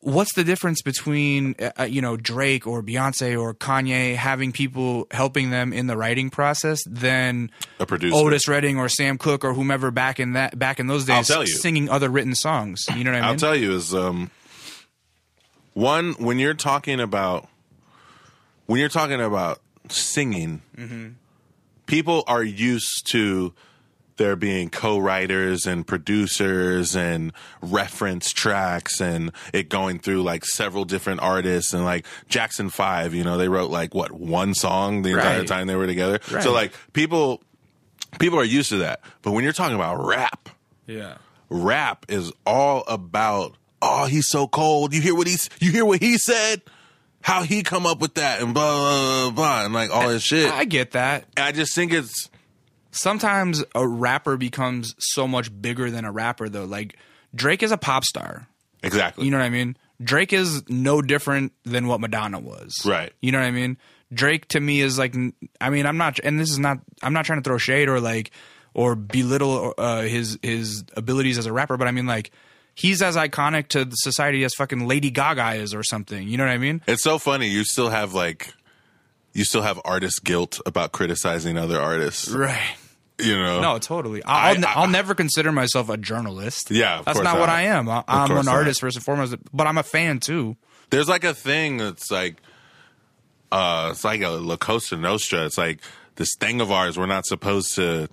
what's 0.01 0.33
the 0.35 0.45
difference 0.45 0.81
between 0.83 1.55
uh, 1.79 1.85
you 1.85 2.01
know 2.01 2.17
Drake 2.17 2.67
or 2.67 2.83
Beyonce 2.83 3.39
or 3.41 3.55
Kanye 3.55 4.15
having 4.15 4.53
people 4.53 5.07
helping 5.11 5.51
them 5.51 5.73
in 5.73 5.87
the 5.87 5.97
writing 5.97 6.31
process 6.31 6.81
than 6.89 7.51
A 7.81 7.87
producer. 7.87 8.15
Otis 8.17 8.47
Redding 8.49 8.79
or 8.79 8.89
Sam 8.89 9.19
Cooke 9.19 9.45
or 9.45 9.55
whomever 9.55 9.91
back 9.91 10.21
in 10.21 10.33
that 10.35 10.59
back 10.59 10.79
in 10.81 10.87
those 10.87 11.05
days 11.05 11.31
singing 11.61 11.89
other 11.89 12.09
written 12.09 12.35
songs. 12.35 12.85
You 12.95 13.05
know 13.05 13.11
what 13.11 13.19
I 13.19 13.21
mean? 13.21 13.29
I'll 13.31 13.37
tell 13.37 13.57
you 13.57 13.73
is 13.73 13.95
um 13.95 14.31
one 15.75 16.13
when 16.15 16.39
you're 16.39 16.55
talking 16.55 17.01
about 17.01 17.49
when 18.67 18.81
you're 18.81 18.89
talking 18.89 19.21
about 19.21 19.61
singing, 19.89 20.63
Mm-hmm. 20.77 21.09
people 21.87 22.23
are 22.27 22.43
used 22.45 23.11
to 23.13 23.53
there 24.19 24.37
being 24.37 24.69
co-writers 24.71 25.67
and 25.67 25.87
producers 25.87 26.95
and 26.95 27.33
reference 27.63 28.33
tracks 28.33 29.01
and 29.01 29.33
it 29.53 29.69
going 29.69 29.99
through 29.99 30.23
like 30.23 30.45
several 30.45 30.85
different 30.85 31.21
artists 31.21 31.73
and 31.73 31.85
like 31.85 32.07
Jackson 32.29 32.69
5, 32.71 33.15
you 33.15 33.25
know, 33.25 33.39
they 33.39 33.49
wrote 33.49 33.71
like 33.71 33.95
what 33.95 34.13
one 34.13 34.55
song 34.55 35.03
the 35.03 35.11
entire 35.11 35.39
Right. 35.39 35.49
time 35.49 35.67
they 35.67 35.77
were 35.77 35.87
together. 35.87 36.21
Right. 36.31 36.43
So 36.43 36.53
like 36.53 36.73
people 36.93 37.43
people 38.19 38.39
are 38.39 38.45
used 38.45 38.69
to 38.71 38.79
that. 38.79 39.01
But 39.23 39.33
when 39.33 39.45
you're 39.45 39.53
talking 39.53 39.77
about 39.77 40.05
rap, 40.05 40.49
yeah. 40.87 41.17
rap 41.49 42.07
is 42.09 42.33
all 42.47 42.85
about 42.87 43.55
oh 43.81 44.07
he's 44.07 44.27
so 44.29 44.47
cold 44.49 44.93
you 44.93 45.01
hear 45.01 45.15
what 45.15 45.27
he's 45.27 45.49
you 45.61 45.71
hear 45.71 45.85
what 45.85 46.01
he 46.03 46.19
said 46.19 46.61
how 47.21 47.43
he 47.43 47.63
come 47.63 47.87
up 47.87 48.01
with 48.01 48.15
that 48.15 48.41
and 48.43 48.53
blah 48.55 48.75
blah 48.77 49.23
blah, 49.25 49.31
blah 49.31 49.65
and 49.65 49.73
like 49.75 49.91
all 49.91 50.09
this 50.09 50.23
shit 50.23 50.51
I 50.51 50.65
get 50.65 50.93
that. 50.93 51.27
And 51.37 51.47
i 51.47 51.53
just 51.53 51.75
think 51.75 51.93
it's 51.93 52.29
Sometimes 52.91 53.65
a 53.75 53.87
rapper 53.87 54.37
becomes 54.37 54.95
so 54.99 55.29
much 55.29 55.51
bigger 55.61 55.91
than 55.91 56.05
a 56.05 56.13
rapper 56.13 56.49
though. 56.49 56.65
Like 56.65 56.97
Drake 57.35 57.63
is 57.63 57.73
a 57.73 57.77
pop 57.77 58.05
star. 58.05 58.47
exactly 58.83 59.25
You 59.25 59.31
know 59.31 59.39
what 59.39 59.45
I 59.45 59.51
mean? 59.51 59.77
Drake 60.03 60.33
is 60.33 60.69
no 60.69 61.03
different 61.03 61.53
than 61.65 61.87
what 61.89 62.01
Madonna 62.01 62.39
was. 62.39 62.75
Right. 62.85 63.13
You 63.21 63.33
know 63.33 63.39
what 63.39 63.47
I 63.47 63.51
mean? 63.51 63.77
Drake 64.13 64.49
to 64.49 64.61
me 64.61 64.81
is 64.81 64.99
like 64.99 65.15
I 65.61 65.71
mean, 65.71 65.87
I'm 65.87 65.97
not 65.97 66.19
and 66.21 66.39
this 66.39 66.51
is 66.51 66.59
not 66.59 66.79
I'm 67.03 67.13
not 67.13 67.25
trying 67.25 67.43
to 67.43 67.49
throw 67.49 67.59
shade 67.59 67.89
or 67.89 68.01
like 68.01 68.31
or 68.75 68.95
belittle 68.95 69.75
uh, 69.77 70.03
his 70.03 70.39
his 70.43 70.85
abilities 70.97 71.37
as 71.39 71.47
a 71.47 71.53
rapper, 71.53 71.77
but 71.77 71.89
I 71.89 71.91
mean 71.91 72.07
like 72.07 72.31
he's 72.79 73.03
as 73.03 73.17
iconic 73.17 73.67
to 73.69 73.85
the 73.85 73.97
society 73.97 74.45
as 74.45 74.55
fucking 74.55 74.87
Lady 74.87 75.11
Gaga 75.11 75.55
is 75.55 75.75
or 75.75 75.83
something. 75.83 76.29
You 76.29 76.37
know 76.37 76.45
what 76.45 76.53
I 76.53 76.59
mean? 76.59 76.81
It's 76.87 77.03
so 77.03 77.19
funny. 77.19 77.49
You 77.49 77.65
still 77.65 77.89
have 77.89 78.15
like, 78.15 78.55
you 79.33 79.45
still 79.45 79.63
have 79.63 79.81
artist 79.85 80.25
guilt 80.25 80.61
about 80.67 80.93
criticizing 80.93 81.57
other 81.57 81.81
artists. 81.81 82.29
Right. 82.29 82.77
You 83.21 83.37
know? 83.37 83.61
No, 83.61 83.79
totally. 83.79 84.23
I'll, 84.25 84.65
I- 84.65 84.73
I'll 84.75 84.89
never 84.89 85.15
consider 85.15 85.51
myself 85.53 85.89
a 85.89 85.97
journalist. 85.97 86.71
Yeah, 86.71 87.01
of 87.01 87.05
that's 87.05 87.19
not, 87.19 87.35
not. 87.35 87.41
what 87.41 87.49
I 87.49 87.63
am. 87.63 87.89
I, 87.89 88.05
I'm 88.07 88.29
course 88.29 88.41
an 88.41 88.47
not. 88.47 88.55
artist 88.55 88.81
first 88.81 88.97
and 88.97 89.05
foremost, 89.05 89.35
but 89.53 89.67
I'm 89.67 89.79
a 89.79 89.83
fan 89.83 90.21
too. 90.21 90.57
There's 90.91 91.09
like 91.09 91.25
a 91.25 91.35
thing 91.35 91.79
that's 91.79 92.11
like, 92.11 92.37
uh, 93.51 93.89
it's 93.93 94.05
like 94.05 94.23
a 94.23 94.29
La 94.29 94.57
Costa 94.57 94.97
Nostra. 94.97 95.45
It's 95.47 95.59
like 95.59 95.81
this 96.17 96.35
thing 96.39 96.61
of 96.61 96.71
ours. 96.71 96.97
We're 96.99 97.07
not 97.07 97.27
supposed 97.27 97.75
to. 97.75 98.09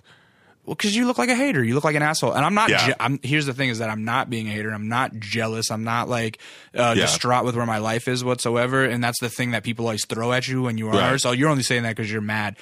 Well, 0.66 0.74
because 0.74 0.96
you 0.96 1.06
look 1.06 1.16
like 1.16 1.28
a 1.28 1.34
hater, 1.36 1.62
you 1.62 1.74
look 1.76 1.84
like 1.84 1.94
an 1.94 2.02
asshole, 2.02 2.32
and 2.32 2.44
I'm 2.44 2.54
not. 2.54 2.68
Yeah. 2.70 2.86
Je- 2.88 2.94
I'm, 2.98 3.20
here's 3.22 3.46
the 3.46 3.54
thing: 3.54 3.68
is 3.70 3.78
that 3.78 3.88
I'm 3.88 4.04
not 4.04 4.28
being 4.28 4.48
a 4.48 4.50
hater. 4.50 4.70
I'm 4.70 4.88
not 4.88 5.16
jealous. 5.18 5.70
I'm 5.70 5.84
not 5.84 6.08
like 6.08 6.38
uh, 6.74 6.94
Yeah. 6.96 7.02
distraught 7.02 7.44
with 7.44 7.54
where 7.54 7.66
my 7.66 7.78
life 7.78 8.08
is 8.08 8.24
whatsoever. 8.24 8.84
And 8.84 9.02
that's 9.02 9.20
the 9.20 9.28
thing 9.30 9.52
that 9.52 9.62
people 9.62 9.84
always 9.86 10.04
throw 10.04 10.32
at 10.32 10.48
you 10.48 10.62
when 10.62 10.76
you 10.76 10.88
are. 10.88 10.94
Right. 11.12 11.20
So 11.20 11.30
you're 11.32 11.48
only 11.48 11.62
saying 11.62 11.84
that 11.84 11.94
because 11.96 12.10
you're 12.10 12.20
mad. 12.20 12.56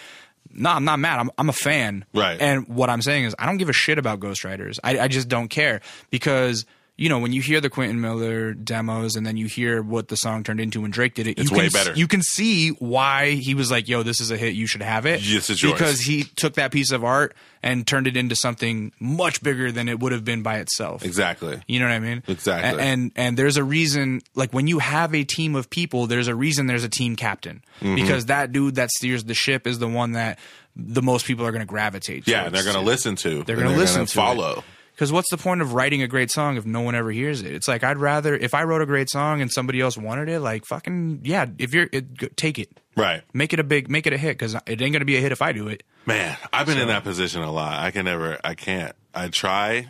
No, 0.53 0.71
I'm 0.71 0.85
not 0.85 0.99
mad. 0.99 1.19
I'm 1.19 1.31
I'm 1.39 1.49
a 1.49 1.53
fan. 1.55 2.05
Right. 2.15 2.39
And 2.41 2.69
what 2.69 2.91
I'm 2.91 3.01
saying 3.01 3.25
is, 3.25 3.35
I 3.39 3.47
don't 3.47 3.57
give 3.57 3.71
a 3.71 3.73
shit 3.73 3.99
about 3.99 4.21
ghostwriters. 4.21 4.79
I 4.85 4.99
I 4.99 5.09
just 5.09 5.29
don't 5.29 5.49
care 5.49 5.81
because. 6.11 6.67
You 6.97 7.09
know, 7.09 7.19
when 7.19 7.33
you 7.33 7.43
hear 7.43 7.61
the 7.61 7.69
Quentin 7.71 8.01
Miller 8.01 8.55
demos 8.55 9.17
and 9.17 9.27
then 9.27 9.37
you 9.37 9.47
hear 9.47 9.83
what 9.83 10.07
the 10.07 10.17
song 10.17 10.45
turned 10.45 10.61
into 10.61 10.81
when 10.81 10.93
Drake 10.93 11.15
did 11.15 11.27
it, 11.27 11.41
It's 11.41 11.51
you 11.51 11.57
way 11.57 11.65
can, 11.65 11.73
better. 11.73 11.93
You 11.95 12.07
can 12.07 12.23
see 12.23 12.69
why 12.69 13.33
he 13.33 13.55
was 13.55 13.69
like, 13.69 13.89
"Yo, 13.89 14.05
this 14.05 14.21
is 14.21 14.31
a 14.31 14.37
hit. 14.37 14.55
You 14.55 14.69
should 14.69 14.83
have 14.83 15.05
it." 15.05 15.21
Is 15.21 15.49
yours. 15.61 15.61
because 15.73 16.01
he 16.03 16.23
took 16.23 16.55
that 16.55 16.71
piece 16.71 16.93
of 16.93 17.03
art 17.03 17.35
and 17.65 17.85
turned 17.85 18.07
it 18.07 18.17
into 18.17 18.37
something 18.37 18.93
much 19.01 19.43
bigger 19.43 19.73
than 19.73 19.89
it 19.89 19.99
would 19.99 20.13
have 20.13 20.25
been 20.25 20.45
by 20.45 20.59
itself. 20.59 21.05
Exactly. 21.05 21.61
You 21.67 21.81
know 21.81 21.87
what 21.87 21.95
I 21.95 21.99
mean? 21.99 22.23
Exactly. 22.29 22.81
A- 22.81 22.85
And 22.87 23.11
and 23.17 23.37
there's 23.37 23.57
a 23.57 23.65
reason 23.65 24.21
like 24.37 24.53
when 24.53 24.69
you 24.69 24.79
have 24.79 25.17
a 25.17 25.25
team 25.25 25.57
of 25.57 25.71
people, 25.71 26.07
there's 26.07 26.29
a 26.29 26.35
reason 26.37 26.69
there's 26.69 26.85
a 26.85 26.89
team 26.89 27.17
captain. 27.17 27.65
Mm-hmm. 27.81 27.97
Because 27.97 28.27
that 28.27 28.53
dude 28.53 28.77
that 28.77 28.91
steers 28.91 29.25
the 29.25 29.35
ship 29.35 29.67
is 29.67 29.81
the 29.81 29.89
one 29.89 30.13
that 30.13 30.39
the 30.77 31.03
most 31.03 31.27
people 31.27 31.45
are 31.45 31.51
going 31.51 31.61
to 31.61 31.67
gravitate 31.67 32.29
Yeah, 32.29 32.49
they're 32.51 32.63
going 32.63 32.75
to 32.77 32.81
listen 32.83 33.17
to. 33.17 33.43
They're 33.43 33.57
going 33.57 33.69
to 33.73 33.77
listen 33.77 34.07
to 34.07 34.13
follow. 34.15 34.63
Because 34.95 35.11
what's 35.11 35.29
the 35.31 35.37
point 35.37 35.61
of 35.61 35.73
writing 35.75 36.03
a 36.03 36.07
great 36.07 36.31
song 36.31 36.57
if 36.57 36.65
no 36.65 36.81
one 36.81 36.95
ever 36.95 37.11
hears 37.11 37.43
it? 37.43 37.53
It's 37.53 37.67
like 37.67 37.83
I'd 37.83 37.99
rather 37.99 38.37
if 38.37 38.55
I 38.55 38.63
wrote 38.63 38.81
a 38.81 38.87
great 38.87 39.11
song 39.11 39.41
and 39.41 39.51
somebody 39.51 39.81
else 39.81 39.97
wanted 39.99 40.29
it, 40.29 40.39
like 40.41 40.65
fucking 40.67 41.21
yeah, 41.25 41.47
if 41.59 41.75
you're 41.75 41.89
it, 41.93 42.37
take 42.37 42.59
it, 42.61 42.79
Right. 42.97 43.23
make 43.33 43.53
it 43.53 43.59
a 43.59 43.65
big, 43.65 43.91
make 43.91 44.07
it 44.07 44.13
a 44.13 44.17
hit 44.19 44.39
because 44.39 44.55
it 44.67 44.81
ain't 44.81 44.95
to 44.95 45.05
be 45.05 45.17
a 45.17 45.21
hit 45.21 45.33
if 45.33 45.43
I 45.43 45.51
do 45.53 45.67
it. 45.67 45.83
Man, 46.07 46.37
I've 46.53 46.67
been 46.67 46.79
in 46.79 46.89
that 46.89 47.03
position 47.03 47.43
a 47.43 47.51
lot. 47.51 47.81
I 47.83 47.91
can 47.91 48.05
never, 48.05 48.39
I 48.45 48.55
can't. 48.55 48.95
I 49.15 49.29
try, 49.29 49.89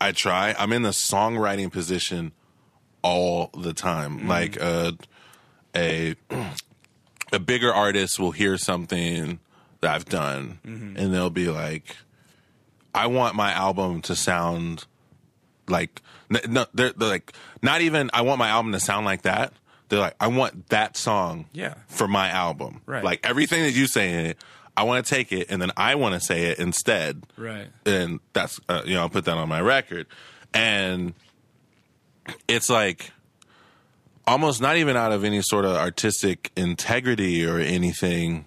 I 0.00 0.10
try. 0.12 0.54
I'm 0.58 0.72
in 0.72 0.82
the 0.82 0.90
songwriting 0.90 1.70
position 1.70 2.32
all 3.02 3.50
the 3.56 3.72
time. 3.72 4.26
Like 4.26 4.60
uh, 4.60 4.92
a 5.76 6.16
a 7.32 7.38
bigger 7.38 7.72
artist 7.72 8.18
will 8.18 8.32
hear 8.32 8.56
something 8.58 9.38
that 9.80 9.94
I've 9.94 10.06
done, 10.06 10.58
and 10.64 11.12
they'll 11.14 11.30
be 11.30 11.48
like, 11.48 11.96
"I 12.94 13.06
want 13.08 13.34
my 13.34 13.52
album 13.52 14.00
to 14.02 14.14
sound 14.16 14.84
like 15.68 16.00
no, 16.30 16.66
they're, 16.72 16.92
they're 16.92 17.08
like 17.08 17.32
not 17.62 17.80
even. 17.80 18.10
I 18.14 18.22
want 18.22 18.38
my 18.38 18.48
album 18.48 18.72
to 18.72 18.80
sound 18.80 19.04
like 19.04 19.22
that." 19.22 19.52
They're 19.88 20.00
like, 20.00 20.16
"I 20.20 20.28
want 20.28 20.68
that 20.70 20.96
song, 20.96 21.46
Yeah. 21.52 21.74
for 21.88 22.08
my 22.08 22.30
album, 22.30 22.80
Right. 22.86 23.04
Like 23.04 23.20
everything 23.26 23.62
that 23.64 23.72
you 23.72 23.86
say 23.86 24.12
in 24.12 24.26
it." 24.26 24.38
I 24.76 24.82
want 24.82 25.06
to 25.06 25.14
take 25.14 25.30
it 25.30 25.46
and 25.50 25.62
then 25.62 25.70
I 25.76 25.94
want 25.94 26.14
to 26.14 26.20
say 26.20 26.46
it 26.46 26.58
instead 26.58 27.22
Right. 27.36 27.68
and 27.86 28.18
that's 28.32 28.58
uh, 28.68 28.82
you 28.84 28.94
know 28.94 29.02
I'll 29.02 29.08
put 29.08 29.24
that 29.26 29.36
on 29.36 29.48
my 29.48 29.60
record, 29.60 30.06
and 30.52 31.14
it's 32.48 32.68
like 32.68 33.12
almost 34.26 34.60
not 34.60 34.76
even 34.76 34.96
out 34.96 35.12
of 35.12 35.22
any 35.24 35.42
sort 35.42 35.64
of 35.64 35.76
artistic 35.76 36.50
integrity 36.56 37.46
or 37.46 37.58
anything. 37.58 38.46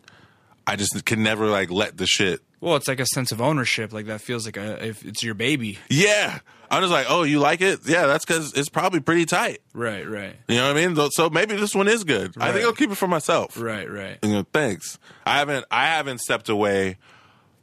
I 0.66 0.76
just 0.76 1.06
can 1.06 1.24
never 1.24 1.48
like 1.48 1.70
let 1.72 1.98
the 1.98 2.06
shit. 2.08 2.42
Well, 2.68 2.76
it's 2.76 2.90
like 2.90 3.00
a 3.00 3.06
sense 3.06 3.32
of 3.32 3.42
ownership. 3.42 3.94
Like 3.94 4.08
that 4.08 4.20
feels 4.20 4.46
like 4.46 4.58
a 4.58 4.86
if 4.86 5.06
it's 5.06 5.24
your 5.24 5.36
baby. 5.36 5.80
Yeah, 5.90 6.40
I'm 6.70 6.82
just 6.82 6.92
like, 6.92 7.06
oh, 7.08 7.24
you 7.24 7.40
like 7.40 7.62
it? 7.62 7.80
Yeah, 7.86 8.08
that's 8.08 8.26
because 8.26 8.54
it's 8.56 8.68
probably 8.68 9.00
pretty 9.00 9.26
tight. 9.26 9.62
Right, 9.74 10.06
right, 10.06 10.36
You 10.50 10.58
know 10.58 10.68
what 10.68 10.78
I 10.78 10.88
mean? 10.88 11.10
So 11.12 11.30
maybe 11.30 11.56
this 11.56 11.74
one 11.74 11.88
is 11.88 12.04
good. 12.04 12.34
I 12.38 12.52
think 12.52 12.66
I'll 12.66 12.74
keep 12.74 12.92
it 12.92 12.96
for 12.96 13.08
myself. 13.08 13.58
right, 13.58 13.90
right. 13.90 14.20
You 14.22 14.34
know, 14.34 14.46
thanks. 14.52 15.00
I 15.26 15.38
haven't 15.40 15.66
I 15.72 15.86
haven't 15.86 16.20
stepped 16.20 16.50
away 16.50 16.98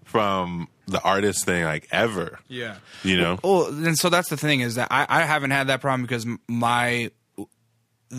from 0.05 0.69
the 0.87 1.03
artist 1.03 1.45
thing 1.45 1.65
like 1.65 1.87
ever. 1.91 2.39
Yeah. 2.49 2.77
You 3.03 3.19
know. 3.19 3.39
Well, 3.45 3.67
and 3.67 3.99
so 3.99 4.09
that's 4.09 4.31
the 4.31 4.39
thing 4.39 4.61
is 4.61 4.77
that 4.77 4.89
I, 4.91 5.05
I 5.07 5.23
haven't 5.23 5.51
had 5.51 5.67
that 5.67 5.83
problem 5.83 6.01
because 6.01 6.27
my 6.49 7.11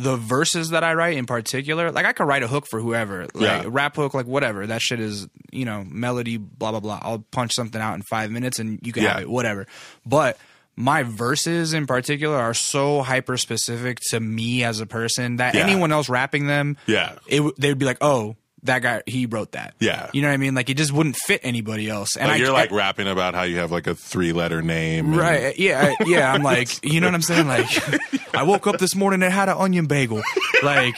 the 0.04 0.18
verses 0.18 0.70
that 0.72 0.84
I 0.84 0.94
write 0.94 1.18
in 1.18 1.26
particular, 1.26 1.92
like 1.92 2.06
I 2.06 2.14
could 2.14 2.28
write 2.28 2.44
a 2.44 2.48
hook 2.48 2.68
for 2.70 2.80
whoever, 2.80 3.22
like 3.34 3.42
Yeah. 3.44 3.64
a 3.64 3.70
rap 3.70 3.96
hook, 3.96 4.14
like 4.14 4.26
whatever. 4.26 4.68
That 4.68 4.82
shit 4.82 5.00
is 5.00 5.28
you 5.52 5.66
know 5.66 5.86
melody, 5.90 6.38
blah 6.38 6.72
blah 6.72 6.80
blah. 6.82 7.00
I'll 7.02 7.20
punch 7.32 7.54
something 7.54 7.80
out 7.82 7.96
in 7.96 8.02
five 8.04 8.32
minutes 8.32 8.60
and 8.60 8.80
you 8.84 8.92
can 8.92 9.04
Yeah. 9.04 9.14
have 9.14 9.22
it, 9.22 9.30
whatever. 9.30 9.68
But 10.06 10.38
my 10.76 11.04
verses 11.04 11.74
in 11.74 11.88
particular 11.88 12.36
are 12.38 12.54
so 12.54 13.02
hyper 13.02 13.38
specific 13.38 14.00
to 14.10 14.20
me 14.20 14.64
as 14.66 14.82
a 14.82 14.86
person 14.86 15.38
that 15.38 15.56
Yeah. 15.56 15.62
anyone 15.64 15.92
else 15.94 16.10
rapping 16.10 16.48
them, 16.48 16.76
Yeah. 16.86 17.14
it 17.28 17.42
they'd 17.58 17.78
be 17.80 17.86
like, 17.86 18.00
oh. 18.02 18.36
That 18.66 18.82
guy, 18.82 19.02
he 19.06 19.26
wrote 19.26 19.54
that. 19.54 19.74
Yeah. 19.80 20.10
you 20.14 20.22
know 20.22 20.28
what 20.28 20.34
I 20.34 20.38
mean. 20.38 20.54
Like 20.56 20.70
it 20.70 20.76
just 20.78 20.92
wouldn't 20.92 21.16
fit 21.16 21.42
anybody 21.44 21.90
else. 21.90 22.16
And 22.18 22.28
Like 22.28 22.36
I, 22.36 22.44
you're 22.44 22.52
like 22.54 22.72
I- 22.72 22.76
rapping 22.76 23.08
about 23.08 23.34
how 23.36 23.44
you 23.44 23.58
have 23.58 23.72
like 23.72 23.88
a 23.88 23.96
three 23.96 24.34
letter 24.34 24.62
name. 24.62 25.08
and- 25.14 25.18
Right. 25.18 25.58
Yeah. 25.58 25.96
I- 26.00 26.04
Yeah. 26.06 26.32
I'm 26.34 26.44
like, 26.44 26.84
you 26.92 27.00
know 27.00 27.08
what 27.08 27.16
I'm 27.16 27.22
saying? 27.22 27.48
Like, 27.48 28.36
I 28.36 28.44
woke 28.44 28.68
up 28.68 28.78
this 28.80 28.96
morning 28.96 29.24
and 29.24 29.32
had 29.34 29.50
an 29.50 29.56
onion 29.58 29.86
bagel. 29.88 30.22
Like, 30.64 30.96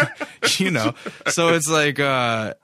you 0.58 0.70
know. 0.70 0.94
So 1.28 1.48
it's 1.54 1.68
like, 1.68 2.00
uh, 2.00 2.54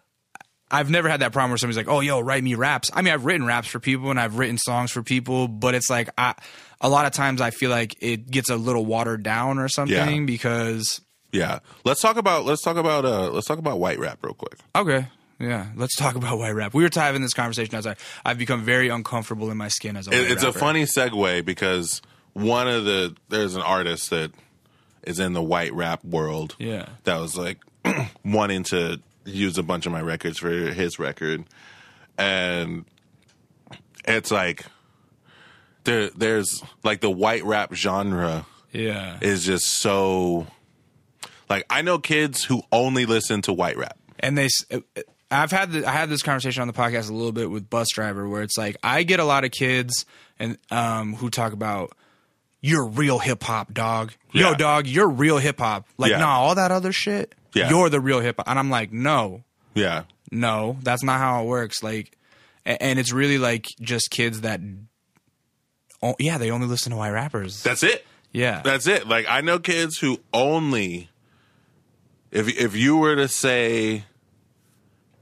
I've 0.70 0.90
never 0.90 1.08
had 1.08 1.20
that 1.20 1.32
problem 1.32 1.50
where 1.50 1.58
somebody's 1.58 1.76
like, 1.76 1.88
"Oh, 1.88 2.00
yo, 2.00 2.18
write 2.20 2.42
me 2.42 2.54
raps." 2.56 2.90
I 2.92 3.02
mean, 3.02 3.12
I've 3.14 3.24
written 3.24 3.46
raps 3.46 3.68
for 3.68 3.78
people 3.78 4.10
and 4.10 4.18
I've 4.18 4.38
written 4.38 4.58
songs 4.58 4.90
for 4.90 5.02
people, 5.04 5.46
but 5.46 5.74
it's 5.74 5.88
like, 5.88 6.08
I, 6.18 6.34
a 6.80 6.88
lot 6.88 7.06
of 7.06 7.12
times 7.12 7.40
I 7.40 7.50
feel 7.50 7.70
like 7.70 7.94
it 8.00 8.28
gets 8.30 8.50
a 8.50 8.56
little 8.56 8.84
watered 8.84 9.22
down 9.22 9.58
or 9.58 9.68
something 9.68 9.96
Yeah. 10.20 10.24
because. 10.26 11.00
Yeah. 11.34 11.58
Let's 11.84 12.00
talk 12.00 12.16
about 12.16 12.44
let's 12.44 12.62
talk 12.62 12.76
about 12.76 13.04
uh 13.04 13.30
let's 13.30 13.46
talk 13.46 13.58
about 13.58 13.78
white 13.80 13.98
rap 13.98 14.18
real 14.22 14.34
quick. 14.34 14.58
Okay. 14.74 15.08
Yeah, 15.40 15.66
let's 15.74 15.96
talk 15.96 16.14
about 16.14 16.38
white 16.38 16.54
rap. 16.54 16.74
We 16.74 16.84
were 16.84 16.90
having 16.94 17.20
this 17.20 17.34
conversation 17.34 17.74
as 17.74 17.86
I, 17.88 17.96
I've 18.24 18.38
become 18.38 18.62
very 18.62 18.88
uncomfortable 18.88 19.50
in 19.50 19.56
my 19.56 19.66
skin 19.68 19.96
as 19.96 20.06
a 20.06 20.10
white 20.10 20.20
It, 20.20 20.30
it's 20.30 20.44
a 20.44 20.52
funny 20.52 20.84
segue 20.84 21.44
because 21.44 22.00
one 22.34 22.68
of 22.68 22.84
the 22.84 23.16
there's 23.30 23.56
an 23.56 23.62
artist 23.62 24.10
that 24.10 24.30
is 25.02 25.18
in 25.18 25.32
the 25.32 25.42
white 25.42 25.74
rap 25.74 26.04
world. 26.04 26.54
Yeah. 26.58 26.86
That 27.02 27.18
was 27.20 27.36
like 27.36 27.58
wanting 28.24 28.62
to 28.64 29.00
use 29.24 29.58
a 29.58 29.62
bunch 29.64 29.86
of 29.86 29.92
my 29.92 30.00
records 30.02 30.38
for 30.38 30.50
his 30.50 30.98
record. 31.00 31.44
And 32.16 32.84
it's 34.06 34.30
like 34.30 34.64
there 35.82 36.10
there's 36.10 36.62
like 36.84 37.00
the 37.00 37.10
white 37.10 37.44
rap 37.44 37.74
genre 37.74 38.46
Yeah. 38.72 39.18
is 39.20 39.44
just 39.44 39.66
so 39.66 40.46
like 41.48 41.64
I 41.70 41.82
know 41.82 41.98
kids 41.98 42.44
who 42.44 42.62
only 42.72 43.06
listen 43.06 43.42
to 43.42 43.52
white 43.52 43.76
rap. 43.76 43.98
and 44.20 44.36
they 44.38 44.46
s- 44.46 44.64
I've 45.30 45.50
had 45.50 45.72
the, 45.72 45.84
I 45.86 45.90
had 45.92 46.08
this 46.08 46.22
conversation 46.22 46.60
on 46.62 46.68
the 46.68 46.74
podcast 46.74 47.10
a 47.10 47.12
little 47.12 47.32
bit 47.32 47.50
with 47.50 47.68
Busdriver 47.68 48.28
where 48.30 48.42
it's 48.42 48.56
like 48.56 48.76
I 48.82 49.02
get 49.02 49.20
a 49.20 49.24
lot 49.24 49.44
of 49.44 49.50
kids 49.50 50.04
and 50.38 50.58
um 50.70 51.14
who 51.14 51.30
talk 51.30 51.52
about 51.52 51.92
you're 52.60 52.86
real 52.86 53.18
hip 53.18 53.42
hop 53.42 53.74
dog. 53.74 54.12
Yo 54.32 54.50
Yeah. 54.50 54.56
dog, 54.56 54.86
you're 54.86 55.08
real 55.08 55.38
hip 55.38 55.58
hop. 55.58 55.86
Like 55.98 56.12
Yeah. 56.12 56.18
nah, 56.18 56.38
all 56.38 56.54
that 56.54 56.70
other 56.70 56.92
shit. 56.92 57.34
Yeah. 57.52 57.68
You're 57.70 57.88
the 57.90 58.00
real 58.00 58.20
hip 58.20 58.36
hop. 58.38 58.48
And 58.48 58.58
I'm 58.58 58.70
like, 58.70 58.92
"No. 58.92 59.44
Yeah. 59.74 60.04
No, 60.32 60.76
that's 60.82 61.02
not 61.04 61.18
how 61.20 61.42
it 61.42 61.46
works." 61.46 61.82
Like 61.82 62.16
and 62.64 62.98
it's 62.98 63.12
really 63.12 63.38
like 63.38 63.66
just 63.80 64.10
kids 64.10 64.40
that 64.42 64.60
oh, 66.02 66.14
yeah, 66.18 66.38
they 66.38 66.50
only 66.50 66.66
listen 66.66 66.90
to 66.90 66.96
white 66.96 67.10
rappers. 67.10 67.62
That's 67.62 67.82
it. 67.82 68.06
yeah. 68.32 68.62
That's 68.64 68.86
it. 68.86 69.06
Like 69.08 69.26
I 69.28 69.40
know 69.40 69.58
kids 69.58 69.98
who 69.98 70.18
only 70.32 71.10
if 72.34 72.48
if 72.48 72.76
you 72.76 72.98
were 72.98 73.16
to 73.16 73.28
say 73.28 74.04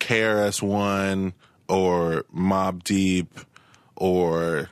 KRS 0.01 0.63
One 0.63 1.35
or 1.69 2.25
Mobb 2.35 2.83
Deep 2.83 3.39
or 3.97 4.69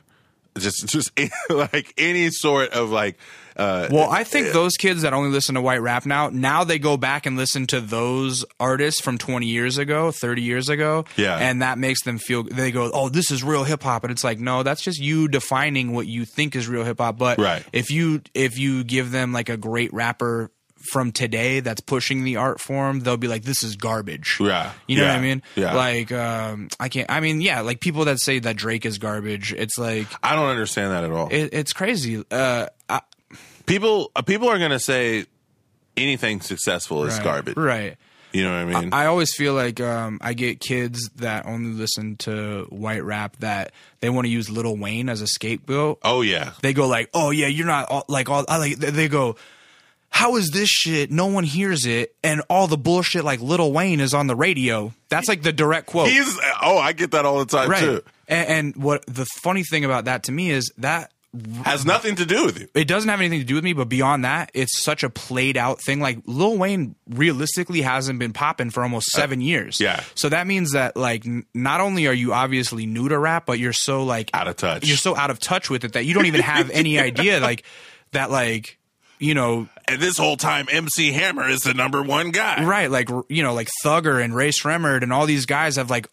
just 0.57 0.87
just 0.87 1.11
like 1.49 1.93
any 1.97 2.29
sort 2.29 2.71
of 2.71 2.89
like 2.89 3.17
uh 3.55 3.87
Well, 3.89 4.09
I 4.09 4.23
think 4.25 4.51
those 4.51 4.73
kids 4.75 5.03
that 5.03 5.13
only 5.13 5.29
listen 5.29 5.55
to 5.55 5.61
white 5.61 5.81
rap 5.81 6.05
now, 6.05 6.29
now 6.29 6.63
they 6.65 6.77
go 6.79 6.97
back 6.97 7.25
and 7.25 7.37
listen 7.37 7.67
to 7.67 7.79
those 7.79 8.43
artists 8.59 8.99
from 9.01 9.17
20 9.17 9.45
years 9.45 9.77
ago, 9.77 10.11
30 10.11 10.41
years 10.41 10.67
ago. 10.69 11.05
Yeah. 11.15 11.37
And 11.37 11.61
that 11.61 11.77
makes 11.77 12.03
them 12.03 12.17
feel, 12.17 12.43
they 12.43 12.71
go, 12.71 12.89
oh, 12.93 13.07
this 13.09 13.31
is 13.31 13.43
real 13.43 13.63
hip 13.63 13.83
hop. 13.83 14.03
And 14.03 14.11
it's 14.11 14.23
like, 14.23 14.39
no, 14.39 14.63
that's 14.63 14.81
just 14.81 14.99
you 14.99 15.27
defining 15.27 15.93
what 15.93 16.07
you 16.07 16.25
think 16.25 16.55
is 16.55 16.67
real 16.67 16.83
hip 16.83 16.99
hop. 16.99 17.17
But 17.17 17.37
Right. 17.39 17.63
if 17.73 17.89
you, 17.91 18.21
if 18.33 18.57
you 18.57 18.83
give 18.83 19.11
them 19.11 19.31
like 19.33 19.49
a 19.49 19.57
great 19.57 19.93
rapper 19.93 20.51
from 20.91 21.11
today 21.11 21.59
that's 21.59 21.81
pushing 21.81 22.23
the 22.23 22.37
art 22.37 22.59
form, 22.59 23.01
they'll 23.01 23.17
be 23.17 23.27
like, 23.27 23.43
"This 23.43 23.63
is 23.63 23.75
garbage." 23.75 24.37
Yeah. 24.39 24.71
you 24.87 24.97
know 24.97 25.07
what 25.07 25.15
I 25.15 25.21
mean? 25.21 25.41
Yeah. 25.55 25.73
Like, 25.73 26.11
um, 26.11 26.69
I 26.79 26.89
can't. 26.89 27.09
I 27.09 27.19
mean, 27.19 27.41
yeah, 27.41 27.61
like 27.61 27.79
people 27.79 28.05
that 28.05 28.19
say 28.19 28.39
that 28.39 28.55
Drake 28.55 28.85
is 28.85 28.97
garbage. 28.97 29.53
It's 29.53 29.77
like 29.77 30.07
I 30.23 30.35
don't 30.35 30.49
understand 30.49 30.91
that 30.91 31.03
at 31.03 31.11
all. 31.11 31.27
it, 31.31 31.49
it's 31.53 31.73
crazy. 31.73 32.23
Uh, 32.31 32.67
I, 32.89 33.01
people 33.65 34.11
uh, 34.15 34.21
people 34.21 34.49
are 34.49 34.59
gonna 34.59 34.79
say 34.79 35.25
anything 35.97 36.41
successful 36.41 37.03
is 37.05 37.15
right, 37.15 37.23
garbage. 37.23 37.57
right? 37.57 37.97
You 38.33 38.45
know 38.45 38.51
what 38.65 38.75
I 38.77 38.81
mean? 38.81 38.93
I 38.93 39.07
always 39.07 39.35
feel 39.35 39.53
like 39.53 39.81
um, 39.81 40.17
I 40.21 40.33
get 40.33 40.61
kids 40.61 41.09
that 41.17 41.45
only 41.45 41.71
listen 41.71 42.15
to 42.17 42.65
white 42.69 43.03
rap 43.03 43.35
that 43.39 43.73
they 43.99 44.09
want 44.09 44.25
to 44.25 44.31
use 44.31 44.49
Lil 44.49 44.77
Wayne 44.77 45.09
as 45.09 45.21
a 45.21 45.27
scapegoat. 45.27 45.99
oh 46.03 46.21
yeah. 46.21 46.53
They 46.61 46.73
go 46.73 46.87
like, 46.87 47.09
"Oh 47.13 47.31
yeah, 47.31 47.47
you're 47.47 47.67
not 47.67 47.89
all, 47.89 48.05
like 48.07 48.29
all." 48.29 48.45
I 48.47 48.57
like 48.57 48.77
they 48.77 49.09
go, 49.09 49.35
"How 50.11 50.35
is 50.35 50.51
this 50.51 50.69
shit? 50.69 51.09
No 51.11 51.25
one 51.25 51.43
hears 51.43 51.85
it, 51.87 52.15
and 52.23 52.41
all 52.49 52.67
the 52.67 52.77
bullshit 52.77 53.23
like 53.25 53.39
Lil 53.41 53.71
Wayne 53.71 53.99
is 53.99 54.13
on 54.13 54.27
the 54.27 54.35
radio." 54.35 54.93
That's 55.09 55.27
like 55.27 55.41
the 55.41 55.51
direct 55.51 55.87
quote, 55.87 56.09
He's 56.09 56.37
oh, 56.61 56.77
I 56.77 56.93
get 56.93 57.11
that 57.11 57.25
all 57.25 57.39
the 57.39 57.45
time 57.45 57.69
right? 57.69 57.79
too. 57.81 58.01
And, 58.27 58.47
and 58.49 58.75
what 58.75 59.05
the 59.07 59.25
funny 59.43 59.63
thing 59.63 59.83
about 59.83 60.05
that 60.05 60.23
to 60.23 60.31
me 60.31 60.51
is 60.51 60.71
that 60.77 61.11
Has 61.65 61.85
nothing 61.85 62.15
to 62.15 62.25
do 62.25 62.45
with 62.45 62.59
you. 62.61 62.67
it 62.73 62.87
doesn't 62.87 63.09
have 63.09 63.19
anything 63.19 63.39
to 63.39 63.45
do 63.45 63.55
with 63.55 63.63
me, 63.65 63.73
but 63.73 63.89
beyond 63.89 64.23
that, 64.23 64.51
it's 64.53 64.81
such 64.81 65.03
a 65.03 65.09
played 65.09 65.57
out 65.57 65.81
thing. 65.81 65.99
Like 65.99 66.19
Lil 66.25 66.57
Wayne 66.57 66.95
realistically 67.09 67.81
hasn't 67.81 68.19
been 68.19 68.31
popping 68.31 68.69
for 68.69 68.83
almost 68.83 69.07
seven 69.07 69.41
years. 69.41 69.81
Uh, 69.81 69.83
yeah. 69.83 70.03
So 70.15 70.29
that 70.29 70.47
means 70.47 70.71
that 70.71 70.95
like 70.95 71.25
n- 71.25 71.45
not 71.53 71.81
only 71.81 72.07
are 72.07 72.13
you 72.13 72.33
obviously 72.33 72.85
new 72.85 73.09
to 73.09 73.17
rap, 73.19 73.45
but 73.45 73.59
you're 73.59 73.73
so 73.73 74.03
like 74.03 74.29
Out 74.33 74.47
of 74.47 74.55
touch. 74.55 74.87
You're 74.87 74.95
so 74.97 75.15
out 75.15 75.29
of 75.29 75.39
touch 75.39 75.69
with 75.69 75.83
it 75.83 75.93
that 75.93 76.05
you 76.05 76.13
don't 76.13 76.25
even 76.25 76.41
have 76.41 76.69
any 76.69 76.99
idea 77.09 77.39
like 77.41 77.63
that 78.13 78.31
like 78.31 78.77
you 79.21 79.33
know 79.33 79.69
And 79.87 80.01
this 80.01 80.17
whole 80.17 80.35
time, 80.35 80.67
MC 80.69 81.11
Hammer 81.13 81.47
is 81.47 81.61
the 81.61 81.73
number 81.73 82.01
one 82.03 82.31
guy. 82.31 82.63
right 82.65 82.91
like 82.91 83.09
you 83.29 83.43
know 83.43 83.53
like 83.53 83.69
Thugger 83.85 84.21
and 84.23 84.35
Rae 84.35 84.49
Sremmurd 84.49 85.03
and 85.03 85.13
all 85.13 85.25
these 85.25 85.45
guys 85.45 85.77
have 85.77 85.89
like 85.89 86.07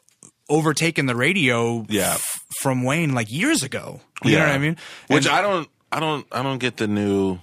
overtaken 0.48 1.06
the 1.06 1.16
radio 1.16 1.84
Yeah. 1.88 2.12
f- 2.14 2.40
from 2.60 2.82
Wayne 2.84 3.12
like 3.14 3.30
years 3.30 3.62
ago. 3.62 4.00
You 4.24 4.32
know 4.36 4.40
what 4.46 4.48
I 4.54 4.58
mean? 4.58 4.76
Which 5.08 5.26
And- 5.26 5.34
I 5.34 5.42
don't, 5.42 5.68
I 5.92 6.00
don't, 6.00 6.26
I 6.32 6.42
don't 6.42 6.58
get 6.58 6.76
the 6.78 6.86
new. 6.88 7.38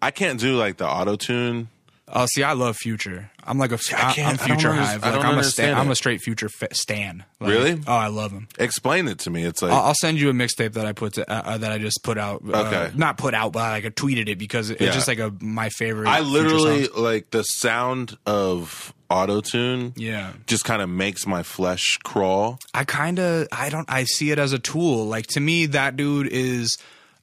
I 0.00 0.10
can't 0.10 0.38
do 0.40 0.56
like 0.56 0.76
the 0.78 0.88
auto 0.88 1.16
tune. 1.16 1.68
Oh, 2.10 2.26
see, 2.26 2.42
I 2.42 2.52
love 2.54 2.76
Future. 2.76 3.30
I'm 3.44 3.58
like 3.58 3.70
a, 3.72 3.78
I 3.96 4.08
I, 4.10 4.12
can't- 4.12 4.18
am 4.40 4.44
I 4.44 4.54
Future 4.54 4.72
Hive. 4.72 5.04
I 5.04 5.10
Like 5.10 5.20
don't 5.22 5.26
I'm 5.32 5.38
a 5.38 5.44
stan, 5.44 5.74
I'm 5.76 5.90
a 5.90 5.94
straight 5.94 6.20
Future 6.22 6.48
fa- 6.48 6.74
stan. 6.74 7.24
Like, 7.40 7.50
Really? 7.50 7.80
Oh, 7.86 7.92
I 7.92 8.08
love 8.08 8.32
him. 8.32 8.48
Explain 8.58 9.08
it 9.08 9.18
to 9.20 9.30
me. 9.30 9.44
It's 9.44 9.60
like 9.62 9.72
I'll, 9.72 9.82
I'll 9.88 9.94
send 9.94 10.18
you 10.20 10.30
a 10.30 10.32
mixtape 10.32 10.72
that 10.74 10.86
I 10.86 10.92
put 10.92 11.14
to, 11.14 11.30
uh, 11.30 11.42
uh, 11.54 11.58
that 11.58 11.70
I 11.72 11.78
just 11.78 12.02
put 12.02 12.16
out. 12.18 12.42
Uh, 12.46 12.56
Okay. 12.66 12.90
not 12.96 13.18
put 13.18 13.34
out, 13.34 13.52
but 13.52 13.60
like 13.60 13.84
I 13.84 13.90
tweeted 13.90 14.28
it 14.28 14.38
because 14.38 14.70
it- 14.70 14.80
Yeah. 14.80 14.88
it's 14.88 14.96
just 14.96 15.08
like 15.08 15.18
a 15.18 15.32
my 15.40 15.68
favorite. 15.68 16.08
I 16.08 16.20
literally 16.20 16.88
like 16.88 17.30
the 17.30 17.42
sound 17.42 18.16
of 18.26 18.92
auto 19.10 19.40
tune. 19.40 19.92
yeah. 19.96 20.32
just 20.46 20.64
kind 20.64 20.82
of 20.82 20.88
makes 20.88 21.26
my 21.26 21.42
flesh 21.42 21.98
crawl. 22.04 22.58
I 22.74 22.84
kind 22.84 23.18
of 23.18 23.48
I 23.52 23.68
don't 23.70 23.90
I 23.90 24.04
see 24.04 24.30
it 24.30 24.38
as 24.38 24.52
a 24.52 24.58
tool. 24.58 25.06
Like 25.06 25.26
to 25.28 25.40
me, 25.40 25.66
that 25.66 25.96
dude 25.96 26.26
is 26.28 26.76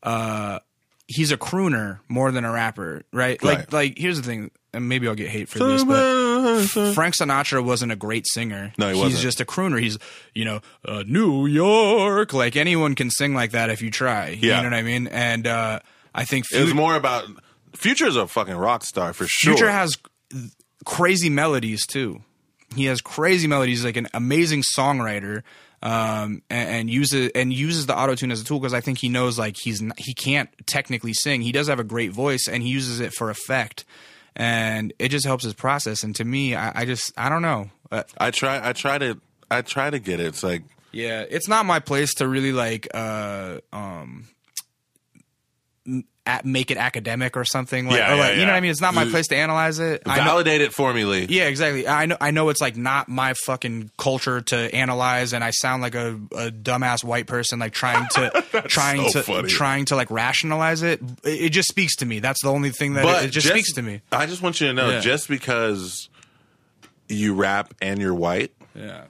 uh 0.03 0.59
he's 1.07 1.31
a 1.31 1.37
crooner 1.37 1.99
more 2.07 2.31
than 2.31 2.45
a 2.45 2.51
rapper, 2.51 3.03
right? 3.13 3.41
Like 3.43 3.71
like 3.71 3.97
here's 3.97 4.17
the 4.17 4.23
thing, 4.23 4.49
and 4.75 4.87
maybe 4.89 5.07
I'll 5.07 5.15
get 5.15 5.29
hate 5.29 5.49
for 5.49 5.59
this, 5.59 5.83
but 5.83 6.93
Frank 6.93 7.15
Sinatra 7.15 7.63
wasn't 7.63 7.91
a 7.91 7.95
great 7.95 8.25
singer. 8.27 8.73
No, 8.77 8.87
he 8.89 8.93
He's 8.95 9.03
wasn't. 9.03 9.21
just 9.23 9.41
a 9.41 9.45
crooner. 9.45 9.81
He's, 9.81 9.97
you 10.33 10.45
know, 10.45 10.61
uh, 10.85 11.03
New 11.07 11.45
York. 11.47 12.33
Like 12.33 12.55
anyone 12.55 12.95
can 12.95 13.09
sing 13.09 13.33
like 13.33 13.51
that 13.51 13.69
if 13.69 13.81
you 13.81 13.89
try. 13.91 14.29
You 14.29 14.49
Yeah. 14.49 14.57
know 14.61 14.67
what 14.69 14.73
I 14.75 14.81
mean? 14.83 15.07
And 15.07 15.47
uh, 15.47 15.79
I 16.13 16.25
think 16.25 16.45
It 16.51 16.57
was 16.57 16.65
Future, 16.65 16.75
more 16.75 16.95
about 16.95 17.25
Future's 17.73 18.15
a 18.15 18.27
fucking 18.27 18.55
rock 18.55 18.83
star 18.83 19.13
for 19.13 19.25
sure. 19.27 19.53
Future 19.55 19.71
has 19.71 19.97
crazy 20.85 21.29
melodies 21.29 21.85
too. 21.85 22.21
He 22.75 22.85
has 22.85 23.01
crazy 23.01 23.47
melodies. 23.47 23.79
He's 23.79 23.85
like 23.85 23.97
an 23.97 24.07
amazing 24.13 24.63
songwriter. 24.77 25.43
Um, 25.83 26.41
and, 26.49 26.69
and 26.69 26.89
uses 26.89 27.29
and 27.35 27.53
uses 27.53 27.85
the 27.85 27.95
auto 27.95 28.15
tune 28.15 28.31
as 28.31 28.41
a 28.41 28.43
tool 28.45 28.59
because 28.59 28.73
I 28.73 28.81
think 28.81 28.97
he 28.97 29.07
knows 29.07 29.37
like 29.37 29.55
he's 29.61 29.83
not, 29.83 29.99
he 29.99 30.15
can't 30.15 30.49
technically 30.65 31.13
sing. 31.13 31.41
He 31.41 31.51
does 31.51 31.67
have 31.67 31.79
a 31.79 31.83
great 31.83 32.11
voice 32.11 32.47
and 32.49 32.63
he 32.63 32.69
uses 32.69 33.01
it 33.01 33.13
for 33.13 33.29
effect, 33.29 33.85
and 34.35 34.93
it 34.99 35.09
just 35.09 35.25
helps 35.25 35.43
his 35.43 35.53
process. 35.53 36.03
And 36.03 36.15
to 36.15 36.25
me, 36.25 36.55
I, 36.55 36.81
I 36.81 36.85
just 36.85 37.13
I 37.17 37.29
don't 37.29 37.41
know. 37.41 37.69
Uh, 37.91 38.03
I 38.17 38.31
try. 38.31 38.67
I 38.67 38.73
try 38.73 38.97
to. 38.97 39.19
I 39.49 39.61
try 39.61 39.89
to 39.89 39.99
get 39.99 40.19
it. 40.19 40.25
It's 40.25 40.43
like 40.43 40.63
Yeah, 40.91 41.23
it's 41.29 41.47
not 41.47 41.65
my 41.65 41.79
place 41.79 42.15
to 42.15 42.27
really 42.27 42.51
like 42.51 42.87
uh 42.93 43.59
um 43.71 44.27
make 46.43 46.71
it 46.71 46.77
academic 46.77 47.37
or 47.37 47.45
something 47.45 47.85
like, 47.85 47.97
Yeah, 47.97 48.11
or 48.13 48.15
yeah, 48.15 48.21
like 48.21 48.35
you 48.37 48.41
know 48.41 48.47
what 48.51 48.57
I 48.57 48.59
mean. 48.61 48.71
It's 48.71 48.81
not 48.81 48.95
my 48.95 49.05
place 49.05 49.27
to 49.27 49.35
analyze 49.35 49.77
it. 49.77 50.01
I 50.07 50.17
know, 50.17 50.23
validate 50.23 50.61
it 50.61 50.73
for 50.73 50.91
me, 50.91 51.05
Lee. 51.05 51.27
yeah, 51.29 51.43
exactly. 51.43 51.87
I 51.87 52.07
know. 52.07 52.17
I 52.19 52.31
know 52.31 52.49
it's 52.49 52.61
like 52.61 52.75
not 52.75 53.07
my 53.07 53.35
fucking 53.45 53.91
culture 53.97 54.41
to 54.41 54.73
analyze, 54.75 55.33
and 55.33 55.43
I 55.43 55.51
sound 55.51 55.83
like 55.83 55.93
a, 55.93 56.15
a 56.35 56.49
dumbass 56.51 57.03
white 57.03 57.27
person, 57.27 57.59
like 57.59 57.73
trying 57.73 58.07
to 58.13 58.63
trying 58.67 59.07
so 59.09 59.19
to 59.19 59.23
funny. 59.23 59.47
trying 59.49 59.85
to 59.85 59.95
like 59.95 60.09
rationalize 60.09 60.81
it. 60.81 60.99
it. 61.23 61.49
Just 61.49 61.69
speaks 61.69 61.95
to 61.97 62.05
me. 62.07 62.19
That's 62.19 62.41
the 62.41 62.49
only 62.49 62.71
thing 62.71 62.93
that 62.95 63.03
but 63.03 63.23
it, 63.23 63.27
it 63.27 63.31
just, 63.31 63.47
speaks 63.47 63.73
to 63.73 63.83
me. 63.83 64.01
I 64.11 64.25
just 64.25 64.41
want 64.41 64.59
you 64.59 64.67
to 64.67 64.73
know, 64.73 64.89
Yeah. 64.89 64.99
just 65.01 65.27
because 65.27 66.09
you 67.07 67.35
rap 67.35 67.71
and 67.83 67.99
you're 68.01 68.15
white, 68.15 68.51
Yeah, 68.73 69.03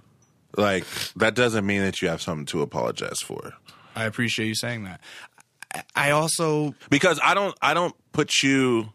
like 0.57 0.83
that 1.15 1.33
doesn't 1.33 1.65
mean 1.65 1.79
that 1.81 2.01
you 2.01 2.09
have 2.09 2.21
something 2.21 2.45
to 2.47 2.61
apologize 2.61 3.21
for. 3.21 3.53
I 3.95 4.03
appreciate 4.03 4.47
you 4.47 4.55
saying 4.55 4.83
that. 4.83 4.99
I- 5.95 6.11
also 6.11 6.73
Because 6.89 7.19
I 7.23 7.33
don't. 7.33 7.55
I 7.61 7.73
don't 7.73 7.95
put 8.11 8.43
you. 8.43 8.91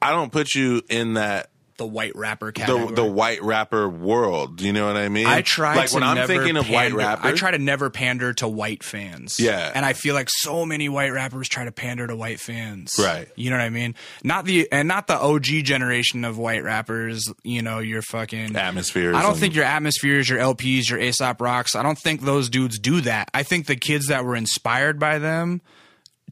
I 0.00 0.10
don't 0.10 0.30
put 0.30 0.54
you 0.54 0.82
in 0.88 1.14
that 1.14 1.50
the 1.78 1.86
white 1.86 2.14
rapper 2.16 2.52
category. 2.52 2.94
the 2.94 3.04
white 3.04 3.42
rapper 3.42 3.88
world. 3.88 4.60
You 4.60 4.72
know 4.72 4.86
what 4.86 4.96
I 4.96 5.08
mean? 5.08 5.26
I 5.26 5.42
try 5.42 5.74
like 5.76 5.88
to 5.90 5.94
when 5.96 6.02
I'm 6.02 6.14
never 6.16 6.32
thinking 6.32 6.56
of 6.56 6.68
white 6.70 6.96
pander- 6.96 7.26
I 7.26 7.32
try 7.32 7.50
to 7.50 7.58
never 7.58 7.90
pander 7.90 8.32
to 8.34 8.48
white 8.48 8.82
fans. 8.82 9.36
Yeah. 9.38 9.72
and 9.74 9.84
I 9.84 9.92
feel 9.92 10.14
like 10.14 10.28
so 10.30 10.64
many 10.64 10.88
white 10.88 11.12
rappers 11.12 11.48
try 11.48 11.64
to 11.64 11.72
pander 11.72 12.06
to 12.06 12.16
white 12.16 12.40
fans. 12.40 12.94
Right. 12.98 13.28
You 13.36 13.50
know 13.50 13.56
what 13.56 13.64
I 13.64 13.70
mean? 13.70 13.94
Not 14.24 14.44
the 14.46 14.70
and 14.72 14.88
not 14.88 15.06
the 15.06 15.18
OG 15.18 15.44
generation 15.64 16.24
of 16.24 16.38
white 16.38 16.64
rappers. 16.64 17.30
You 17.44 17.62
know, 17.62 17.78
your 17.80 18.02
fucking 18.02 18.56
Atmospheres 18.56 19.14
I 19.16 19.22
don't 19.22 19.32
and- 19.32 19.40
think 19.40 19.54
your 19.54 19.64
atmospheres, 19.64 20.28
your 20.28 20.38
El-Ps, 20.38 20.88
your 20.90 20.98
Aesop 20.98 21.40
Rocks. 21.40 21.74
I 21.74 21.82
don't 21.82 21.98
think 21.98 22.22
those 22.22 22.48
dudes 22.48 22.78
do 22.78 23.00
that. 23.02 23.30
I 23.34 23.42
think 23.42 23.66
the 23.66 23.76
kids 23.76 24.06
that 24.06 24.24
were 24.24 24.36
inspired 24.36 24.98
by 24.98 25.18
them 25.18 25.60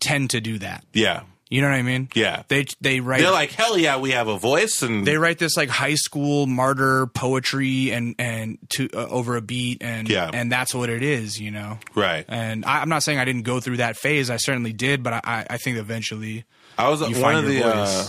tend 0.00 0.30
to 0.30 0.40
do 0.40 0.58
that. 0.58 0.84
yeah, 0.92 1.22
You 1.54 1.60
know 1.62 1.68
what 1.68 1.76
I 1.76 1.82
mean? 1.82 2.08
Yeah. 2.14 2.42
They 2.48 2.66
they 2.80 2.98
write 2.98 3.20
they're 3.20 3.30
like 3.30 3.52
hell 3.52 3.78
yeah, 3.78 3.98
we 3.98 4.10
have 4.10 4.26
a 4.26 4.36
voice 4.38 4.82
and 4.82 5.06
they 5.06 5.18
write 5.18 5.38
this 5.38 5.56
like 5.56 5.68
high 5.68 5.94
school 5.94 6.48
martyr 6.48 7.06
poetry 7.06 7.92
and 7.92 8.16
and 8.18 8.58
to 8.70 8.88
uh, 8.92 9.06
over 9.08 9.36
a 9.36 9.40
beat 9.40 9.80
and 9.80 10.08
Yeah. 10.08 10.28
and 10.34 10.50
that's 10.50 10.74
what 10.74 10.90
it 10.90 11.04
is, 11.04 11.38
you 11.40 11.52
know. 11.52 11.78
right. 11.94 12.24
And 12.26 12.64
I, 12.64 12.80
I'm 12.80 12.88
not 12.88 13.04
saying 13.04 13.20
I 13.20 13.24
didn't 13.24 13.42
go 13.42 13.60
through 13.60 13.76
that 13.76 13.96
phase. 13.96 14.30
I 14.30 14.36
certainly 14.38 14.72
did, 14.72 15.04
but 15.04 15.12
I, 15.12 15.46
I- 15.48 15.58
think 15.58 15.78
eventually, 15.78 16.44
I 16.76 16.88
was 16.88 17.00
you 17.08 17.22
one 17.22 17.36
of 17.36 17.46
the 17.46 17.62
uh, 17.64 18.04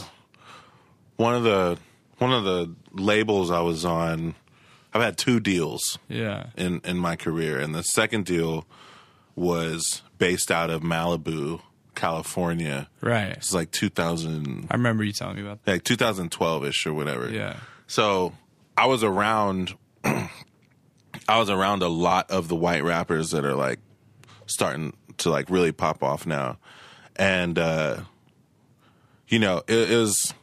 one 1.17 1.35
of 1.35 1.43
the 1.43 1.77
one 2.17 2.33
of 2.33 2.43
the 2.45 2.73
labels 2.93 3.51
I 3.51 3.61
was 3.61 3.85
on. 3.85 4.33
I've 4.91 5.01
had 5.03 5.17
two 5.19 5.39
deals 5.39 5.99
yeah, 6.09 6.47
in 6.57 6.81
in 6.83 6.97
my 6.97 7.15
career, 7.15 7.59
and 7.59 7.75
the 7.75 7.83
second 7.83 8.25
deal 8.25 8.65
was 9.35 10.01
based 10.17 10.49
out 10.49 10.69
of 10.71 10.81
Malibu, 10.81 11.61
California. 11.95 12.87
right. 13.01 13.31
It's 13.31 13.53
like 13.53 13.71
2000, 13.71 14.67
I 14.69 14.75
remember 14.75 15.03
you 15.03 15.13
telling 15.13 15.35
me 15.37 15.41
about 15.41 15.63
that. 15.65 15.71
like 15.71 15.83
2012 15.83 16.65
ish 16.65 16.85
or 16.85 16.93
whatever. 16.93 17.29
Yeah, 17.29 17.57
So 17.87 18.33
I 18.77 18.87
was 18.87 19.03
around. 19.03 19.75
I 20.03 21.39
was 21.39 21.49
around 21.49 21.81
a 21.81 21.87
lot 21.87 22.29
of 22.29 22.49
the 22.49 22.55
white 22.55 22.83
rappers 22.83 23.31
that 23.31 23.45
are 23.45 23.55
like 23.55 23.79
starting 24.45 24.93
to 25.19 25.29
like 25.29 25.49
really 25.49 25.71
pop 25.71 26.03
off 26.03 26.25
now, 26.27 26.57
and 27.15 27.57
uh, 27.57 28.01
you 29.27 29.39
know 29.39 29.63
it, 29.67 29.89
was. 29.89 30.33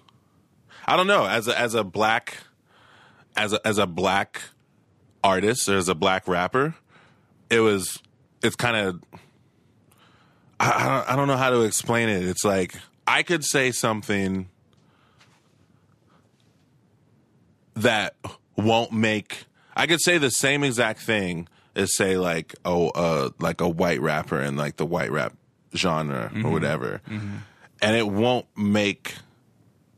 I 0.87 0.97
don't 0.97 1.07
know 1.07 1.25
as 1.27 1.47
a, 1.47 1.57
as 1.59 1.75
a 1.75 1.85
black, 1.85 2.39
as 3.37 3.53
a 3.53 3.65
as 3.67 3.79
a 3.79 3.87
black 3.87 4.43
artist 5.23 5.69
or 5.69 5.77
as 5.77 5.89
a 5.89 5.95
black 5.95 6.27
rapper, 6.27 6.75
it 7.51 7.61
was. 7.61 8.03
It's 8.43 8.57
kind 8.57 8.77
of. 8.77 9.03
I, 10.63 10.85
I 10.85 10.89
don't, 10.89 11.11
I 11.11 11.17
don't 11.17 11.29
know 11.29 11.37
how 11.37 11.51
to 11.51 11.63
explain 11.63 12.09
it. 12.09 12.23
It's 12.25 12.45
like 12.45 12.77
I 13.07 13.23
could 13.23 13.45
say 13.45 13.73
something 13.73 14.49
that 17.75 18.15
won't 18.57 18.93
make 18.93 19.45
I 19.75 19.87
could 19.87 20.01
say 20.01 20.19
the 20.19 20.31
same 20.31 20.63
exact 20.63 21.01
thing 21.01 21.49
as 21.75 21.97
say 21.97 22.17
like 22.17 22.55
oh 22.65 22.91
uh 22.91 23.31
like 23.39 23.61
a 23.61 23.69
white 23.69 24.01
rapper 24.01 24.41
in 24.41 24.57
like 24.57 24.77
the 24.77 24.87
white 24.87 25.11
rap 25.11 25.35
genre 25.75 26.31
or 26.45 26.51
whatever. 26.51 27.01
And 27.81 27.97
it 27.97 28.07
won't 28.07 28.47
make 28.57 29.17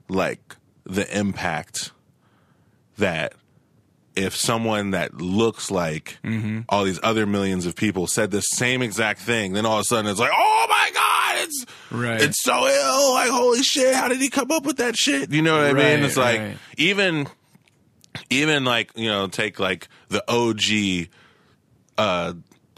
like 0.09 0.57
the 0.85 1.07
impact 1.19 1.91
that 2.97 3.35
if 4.16 4.36
someone 4.36 4.91
that 4.93 5.15
looks 5.16 5.70
like 5.70 6.19
Mm-hmm. 6.24 6.61
all 6.69 6.85
these 6.85 7.01
other 7.03 7.27
millions 7.27 7.66
of 7.66 7.74
people 7.77 8.07
said 8.07 8.31
the 8.31 8.41
same 8.41 8.81
exact 8.82 9.20
thing, 9.20 9.53
then 9.55 9.66
all 9.66 9.77
of 9.78 9.81
a 9.82 9.85
sudden 9.85 10.11
it's 10.11 10.20
like, 10.20 10.31
oh 10.35 10.66
my 10.69 10.91
god, 10.95 11.45
it's 11.45 11.66
Right. 11.91 12.20
it's 12.23 12.43
so 12.43 12.53
ill. 12.66 13.12
Like 13.15 13.31
holy 13.31 13.62
shit, 13.62 13.95
how 13.95 14.09
did 14.09 14.20
he 14.20 14.28
come 14.31 14.51
up 14.51 14.65
with 14.65 14.77
that 14.78 14.97
shit? 14.97 15.31
You 15.32 15.43
know 15.43 15.57
what 15.57 15.66
I 15.66 15.73
Right, 15.73 15.97
mean? 15.97 16.05
It's 16.05 16.16
like 16.16 16.41
right. 16.41 16.57
even 16.77 17.27
even 18.31 18.65
like 18.65 18.91
you 18.97 19.09
know 19.09 19.27
take 19.28 19.59
like 19.59 19.89
the 20.09 20.23
OG 20.31 21.09
uh 21.99 22.35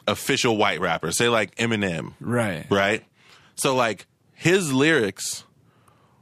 official 0.08 0.56
white 0.56 0.80
rapper, 0.80 1.10
say 1.12 1.28
like 1.28 1.54
Eminem, 1.56 2.12
Right. 2.20 2.66
right? 2.70 3.04
So 3.56 3.74
like 3.74 4.06
his 4.34 4.72
lyrics 4.72 5.44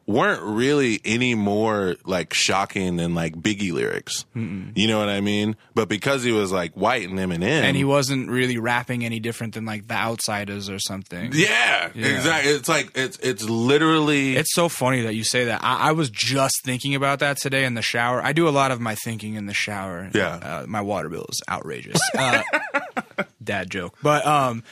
weren't 0.06 0.43
really 0.43 1.01
any 1.05 1.35
more 1.35 1.97
like 2.05 2.35
shocking 2.35 2.97
than 2.97 3.14
like 3.14 3.35
Biggie 3.36 3.72
lyrics. 3.72 4.26
You 4.35 4.86
know 4.89 4.98
what 4.98 5.09
I 5.09 5.20
mean? 5.20 5.56
But 5.74 5.89
because 5.89 6.22
he 6.22 6.31
was 6.32 6.52
like 6.52 6.74
white 6.74 7.09
and 7.09 7.18
Eminem, 7.18 7.35
And 7.35 7.44
N. 7.44 7.64
And 7.64 7.76
he 7.76 7.85
wasn't 7.85 8.28
really 8.28 8.59
rapping 8.59 9.05
any 9.05 9.18
different 9.20 9.55
than 9.55 9.64
like 9.64 9.89
the 9.89 9.94
Outsidaz 9.94 10.68
or 10.74 10.78
something. 10.78 11.31
yeah, 11.35 11.90
Yeah. 11.94 12.06
exactly. 12.06 12.52
It's 12.52 12.68
like 12.68 12.90
it's 12.94 13.18
it's 13.20 13.44
literally 13.44 14.36
It's 14.36 14.52
so 14.55 14.68
funny 14.68 15.01
that 15.02 15.14
you 15.14 15.24
say 15.24 15.44
that. 15.47 15.60
I, 15.64 15.89
I 15.89 15.93
was 15.93 16.10
just 16.10 16.62
thinking 16.64 16.94
about 16.94 17.20
that 17.20 17.39
today 17.39 17.64
in 17.64 17.74
the 17.74 17.82
shower. 17.82 18.22
I 18.22 18.32
do 18.32 18.47
a 18.47 18.51
lot 18.51 18.70
of 18.72 18.81
my 18.81 18.94
thinking 18.97 19.35
in 19.36 19.47
the 19.47 19.55
shower. 19.55 20.10
Yeah. 20.14 20.35
Uh, 20.36 20.64
my 20.68 20.81
water 20.82 21.09
bill 21.09 21.26
is 21.31 21.40
outrageous. 21.48 22.01
Uh, 22.16 22.43
dad 23.43 23.70
joke. 23.70 23.97
But 24.02 24.26
um, 24.26 24.64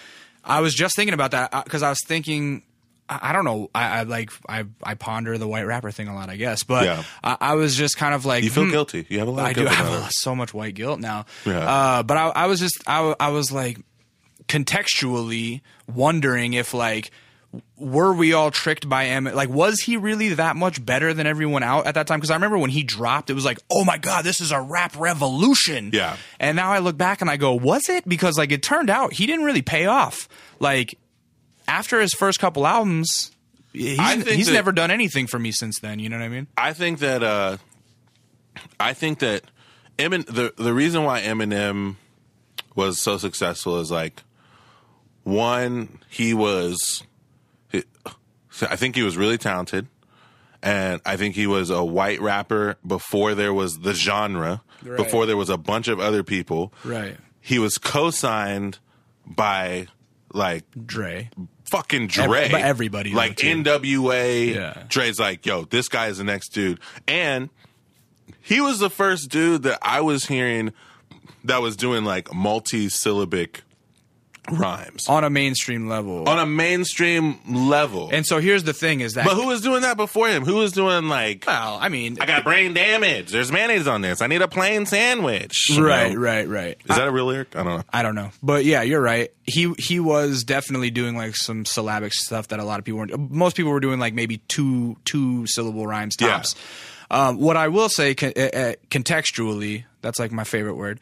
I 0.45 0.61
was 0.61 0.75
just 0.75 0.95
thinking 0.97 1.15
about 1.15 1.31
that 1.31 1.65
because 1.65 1.83
I 1.83 1.89
was 1.89 2.01
thinking. 2.07 2.63
I 3.09 3.33
don't 3.33 3.45
know. 3.45 3.71
I, 3.75 4.01
I 4.01 4.03
like 4.05 4.31
I 4.49 4.65
I 4.83 4.95
ponder 4.95 5.37
the 5.37 5.49
white 5.49 5.67
rapper 5.67 5.91
thing 5.91 6.09
a 6.09 6.15
lot, 6.15 6.31
I 6.31 6.37
guess. 6.37 6.63
But 6.65 6.85
Yeah. 6.85 7.03
I, 7.23 7.37
I 7.41 7.55
was 7.55 7.77
just 7.77 7.97
kind 7.97 8.15
of 8.15 8.25
like 8.25 8.45
you 8.45 8.51
feel 8.51 8.65
hmm, 8.65 8.71
guilty. 8.71 9.07
You 9.09 9.19
have 9.19 9.29
a 9.29 9.31
lot 9.31 9.43
of 9.43 9.47
I 9.49 9.53
do 9.53 9.67
have 9.67 10.11
so 10.13 10.35
much 10.35 10.55
white 10.55 10.75
guilt 10.75 11.01
now. 11.01 11.27
Yeah. 11.45 11.59
Uh, 11.59 12.03
but 12.03 12.17
I, 12.17 12.29
I 12.29 12.47
was 12.47 12.61
just 12.61 12.83
I, 12.87 13.15
I 13.21 13.29
was 13.31 13.53
like 13.53 13.79
contextually 14.49 15.61
wondering 15.93 16.55
if 16.55 16.75
like 16.75 17.11
were 17.77 18.13
we 18.15 18.33
all 18.33 18.51
tricked 18.51 18.89
by 18.89 19.07
M? 19.07 19.25
Like, 19.25 19.51
was 19.51 19.81
he 19.81 19.97
really 19.99 20.35
that 20.35 20.57
much 20.57 20.85
better 20.85 21.13
than 21.13 21.27
everyone 21.27 21.63
out 21.63 21.87
at 21.87 21.95
that 21.95 22.07
time? 22.07 22.19
Because 22.19 22.31
I 22.31 22.35
remember 22.35 22.57
when 22.57 22.71
he 22.71 22.83
dropped, 22.83 23.29
it 23.29 23.35
was 23.35 23.45
like, 23.45 23.59
oh 23.71 23.85
my 23.85 23.99
god, 23.99 24.25
this 24.25 24.41
is 24.41 24.53
a 24.53 24.61
rap 24.61 24.99
revolution. 24.99 25.91
Yeah. 25.93 26.17
And 26.41 26.57
now 26.57 26.73
I 26.73 26.79
look 26.79 26.97
back 26.97 27.21
and 27.21 27.29
I 27.29 27.37
go, 27.37 27.55
was 27.55 27.89
it? 27.89 28.09
Because 28.09 28.39
like 28.39 28.53
it 28.53 28.63
turned 28.63 28.89
out 28.89 29.13
he 29.13 29.27
didn't 29.27 29.45
really 29.45 29.61
pay 29.63 29.85
off. 29.87 30.29
Like 30.61 30.99
after 31.73 32.01
his 32.01 32.13
first 32.13 32.39
couple 32.39 32.67
albums, 32.67 33.31
he's, 33.73 33.99
he's 34.29 34.47
that- 34.47 34.53
never 34.53 34.73
done 34.73 34.91
anything 34.91 35.27
for 35.27 35.39
me 35.39 35.53
since 35.53 35.79
then. 35.81 35.99
You 35.99 36.09
know 36.09 36.19
what 36.19 36.25
I 36.25 36.29
mean? 36.29 36.47
I 36.57 36.73
think 36.73 36.99
that 37.01 37.23
uh, 37.23 37.57
I 38.79 38.93
think 38.93 39.21
that 39.21 39.43
Emin, 39.99 40.25
the 40.29 40.53
the 40.57 40.73
reason 40.75 41.05
why 41.05 41.23
Eminem 41.23 41.97
was 42.75 42.99
so 43.01 43.19
successful 43.19 43.79
is 43.81 43.91
like 43.91 44.23
one 45.25 45.99
he 46.09 46.35
was 46.35 47.03
he- 47.71 47.85
I 48.63 48.77
think 48.77 48.95
he 48.97 49.03
was 49.03 49.17
really 49.17 49.39
talented 49.39 49.87
and 50.63 51.01
I 51.05 51.17
think 51.17 51.35
he 51.35 51.47
was 51.47 51.71
a 51.71 51.85
white 51.85 52.21
rapper 52.21 52.77
before 52.87 53.35
there 53.35 53.55
was 53.55 53.81
the 53.81 53.95
genre 53.95 54.63
Right. 54.85 54.97
before 54.97 55.27
there 55.27 55.37
was 55.37 55.49
a 55.51 55.57
bunch 55.57 55.87
of 55.89 56.01
other 56.01 56.23
people 56.25 56.73
Right. 56.85 57.17
he 57.41 57.59
was 57.61 57.79
co-signed 57.79 58.79
by 59.27 59.87
like 60.33 60.65
Dre. 60.87 61.31
Fucking 61.73 62.07
Dre. 62.09 62.45
Every- 62.45 62.61
everybody, 62.63 63.13
Like. 63.13 63.37
NWA. 63.39 64.55
Yeah. 64.55 64.83
Dre's 64.89 65.19
like, 65.19 65.47
yo, 65.47 65.65
this 65.65 65.89
guy 65.89 66.09
is 66.09 66.19
the 66.19 66.25
next 66.25 66.51
dude. 66.51 66.79
And 67.09 67.49
he 68.41 68.61
was 68.61 68.79
the 68.79 68.91
first 68.91 69.31
dude 69.31 69.63
that 69.63 69.79
I 69.81 70.01
was 70.03 70.27
hearing 70.27 70.73
that 71.45 71.63
was 71.63 71.75
doing 71.77 72.05
like 72.05 72.33
multi 72.35 72.89
syllabic 72.89 73.63
rhymes 74.51 75.09
On 75.09 75.23
a 75.23 75.31
mainstream 75.31 75.89
level. 75.89 76.29
on 76.29 76.39
a 76.39 76.47
mainstream 76.47 77.39
level. 77.49 78.11
and 78.13 78.27
so 78.27 78.41
here's 78.41 78.65
the 78.65 78.73
thing 78.73 79.01
is 79.01 79.15
that 79.15 79.25
but 79.25 79.35
who 79.35 79.47
was 79.47 79.61
doing 79.61 79.83
that 79.83 79.97
before 79.97 80.29
him? 80.29 80.45
Who 80.45 80.57
was 80.57 80.73
doing 80.73 81.09
like, 81.09 81.45
well, 81.47 81.79
I 81.81 81.89
mean 81.89 82.19
I 82.21 82.27
got 82.27 82.43
brain 82.43 82.75
damage. 82.75 83.31
There's 83.31 83.53
mayonnaise 83.53 83.87
on 83.87 84.01
this. 84.01 84.21
I 84.21 84.27
need 84.27 84.43
a 84.43 84.49
plain 84.49 84.85
sandwich. 84.87 85.71
Right, 85.79 86.13
know? 86.13 86.19
right, 86.21 86.49
right. 86.49 86.77
Is 86.91 86.97
that 86.97 87.07
a 87.07 87.13
real 87.13 87.27
lyric? 87.27 87.55
I 87.55 87.63
don't 87.63 87.77
know. 87.79 87.85
I 87.93 88.03
don't 88.03 88.15
know, 88.17 88.31
but 88.43 88.65
yeah, 88.65 88.83
you're 88.83 89.01
right. 89.01 89.31
He 89.45 89.73
he 89.79 90.01
was 90.01 90.43
definitely 90.45 90.91
doing 90.91 91.17
like 91.17 91.37
some 91.37 91.65
syllabic 91.65 92.13
stuff 92.13 92.49
that 92.49 92.59
a 92.59 92.65
lot 92.65 92.79
of 92.81 92.85
people 92.85 92.99
weren't. 92.99 93.31
Most 93.31 93.57
people 93.57 93.71
were 93.73 93.81
doing 93.81 94.01
like 94.01 94.13
maybe 94.15 94.39
two 94.49 94.97
two 95.05 95.47
syllable 95.47 95.87
rhymes 95.87 96.17
Yeah. 96.21 96.43
Um, 97.11 97.39
what 97.39 97.57
I 97.57 97.69
will 97.69 97.89
say 97.91 98.15
con- 98.15 98.33
uh, 98.37 98.73
contextually, 98.91 99.85
that's 100.01 100.19
like 100.19 100.33
my 100.33 100.45
favorite 100.45 100.77
word. 100.77 100.99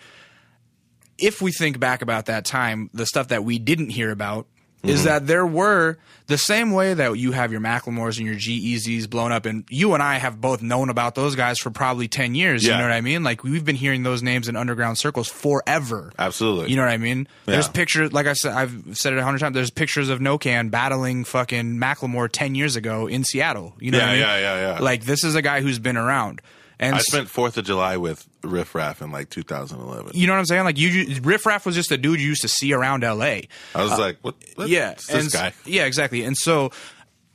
If 1.21 1.43
we 1.43 1.53
think 1.53 1.79
back 1.79 2.03
about 2.03 2.27
that 2.27 2.45
time, 2.45 2.91
the 2.95 3.07
stuff 3.07 3.29
that 3.29 3.45
we 3.45 3.59
didn't 3.59 3.91
hear 3.91 4.11
about 4.11 4.47
is 4.83 5.01
mm-hmm. 5.01 5.09
that 5.09 5.27
there 5.27 5.45
were 5.45 5.99
the 6.27 6.39
same 6.39 6.73
way 6.73 6.95
that 6.95 7.13
you 7.19 7.33
have 7.33 7.53
your 7.53 7.61
Macklemores 7.61 8.17
and 8.17 8.27
your 8.27 8.37
G-Eazy's 8.37 9.07
blown 9.07 9.31
up, 9.31 9.45
and 9.45 9.65
you 9.69 9.93
and 9.93 10.03
I 10.03 10.15
have 10.17 10.41
both 10.41 10.63
known 10.63 10.89
about 10.89 11.15
those 11.15 11.35
guys 11.37 11.59
for 11.59 11.71
probably 11.71 12.09
ten 12.09 12.35
years. 12.35 12.65
You 12.65 12.71
know 12.71 12.83
what 12.85 12.93
I 12.93 13.03
mean? 13.03 13.23
Like 13.23 13.45
we've 13.45 13.65
been 13.65 13.77
hearing 13.77 14.05
those 14.05 14.23
names 14.23 14.49
in 14.49 14.57
underground 14.57 14.97
circles 14.97 15.29
forever. 15.29 16.13
Absolutely. 16.19 16.71
You 16.71 16.77
know 16.77 16.83
what 16.83 16.93
I 16.93 16.97
mean? 16.97 17.29
There's 17.45 17.69
pictures, 17.69 18.15
like 18.15 18.27
I 18.27 18.33
said, 18.33 18.53
I've 18.53 18.97
said 18.97 19.13
it 19.13 19.19
a 19.19 19.23
hundred 19.23 19.41
times. 19.41 19.55
There's 19.55 19.71
pictures 19.71 20.09
of 20.09 20.19
NoCan 20.19 20.71
battling 20.71 21.25
fucking 21.25 21.77
Macklemore 21.77 22.31
ten 22.33 22.55
years 22.55 22.75
ago 22.77 23.07
in 23.07 23.23
Seattle. 23.25 23.75
You 23.81 23.91
know 23.91 23.99
Yeah, 23.99 24.05
what 24.05 24.11
I 24.11 24.13
mean? 24.15 24.21
yeah, 24.23 24.39
yeah, 24.39 24.73
yeah. 24.75 24.79
Like 24.81 25.05
this 25.05 25.25
is 25.25 25.35
a 25.35 25.43
guy 25.43 25.61
who's 25.61 25.79
been 25.79 25.99
around, 25.99 26.41
and 26.81 26.97
I 26.97 26.99
spent 26.99 27.29
Fourth 27.29 27.57
of 27.59 27.65
July 27.65 27.97
with 27.99 28.27
Riff 28.43 28.75
Raff 28.75 29.01
in 29.03 29.13
like 29.13 29.31
2011. 29.31 30.13
you 30.15 30.27
know 30.27 30.33
what 30.33 30.39
I'm 30.41 30.47
saying? 30.47 30.65
Like 30.65 30.79
you, 30.79 31.21
Riff 31.23 31.47
Raff 31.47 31.65
was 31.65 31.77
just 31.77 31.93
a 31.93 31.97
dude 31.99 32.21
you 32.21 32.27
used 32.29 32.43
to 32.43 32.49
see 32.49 32.73
around 32.73 33.05
L.A. 33.05 33.49
I 33.75 33.83
was 33.85 33.97
like, 33.99 34.19
what? 34.23 34.35
what? 34.57 34.65
Uh, 34.65 34.67
Yeah, 34.67 34.91
It's 34.93 35.09
and 35.09 35.27
this 35.27 35.33
guy. 35.33 35.53
Yeah, 35.65 35.85
exactly. 35.85 36.25
And 36.25 36.37
so 36.37 36.73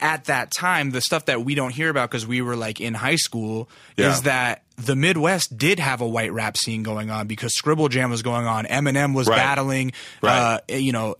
at 0.02 0.26
that 0.26 0.52
time, 0.52 0.92
the 0.92 1.00
stuff 1.00 1.26
that 1.28 1.46
we 1.46 1.56
don't 1.56 1.72
hear 1.74 1.90
about 1.90 2.10
because 2.12 2.28
we 2.28 2.42
were 2.42 2.58
like 2.58 2.82
in 2.82 2.94
high 2.94 3.16
school 3.16 3.70
Yeah. 3.96 4.12
is 4.12 4.24
that 4.24 4.64
the 4.76 4.96
Midwest 4.96 5.58
did 5.58 5.80
have 5.80 6.02
a 6.02 6.08
white 6.08 6.34
rap 6.34 6.58
scene 6.58 6.84
going 6.84 7.10
on 7.10 7.28
because 7.28 7.56
Scribble 7.56 7.88
Jam 7.88 8.10
was 8.10 8.22
going 8.22 8.46
on, 8.46 8.66
Eminem 8.66 9.14
was 9.16 9.28
Right. 9.28 9.38
battling, 9.38 9.94
Right. 10.22 10.60
uh, 10.70 10.76
you 10.76 10.92
know. 10.92 11.16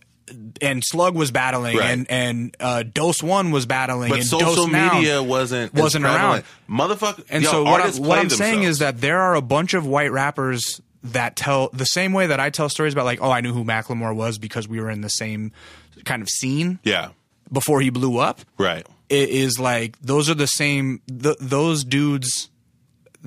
And 0.60 0.82
Slug 0.84 1.14
was 1.14 1.30
battling, 1.30 1.76
Right. 1.76 1.90
and 1.90 2.10
and 2.10 2.56
uh, 2.58 2.82
Doseone 2.84 3.52
was 3.52 3.64
battling, 3.66 4.08
But 4.10 4.18
and 4.20 4.26
social 4.26 4.54
Dose 4.56 4.66
Now- 4.68 4.94
media 4.94 5.22
wasn't 5.22 5.72
wasn't 5.74 6.04
around. 6.04 6.42
Motherfucker. 6.68 7.24
And 7.30 7.44
yo, 7.44 7.50
so 7.50 7.64
what, 7.64 7.80
I'm, 7.80 8.02
what 8.02 8.18
I'm 8.18 8.30
saying 8.30 8.64
is 8.64 8.78
that 8.80 9.00
there 9.00 9.20
are 9.20 9.34
a 9.36 9.42
bunch 9.42 9.74
of 9.74 9.86
white 9.86 10.10
rappers 10.10 10.80
that 11.04 11.36
tell 11.36 11.68
the 11.72 11.84
same 11.84 12.12
way 12.12 12.26
that 12.26 12.40
I 12.40 12.50
tell 12.50 12.68
stories 12.68 12.92
about 12.92 13.04
like, 13.04 13.20
oh, 13.22 13.30
I 13.30 13.40
knew 13.40 13.52
who 13.52 13.62
Macklemore 13.64 14.14
was 14.16 14.38
because 14.38 14.66
we 14.66 14.80
were 14.80 14.90
in 14.90 15.00
the 15.02 15.08
same 15.08 15.52
kind 16.04 16.20
of 16.22 16.28
scene 16.28 16.80
yeah, 16.82 17.10
before 17.52 17.80
he 17.80 17.90
blew 17.90 18.18
up. 18.18 18.40
right. 18.58 18.84
It 19.08 19.28
is 19.28 19.60
like 19.60 19.96
those 20.00 20.28
are 20.28 20.34
the 20.34 20.48
same. 20.48 21.00
Th- 21.08 21.36
those 21.38 21.84
dudes 21.84 22.50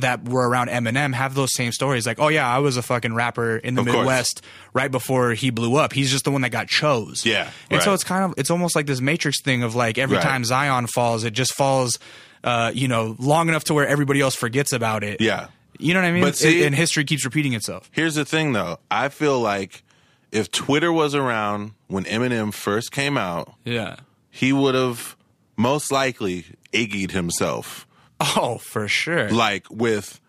that 0.01 0.27
were 0.27 0.47
around 0.47 0.69
Eminem 0.69 1.13
have 1.13 1.33
those 1.35 1.53
same 1.53 1.71
stories. 1.71 2.05
Like, 2.07 2.19
oh 2.19 2.27
yeah, 2.27 2.47
I 2.47 2.59
was 2.59 2.77
a 2.77 2.81
fucking 2.81 3.13
rapper 3.13 3.57
in 3.57 3.75
the 3.75 3.81
Of 3.81 3.87
course. 3.87 3.97
Midwest 3.97 4.41
right 4.73 4.91
before 4.91 5.31
he 5.33 5.49
blew 5.49 5.75
up. 5.75 5.93
He's 5.93 6.11
just 6.11 6.25
the 6.25 6.31
one 6.31 6.41
that 6.41 6.49
got 6.51 6.67
chose. 6.67 7.25
Yeah, 7.25 7.51
and 7.69 7.81
so 7.81 7.93
it's 7.93 8.03
kind 8.03 8.23
of 8.25 8.33
it's 8.37 8.49
almost 8.51 8.75
like 8.75 8.85
this 8.85 9.01
Matrix 9.01 9.41
thing 9.41 9.63
of 9.63 9.75
like 9.75 9.97
every 9.97 10.17
Right. 10.17 10.23
time 10.23 10.43
Zion 10.43 10.87
falls, 10.87 11.23
it 11.23 11.31
just 11.33 11.53
falls. 11.55 11.99
Uh, 12.41 12.71
you 12.73 12.87
know, 12.87 13.17
long 13.19 13.49
enough 13.49 13.65
to 13.65 13.73
where 13.73 13.85
everybody 13.85 14.21
else 14.21 14.33
forgets 14.33 14.71
about 14.71 15.03
it. 15.03 15.19
Yeah. 15.19 15.47
You 15.77 15.93
know 15.93 15.99
what 15.99 16.07
I 16.07 16.11
mean? 16.13 16.23
But 16.23 16.37
see- 16.37 16.59
and, 16.59 16.67
and 16.67 16.75
history 16.75 17.03
keeps 17.03 17.25
repeating 17.25 17.51
itself. 17.51 17.89
Here's 17.91 18.15
the 18.15 18.23
thing, 18.23 18.53
though. 18.53 18.79
I 18.89 19.09
feel 19.09 19.41
like 19.41 19.83
if 20.31 20.49
Twitter 20.49 20.89
was 20.93 21.13
around 21.13 21.73
when 21.87 22.05
Eminem 22.05 22.53
first 22.53 22.93
came 22.93 23.17
out, 23.17 23.55
Yeah. 23.65 23.97
he 24.31 24.53
would 24.53 24.73
have 24.73 25.17
most 25.57 25.91
likely 25.91 26.45
Iggy'd 26.71 27.11
himself, 27.11 27.85
Oh, 28.19 28.57
for 28.57 28.87
sure. 28.87 29.29
like 29.29 29.65
with 29.69 30.19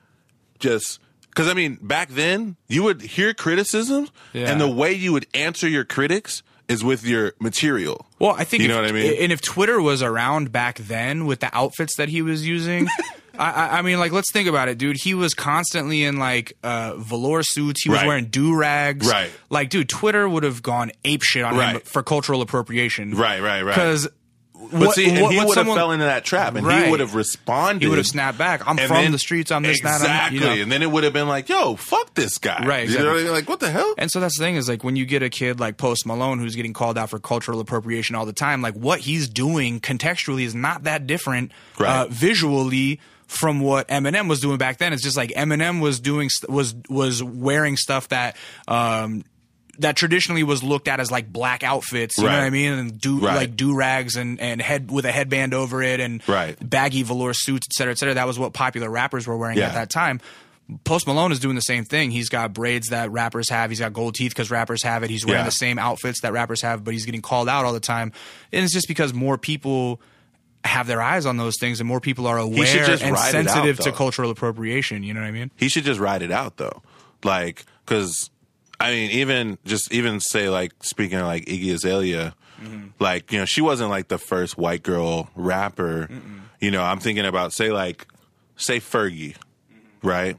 just. 0.59 1.01
Because 1.29 1.49
I 1.49 1.55
mean, 1.55 1.79
back 1.81 2.09
then 2.11 2.57
you 2.69 2.83
would 2.83 3.01
hear 3.03 3.33
criticisms, 3.35 4.11
Yeah. 4.33 4.51
and 4.51 4.61
the 4.61 4.69
way 4.69 4.93
you 4.93 5.13
would 5.13 5.27
answer 5.33 5.69
your 5.69 5.85
critics 5.85 6.43
is 6.69 6.83
with 6.85 7.05
your 7.05 7.35
material. 7.41 8.07
Well, 8.19 8.33
I 8.37 8.45
think 8.45 8.63
You 8.63 8.69
if, 8.69 8.75
know 8.75 8.81
what 8.83 8.91
I 8.91 8.93
mean? 8.93 9.15
And 9.23 9.33
if 9.33 9.41
Twitter 9.41 9.81
was 9.81 10.03
around 10.03 10.51
back 10.53 10.79
then 10.79 11.27
with 11.27 11.41
the 11.41 11.49
outfits 11.57 11.97
that 11.97 12.09
he 12.09 12.21
was 12.23 12.47
using, 12.47 12.89
I, 13.39 13.79
I, 13.79 13.83
mean, 13.83 13.99
like, 13.99 14.13
let's 14.13 14.31
think 14.33 14.49
about 14.49 14.69
it, 14.69 14.77
dude. 14.79 14.97
He 15.03 15.15
was 15.15 15.33
constantly 15.35 16.03
in 16.05 16.19
like 16.19 16.53
uh, 16.63 16.95
velour 16.97 17.43
suits. 17.45 17.83
He 17.83 17.91
was 17.91 17.99
Right. 18.01 18.07
wearing 18.07 18.27
do 18.27 18.55
rags. 18.57 19.09
Right. 19.09 19.31
Like, 19.51 19.71
dude, 19.71 19.89
Twitter 19.89 20.29
would 20.29 20.43
have 20.43 20.63
gone 20.63 20.91
ape 21.05 21.23
shit 21.23 21.45
on 21.45 21.55
him 21.55 21.81
for 21.85 22.03
cultural 22.03 22.43
appropriation. 22.43 23.15
Right, 23.17 23.41
right, 23.41 23.63
right. 23.63 23.75
Because. 23.75 24.09
But 24.73 24.93
see, 24.93 25.09
and 25.09 25.33
he 25.33 25.39
would 25.45 25.57
have 25.57 25.67
fell 25.67 25.93
into 25.93 26.05
that 26.05 26.25
trap, 26.25 26.55
and 26.55 26.67
Right. 26.67 26.85
he 26.85 26.91
would 26.91 27.01
have 27.01 27.15
responded. 27.15 27.83
He 27.83 27.89
would 27.89 27.99
have 27.99 28.07
snapped 28.07 28.37
back. 28.39 28.67
I'm 28.67 28.77
from 28.77 28.89
then- 28.89 29.13
the 29.13 29.19
streets. 29.19 29.51
I'm 29.51 29.63
this, 29.63 29.81
that. 29.81 29.95
I'm 29.95 30.01
that, 30.03 30.05
exactly, 30.33 30.39
you 30.39 30.45
know. 30.57 30.63
and 30.63 30.71
then 30.73 30.83
it 30.83 30.91
would 30.91 31.05
have 31.05 31.13
been 31.13 31.29
like, 31.29 31.49
"Yo, 31.49 31.77
fuck 31.77 32.15
this 32.15 32.39
guy." 32.39 32.65
Right, 32.67 32.89
You 32.89 32.99
know 32.99 33.05
what 33.07 33.09
I 33.09 33.13
exactly. 33.13 33.25
mean? 33.25 33.33
Like, 33.33 33.49
what 33.49 33.61
the 33.61 33.71
hell? 33.71 33.95
And 33.97 34.11
so 34.11 34.21
that's 34.21 34.37
the 34.39 34.45
thing 34.45 34.57
is 34.57 34.69
like 34.69 34.85
when 34.85 34.97
you 34.97 35.07
get 35.07 35.23
a 35.23 35.31
kid 35.31 35.61
like 35.61 35.77
Post 35.79 36.05
Malone 36.07 36.39
who's 36.39 36.55
getting 36.57 36.73
called 36.73 36.99
out 36.99 37.11
for 37.11 37.19
cultural 37.19 37.59
appropriation 37.61 38.15
all 38.17 38.27
the 38.27 38.33
time, 38.33 38.61
like 38.63 38.75
what 38.75 39.01
he's 39.01 39.29
doing 39.29 39.81
contextually 39.81 40.43
is 40.45 40.55
not 40.55 40.85
that 40.85 41.07
different 41.07 41.53
Right. 41.79 41.89
uh, 42.03 42.07
visually 42.09 43.01
from 43.27 43.61
what 43.61 43.87
Eminem 43.89 44.29
was 44.29 44.41
doing 44.41 44.59
back 44.59 44.79
then. 44.79 44.93
It's 44.93 45.03
just 45.03 45.17
like 45.17 45.31
Eminem 45.31 45.81
was 45.81 46.01
doing 46.01 46.29
was 46.49 46.75
was 46.89 47.23
wearing 47.23 47.77
stuff 47.77 48.09
that 48.09 48.37
um 48.69 49.25
that 49.81 49.97
traditionally 49.97 50.43
was 50.43 50.63
looked 50.63 50.89
at 50.89 51.01
as 51.01 51.11
like 51.11 51.33
black 51.33 51.63
outfits, 51.63 52.17
you 52.19 52.25
know 52.25 52.31
what 52.31 52.39
I 52.41 52.51
mean, 52.51 52.73
and 52.73 53.01
do 53.01 53.19
Right. 53.19 53.37
like 53.37 53.57
do 53.57 53.75
rags 53.75 54.17
and 54.17 54.41
and 54.41 54.61
head 54.63 54.91
with 54.91 55.05
a 55.05 55.13
headband 55.13 55.53
over 55.55 55.83
it 55.83 56.01
and 56.01 56.23
Right. 56.29 56.57
baggy 56.61 57.03
velour 57.03 57.33
suits, 57.35 57.67
et 57.71 57.75
cetera, 57.75 57.93
et 57.93 57.99
cetera. 57.99 58.15
That 58.15 58.27
was 58.27 58.39
what 58.39 58.53
popular 58.53 58.89
rappers 58.91 59.27
were 59.27 59.37
wearing 59.37 59.59
Yeah. 59.59 59.67
at 59.69 59.75
that 59.75 59.91
time. 59.91 60.21
Post 60.85 61.07
Malone 61.09 61.33
is 61.33 61.41
doing 61.41 61.57
the 61.57 61.63
same 61.63 61.85
thing. 61.85 62.13
He's 62.13 62.29
got 62.29 62.53
braids 62.53 62.89
that 62.91 63.11
rappers 63.11 63.51
have. 63.51 63.71
He's 63.71 63.81
got 63.81 63.93
gold 63.93 64.15
teeth 64.15 64.31
because 64.31 64.53
rappers 64.53 64.85
have 64.85 65.03
it. 65.03 65.11
He's 65.11 65.27
wearing 65.27 65.41
Yeah. 65.41 65.47
the 65.47 65.51
same 65.51 65.81
outfits 65.81 66.21
that 66.21 66.33
rappers 66.33 66.63
have, 66.63 66.85
but 66.85 66.95
he's 66.95 67.05
getting 67.07 67.23
called 67.23 67.49
out 67.49 67.65
all 67.65 67.73
the 67.73 67.81
time. 67.81 68.13
And 68.53 68.65
it's 68.65 68.73
just 68.73 68.87
because 68.87 69.13
more 69.13 69.37
people 69.37 70.01
have 70.63 70.87
their 70.87 71.03
eyes 71.03 71.27
on 71.27 71.39
those 71.39 71.55
things 71.59 71.81
and 71.81 71.89
more 71.89 71.99
people 72.01 72.27
are 72.27 72.39
aware 72.39 72.85
and 72.85 73.01
ride 73.15 73.17
out, 73.17 73.31
sensitive 73.33 73.79
to 73.81 73.91
cultural 73.93 74.31
appropriation. 74.31 75.03
You 75.03 75.13
know 75.15 75.21
what 75.21 75.27
I 75.27 75.31
mean? 75.33 75.51
he 75.57 75.69
should 75.69 75.85
just 75.85 75.99
ride 75.99 76.23
it 76.23 76.31
out 76.31 76.59
though 76.59 76.83
like 77.25 77.65
because 77.85 78.31
i 78.81 78.91
mean 78.91 79.11
even 79.11 79.59
just 79.65 79.93
even 79.93 80.19
say 80.21 80.49
like 80.49 80.73
speaking 80.83 81.19
of 81.19 81.27
like 81.27 81.45
iggy 81.47 81.73
azalea 81.73 82.35
like 82.99 83.33
you 83.33 83.39
know 83.39 83.45
she 83.45 83.61
wasn't 83.61 83.89
like 83.89 84.09
the 84.09 84.19
first 84.19 84.59
white 84.59 84.83
girl 84.83 85.31
rapper. 85.35 86.09
You 86.61 86.71
know 86.71 86.83
i'm 86.83 86.99
thinking 86.99 87.25
about 87.25 87.53
say 87.53 87.71
like 87.71 88.07
say 88.57 88.81
fergie 88.81 89.37
right? 90.03 90.39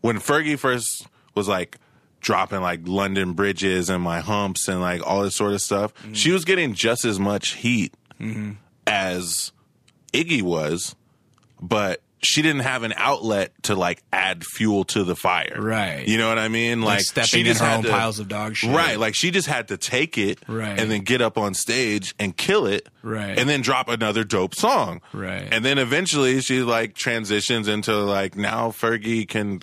When 0.00 0.18
fergie 0.18 0.58
first 0.58 1.06
was 1.34 1.48
like 1.48 1.78
dropping 2.20 2.60
like 2.60 2.80
london 2.84 3.32
bridges 3.32 3.90
and 3.90 4.00
my 4.02 4.20
humps 4.20 4.68
and 4.68 4.80
like 4.80 5.04
all 5.04 5.22
this 5.22 5.34
sort 5.34 5.52
of 5.52 5.60
stuff 5.60 5.92
mm-hmm. 5.94 6.12
she 6.12 6.30
was 6.30 6.44
getting 6.44 6.72
just 6.72 7.04
as 7.04 7.18
much 7.18 7.54
heat 7.54 7.92
mm-hmm. 8.20 8.52
as 8.86 9.50
iggy 10.12 10.40
was 10.40 10.94
but 11.60 12.00
she 12.24 12.40
didn't 12.42 12.62
have 12.62 12.82
an 12.84 12.92
outlet 12.96 13.52
to 13.64 13.74
like 13.74 14.02
add 14.12 14.44
fuel 14.44 14.84
to 14.84 15.02
the 15.04 15.16
fire. 15.16 15.56
Right. 15.58 16.06
You 16.06 16.18
know 16.18 16.28
what 16.28 16.38
I 16.38 16.48
mean? 16.48 16.82
Like, 16.82 17.00
stepping 17.00 17.26
she 17.28 17.40
in 17.40 17.46
just 17.46 17.60
her 17.60 17.66
had 17.66 17.76
own 17.78 17.82
to- 17.84 17.90
piles 17.90 18.18
of 18.20 18.28
dog 18.28 18.54
shit. 18.56 18.70
Right. 18.74 18.98
Like 18.98 19.14
she 19.16 19.30
just 19.30 19.48
had 19.48 19.68
to 19.68 19.76
take 19.76 20.16
it 20.18 20.38
Right. 20.46 20.78
and 20.78 20.90
then 20.90 21.00
get 21.02 21.20
up 21.20 21.36
on 21.36 21.54
stage 21.54 22.14
and 22.18 22.36
kill 22.36 22.66
it. 22.66 22.88
Right. 23.02 23.36
And 23.38 23.48
then 23.48 23.60
drop 23.60 23.88
another 23.88 24.24
dope 24.24 24.54
song. 24.54 25.00
Right. 25.12 25.48
And 25.50 25.64
then 25.64 25.78
eventually 25.78 26.40
she 26.40 26.62
like 26.62 26.94
transitions 26.94 27.66
into 27.68 27.96
like 27.96 28.36
now 28.36 28.68
Fergie 28.70 29.26
can 29.28 29.60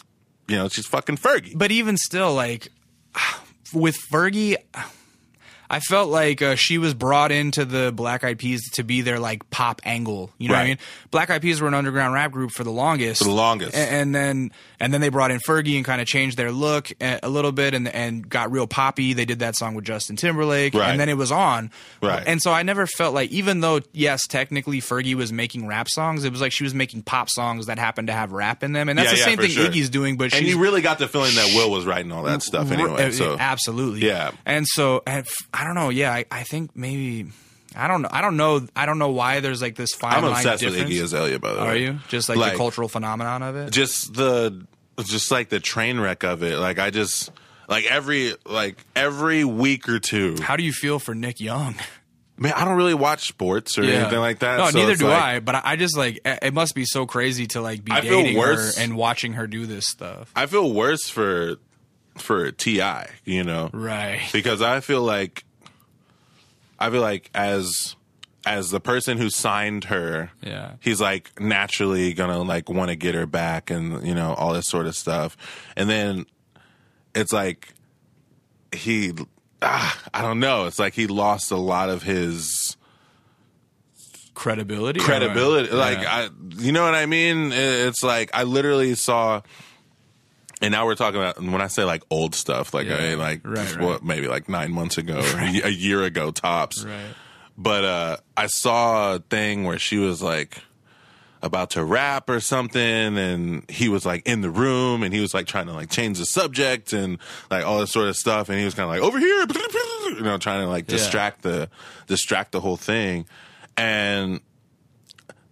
you 0.48 0.56
know, 0.56 0.68
she's 0.68 0.88
fucking 0.88 1.18
Fergie. 1.18 1.56
But 1.56 1.70
even 1.72 1.96
still, 1.96 2.34
like 2.34 2.70
with 3.74 3.96
Fergie, 4.12 4.56
I 5.70 5.80
felt 5.80 6.10
like 6.10 6.42
uh, 6.42 6.56
she 6.56 6.78
was 6.80 6.94
brought 6.94 7.32
into 7.32 7.64
the 7.64 7.92
Black 7.96 8.24
Eyed 8.24 8.40
Peas 8.40 8.70
to 8.72 8.84
be 8.84 9.02
their 9.02 9.20
like 9.20 9.50
pop 9.52 9.82
angle. 9.86 10.32
You 10.38 10.48
know 10.48 10.56
what 10.56 10.62
I 10.62 10.66
mean? 10.66 10.78
Black 11.12 11.30
Eyed 11.30 11.42
Peas 11.42 11.62
were 11.62 11.68
an 11.68 11.74
underground 11.76 12.14
rap 12.14 12.32
group 12.32 12.52
for 12.52 12.64
the 12.64 12.72
longest. 12.72 13.20
For 13.22 13.26
the 13.30 13.34
longest. 13.36 13.76
A- 13.76 13.80
and, 13.80 14.16
then 14.16 14.52
and 14.80 14.94
then 14.94 15.00
they 15.02 15.10
brought 15.10 15.30
in 15.32 15.40
Fergie 15.48 15.76
and 15.76 15.86
kind 15.86 16.02
of 16.02 16.08
changed 16.08 16.38
their 16.38 16.52
look 16.52 16.92
a, 17.02 17.20
a 17.24 17.30
little 17.30 17.52
bit 17.52 17.74
and 17.74 17.88
and 17.88 18.28
got 18.28 18.52
real 18.52 18.66
poppy. 18.68 19.14
They 19.14 19.26
did 19.26 19.40
that 19.40 19.56
song 19.56 19.76
with 19.76 19.86
Justin 19.86 20.16
Timberlake, 20.16 20.74
Right. 20.74 20.90
and 20.90 21.00
then 21.00 21.10
it 21.10 21.18
was 21.18 21.32
on. 21.32 21.70
Right. 22.02 22.24
And 22.26 22.42
so 22.42 22.52
I 22.52 22.64
never 22.64 22.88
felt 22.88 23.14
like, 23.14 23.30
even 23.32 23.60
though 23.60 23.82
yes, 23.94 24.26
technically 24.28 24.82
Fergie 24.82 25.14
was 25.16 25.32
making 25.32 25.68
rap 25.68 25.88
songs, 25.90 26.24
it 26.26 26.32
was 26.32 26.42
like 26.42 26.52
she 26.52 26.64
was 26.64 26.74
making 26.74 27.04
pop 27.04 27.30
songs 27.30 27.68
that 27.68 27.78
happened 27.78 28.08
to 28.08 28.14
have 28.14 28.32
rap 28.32 28.64
in 28.64 28.72
them, 28.74 28.90
and 28.90 28.98
that's 28.98 29.10
Yeah, 29.10 29.14
the 29.14 29.20
yeah, 29.20 29.26
same 29.26 29.38
thing 29.38 29.50
sure. 29.52 29.70
Iggy's 29.70 29.90
doing. 29.90 30.18
But 30.18 30.34
and 30.34 30.48
you 30.48 30.60
really 30.60 30.82
got 30.82 30.98
the 31.00 31.08
feeling 31.08 31.36
that 31.36 31.54
Will 31.56 31.70
was 31.70 31.86
writing 31.86 32.12
all 32.12 32.24
that 32.24 32.42
stuff 32.42 32.72
anyway. 32.72 33.12
So 33.12 33.38
absolutely, 33.40 34.08
Yeah. 34.08 34.32
And 34.46 34.66
so, 34.68 35.04
and 35.06 35.26
f- 35.28 35.34
I 35.60 35.64
don't 35.66 35.76
know. 35.76 35.90
Yeah, 35.90 36.12
I, 36.14 36.26
I 36.32 36.44
think 36.44 36.76
maybe 36.76 37.26
I 37.76 37.88
don't 37.88 38.02
know. 38.02 38.10
I 38.12 38.22
don't 38.22 38.38
know. 38.38 38.66
I 38.76 38.86
don't 38.86 38.98
know 39.00 39.10
why 39.12 39.42
there's 39.42 39.62
like 39.62 39.76
this 39.76 39.94
fine 39.94 40.14
I'm 40.16 40.24
line 40.24 40.34
obsessed 40.38 40.64
with. 40.64 40.76
Iggy 40.76 41.04
Azalea 41.04 41.40
by 41.40 41.54
the 41.54 41.60
way. 41.60 41.68
Are 41.68 41.76
you 41.76 42.00
just 42.08 42.30
like, 42.30 42.38
Like- 42.38 42.52
the 42.54 42.58
cultural 42.58 42.88
phenomenon 42.88 43.44
of 43.44 43.56
it? 43.56 43.72
just 43.72 44.14
the 44.14 44.66
just 45.04 45.32
like 45.32 45.50
the 45.50 45.60
train 45.60 46.00
wreck 46.00 46.24
of 46.24 46.44
it. 46.44 46.58
Like 46.60 46.80
I 46.80 46.90
just 46.90 47.32
like 47.68 47.86
every 47.86 48.34
like 48.46 48.78
every 48.96 49.44
week 49.44 49.88
or 49.90 50.00
two. 50.00 50.36
How 50.42 50.56
do 50.56 50.64
you 50.64 50.72
feel 50.74 50.98
for 51.00 51.14
Nick 51.14 51.40
Young? 51.42 51.76
Man, 52.42 52.54
I 52.54 52.64
don't 52.64 52.78
really 52.78 52.94
watch 52.94 53.28
sports 53.28 53.78
or 53.78 53.84
anything 53.84 54.18
like 54.20 54.40
that. 54.40 54.60
No, 54.60 54.70
so 54.70 54.80
neither 54.80 54.96
do 54.96 55.08
like- 55.10 55.22
I. 55.22 55.40
But 55.42 55.56
I 55.66 55.76
just 55.76 55.98
like 55.98 56.22
it 56.24 56.40
it 56.42 56.54
must 56.54 56.74
be 56.74 56.86
so 56.86 57.06
crazy 57.06 57.48
to 57.48 57.62
like 57.62 57.84
be 57.84 57.92
I 57.92 58.00
dating 58.00 58.38
worse. 58.38 58.78
her 58.78 58.82
and 58.84 58.96
watching 58.96 59.34
her 59.34 59.46
do 59.46 59.66
this 59.66 59.88
stuff. 59.88 60.32
I 60.38 60.46
feel 60.46 60.72
worse 60.74 61.10
for 61.10 61.58
for 62.18 62.52
T.I., 62.52 63.10
you 63.24 63.44
know, 63.46 63.70
Right. 63.72 64.22
because 64.34 64.62
I 64.62 64.82
feel 64.82 65.02
like 65.02 65.46
I 66.80 66.90
feel 66.90 67.02
like 67.02 67.30
as 67.36 67.96
as 68.46 68.72
the 68.72 68.80
person 68.80 69.18
who 69.18 69.30
signed 69.30 69.84
her, 69.86 70.32
Yeah. 70.42 70.72
he's 70.80 71.02
like 71.02 71.40
naturally 71.42 72.14
gonna 72.14 72.42
like 72.42 72.70
want 72.70 72.90
to 72.90 72.96
get 72.96 73.14
her 73.16 73.26
back 73.26 73.70
and 73.70 74.08
you 74.08 74.16
know 74.16 74.34
all 74.34 74.54
this 74.54 74.68
sort 74.68 74.88
of 74.88 74.96
stuff, 74.96 75.36
and 75.76 75.90
then 75.90 76.26
it's 77.14 77.34
like 77.34 77.74
he, 78.74 79.12
ah, 79.62 80.00
I 80.14 80.22
don't 80.22 80.40
know, 80.40 80.66
it's 80.68 80.80
like 80.80 80.94
he 80.94 81.08
lost 81.08 81.52
a 81.52 81.58
lot 81.58 81.90
of 81.90 82.04
his 82.04 82.78
Credibility. 84.36 85.00
or- 85.02 85.04
credibility. 85.04 85.72
Like 85.74 86.00
Yeah. 86.02 86.16
I, 86.16 86.30
you 86.58 86.72
know 86.72 86.84
what 86.84 86.96
I 86.96 87.06
mean? 87.08 87.52
It's 87.52 88.04
like 88.04 88.30
I 88.34 88.44
literally 88.44 88.96
saw, 88.96 89.42
and 90.62 90.72
now 90.72 90.86
we're 90.86 90.96
talking 90.96 91.20
about 91.22 91.42
when 91.42 91.62
I 91.62 91.68
say 91.68 91.84
like 91.84 92.04
old 92.10 92.36
stuff, 92.36 92.74
like 92.74 92.88
Yeah. 92.88 92.96
I 92.98 93.02
mean, 93.02 93.20
like 93.20 93.42
Right, 93.44 93.76
right. 93.76 93.84
what 93.86 94.04
maybe 94.04 94.28
like 94.28 94.50
nine 94.50 94.72
months 94.72 94.98
ago 94.98 95.20
or 95.20 95.40
a 95.40 95.70
year 95.70 96.04
ago 96.04 96.32
tops. 96.32 96.84
Right. 96.84 97.14
But 97.58 97.84
uh, 97.86 98.18
I 98.38 98.48
saw 98.48 99.16
a 99.16 99.20
thing 99.20 99.64
where 99.66 99.80
she 99.80 99.98
was 99.98 100.22
like 100.22 100.60
about 101.42 101.70
to 101.72 101.84
rap 101.84 102.30
or 102.30 102.42
something 102.42 102.82
and 103.18 103.64
he 103.70 103.88
was 103.88 104.06
like 104.06 104.28
in 104.28 104.42
the 104.42 104.50
room 104.50 105.04
and 105.04 105.14
he 105.14 105.22
was 105.22 105.34
like 105.34 105.46
trying 105.48 105.68
to 105.68 105.72
like 105.74 105.90
change 105.90 106.18
the 106.18 106.26
subject 106.26 106.92
and 106.92 107.18
like 107.50 107.66
all 107.66 107.80
this 107.80 107.92
sort 107.92 108.10
of 108.10 108.18
stuff 108.18 108.50
and 108.50 108.60
he 108.60 108.66
was 108.66 108.74
kind 108.74 108.84
of 108.84 108.90
like 108.90 109.02
over 109.02 109.18
here 109.18 109.46
you 110.18 110.22
know 110.22 110.38
trying 110.38 110.62
to 110.62 110.68
like 110.68 110.84
Yeah. 110.90 110.98
distract 110.98 111.44
the 111.44 111.70
distract 112.08 112.52
the 112.52 112.60
whole 112.60 112.76
thing 112.76 113.26
and 113.78 114.42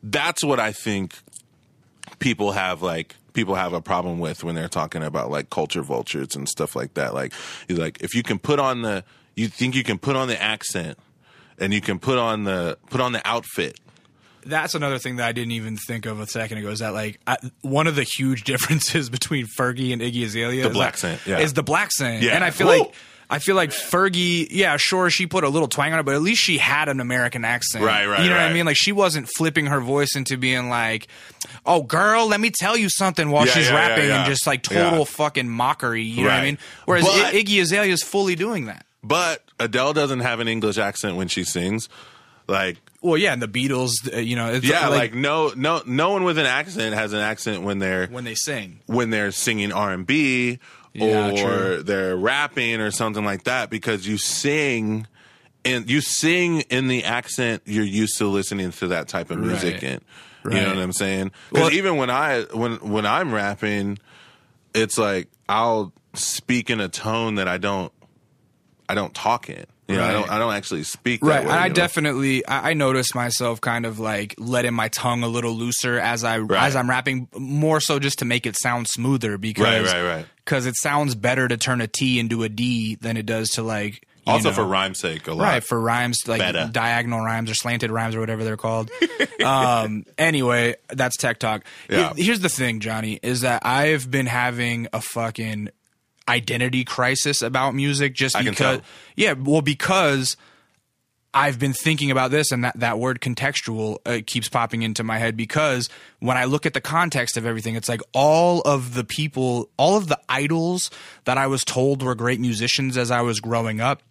that's 0.04 0.44
what 0.44 0.60
I 0.60 0.74
think 0.74 1.18
people 2.20 2.52
have 2.52 2.82
like 2.82 3.16
people 3.38 3.54
have 3.54 3.72
a 3.72 3.80
problem 3.82 4.18
with 4.18 4.44
when 4.44 4.56
they're 4.56 4.68
talking 4.68 5.04
about 5.04 5.30
like 5.30 5.52
culture 5.52 5.84
vultures 5.84 6.36
and 6.36 6.50
stuff 6.50 6.76
like 6.76 6.96
that. 6.96 7.14
Like 7.14 7.34
he's 7.68 7.78
like 7.78 8.02
if 8.02 8.16
you 8.16 8.24
can 8.24 8.40
put 8.40 8.58
on 8.60 8.82
the 8.82 9.04
you 9.36 9.48
think 9.48 9.76
you 9.76 9.84
can 9.84 10.00
put 10.00 10.16
on 10.16 10.28
the 10.28 10.42
accent 10.42 10.98
and 11.60 11.72
you 11.72 11.80
can 11.80 12.00
put 12.00 12.18
on 12.18 12.46
the 12.46 12.80
put 12.90 13.00
on 13.00 13.12
the 13.12 13.22
outfit. 13.26 13.80
That's 14.44 14.74
another 14.74 14.98
thing 14.98 15.18
that 15.18 15.28
I 15.28 15.34
didn't 15.34 15.52
even 15.52 15.78
think 15.78 16.08
of 16.08 16.20
a 16.20 16.26
second 16.26 16.58
ago. 16.58 16.70
Is 16.70 16.80
that 16.80 16.94
like 16.96 17.20
I, 17.28 17.38
one 17.62 17.86
of 17.86 17.96
the 17.96 18.02
huge 18.04 18.44
differences 18.52 19.08
between 19.12 19.46
Fergie 19.46 19.94
and 19.94 20.02
Iggy 20.02 20.26
Azalea? 20.26 20.64
The 20.64 20.70
is 20.70 20.74
black 20.74 20.94
that- 20.94 21.00
scent, 21.00 21.22
yeah. 21.28 21.38
is 21.38 21.54
the 21.54 21.62
black 21.64 21.92
scent. 21.92 22.24
Yeah. 22.24 22.32
and 22.34 22.44
I 22.44 22.50
feel 22.50 22.66
like 22.66 22.92
I 23.30 23.40
feel 23.40 23.56
like 23.56 23.72
Fergie. 23.72 24.48
Yeah, 24.50 24.78
sure, 24.78 25.10
she 25.10 25.28
put 25.28 25.44
a 25.44 25.50
little 25.50 25.68
twang 25.68 25.92
on 25.94 26.00
it, 26.00 26.04
but 26.04 26.16
at 26.16 26.22
least 26.22 26.42
she 26.42 26.58
had 26.58 26.88
an 26.88 27.00
American 27.02 27.44
accent. 27.44 27.84
Right, 27.84 28.06
right, 28.08 28.22
You 28.24 28.30
know 28.30 28.36
what 28.38 28.44
I 28.46 28.54
mean? 28.54 28.66
Like 28.66 28.78
she 28.78 28.92
wasn't 28.94 29.28
flipping 29.38 29.66
her 29.66 29.82
voice 29.82 30.16
into 30.16 30.38
being 30.38 30.70
like, 30.70 31.08
"Oh, 31.66 31.84
girl, 31.84 32.28
let 32.28 32.40
me 32.40 32.52
tell 32.52 32.78
you 32.78 32.90
something" 32.90 33.30
while 33.30 33.46
Yeah, 33.46 33.52
she's 33.52 33.68
yeah, 33.70 33.76
rapping 33.76 34.08
yeah. 34.08 34.18
and 34.24 34.30
just 34.30 34.48
like 34.48 34.64
total 34.64 35.04
fucking 35.06 35.50
mockery. 35.50 36.04
You 36.04 36.24
know 36.24 36.30
what 36.30 36.40
I 36.40 36.44
mean? 36.46 36.58
Whereas 36.86 37.04
But- 37.06 37.26
I- 37.26 37.34
Iggy 37.34 37.62
Azalea 37.62 37.92
is 37.92 38.04
fully 38.04 38.36
doing 38.36 38.66
that. 38.68 38.86
But 39.04 39.44
Adele 39.60 39.94
doesn't 39.94 40.22
have 40.22 40.40
an 40.40 40.48
English 40.48 40.78
accent 40.78 41.16
when 41.18 41.28
she 41.28 41.44
sings. 41.44 41.90
Like 42.48 42.78
Well, 43.02 43.18
yeah, 43.18 43.34
and 43.34 43.42
the 43.42 43.48
Beatles, 43.50 43.92
uh, 44.14 44.20
you 44.20 44.38
know, 44.38 44.54
it's 44.54 44.66
yeah, 44.66 44.88
like, 44.88 45.14
no 45.14 45.52
no 45.56 45.82
no 45.86 46.12
one 46.12 46.24
with 46.24 46.38
an 46.38 46.46
accent 46.46 46.96
has 46.96 47.12
an 47.12 47.20
accent 47.20 47.62
when 47.62 47.80
they're 47.80 48.08
when 48.08 48.24
they 48.24 48.36
sing. 48.36 48.80
when 48.86 49.10
they're 49.10 49.32
singing 49.32 49.74
R 49.74 49.92
and 49.92 50.08
B 50.08 50.60
Yeah, 51.06 51.32
or 51.32 51.38
true. 51.38 51.84
they're 51.84 52.16
rapping 52.18 52.82
or 52.82 52.92
something 52.92 53.24
like 53.24 53.44
that 53.44 53.70
because 53.70 54.08
you 54.08 54.18
sing 54.18 55.08
and 55.66 55.90
you 55.90 56.02
sing 56.02 56.62
in 56.70 56.88
the 56.88 57.04
accent 57.04 57.62
you're 57.66 57.84
used 57.86 58.18
to 58.18 58.28
listening 58.28 58.72
to 58.72 58.88
that 58.88 59.08
type 59.08 59.30
of 59.32 59.38
music 59.40 59.76
Right. 59.76 59.84
in. 59.84 60.02
You 60.46 60.52
know 60.62 60.68
what 60.70 60.78
I'm 60.78 60.94
saying? 60.94 61.32
Because 61.50 61.64
Well- 61.66 61.74
even 61.74 61.98
when 61.98 62.10
I 62.10 62.44
when 62.54 62.74
when 62.78 63.06
I'm 63.06 63.34
rapping, 63.34 64.00
it's 64.74 64.98
like 64.98 65.28
I'll 65.50 65.92
speak 66.14 66.70
in 66.70 66.80
a 66.80 66.88
tone 66.90 67.36
that 67.36 67.48
I 67.48 67.58
don't 67.58 67.92
I 68.90 68.96
don't 68.96 69.14
talk 69.14 69.50
in. 69.50 69.66
You 69.88 69.96
know, 69.96 70.04
I 70.04 70.12
don't 70.12 70.30
I 70.32 70.38
don't 70.38 70.54
actually 70.54 70.84
speak 70.84 71.22
that 71.22 71.28
Right, 71.28 71.44
way, 71.46 71.50
and 71.52 71.60
I 71.60 71.68
know? 71.70 71.74
definitely 71.74 72.46
I, 72.46 72.72
I 72.72 72.74
notice 72.74 73.16
myself 73.16 73.62
kind 73.62 73.86
of 73.86 74.00
like 74.00 74.36
letting 74.38 74.74
my 74.74 74.90
tongue 74.90 75.24
a 75.24 75.28
little 75.30 75.54
looser 75.54 75.98
as 76.00 76.24
I 76.26 76.40
Right. 76.40 76.64
as 76.64 76.76
I'm 76.76 76.90
rapping, 76.90 77.30
more 77.38 77.80
so 77.80 77.98
just 77.98 78.20
to 78.20 78.26
make 78.26 78.46
it 78.46 78.58
sound 78.58 78.88
smoother 78.90 79.38
because 79.38 79.64
Right, 79.64 79.84
right, 79.86 80.04
right. 80.18 80.26
because 80.44 80.66
it 80.66 80.76
sounds 80.76 81.16
better 81.16 81.48
to 81.48 81.56
turn 81.56 81.80
a 81.80 81.88
T 81.88 82.20
into 82.20 82.44
a 82.44 82.50
D 82.50 82.96
than 82.96 83.16
it 83.16 83.26
does 83.26 83.50
to 83.52 83.64
like 83.64 84.02
you 84.26 84.34
also 84.34 84.50
know- 84.50 84.56
for 84.56 84.66
rhyme's 84.66 85.00
sake 85.00 85.26
a 85.28 85.34
lot. 85.34 85.44
Right, 85.46 85.64
for 85.64 85.80
rhymes 85.80 86.18
like 86.28 86.40
Better. 86.40 86.70
diagonal 86.70 87.22
rhymes 87.22 87.50
or 87.50 87.54
slanted 87.56 87.90
rhymes 87.90 88.14
or 88.14 88.20
whatever 88.20 88.44
they're 88.44 88.58
called. 88.58 88.92
um, 89.46 90.04
anyway, 90.18 90.76
that's 90.90 91.16
tech 91.16 91.40
talk. 91.40 91.64
Yeah. 91.90 92.12
Here's 92.14 92.42
the 92.42 92.50
thing, 92.50 92.82
Johnny, 92.82 93.20
is 93.24 93.42
that 93.42 93.66
I've 93.66 94.12
been 94.12 94.26
having 94.26 94.88
a 94.92 95.00
fucking 95.00 95.70
identity 96.28 96.84
crisis 96.84 97.42
about 97.42 97.76
music 97.76 98.14
just 98.14 98.36
I 98.36 98.44
because 98.44 98.82
yeah, 99.16 99.34
well 99.34 99.62
because 99.62 100.38
I've 101.34 101.60
been 101.60 101.74
thinking 101.74 102.10
about 102.10 102.32
this, 102.32 102.52
and 102.52 102.64
that, 102.64 102.80
that 102.80 102.98
word 102.98 103.20
contextual 103.22 103.98
uh, 104.06 104.22
keeps 104.26 104.50
popping 104.50 104.82
into 104.82 105.04
my 105.04 105.20
head 105.20 105.38
because 105.38 105.88
when 106.20 106.36
I 106.36 106.46
look 106.46 106.66
at 106.66 106.74
the 106.74 106.82
context 106.82 107.38
of 107.38 107.46
everything, 107.46 107.76
it's 107.76 107.88
like 107.88 108.02
all 108.12 108.62
of 108.62 108.96
the 108.96 109.04
people, 109.04 109.70
all 109.78 109.98
of 109.98 110.08
the 110.08 110.20
idols 110.28 110.90
that 111.26 111.38
I 111.38 111.46
was 111.46 111.64
told 111.64 112.02
were 112.02 112.16
great 112.16 112.40
musicians 112.40 112.98
as 112.98 113.12
I 113.12 113.22
was 113.22 113.40
growing 113.40 113.80
up. 113.80 114.02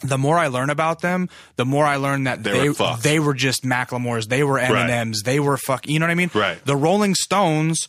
The 0.00 0.18
more 0.18 0.38
I 0.38 0.46
learn 0.46 0.70
about 0.70 1.00
them, 1.00 1.28
the 1.56 1.64
more 1.64 1.84
I 1.84 1.96
learn 1.96 2.24
that 2.24 2.44
They 2.44 2.52
they 2.52 2.68
were 2.68 2.96
they 3.02 3.18
were 3.18 3.34
just 3.34 3.64
Macklemores, 3.64 4.28
they 4.28 4.44
were 4.44 4.60
Eminems, 4.60 5.24
they 5.24 5.40
were 5.40 5.56
fuck. 5.56 5.88
You 5.88 5.98
know 5.98 6.06
what 6.06 6.12
I 6.12 6.14
mean? 6.14 6.30
Right. 6.32 6.64
The 6.64 6.76
Rolling 6.76 7.16
Stones 7.16 7.88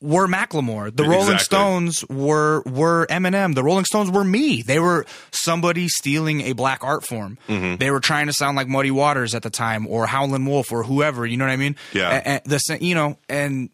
were 0.00 0.26
Macklemore. 0.28 0.94
The 0.94 1.04
Rolling 1.04 1.32
Exactly. 1.34 1.44
Stones 1.44 2.04
were 2.08 2.62
were 2.66 3.06
Eminem. 3.08 3.54
The 3.54 3.64
Rolling 3.64 3.84
Stones 3.84 4.10
were 4.10 4.24
me. 4.24 4.62
They 4.62 4.78
were 4.78 5.06
somebody 5.30 5.88
stealing 5.88 6.42
a 6.42 6.52
black 6.52 6.84
art 6.84 7.04
form. 7.04 7.38
Mm-hmm. 7.48 7.76
They 7.76 7.90
were 7.90 8.00
trying 8.00 8.26
to 8.28 8.32
sound 8.32 8.56
like 8.56 8.68
Muddy 8.68 8.90
Waters 8.90 9.34
at 9.34 9.42
the 9.42 9.50
time, 9.50 9.86
or 9.86 10.06
Howlin' 10.06 10.46
Wolf, 10.46 10.70
or 10.72 10.84
whoever. 10.84 11.26
You 11.26 11.36
know 11.36 11.46
what 11.46 11.52
I 11.52 11.56
mean? 11.56 11.76
Yeah. 11.92 12.22
A- 12.24 12.36
a- 12.36 12.40
the 12.48 12.78
you 12.80 12.94
know 12.94 13.18
and. 13.28 13.70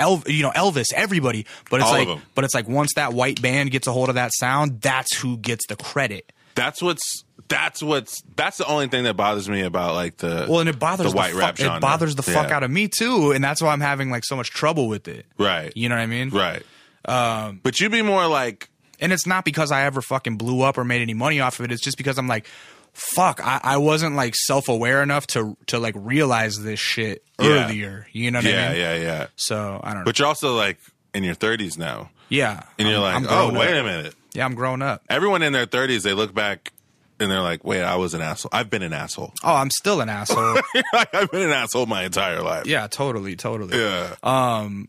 El, 0.00 0.22
you 0.28 0.44
know 0.44 0.52
Elvis, 0.52 0.92
everybody, 0.94 1.44
but 1.70 1.80
it's 1.80 1.88
All 1.88 2.04
like, 2.04 2.18
but 2.36 2.44
it's 2.44 2.54
like 2.54 2.68
once 2.68 2.94
that 2.94 3.14
white 3.14 3.42
band 3.42 3.72
gets 3.72 3.88
a 3.88 3.92
hold 3.92 4.08
of 4.08 4.14
that 4.14 4.30
sound, 4.32 4.80
that's 4.80 5.16
who 5.16 5.36
gets 5.36 5.66
the 5.66 5.74
credit. 5.74 6.32
That's 6.54 6.80
what's 6.80 7.24
that's 7.48 7.82
what's 7.82 8.22
that's 8.36 8.58
the 8.58 8.66
only 8.66 8.88
thing 8.88 9.04
that 9.04 9.14
bothers 9.16 9.48
me 9.48 9.62
about 9.62 9.94
like 9.94 10.18
the 10.18 10.46
Well, 10.48 10.60
and 10.60 10.68
it 10.68 10.78
bothers 10.78 11.10
the 11.10 11.16
white 11.16 11.32
fuck, 11.32 11.40
rap 11.40 11.56
genre. 11.56 11.76
It 11.76 11.80
bothers 11.80 12.14
the 12.14 12.22
fuck 12.22 12.50
Yeah. 12.50 12.56
out 12.56 12.62
of 12.62 12.70
me 12.70 12.88
too, 12.88 13.32
and 13.32 13.42
that's 13.42 13.62
why 13.62 13.72
I'm 13.72 13.80
having 13.80 14.10
like 14.10 14.24
so 14.24 14.36
much 14.36 14.50
trouble 14.50 14.88
with 14.88 15.08
it. 15.08 15.26
Right. 15.38 15.72
You 15.74 15.88
know 15.88 15.96
what 15.96 16.02
I 16.02 16.06
mean? 16.06 16.30
Right. 16.30 16.62
Um, 17.04 17.60
but 17.62 17.80
you'd 17.80 17.92
be 17.92 18.02
more 18.02 18.26
like 18.26 18.68
And 19.00 19.12
it's 19.12 19.26
not 19.26 19.44
because 19.44 19.70
I 19.72 19.84
ever 19.84 20.02
fucking 20.02 20.36
blew 20.36 20.60
up 20.62 20.76
or 20.76 20.84
made 20.84 21.00
any 21.02 21.14
money 21.14 21.40
off 21.40 21.58
of 21.60 21.64
it. 21.64 21.72
It's 21.72 21.82
just 21.82 21.96
because 21.96 22.18
I'm 22.18 22.26
like, 22.28 22.46
fuck, 22.92 23.40
I, 23.44 23.60
I 23.62 23.76
wasn't 23.78 24.16
like 24.16 24.34
self 24.34 24.68
aware 24.68 25.02
enough 25.02 25.26
to 25.28 25.56
to 25.68 25.78
like 25.78 25.94
realize 25.96 26.60
this 26.62 26.80
shit 26.80 27.22
Yeah. 27.40 27.64
earlier. 27.64 28.06
You 28.12 28.30
know 28.30 28.38
what 28.40 28.44
yeah, 28.44 28.66
I 28.66 28.68
mean? 28.72 28.78
yeah, 28.80 28.94
yeah. 28.96 29.02
Yeah. 29.02 29.26
So 29.36 29.80
I 29.82 29.90
don't 29.90 30.00
know. 30.00 30.04
But 30.04 30.18
you're 30.18 30.28
also 30.28 30.54
like 30.56 30.78
in 31.14 31.24
your 31.24 31.34
30s 31.36 31.78
now, 31.78 32.10
yeah, 32.28 32.64
and 32.78 32.86
you're 32.88 33.00
I'm- 33.02 33.22
like, 33.22 33.32
I'm 33.32 33.54
oh, 33.54 33.58
wait 33.58 33.74
up. 33.74 33.84
a 33.84 33.88
minute. 33.88 34.14
Yeah, 34.34 34.44
I'm 34.44 34.54
growing 34.54 34.82
up. 34.82 35.02
Everyone 35.08 35.42
in 35.42 35.52
their 35.54 35.66
30s, 35.66 36.02
they 36.02 36.12
look 36.12 36.34
back 36.34 36.72
and 37.20 37.30
they're 37.30 37.42
like, 37.42 37.64
wait, 37.64 37.82
I 37.82 37.96
was 37.96 38.14
an 38.14 38.20
asshole. 38.20 38.50
I've 38.52 38.70
been 38.70 38.82
an 38.82 38.92
asshole. 38.92 39.32
Oh, 39.42 39.54
I'm 39.54 39.70
still 39.70 40.00
an 40.00 40.08
asshole. 40.08 40.60
I've 40.92 41.30
been 41.30 41.42
an 41.42 41.50
asshole 41.50 41.86
my 41.86 42.04
entire 42.04 42.42
life. 42.42 42.66
yeah, 42.66 42.86
totally, 42.86 43.36
totally. 43.36 43.78
Yeah. 43.78 44.14
Um, 44.22 44.88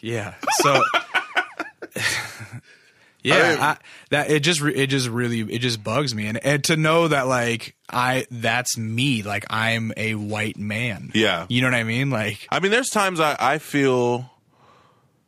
yeah. 0.00 0.34
So. 0.62 0.82
yeah, 3.22 3.56
I 3.60 3.76
that 4.10 4.30
it 4.30 4.40
just 4.40 4.60
it 4.62 4.88
just 4.88 5.08
really 5.08 5.40
it 5.40 5.60
just 5.60 5.82
bugs 5.82 6.14
me, 6.14 6.26
and 6.26 6.44
and 6.44 6.62
to 6.64 6.76
know 6.76 7.08
that 7.08 7.26
like 7.26 7.74
I 7.88 8.26
that's 8.30 8.76
me, 8.76 9.22
like 9.22 9.46
I'm 9.48 9.92
a 9.96 10.14
white 10.14 10.58
man. 10.58 11.10
Yeah. 11.14 11.46
you 11.48 11.62
know 11.62 11.68
what 11.68 11.74
I 11.74 11.84
mean? 11.84 12.10
Like 12.10 12.46
I 12.50 12.60
mean, 12.60 12.70
there's 12.70 12.90
times 12.90 13.20
I, 13.20 13.36
I 13.38 13.58
feel 13.58 14.30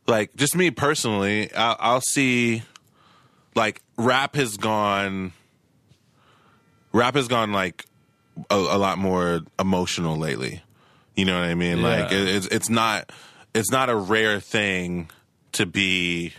like 0.06 0.34
just 0.36 0.56
me 0.56 0.70
personally, 0.70 1.52
I'll, 1.54 1.76
I'll 1.78 2.00
see 2.00 2.62
like 3.54 3.82
rap 3.96 4.36
has 4.36 4.56
gone, 4.56 5.32
rap 6.92 7.14
has 7.14 7.28
gone 7.28 7.52
like 7.52 7.84
a, 8.50 8.54
a 8.54 8.78
lot 8.78 8.98
more 8.98 9.40
emotional 9.58 10.16
lately. 10.16 10.62
You 11.14 11.24
know 11.24 11.38
what 11.38 11.48
I 11.48 11.54
mean? 11.54 11.82
Like 11.82 12.12
it, 12.12 12.28
it's 12.28 12.46
it's 12.48 12.68
not 12.68 13.10
it's 13.54 13.70
not 13.70 13.88
a 13.88 13.96
rare 13.96 14.40
thing 14.40 15.10
to 15.52 15.64
be 15.64 16.32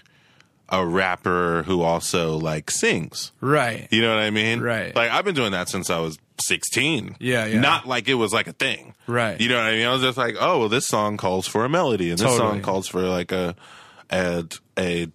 a 0.69 0.85
rapper 0.85 1.63
who 1.63 1.81
also 1.81 2.37
like 2.37 2.69
sings. 2.69 3.31
right. 3.41 3.87
You 3.89 4.01
know 4.01 4.09
what 4.13 4.21
I 4.21 4.29
mean? 4.31 4.59
Right. 4.59 4.95
Like 4.95 5.09
I've 5.11 5.25
been 5.25 5.33
doing 5.35 5.53
that 5.53 5.69
since 5.69 5.89
I 5.89 5.99
was 5.99 6.19
16. 6.41 7.15
Yeah, 7.19 7.45
yeah. 7.45 7.59
Not 7.59 7.87
like 7.87 8.07
it 8.07 8.15
was 8.15 8.33
like 8.33 8.47
a 8.47 8.53
thing. 8.53 8.93
Right. 9.07 9.39
You 9.39 9.49
know 9.49 9.55
what 9.55 9.65
I 9.65 9.71
mean? 9.71 9.87
I 9.87 9.93
was 9.93 10.01
just 10.01 10.17
like, 10.17 10.35
oh, 10.39 10.59
well, 10.59 10.69
this 10.69 10.85
song 10.85 11.17
calls 11.17 11.47
for 11.47 11.65
a 11.65 11.69
melody, 11.69 12.09
and 12.09 12.19
this 12.19 12.27
Totally. 12.27 12.37
song 12.37 12.61
calls 12.61 12.87
for 12.87 13.01
like 13.01 13.31
a, 13.31 13.55
a, 14.11 14.45
a, 14.77 14.99
you 14.99 15.09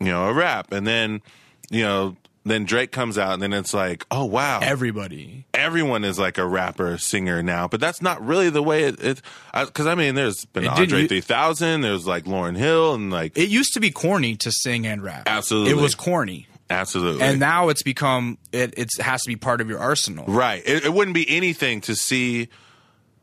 know, 0.00 0.28
a 0.28 0.34
rap, 0.34 0.70
and 0.72 0.86
then, 0.86 1.22
you 1.70 1.82
know, 1.82 2.16
then 2.44 2.64
Drake 2.64 2.90
comes 2.90 3.18
out, 3.18 3.34
and 3.34 3.42
then 3.42 3.52
it's 3.52 3.74
like, 3.74 4.06
oh 4.10 4.24
wow, 4.24 4.60
Everybody. 4.62 5.44
everyone 5.52 6.04
is 6.04 6.18
like 6.18 6.38
a 6.38 6.46
rapper, 6.46 6.96
singer 6.98 7.42
now, 7.42 7.68
but 7.68 7.80
that's 7.80 8.00
not 8.00 8.24
really 8.24 8.48
the 8.50 8.62
way 8.62 8.84
it. 8.84 8.98
it 9.02 9.22
Because 9.54 9.86
I, 9.86 9.94
mean, 9.94 10.14
there's 10.14 10.44
been 10.46 10.64
It 10.64 10.68
Andre 10.68 10.86
didn't- 11.02 11.08
3000, 11.08 11.82
there's 11.82 12.06
like 12.06 12.24
Lauryn 12.24 12.56
Hill, 12.56 12.94
and 12.94 13.10
like 13.10 13.36
It 13.36 13.50
used 13.50 13.74
to 13.74 13.80
be 13.80 13.90
corny 13.90 14.36
to 14.36 14.50
sing 14.50 14.86
and 14.86 15.02
rap. 15.02 15.24
Absolutely. 15.26 15.72
It 15.72 15.76
was 15.82 15.94
corny. 15.94 16.46
absolutely, 16.70 17.22
And 17.22 17.38
now 17.40 17.68
it's 17.68 17.82
become 17.82 18.38
it 18.52 18.72
it 18.78 18.88
has 19.00 19.22
to 19.22 19.28
be 19.28 19.36
part 19.36 19.60
of 19.60 19.68
your 19.68 19.78
arsenal. 19.80 20.24
Right. 20.26 20.62
It, 20.64 20.86
it 20.86 20.92
wouldn't 20.94 21.14
be 21.14 21.28
anything 21.28 21.80
to 21.82 21.94
see 21.94 22.48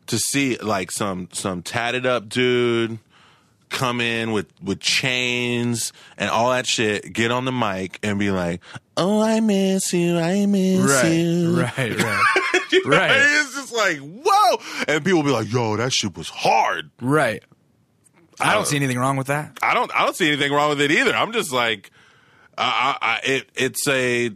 to 0.07 0.18
see 0.19 0.57
like 0.57 0.91
some 0.91 1.27
some 1.34 1.64
tatted 1.64 2.06
up 2.06 2.30
dude 2.30 2.99
come 3.69 3.99
in 3.99 4.31
with 4.31 4.48
with 4.61 4.80
chains 4.80 5.91
and 6.18 6.30
all 6.30 6.52
that 6.52 6.65
shit, 6.68 7.11
get 7.14 7.31
on 7.31 7.45
the 7.45 7.52
mic 7.52 7.99
and 8.03 8.18
be 8.19 8.31
like, 8.31 8.61
"Oh, 8.98 9.22
I 9.22 9.40
miss 9.40 9.94
you. 9.94 10.18
I 10.19 10.45
miss 10.45 10.80
Right. 11.03 11.11
you." 11.14 11.61
Right, 11.61 12.03
right. 12.03 12.24
You 12.69 12.84
know, 12.90 12.98
Right. 12.98 13.11
It's 13.14 13.56
just 13.56 13.72
like, 13.74 13.99
"Whoa." 13.99 14.61
And 14.90 15.06
people 15.06 15.24
be 15.24 15.30
like, 15.30 15.49
"Yo, 15.52 15.78
that 15.78 15.94
shit 15.94 16.18
was 16.18 16.28
hard." 16.30 16.90
right. 17.02 17.41
I 18.41 18.49
Uh, 18.52 18.53
don't 18.56 18.68
see 18.68 18.76
anything 18.76 18.99
wrong 18.99 19.15
with 19.15 19.28
that. 19.28 19.57
I 19.61 19.74
don't 19.74 19.90
I 19.95 20.03
don't 20.03 20.15
see 20.15 20.28
anything 20.28 20.52
wrong 20.52 20.69
with 20.69 20.82
it 20.82 20.91
either. 20.91 21.15
I'm 21.15 21.32
just 21.32 21.52
like 21.53 21.91
I, 22.57 22.98
I, 23.02 23.07
I 23.14 23.19
it 23.24 23.49
it's 23.56 23.88
a 23.88 24.32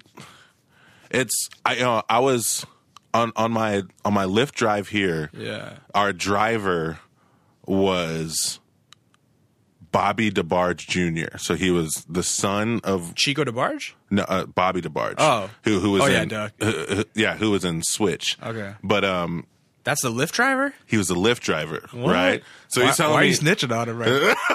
it's 1.12 1.50
I 1.66 1.74
you 1.76 1.82
know 1.82 2.02
I 2.10 2.20
was 2.20 2.66
on 3.14 3.32
on 3.36 3.52
my 3.52 3.84
on 4.06 4.14
my 4.14 4.26
Lyft 4.26 4.54
drive 4.54 4.88
here. 4.88 5.30
Yeah. 5.34 5.74
Our 5.94 6.14
driver 6.14 7.00
was 7.66 8.60
Bobby 9.92 10.32
DeBarge 10.32 10.88
Jr. 10.88 11.38
So 11.38 11.56
he 11.56 11.70
was 11.72 12.06
the 12.08 12.24
son 12.24 12.80
of 12.84 13.14
Chico 13.16 13.44
DeBarge? 13.44 13.94
no, 14.10 14.24
uh, 14.24 14.46
Bobby 14.46 14.82
DeBarge. 14.82 15.16
Oh. 15.18 15.50
who 15.64 15.80
who 15.80 15.92
was 15.92 16.04
Oh, 16.04 16.06
yeah, 16.08 16.22
in 16.24 16.34
uh, 16.34 16.50
uh, 16.62 17.04
yeah 17.14 17.36
who 17.36 17.52
was 17.52 17.66
in 17.66 17.82
Switch. 17.84 18.38
Okay. 18.42 18.74
but 18.84 19.04
um 19.04 19.46
That's 19.84 20.02
the 20.02 20.12
Lyft 20.12 20.32
driver? 20.32 20.74
he 20.86 20.98
was 20.98 21.10
a 21.10 21.16
Lyft 21.16 21.40
driver, 21.42 21.88
right? 21.94 22.42
So 22.70 22.82
why, 22.82 22.88
he's 22.88 22.98
telling 22.98 23.14
why 23.14 23.22
me 23.22 23.28
are 23.28 23.30
you 23.32 23.38
snitching 23.38 23.76
on 23.76 23.90
him 23.90 23.98
right 23.98 24.38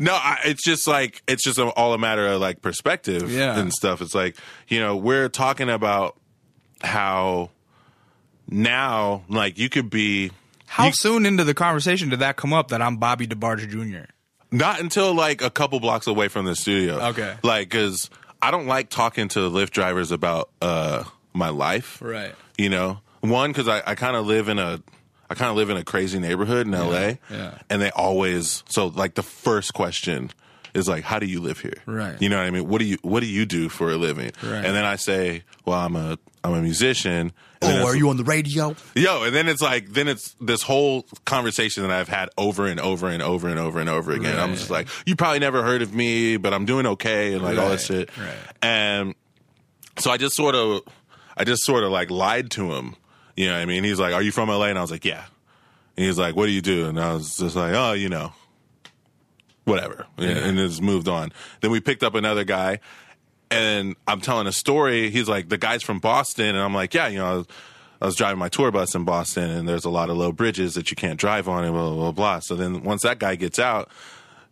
No, 0.00 0.14
I, 0.14 0.38
it's 0.46 0.64
just 0.64 0.88
like 0.88 1.22
it's 1.28 1.44
just 1.44 1.58
a, 1.58 1.66
all 1.70 1.92
a 1.94 1.98
matter 1.98 2.26
of 2.26 2.40
like 2.40 2.60
perspective 2.62 3.30
Yeah. 3.30 3.58
and 3.58 3.72
stuff. 3.72 4.00
It's 4.02 4.14
like 4.14 4.36
you 4.68 4.80
know 4.80 4.96
we're 4.96 5.28
talking 5.28 5.68
about 5.70 6.16
how 6.82 7.50
now 8.48 9.22
like 9.28 9.58
you 9.58 9.68
could 9.68 9.88
be 9.90 10.32
How 10.76 10.86
You- 10.86 10.92
soon 10.92 11.24
into 11.26 11.42
the 11.44 11.54
conversation 11.54 12.10
did 12.10 12.18
that 12.20 12.36
come 12.36 12.52
up 12.52 12.68
that 12.68 12.82
I'm 12.82 12.98
Bobby 12.98 13.26
DeBarge 13.26 13.68
Jr.? 13.70 14.10
not 14.52 14.78
until 14.80 15.14
like 15.14 15.42
a 15.42 15.50
couple 15.50 15.80
blocks 15.80 16.06
away 16.06 16.28
from 16.28 16.44
the 16.46 16.54
studio. 16.54 17.00
Okay. 17.08 17.34
like 17.42 17.68
because 17.70 18.08
I 18.40 18.50
don't 18.50 18.66
like 18.66 18.90
talking 18.90 19.28
to 19.28 19.40
Lyft 19.50 19.70
drivers 19.70 20.12
about 20.12 20.50
uh 20.62 21.04
my 21.32 21.48
life. 21.48 21.98
Right. 22.00 22.34
You 22.58 22.68
know, 22.68 23.00
one 23.20 23.50
because 23.50 23.68
I, 23.68 23.82
I 23.86 23.94
kind 23.94 24.16
of 24.16 24.26
live 24.26 24.48
in 24.48 24.58
a 24.58 24.80
I 25.28 25.34
kind 25.34 25.50
of 25.50 25.56
live 25.56 25.70
in 25.70 25.76
a 25.76 25.82
crazy 25.84 26.18
neighborhood 26.20 26.66
in 26.66 26.72
LA. 26.72 27.14
yeah. 27.30 27.58
And 27.70 27.82
they 27.82 27.90
always 27.90 28.62
so 28.68 28.86
like 28.88 29.14
the 29.14 29.22
first 29.24 29.74
question 29.74 30.30
is 30.74 30.86
like, 30.88 31.02
how 31.04 31.18
do 31.18 31.24
you 31.26 31.40
live 31.40 31.58
here? 31.60 31.82
Right. 31.86 32.20
You 32.20 32.28
know 32.28 32.36
what 32.36 32.44
I 32.46 32.50
mean? 32.50 32.68
What 32.68 32.78
do 32.78 32.84
you 32.84 32.98
what 33.02 33.20
do 33.20 33.26
you 33.26 33.46
do 33.46 33.68
for 33.70 33.90
a 33.90 33.96
living? 33.96 34.30
Right. 34.42 34.64
And 34.64 34.76
then 34.76 34.84
I 34.84 34.96
say, 34.96 35.42
well, 35.64 35.78
I'm 35.80 35.96
a 35.96 36.18
I'm 36.46 36.54
a 36.54 36.62
musician. 36.62 37.32
Oh, 37.62 37.86
are 37.86 37.96
you 37.96 38.08
on 38.10 38.16
the 38.16 38.24
radio? 38.24 38.76
Yo, 38.94 39.24
and 39.24 39.34
then 39.34 39.48
it's 39.48 39.60
like, 39.62 39.88
then 39.88 40.06
it's 40.08 40.34
this 40.40 40.62
whole 40.62 41.04
conversation 41.24 41.82
that 41.82 41.90
I've 41.90 42.08
had 42.08 42.28
over 42.38 42.66
and 42.66 42.78
over 42.78 43.08
and 43.08 43.22
over 43.22 43.48
and 43.48 43.58
over 43.58 43.80
and 43.80 43.88
over 43.88 44.12
again. 44.12 44.38
I'm 44.38 44.54
just 44.54 44.70
like, 44.70 44.88
you 45.06 45.16
probably 45.16 45.40
never 45.40 45.62
heard 45.62 45.82
of 45.82 45.94
me, 45.94 46.36
but 46.36 46.54
I'm 46.54 46.64
doing 46.66 46.86
okay, 46.86 47.32
and 47.32 47.42
like 47.42 47.58
all 47.58 47.70
that 47.70 47.80
shit. 47.80 48.16
right. 48.16 48.36
And 48.62 49.14
so 49.98 50.10
I 50.10 50.16
just 50.18 50.36
sort 50.36 50.54
of, 50.54 50.82
I 51.36 51.44
just 51.44 51.64
sort 51.64 51.82
of 51.82 51.90
like 51.90 52.10
lied 52.10 52.50
to 52.52 52.72
him. 52.74 52.94
You 53.36 53.46
know 53.46 53.54
what 53.54 53.60
I 53.62 53.64
mean? 53.66 53.84
He's 53.84 53.98
like, 54.00 54.14
"Are 54.14 54.22
you 54.22 54.32
from 54.32 54.48
LA?" 54.48 54.66
And 54.66 54.78
I 54.78 54.82
was 54.82 54.90
like, 54.90 55.04
"Yeah." 55.04 55.24
And 55.96 56.06
he's 56.06 56.18
like, 56.18 56.36
"What 56.36 56.46
do 56.46 56.52
you 56.52 56.62
do?" 56.62 56.86
And 56.88 57.00
I 57.00 57.12
was 57.14 57.36
just 57.36 57.56
like, 57.56 57.74
"Oh, 57.74 57.92
you 57.92 58.08
know, 58.08 58.32
whatever," 59.64 60.06
and 60.18 60.56
just 60.56 60.80
moved 60.80 61.08
on. 61.08 61.32
Then 61.60 61.70
we 61.70 61.80
picked 61.80 62.02
up 62.02 62.14
another 62.14 62.44
guy, 62.44 62.80
and 63.50 63.96
I'm 64.06 64.20
telling 64.20 64.46
a 64.46 64.52
story. 64.52 65.10
He's 65.10 65.28
like, 65.28 65.48
the 65.48 65.58
guy's 65.58 65.82
from 65.82 65.98
Boston, 65.98 66.48
and 66.48 66.58
I'm 66.58 66.74
like, 66.74 66.94
yeah, 66.94 67.08
you 67.08 67.18
know, 67.18 67.26
I 67.26 67.34
was, 67.34 67.46
I 68.00 68.06
was 68.06 68.16
driving 68.16 68.38
my 68.38 68.48
tour 68.48 68.70
bus 68.70 68.94
in 68.94 69.04
Boston, 69.04 69.50
and 69.50 69.68
there's 69.68 69.84
a 69.84 69.90
lot 69.90 70.10
of 70.10 70.16
low 70.16 70.32
bridges 70.32 70.74
that 70.74 70.90
you 70.90 70.96
can't 70.96 71.18
drive 71.18 71.48
on, 71.48 71.64
and 71.64 71.72
blah 71.72 71.90
blah 71.90 71.94
blah. 71.94 72.12
blah. 72.12 72.38
So 72.40 72.56
then 72.56 72.82
once 72.82 73.02
that 73.02 73.18
guy 73.18 73.36
gets 73.36 73.58
out, 73.58 73.90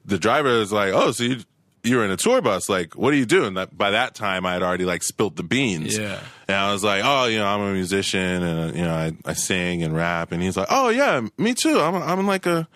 the 0.05 0.19
driver 0.19 0.49
is 0.49 0.73
like, 0.73 0.93
oh, 0.93 1.11
so 1.13 1.25
you 1.25 1.43
you're 1.85 2.05
in 2.05 2.11
a 2.11 2.17
tour 2.17 2.41
bus? 2.41 2.69
Like, 2.69 2.95
what 2.95 3.13
are 3.13 3.17
you 3.17 3.27
doing? 3.27 3.55
That 3.55 3.77
by 3.77 3.91
that 3.91 4.15
time, 4.15 4.47
I 4.47 4.55
had 4.55 4.63
already 4.63 4.87
like 4.87 5.03
spilt 5.03 5.37
the 5.37 5.43
beans. 5.43 5.97
Yeah. 5.97 6.19
And 6.49 6.57
I 6.57 6.73
was 6.73 6.83
like, 6.83 7.03
oh, 7.05 7.27
you 7.27 7.39
know, 7.39 7.47
I'm 7.47 7.61
a 7.61 7.73
musician, 7.73 8.43
and 8.43 8.71
uh, 8.71 8.75
you 8.75 8.85
know, 8.85 8.95
I, 8.95 9.13
I 9.25 9.35
sing 9.35 9.83
and 9.83 9.95
rap, 9.95 10.33
and 10.33 10.43
he's 10.43 10.57
like, 10.57 10.69
oh 10.71 10.89
yeah, 10.89 11.21
me 11.37 11.55
too. 11.55 11.79
I'm 11.79 11.95
I'm 11.97 12.27
like 12.27 12.47
a 12.47 12.67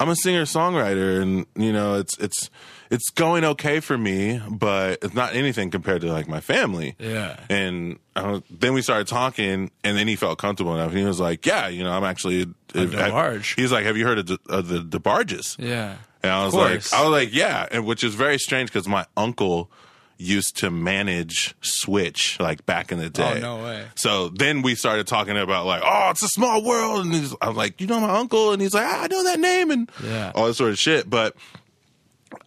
I'm 0.00 0.08
a 0.08 0.16
singer 0.16 0.42
songwriter, 0.42 1.20
and 1.20 1.46
you 1.54 1.72
know, 1.72 1.96
it's 1.96 2.18
it's 2.18 2.50
it's 2.90 3.10
going 3.10 3.44
okay 3.44 3.80
for 3.80 3.96
me, 3.98 4.40
but 4.50 4.98
it's 5.02 5.14
not 5.14 5.34
anything 5.34 5.70
compared 5.70 6.00
to 6.02 6.12
like 6.12 6.28
my 6.28 6.40
family. 6.40 6.94
Yeah. 6.98 7.38
And 7.48 7.98
I 8.14 8.30
was, 8.30 8.42
then 8.50 8.72
we 8.74 8.82
started 8.82 9.06
talking, 9.08 9.70
and 9.84 9.96
then 9.96 10.08
he 10.08 10.16
felt 10.16 10.38
comfortable 10.38 10.74
enough. 10.74 10.90
And 10.90 10.98
he 10.98 11.04
was 11.04 11.20
like, 11.20 11.44
"Yeah, 11.46 11.68
you 11.68 11.84
know, 11.84 11.92
I'm 11.92 12.04
actually 12.04 12.42
A 12.42 12.46
DeBarge. 12.74 13.54
He's 13.56 13.72
like, 13.72 13.84
"Have 13.84 13.96
you 13.96 14.06
heard 14.06 14.18
of, 14.18 14.26
the 14.26 14.38
of 14.48 14.68
the 14.68 14.78
DeBarges?" 14.80 15.56
Yeah. 15.58 15.96
And 16.22 16.32
I 16.32 16.44
was 16.44 16.54
like, 16.54 16.92
I 16.92 17.02
was 17.02 17.10
like, 17.12 17.32
yeah, 17.32 17.66
and 17.70 17.86
which 17.86 18.02
is 18.02 18.14
very 18.14 18.38
strange 18.38 18.72
because 18.72 18.88
my 18.88 19.06
uncle 19.16 19.70
used 20.18 20.56
to 20.56 20.70
manage 20.70 21.54
Switch 21.60 22.40
like 22.40 22.64
back 22.66 22.90
in 22.90 22.98
the 22.98 23.10
day. 23.10 23.34
Oh, 23.36 23.58
no 23.58 23.62
way. 23.64 23.84
So 23.96 24.30
then 24.30 24.62
we 24.62 24.74
started 24.74 25.06
talking 25.06 25.36
about 25.36 25.66
like, 25.66 25.82
oh, 25.84 26.08
it's 26.10 26.22
a 26.24 26.28
small 26.28 26.64
world, 26.64 27.04
and 27.04 27.14
he's, 27.14 27.34
I'm 27.42 27.54
like, 27.54 27.80
you 27.80 27.86
know 27.86 28.00
my 28.00 28.16
uncle, 28.16 28.50
and 28.52 28.60
he's 28.62 28.74
like, 28.74 28.86
ah, 28.86 29.02
I 29.04 29.06
know 29.08 29.22
that 29.24 29.38
name, 29.38 29.70
and 29.70 29.90
Yeah. 30.02 30.32
all 30.34 30.46
this 30.46 30.56
sort 30.56 30.70
of 30.70 30.78
shit. 30.78 31.08
But 31.08 31.36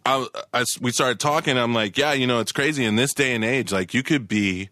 I, 0.06 0.26
I, 0.54 0.64
we 0.80 0.90
started 0.92 1.20
talking. 1.20 1.56
I'm 1.58 1.74
like, 1.74 1.96
yeah, 1.98 2.12
you 2.12 2.26
know, 2.26 2.40
it's 2.40 2.52
crazy 2.52 2.84
in 2.84 2.96
this 2.96 3.12
day 3.14 3.34
and 3.34 3.44
age. 3.44 3.72
Like, 3.72 3.92
you 3.94 4.02
could 4.02 4.26
be 4.28 4.68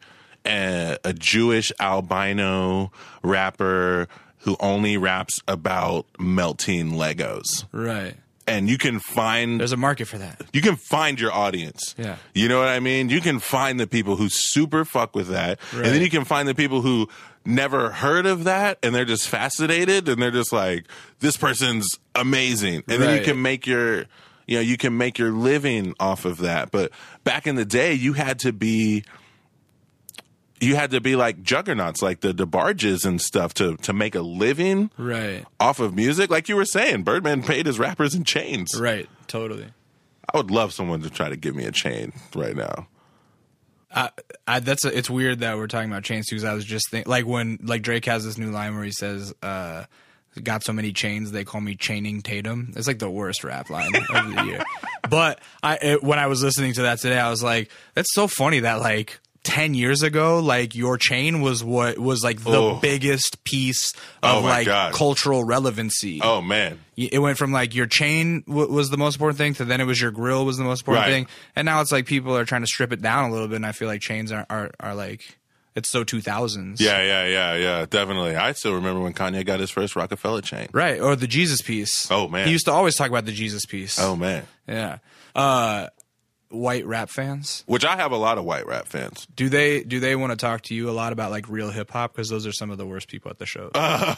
a, 0.46 0.98
a 1.04 1.12
Jewish 1.12 1.72
albino 1.80 2.90
rapper 3.22 4.08
who 4.38 4.56
only 4.60 4.96
raps 4.96 5.40
about 5.48 6.06
melting 6.18 6.92
Legos 6.92 7.64
Right. 7.72 8.14
and 8.46 8.68
you 8.70 8.78
can 8.78 8.98
find 9.00 9.60
There's 9.60 9.72
a 9.72 9.76
market 9.76 10.06
for 10.06 10.16
that. 10.18 10.40
you 10.52 10.60
can 10.62 10.76
find 10.76 11.20
your 11.20 11.32
audience. 11.32 11.94
Yeah. 11.98 12.16
You 12.34 12.48
know 12.48 12.58
what 12.60 12.68
I 12.68 12.80
mean? 12.80 13.08
You 13.10 13.20
can 13.20 13.40
find 13.40 13.78
the 13.80 13.86
people 13.86 14.16
who 14.16 14.28
super 14.28 14.84
fuck 14.84 15.14
with 15.14 15.28
that. 15.28 15.58
And 15.72 15.84
then 15.86 16.00
you 16.00 16.08
can 16.08 16.24
find 16.24 16.48
the 16.48 16.54
people 16.54 16.80
who 16.82 17.08
never 17.44 17.90
heard 17.90 18.26
of 18.26 18.44
that 18.44 18.78
and 18.82 18.94
they're 18.94 19.04
just 19.04 19.28
fascinated 19.28 20.08
and 20.08 20.22
they're 20.22 20.30
just 20.30 20.52
like, 20.52 20.86
this 21.20 21.36
person's 21.36 21.98
amazing. 22.14 22.84
And 22.88 23.02
then 23.02 23.18
you 23.18 23.24
can 23.24 23.42
make 23.42 23.66
your 23.66 24.06
you 24.48 24.56
know, 24.56 24.60
you 24.62 24.76
can 24.76 24.96
make 24.96 25.18
your 25.18 25.30
living 25.30 25.94
off 26.00 26.24
of 26.24 26.38
that. 26.38 26.72
But 26.72 26.90
back 27.22 27.46
in 27.46 27.54
the 27.54 27.64
day 27.64 27.92
you 27.92 28.14
had 28.14 28.40
to 28.40 28.52
be 28.52 29.04
you 30.60 30.74
had 30.74 30.90
to 30.90 31.00
be 31.00 31.14
like 31.14 31.42
juggernauts, 31.42 32.02
like 32.02 32.20
the 32.20 32.32
DeBarges 32.34 33.04
and 33.06 33.20
stuff 33.20 33.54
to 33.54 33.76
to 33.76 33.92
make 33.92 34.16
a 34.16 34.22
living 34.22 34.90
Right. 34.98 35.44
off 35.60 35.78
of 35.78 35.94
music. 35.94 36.30
Like 36.30 36.48
you 36.48 36.56
were 36.56 36.64
saying, 36.64 37.04
Birdman 37.04 37.44
paid 37.44 37.66
his 37.66 37.78
rappers 37.78 38.14
in 38.16 38.24
chains. 38.24 38.78
Right. 38.78 39.08
Totally. 39.28 39.66
I 40.32 40.36
would 40.36 40.50
love 40.50 40.72
someone 40.72 41.00
to 41.02 41.10
try 41.10 41.28
to 41.28 41.36
give 41.36 41.54
me 41.54 41.64
a 41.64 41.72
chain 41.72 42.12
right 42.34 42.56
now. 42.56 42.88
I, 43.90 44.10
I, 44.46 44.60
that's 44.60 44.84
a, 44.84 44.94
it's 44.96 45.08
weird 45.08 45.38
that 45.38 45.56
we're 45.56 45.66
talking 45.68 45.90
about 45.90 46.02
chains 46.04 46.26
too. 46.26 46.36
Because 46.36 46.44
I 46.44 46.52
was 46.54 46.64
just 46.66 46.90
think 46.90 47.06
like 47.06 47.24
when 47.24 47.58
like 47.62 47.80
Drake 47.82 48.04
has 48.06 48.24
this 48.24 48.36
new 48.36 48.50
line 48.50 48.74
where 48.74 48.84
he 48.84 48.90
says, 48.90 49.32
uh, 49.42 49.84
"Got 50.44 50.64
so 50.64 50.72
many 50.72 50.92
chains 50.92 51.30
they 51.32 51.44
call 51.44 51.60
me 51.60 51.74
chaining 51.74 52.22
Tatum." 52.22 52.72
It's 52.76 52.86
like 52.86 52.98
the 52.98 53.10
worst 53.10 53.44
rap 53.44 53.70
line 53.70 53.94
of 53.94 54.34
the 54.34 54.44
year. 54.44 54.62
But 55.08 55.40
I 55.62 55.76
it, 55.80 56.02
when 56.02 56.18
I 56.18 56.26
was 56.26 56.42
listening 56.42 56.72
to 56.74 56.82
that 56.82 56.98
today, 57.00 57.18
I 57.18 57.30
was 57.30 57.42
like, 57.42 57.70
"That's 57.94 58.12
so 58.14 58.26
funny 58.28 58.60
that 58.60 58.80
like." 58.80 59.18
10 59.44 59.72
years 59.72 60.02
ago 60.02 60.40
like 60.40 60.74
your 60.74 60.98
chain 60.98 61.40
was 61.40 61.64
what 61.64 61.96
was 61.96 62.22
like 62.22 62.42
the 62.42 62.50
Oh. 62.50 62.78
biggest 62.82 63.42
piece 63.44 63.94
Oh 64.22 64.38
of 64.38 64.42
my 64.42 64.50
like 64.50 64.66
God. 64.66 64.92
cultural 64.92 65.42
relevancy 65.42 66.20
Oh 66.22 66.42
man, 66.42 66.80
it 66.96 67.18
went 67.20 67.38
from 67.38 67.50
like 67.50 67.74
your 67.74 67.86
chain 67.86 68.42
w- 68.46 68.70
was 68.70 68.90
the 68.90 68.98
most 68.98 69.14
important 69.14 69.38
thing 69.38 69.54
to 69.54 69.64
then 69.64 69.80
it 69.80 69.84
was 69.84 69.98
your 69.98 70.10
grill 70.10 70.44
was 70.44 70.58
the 70.58 70.64
most 70.64 70.80
important 70.82 71.06
Right. 71.06 71.12
thing 71.12 71.26
and 71.56 71.64
now 71.64 71.80
it's 71.80 71.90
like 71.92 72.04
people 72.04 72.36
are 72.36 72.44
trying 72.44 72.60
to 72.60 72.66
strip 72.66 72.92
it 72.92 73.00
down 73.00 73.30
a 73.30 73.32
little 73.32 73.48
bit 73.48 73.56
and 73.56 73.64
i 73.64 73.72
feel 73.72 73.88
like 73.88 74.02
chains 74.02 74.32
are 74.32 74.44
are, 74.50 74.70
are 74.80 74.94
like 74.94 75.37
it's 75.78 75.90
so 75.90 76.04
2000s 76.04 76.76
yeah, 76.80 77.00
yeah, 77.02 77.24
yeah, 77.26 77.54
yeah, 77.56 77.86
definitely. 77.88 78.36
I 78.36 78.52
still 78.52 78.74
remember 78.74 79.00
when 79.00 79.14
Kanye 79.14 79.44
got 79.46 79.60
his 79.60 79.70
first 79.70 79.96
Rockefeller 79.96 80.42
chain. 80.42 80.68
right 80.72 81.00
or 81.00 81.16
the 81.16 81.26
jesus 81.26 81.62
piece 81.62 82.10
Oh, 82.10 82.28
man. 82.28 82.46
he 82.46 82.52
used 82.52 82.66
to 82.66 82.72
always 82.72 82.94
talk 82.96 83.08
about 83.08 83.24
the 83.24 83.32
jesus 83.32 83.64
piece 83.66 83.98
Oh 83.98 84.14
man, 84.16 84.44
yeah 84.66 84.98
uh 85.34 85.88
white 86.50 86.86
rap 86.86 87.10
fans 87.10 87.62
which 87.66 87.84
I 87.84 87.96
have 87.96 88.10
a 88.10 88.16
lot 88.16 88.38
of 88.38 88.44
white 88.44 88.66
rap 88.66 88.86
fans. 88.86 89.26
do 89.36 89.48
they 89.50 89.84
do 89.84 90.00
they 90.00 90.16
want 90.16 90.30
to 90.32 90.36
talk 90.36 90.62
to 90.62 90.74
you 90.74 90.88
a 90.88 90.92
lot 90.92 91.12
about 91.12 91.30
like 91.30 91.46
real 91.48 91.70
hip-hop 91.70 92.12
because 92.14 92.30
those 92.30 92.46
are 92.46 92.52
some 92.52 92.70
of 92.70 92.78
the 92.78 92.86
worst 92.86 93.08
people 93.08 93.30
at 93.30 93.38
the 93.38 93.44
show 93.46 93.70
Uh, 93.74 94.14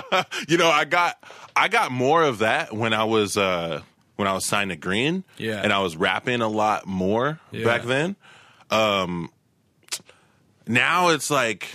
you 0.48 0.58
know, 0.58 0.68
I 0.68 0.84
got 0.84 1.16
I 1.56 1.68
got 1.68 1.90
more 1.90 2.22
of 2.22 2.38
that 2.38 2.74
when 2.74 2.92
I 2.92 3.04
was 3.04 3.36
uh 3.38 3.80
when 4.16 4.28
I 4.28 4.34
was 4.34 4.46
signed 4.46 4.68
to 4.70 4.76
Green. 4.76 5.24
Yeah. 5.38 5.62
And 5.62 5.72
I 5.72 5.78
was 5.78 5.96
rapping 5.96 6.42
a 6.42 6.48
lot 6.48 6.86
more 6.86 7.40
Yeah. 7.50 7.64
back 7.64 7.84
then. 7.84 8.16
Um 8.70 9.30
now 10.70 11.08
it's 11.08 11.30
like 11.30 11.66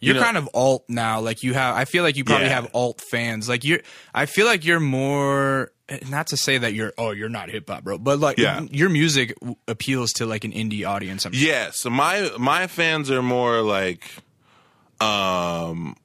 You're 0.00 0.14
know- 0.14 0.22
kind 0.22 0.36
of 0.36 0.48
alt 0.54 0.84
now. 0.88 1.20
Like 1.20 1.42
you 1.42 1.52
have, 1.54 1.76
I 1.76 1.84
feel 1.84 2.02
like 2.02 2.16
you 2.16 2.24
probably 2.24 2.46
Yeah. 2.46 2.54
have 2.54 2.70
alt 2.74 3.00
fans. 3.10 3.48
Like 3.48 3.64
you're, 3.64 3.80
I 4.14 4.26
feel 4.26 4.46
like 4.46 4.64
you're 4.64 4.80
more. 4.80 5.72
Not 6.08 6.28
to 6.28 6.36
say 6.36 6.56
that 6.56 6.72
you're, 6.72 6.92
oh, 6.96 7.10
you're 7.10 7.28
not 7.28 7.48
hip 7.50 7.68
hop, 7.68 7.82
bro, 7.82 7.98
but 7.98 8.20
like 8.20 8.38
Yeah. 8.38 8.60
your 8.70 8.88
music 8.88 9.34
w- 9.40 9.56
appeals 9.66 10.12
to 10.14 10.24
like 10.26 10.44
an 10.44 10.52
indie 10.52 10.86
audience. 10.88 11.24
I'm 11.26 11.32
Yes, 11.34 11.84
my 11.84 12.30
my 12.38 12.68
fans 12.68 13.10
are 13.10 13.22
more 13.22 13.60
like 13.62 14.04
um 15.00 15.96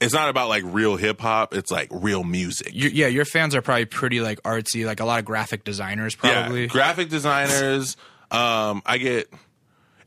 it's 0.00 0.12
not 0.12 0.28
about 0.28 0.48
like 0.48 0.62
real 0.66 0.96
hip 0.96 1.20
hop, 1.20 1.54
it's 1.54 1.70
like 1.70 1.88
real 1.90 2.22
music. 2.24 2.70
you 2.74 2.90
yeah, 2.90 3.06
your 3.06 3.24
fans 3.24 3.54
are 3.54 3.62
probably 3.62 3.86
pretty 3.86 4.20
like 4.20 4.42
artsy, 4.42 4.84
like 4.84 5.00
a 5.00 5.04
lot 5.04 5.18
of 5.18 5.24
graphic 5.24 5.64
designers, 5.64 6.14
probably. 6.14 6.62
Yeah, 6.62 6.66
graphic 6.68 7.08
designers. 7.08 7.96
um, 8.30 8.82
I 8.84 8.98
get. 8.98 9.30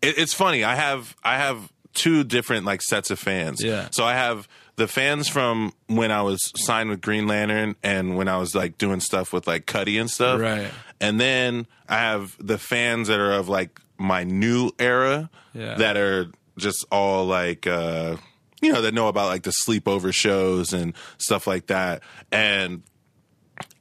It, 0.02 0.18
it's 0.18 0.34
funny. 0.34 0.64
I 0.64 0.76
have 0.76 1.16
I 1.24 1.38
have 1.38 1.72
two 1.94 2.24
different 2.24 2.66
like 2.66 2.82
sets 2.82 3.12
of 3.12 3.20
fans. 3.20 3.64
Yeah. 3.64 3.90
So 3.92 4.06
I 4.06 4.14
have 4.14 4.48
the 4.76 4.88
fans 4.88 5.28
from 5.28 5.74
when 5.88 6.12
I 6.12 6.22
was 6.22 6.52
signed 6.56 6.90
with 6.90 7.02
Green 7.02 7.28
Lantern 7.28 7.76
and 7.84 8.16
when 8.16 8.28
I 8.28 8.38
was 8.38 8.56
like 8.56 8.78
doing 8.78 9.00
stuff 9.00 9.34
with 9.34 9.48
like 9.48 9.66
Cudi 9.66 10.00
and 10.00 10.10
stuff. 10.10 10.40
Right. 10.40 10.72
And 11.02 11.20
then 11.20 11.68
I 11.88 11.98
have 11.98 12.36
the 12.40 12.58
fans 12.58 13.08
that 13.08 13.20
are 13.20 13.32
of 13.34 13.50
like 13.50 13.80
my 13.98 14.24
new 14.24 14.72
era. 14.80 15.30
Yeah. 15.54 15.76
That 15.76 15.98
are 15.98 16.32
just 16.58 16.86
all 16.92 17.26
like. 17.26 17.68
uh 17.68 18.18
you 18.62 18.74
know 18.74 18.82
that 18.82 18.94
know 18.94 19.08
about 19.08 19.28
like 19.30 19.44
the 19.44 19.54
sleepover 19.66 20.14
shows 20.14 20.74
and 20.74 20.94
stuff 21.18 21.48
like 21.48 21.68
that 21.68 22.04
and 22.30 22.84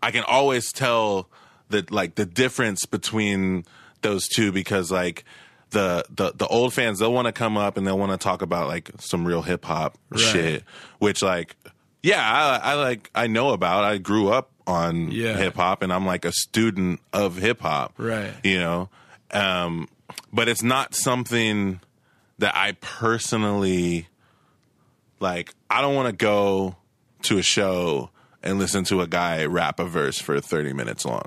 I 0.00 0.12
can 0.12 0.22
always 0.22 0.72
tell 0.72 1.28
that 1.70 1.90
like 1.90 2.14
the 2.14 2.24
difference 2.24 2.86
between 2.86 3.64
those 4.02 4.28
two 4.28 4.52
because 4.52 4.92
like 4.92 5.24
the 5.70 6.04
the 6.10 6.32
the 6.34 6.46
old 6.46 6.72
fans 6.72 6.98
they'll 6.98 7.12
want 7.12 7.26
to 7.26 7.32
come 7.32 7.56
up 7.56 7.76
and 7.76 7.86
they'll 7.86 7.98
want 7.98 8.12
to 8.12 8.18
talk 8.18 8.42
about 8.42 8.68
like 8.68 8.90
some 8.98 9.26
real 9.26 9.42
hip 9.42 9.64
hop 9.64 9.98
shit, 10.16 10.64
which 10.98 11.22
like 11.22 11.56
yeah 12.02 12.20
I, 12.62 12.72
I 12.72 12.74
like 12.74 13.10
I 13.14 13.26
know 13.26 13.50
about. 13.50 13.84
I 13.84 13.98
grew 13.98 14.28
up 14.28 14.50
on 14.66 15.10
Yeah. 15.10 15.36
hip 15.36 15.54
hop 15.56 15.82
and 15.82 15.92
I'm 15.92 16.04
like 16.06 16.24
a 16.24 16.32
student 16.32 17.00
of 17.12 17.36
hip 17.36 17.60
hop, 17.60 17.94
Right. 17.98 18.32
You 18.44 18.58
know, 18.60 18.88
um, 19.30 19.88
but 20.32 20.48
it's 20.48 20.62
not 20.62 20.94
something 20.94 21.80
that 22.38 22.54
I 22.56 22.72
personally 22.80 24.08
like. 25.20 25.52
I 25.70 25.80
don't 25.80 25.94
want 25.94 26.08
to 26.08 26.12
go 26.16 26.76
to 27.22 27.38
a 27.38 27.42
show 27.42 28.10
and 28.42 28.58
listen 28.58 28.84
to 28.84 29.00
a 29.00 29.06
guy 29.06 29.44
rap 29.46 29.80
a 29.80 29.84
verse 29.84 30.18
for 30.20 30.40
30 30.40 30.72
minutes 30.72 31.04
long. 31.04 31.26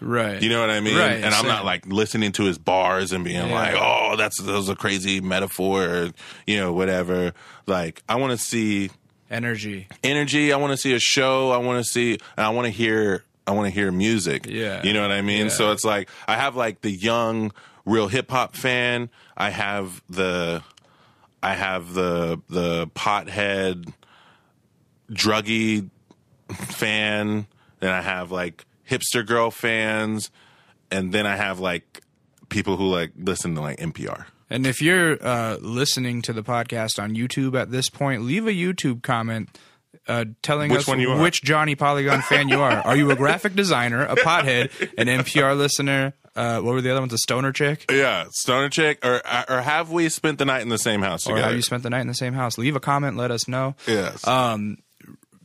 Right. 0.00 0.40
You 0.42 0.48
know 0.48 0.60
what 0.60 0.70
I 0.70 0.80
mean? 0.80 0.96
Right, 0.96 1.16
and 1.16 1.26
I'm 1.26 1.32
same. 1.42 1.46
not 1.48 1.64
like 1.64 1.86
listening 1.86 2.32
to 2.32 2.44
his 2.44 2.56
bars 2.58 3.12
and 3.12 3.24
being 3.24 3.48
Yeah. 3.48 3.52
like, 3.52 3.74
"Oh, 3.76 4.14
that's 4.16 4.40
that 4.40 4.52
was 4.52 4.68
a 4.68 4.76
crazy 4.76 5.20
metaphor," 5.20 5.82
or, 5.84 6.10
you 6.46 6.56
know, 6.56 6.72
whatever. 6.72 7.32
Like, 7.66 8.02
I 8.08 8.14
want 8.16 8.30
to 8.32 8.38
see 8.38 8.90
energy. 9.30 9.88
energy. 10.04 10.52
I 10.52 10.56
want 10.56 10.72
to 10.72 10.76
see 10.76 10.94
a 10.94 11.00
show. 11.00 11.50
I 11.50 11.56
want 11.58 11.84
to 11.84 11.90
see, 11.90 12.12
and 12.36 12.46
I 12.46 12.50
want 12.50 12.66
to 12.66 12.70
hear. 12.70 13.24
I 13.46 13.52
want 13.52 13.66
to 13.66 13.70
hear 13.72 13.90
music. 13.90 14.46
Yeah. 14.46 14.82
you 14.84 14.92
know 14.92 15.00
what 15.02 15.10
I 15.10 15.22
mean. 15.22 15.44
Yeah. 15.46 15.52
So 15.52 15.72
it's 15.72 15.84
like 15.84 16.10
I 16.28 16.36
have 16.36 16.54
like 16.54 16.82
the 16.82 16.90
young, 16.90 17.50
real 17.86 18.06
hip 18.08 18.30
hop 18.30 18.54
fan. 18.54 19.08
I 19.38 19.48
have 19.50 20.02
the, 20.10 20.62
I 21.42 21.54
have 21.54 21.94
the 21.94 22.40
the 22.50 22.88
pothead, 22.88 23.90
druggy 25.10 25.88
fan. 26.52 27.46
Then 27.80 27.90
I 27.92 28.02
have 28.02 28.30
like 28.30 28.64
hipster 28.88 29.26
girl 29.26 29.50
fans, 29.50 30.30
and 30.90 31.12
then 31.12 31.26
I 31.26 31.36
have 31.36 31.60
like 31.60 32.02
people 32.48 32.76
who 32.76 32.88
like 32.88 33.12
listen 33.16 33.54
to 33.54 33.60
like 33.60 33.78
NPR. 33.78 34.26
And 34.50 34.66
if 34.66 34.80
you're 34.80 35.18
uh, 35.24 35.58
listening 35.60 36.22
to 36.22 36.32
the 36.32 36.42
podcast 36.42 37.02
on 37.02 37.14
YouTube 37.14 37.58
at 37.60 37.70
this 37.70 37.90
point, 37.90 38.22
leave 38.22 38.46
a 38.46 38.52
YouTube 38.52 39.02
comment 39.02 39.50
uh, 40.06 40.24
telling 40.42 40.70
Which 40.70 40.80
us 40.80 40.86
one 40.88 41.00
you 41.00 41.10
are. 41.10 41.20
which 41.20 41.42
Johnny 41.42 41.74
Polygon 41.74 42.22
fan 42.22 42.48
you 42.48 42.60
are. 42.62 42.72
Are 42.80 42.96
you 42.96 43.10
a 43.10 43.16
graphic 43.16 43.54
designer, 43.54 44.04
a 44.04 44.16
pothead, 44.16 44.70
an 44.96 45.06
NPR 45.06 45.56
listener? 45.56 46.14
Uh, 46.34 46.60
what 46.60 46.72
were 46.72 46.80
the 46.80 46.90
other 46.90 47.00
ones? 47.00 47.12
A 47.12 47.18
stoner 47.18 47.52
chick? 47.52 47.84
Yeah, 47.90 48.26
stoner 48.30 48.68
chick, 48.70 49.04
or 49.04 49.20
or 49.50 49.60
have 49.60 49.90
we 49.90 50.08
spent 50.08 50.38
the 50.38 50.44
night 50.44 50.62
in 50.62 50.68
the 50.68 50.78
same 50.78 51.02
house 51.02 51.26
Or 51.26 51.36
have 51.36 51.54
you 51.54 51.62
spent 51.62 51.82
the 51.82 51.90
night 51.90 52.00
in 52.02 52.06
the 52.06 52.14
same 52.14 52.32
house? 52.32 52.56
Leave 52.56 52.76
a 52.76 52.80
comment. 52.80 53.16
Let 53.16 53.30
us 53.30 53.48
know. 53.48 53.74
yes. 53.86 54.26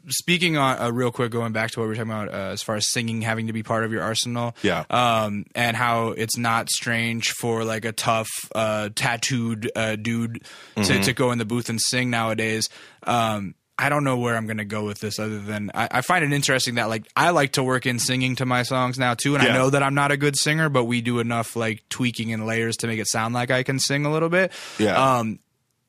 Speaking 0.10 0.58
on 0.58 0.82
uh, 0.82 0.90
real 0.92 1.12
quick, 1.12 1.32
going 1.32 1.54
back 1.54 1.72
to 1.72 1.80
what 1.80 1.86
we 1.86 1.90
were 1.90 1.96
talking 1.96 2.12
about 2.12 2.30
uh, 2.30 2.52
as 2.52 2.62
far 2.62 2.76
as 2.76 2.90
singing 2.90 3.22
having 3.22 3.48
to 3.48 3.54
be 3.54 3.64
part 3.64 3.84
of 3.86 3.92
your 3.94 4.02
arsenal, 4.04 4.56
Yeah. 4.62 4.84
um, 4.90 5.46
and 5.56 5.78
how 5.78 6.10
it's 6.10 6.38
not 6.38 6.70
strange 6.70 7.30
for 7.32 7.64
like 7.64 7.86
a 7.86 7.92
tough, 7.94 8.28
uh, 8.54 8.90
tattooed 8.96 9.72
uh, 9.76 9.96
dude 9.96 10.44
to, 10.76 11.02
to 11.04 11.14
go 11.14 11.32
in 11.32 11.38
the 11.38 11.46
booth 11.46 11.70
and 11.70 11.80
sing 11.80 12.10
nowadays. 12.10 12.68
Um, 13.04 13.56
I 13.76 13.90
don't 13.90 14.04
know 14.04 14.18
where 14.18 14.36
I'm 14.36 14.46
going 14.46 14.58
to 14.60 14.66
go 14.66 14.86
with 14.86 15.00
this 15.00 15.18
other 15.18 15.40
than 15.40 15.72
I, 15.74 15.88
I 15.90 16.02
find 16.02 16.24
it 16.24 16.32
interesting 16.32 16.76
that 16.76 16.90
like 16.90 17.08
I 17.16 17.32
like 17.32 17.54
to 17.54 17.64
work 17.64 17.88
in 17.88 17.98
singing 17.98 18.36
to 18.36 18.46
my 18.46 18.62
songs 18.64 19.00
now 19.00 19.16
too, 19.16 19.34
and 19.36 19.44
Yeah. 19.44 19.50
I 19.50 19.54
know 19.54 19.70
that 19.72 19.82
I'm 19.82 19.96
not 19.96 20.12
a 20.12 20.18
good 20.18 20.36
singer, 20.38 20.70
but 20.70 20.84
we 20.84 21.02
do 21.02 21.18
enough 21.20 21.56
like 21.56 21.82
tweaking 21.90 22.32
and 22.34 22.46
layers 22.46 22.78
to 22.78 22.88
make 22.88 23.00
it 23.00 23.08
sound 23.08 23.34
like 23.34 23.50
I 23.52 23.64
can 23.64 23.80
sing 23.80 24.06
a 24.06 24.12
little 24.12 24.30
bit. 24.30 24.52
Yeah. 24.78 25.18
Um, 25.18 25.40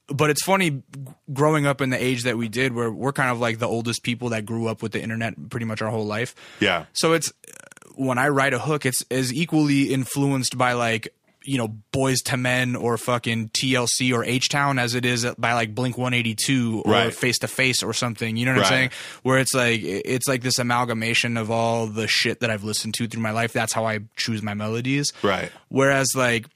but 0.09 0.31
it's 0.31 0.43
funny 0.44 0.82
growing 1.32 1.66
up 1.66 1.81
in 1.81 1.90
the 1.90 2.02
age 2.02 2.24
that 2.24 2.36
we 2.36 2.48
did, 2.48 2.74
where 2.74 2.90
we're 2.90 3.12
kind 3.12 3.31
of 3.31 3.40
like 3.40 3.59
the 3.59 3.68
oldest 3.68 4.02
people 4.02 4.31
that 4.31 4.44
grew 4.44 4.68
up 4.68 4.82
with 4.82 4.93
the 4.93 5.02
internet 5.02 5.48
pretty 5.51 5.66
much 5.66 5.81
our 5.82 5.90
whole 5.90 6.06
life. 6.06 6.35
Yeah. 6.60 6.86
So 6.93 7.12
it's 7.12 7.32
when 7.97 8.18
I 8.18 8.28
write 8.28 8.55
a 8.55 8.59
hook, 8.59 8.85
it's 8.86 9.05
as 9.10 9.32
equally 9.32 9.93
influenced 9.93 10.59
by 10.59 10.72
like 10.72 11.09
you 11.47 11.59
know 11.59 11.68
Boyz 11.93 12.18
II 12.31 12.39
Men 12.39 12.74
or 12.76 12.97
fucking 12.97 13.51
TLC 13.51 14.14
or 14.14 14.24
H 14.24 14.48
Town 14.48 14.78
as 14.78 14.94
it 14.94 15.05
is 15.05 15.26
by 15.39 15.52
like 15.52 15.74
Blink 15.74 15.97
One 15.98 16.14
Eighty 16.14 16.35
Two 16.35 16.82
or 16.85 16.93
Right. 16.93 17.14
Face 17.14 17.39
to 17.40 17.48
Face 17.48 17.82
or 17.82 17.93
something. 17.93 18.36
You 18.36 18.47
know 18.47 18.52
what 18.52 18.62
I'm 18.62 18.68
saying? 18.68 18.90
Where 19.22 19.39
it's 19.39 19.55
like 19.55 19.81
it's 19.82 20.26
like 20.26 20.43
this 20.43 20.59
amalgamation 20.59 21.36
of 21.36 21.51
all 21.51 21.86
the 21.86 22.09
shit 22.09 22.40
that 22.40 22.51
I've 22.51 22.64
listened 22.64 22.94
to 22.94 23.06
through 23.06 23.22
my 23.22 23.31
life. 23.31 23.52
That's 23.52 23.72
how 23.72 23.86
I 23.86 24.01
choose 24.16 24.43
my 24.43 24.55
melodies. 24.55 25.12
Right. 25.22 25.51
Whereas 25.68 26.14
like 26.14 26.47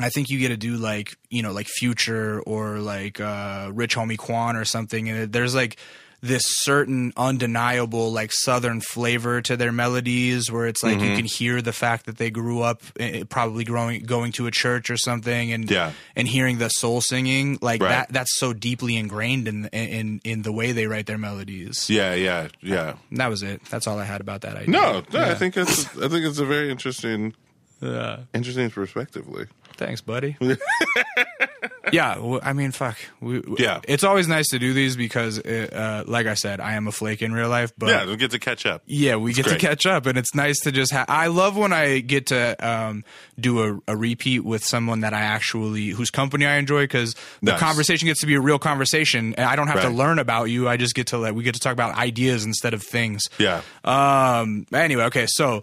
I 0.00 0.08
think 0.08 0.28
you 0.30 0.38
get 0.38 0.48
to 0.48 0.56
do 0.56 0.76
like 0.76 1.16
you 1.30 1.42
know 1.42 1.52
like 1.52 1.66
Future 1.68 2.40
or 2.40 2.78
like 2.78 3.20
uh, 3.20 3.70
Rich 3.72 3.96
Homie 3.96 4.18
Quan 4.18 4.56
or 4.56 4.64
something, 4.64 5.08
and 5.08 5.32
there's 5.32 5.54
like 5.54 5.76
this 6.20 6.42
certain 6.46 7.12
undeniable 7.18 8.10
like 8.10 8.32
Southern 8.32 8.80
flavor 8.80 9.42
to 9.42 9.58
their 9.58 9.72
melodies, 9.72 10.50
where 10.50 10.66
it's 10.66 10.82
like 10.82 10.96
Mm-hmm. 10.96 11.04
you 11.10 11.16
can 11.16 11.24
hear 11.26 11.60
the 11.60 11.72
fact 11.72 12.06
that 12.06 12.16
they 12.16 12.30
grew 12.30 12.62
up 12.62 12.80
eh, 12.98 13.24
probably 13.28 13.62
growing 13.62 14.02
going 14.04 14.32
to 14.32 14.46
a 14.46 14.50
church 14.50 14.88
or 14.88 14.96
something, 14.96 15.52
and 15.52 15.70
Yeah. 15.70 15.92
and 16.16 16.26
hearing 16.26 16.56
the 16.58 16.70
soul 16.70 17.00
singing 17.02 17.58
like 17.60 17.82
Right. 17.82 17.90
that. 17.90 18.08
That's 18.12 18.34
so 18.38 18.52
deeply 18.54 18.96
ingrained 18.96 19.46
in 19.46 19.66
in 19.66 20.20
in 20.24 20.42
the 20.42 20.50
way 20.52 20.72
they 20.72 20.86
write 20.86 21.04
their 21.06 21.18
melodies. 21.18 21.90
Yeah, 21.90 22.14
yeah, 22.14 22.48
yeah. 22.62 22.94
And 23.10 23.18
that 23.20 23.28
was 23.28 23.42
it. 23.42 23.62
That's 23.66 23.86
all 23.86 23.98
I 23.98 24.04
had 24.04 24.20
about 24.22 24.40
that 24.40 24.56
idea. 24.56 24.70
No, 24.70 25.02
no 25.12 25.20
I 25.20 25.34
think 25.34 25.56
it's 25.58 25.84
I 25.98 26.08
think 26.08 26.24
it's 26.24 26.38
a 26.38 26.46
very 26.46 26.70
interesting 26.70 27.34
Yeah. 27.82 28.20
interesting 28.32 28.70
perspectively. 28.70 29.46
Thanks, 29.76 30.00
buddy. 30.00 30.36
yeah, 31.92 32.18
well, 32.18 32.40
I 32.42 32.52
mean, 32.52 32.70
fuck. 32.72 32.96
We, 33.20 33.40
we- 33.40 33.56
Yeah. 33.58 33.80
it's 33.86 34.04
always 34.04 34.26
nice 34.28 34.48
to 34.48 34.58
do 34.58 34.72
these 34.72 34.96
because, 34.96 35.38
it, 35.38 35.72
uh, 35.72 36.04
like 36.06 36.26
I 36.26 36.34
said, 36.34 36.60
I 36.60 36.74
am 36.74 36.86
a 36.88 36.92
flake 36.92 37.22
in 37.22 37.32
real 37.32 37.48
life. 37.48 37.72
But 37.76 37.88
Yeah, 37.90 38.04
we'll 38.04 38.16
get 38.16 38.30
to 38.32 38.38
catch 38.38 38.66
up. 38.66 38.82
yeah, 38.86 39.16
we 39.16 39.32
get 39.32 39.44
great. 39.46 39.60
to 39.60 39.66
catch 39.66 39.86
up, 39.86 40.06
and 40.06 40.16
it's 40.18 40.34
nice 40.34 40.60
to 40.60 40.72
just. 40.72 40.92
Ha- 40.92 41.04
I 41.08 41.26
love 41.28 41.56
when 41.56 41.72
I 41.72 42.00
get 42.00 42.26
to 42.28 42.56
um, 42.66 43.04
do 43.38 43.62
a, 43.86 43.92
a 43.92 43.96
repeat 43.96 44.40
with 44.40 44.64
someone 44.64 45.00
that 45.00 45.12
I 45.14 45.22
actually 45.22 45.88
whose 45.88 46.10
company 46.10 46.46
I 46.46 46.56
enjoy 46.56 46.84
because 46.84 47.14
the 47.42 47.52
Nice. 47.52 47.60
conversation 47.60 48.06
gets 48.06 48.20
to 48.20 48.26
be 48.26 48.34
a 48.34 48.40
real 48.40 48.58
conversation, 48.58 49.34
and 49.34 49.46
I 49.46 49.56
don't 49.56 49.68
have 49.68 49.82
to 49.82 49.90
learn 49.90 50.18
about 50.18 50.44
you. 50.44 50.68
I 50.68 50.76
just 50.76 50.94
get 50.94 51.08
to 51.08 51.18
like 51.18 51.34
we 51.34 51.42
get 51.42 51.54
to 51.54 51.60
talk 51.60 51.72
about 51.72 51.96
ideas 51.96 52.44
instead 52.44 52.74
of 52.74 52.82
things. 52.82 53.22
Yeah. 53.38 53.62
Um. 53.84 54.66
Anyway, 54.72 55.04
okay. 55.04 55.26
So 55.28 55.62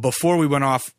before 0.00 0.36
we 0.36 0.46
went 0.46 0.62
off 0.62 0.94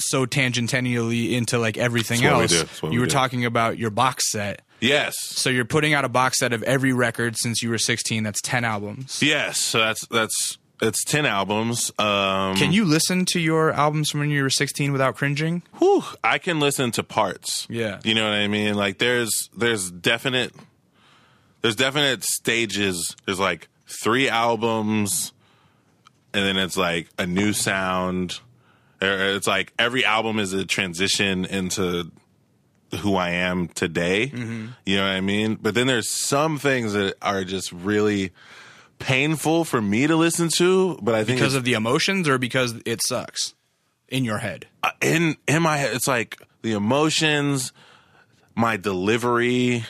so 0.00 0.26
tangentially 0.26 1.32
into 1.32 1.58
like 1.58 1.76
everything 1.76 2.20
That's 2.20 2.36
we 2.36 2.42
else. 2.42 2.62
That's 2.62 2.82
what 2.82 2.92
you 2.92 2.98
we 2.98 3.00
were 3.00 3.06
do. 3.06 3.12
talking 3.12 3.44
about 3.44 3.78
your 3.78 3.90
box 3.90 4.30
set. 4.30 4.62
Yes. 4.80 5.14
So 5.20 5.50
you're 5.50 5.64
putting 5.64 5.92
out 5.94 6.04
a 6.04 6.08
box 6.08 6.38
set 6.38 6.52
of 6.52 6.62
every 6.62 6.92
record 6.92 7.36
since 7.36 7.62
you 7.62 7.68
were 7.70 7.78
16. 7.78 8.22
That's 8.22 8.40
10 8.40 8.64
albums. 8.64 9.22
Yes. 9.22 9.58
So 9.60 9.78
that's 9.78 10.06
that's 10.06 10.58
it's 10.82 11.04
ten 11.04 11.26
albums. 11.26 11.92
Um 11.98 12.56
Can 12.56 12.72
you 12.72 12.86
listen 12.86 13.26
to 13.26 13.40
your 13.40 13.70
albums 13.72 14.10
from 14.10 14.20
when 14.20 14.30
you 14.30 14.42
were 14.42 14.48
16 14.50 14.92
without 14.92 15.14
cringing? 15.16 15.62
whew, 15.78 16.02
I 16.24 16.38
can 16.38 16.58
listen 16.60 16.90
to 16.92 17.02
parts. 17.02 17.66
Yeah. 17.68 18.00
You 18.02 18.14
know 18.14 18.24
what 18.24 18.32
I 18.32 18.48
mean? 18.48 18.74
Like 18.74 18.98
there's 18.98 19.50
there's 19.56 19.90
definite 19.90 20.54
there's 21.60 21.76
definite 21.76 22.24
stages. 22.24 23.14
There's 23.26 23.38
like 23.38 23.68
three 23.86 24.30
albums 24.30 25.32
and 26.32 26.46
then 26.46 26.56
it's 26.56 26.76
like 26.78 27.08
a 27.18 27.26
new 27.26 27.52
sound. 27.52 28.40
It's 29.00 29.46
like 29.46 29.72
every 29.78 30.04
album 30.04 30.38
is 30.38 30.52
a 30.52 30.64
transition 30.66 31.44
into 31.44 32.10
who 33.00 33.14
I 33.14 33.30
am 33.30 33.68
today. 33.68 34.28
Mm-hmm. 34.28 34.66
You 34.84 34.96
know 34.96 35.04
what 35.04 35.12
I 35.12 35.20
mean? 35.20 35.54
But 35.60 35.74
then 35.74 35.86
there's 35.86 36.08
some 36.10 36.58
things 36.58 36.92
that 36.92 37.14
are 37.22 37.44
just 37.44 37.72
really 37.72 38.32
painful 38.98 39.64
for 39.64 39.80
me 39.80 40.06
to 40.06 40.16
listen 40.16 40.48
to, 40.56 40.98
but 41.00 41.14
I 41.14 41.24
think 41.24 41.38
Because 41.38 41.54
of 41.54 41.64
the 41.64 41.72
emotions 41.74 42.28
or 42.28 42.36
because 42.36 42.74
it 42.84 43.00
sucks 43.02 43.54
in 44.08 44.24
your 44.24 44.38
head? 44.38 44.66
uh, 44.82 44.90
in 45.00 45.36
in 45.48 45.62
my 45.62 45.76
head, 45.78 45.94
it's 45.94 46.08
like 46.08 46.36
the 46.62 46.72
emotions, 46.72 47.72
my 48.54 48.76
delivery. 48.76 49.84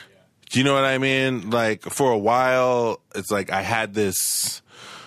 Do 0.51 0.59
you 0.59 0.63
know 0.63 0.73
what 0.73 0.85
I 0.85 0.97
mean? 0.97 1.49
Like 1.49 1.81
for 1.83 2.11
a 2.11 2.17
while, 2.17 3.01
it's 3.15 3.31
like 3.31 3.51
I 3.51 3.61
had 3.63 3.93
this 3.93 4.61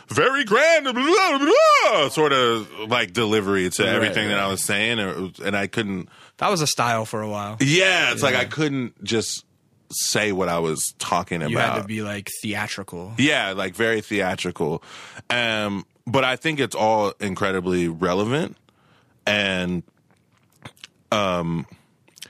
very 0.08 0.44
grand 0.44 0.84
blah, 0.84 0.92
blah, 0.92 1.38
blah, 1.38 2.08
sort 2.08 2.32
of 2.32 2.70
like 2.88 3.12
delivery 3.12 3.70
to 3.70 3.86
everything 3.86 4.28
that 4.28 4.38
I 4.38 4.48
was 4.48 4.62
saying, 4.62 4.98
and, 4.98 5.38
and 5.40 5.56
I 5.56 5.66
couldn't. 5.66 6.08
That 6.38 6.50
was 6.50 6.60
a 6.60 6.66
style 6.66 7.04
for 7.04 7.22
a 7.22 7.28
while. 7.28 7.56
Yeah, 7.60 8.12
it's 8.12 8.22
like 8.22 8.34
I 8.34 8.44
couldn't 8.44 9.02
just 9.04 9.44
say 9.90 10.32
what 10.32 10.48
I 10.48 10.58
was 10.58 10.94
talking 10.98 11.42
about. 11.42 11.50
You 11.50 11.58
had 11.58 11.76
to 11.76 11.84
be 11.84 12.02
like 12.02 12.30
theatrical. 12.42 13.12
Yeah, 13.18 13.52
like 13.52 13.74
very 13.74 14.00
theatrical. 14.00 14.82
Um, 15.30 15.86
but 16.06 16.24
I 16.24 16.36
think 16.36 16.60
it's 16.60 16.74
all 16.74 17.12
incredibly 17.20 17.88
relevant. 17.88 18.56
And, 19.26 19.82
um, 21.12 21.66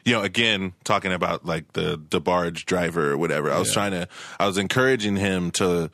you 0.05 0.12
know, 0.12 0.22
again, 0.22 0.74
talking 0.84 1.12
about 1.12 1.44
like 1.44 1.72
the 1.72 1.98
DeBarge 1.98 2.66
driver 2.66 3.12
or 3.12 3.18
whatever, 3.18 3.51
I 3.51 3.59
was 3.59 3.72
trying 3.72 3.92
to, 3.92 4.09
I 4.38 4.46
was 4.46 4.59
encouraging 4.59 5.16
him 5.16 5.51
to, 5.52 5.90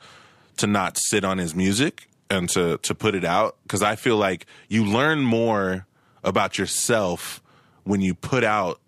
to 0.57 0.67
not 0.67 0.97
sit 0.97 1.23
on 1.23 1.37
his 1.37 1.55
music 1.55 2.07
and 2.29 2.49
to, 2.49 2.77
to 2.79 2.95
put 2.95 3.15
it 3.15 3.25
out. 3.25 3.57
Cause 3.67 3.81
I 3.81 3.95
feel 3.95 4.17
like 4.17 4.45
you 4.69 4.85
learn 4.85 5.21
more 5.21 5.85
about 6.23 6.57
yourself 6.57 7.41
when 7.83 8.01
you 8.01 8.13
put 8.13 8.43
out 8.43 8.79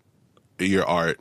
your 0.58 0.84
art 0.84 1.20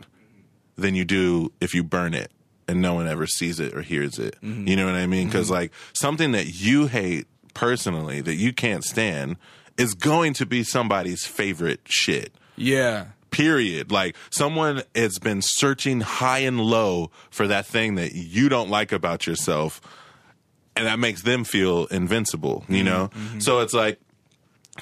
than 0.75 0.95
you 0.95 1.05
do 1.05 1.51
if 1.59 1.73
you 1.73 1.83
burn 1.83 2.13
it 2.13 2.31
and 2.67 2.81
no 2.81 2.93
one 2.93 3.07
ever 3.07 3.27
sees 3.27 3.59
it 3.59 3.73
or 3.73 3.81
hears 3.81 4.19
it. 4.19 4.35
Mm-hmm. 4.41 4.67
You 4.67 4.75
know 4.75 4.85
what 4.85 4.95
I 4.95 5.07
mean? 5.07 5.27
Because 5.27 5.47
mm-hmm. 5.47 5.55
like 5.55 5.71
something 5.93 6.31
that 6.31 6.47
you 6.47 6.87
hate 6.87 7.27
personally 7.53 8.21
that 8.21 8.35
you 8.35 8.53
can't 8.53 8.83
stand 8.83 9.37
is 9.77 9.93
going 9.93 10.33
to 10.33 10.45
be 10.45 10.63
somebody's 10.63 11.25
favorite 11.25 11.81
shit. 11.85 12.33
Yeah. 12.55 13.07
Period. 13.31 13.91
Like 13.91 14.15
someone 14.29 14.83
has 14.95 15.19
been 15.19 15.41
searching 15.41 16.01
high 16.01 16.39
and 16.39 16.59
low 16.59 17.11
for 17.29 17.47
that 17.47 17.65
thing 17.65 17.95
that 17.95 18.13
you 18.13 18.49
don't 18.49 18.69
like 18.69 18.91
about 18.91 19.25
yourself, 19.25 19.81
and 20.75 20.87
that 20.87 20.99
makes 20.99 21.21
them 21.21 21.43
feel 21.43 21.85
invincible. 21.85 22.65
You 22.67 22.83
know. 22.83 23.09
So 23.39 23.59
it's 23.59 23.73
like 23.73 23.99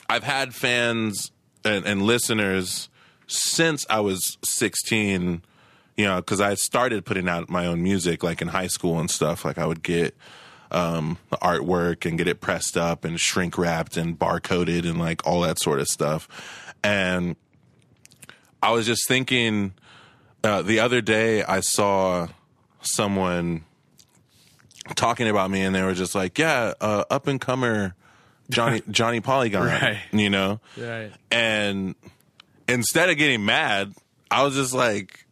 I've 0.09 0.23
had 0.23 0.53
fans 0.53 1.31
and, 1.63 1.85
and 1.85 2.01
listeners 2.01 2.89
since 3.27 3.85
I 3.89 4.01
was 4.01 4.37
16, 4.43 5.41
you 5.97 6.05
know, 6.05 6.17
because 6.17 6.41
I 6.41 6.55
started 6.55 7.05
putting 7.05 7.29
out 7.29 7.49
my 7.49 7.65
own 7.65 7.81
music 7.81 8.23
like 8.23 8.41
in 8.41 8.49
high 8.49 8.67
school 8.67 8.99
and 8.99 9.09
stuff. 9.09 9.45
Like 9.45 9.57
I 9.57 9.65
would 9.65 9.83
get 9.83 10.15
um, 10.71 11.17
the 11.29 11.37
artwork 11.37 12.05
and 12.05 12.17
get 12.17 12.27
it 12.27 12.41
pressed 12.41 12.77
up 12.77 13.05
and 13.05 13.19
shrink 13.19 13.57
wrapped 13.57 13.97
and 13.97 14.17
barcoded 14.17 14.87
and 14.87 14.99
like 14.99 15.25
all 15.25 15.41
that 15.41 15.59
sort 15.59 15.79
of 15.79 15.87
stuff. 15.87 16.27
And 16.83 17.35
I 18.61 18.71
was 18.71 18.85
just 18.85 19.07
thinking 19.07 19.73
uh, 20.43 20.61
the 20.61 20.79
other 20.79 21.01
day, 21.01 21.43
I 21.43 21.59
saw 21.59 22.27
someone 22.81 23.63
talking 24.95 25.27
about 25.27 25.49
me 25.51 25.61
and 25.61 25.73
they 25.75 25.81
were 25.83 25.93
just 25.93 26.15
like, 26.15 26.37
yeah, 26.37 26.73
uh, 26.81 27.03
up 27.09 27.27
and 27.27 27.39
comer 27.39 27.95
Johnny, 28.49 28.81
Johnny 28.91 29.19
Polygon, 29.21 29.65
Right. 29.67 29.99
you 30.11 30.29
know? 30.29 30.59
Right. 30.77 31.11
and 31.31 31.95
instead 32.67 33.09
of 33.09 33.17
getting 33.17 33.45
mad, 33.45 33.93
I 34.29 34.43
was 34.43 34.55
just 34.55 34.73
like, 34.73 35.25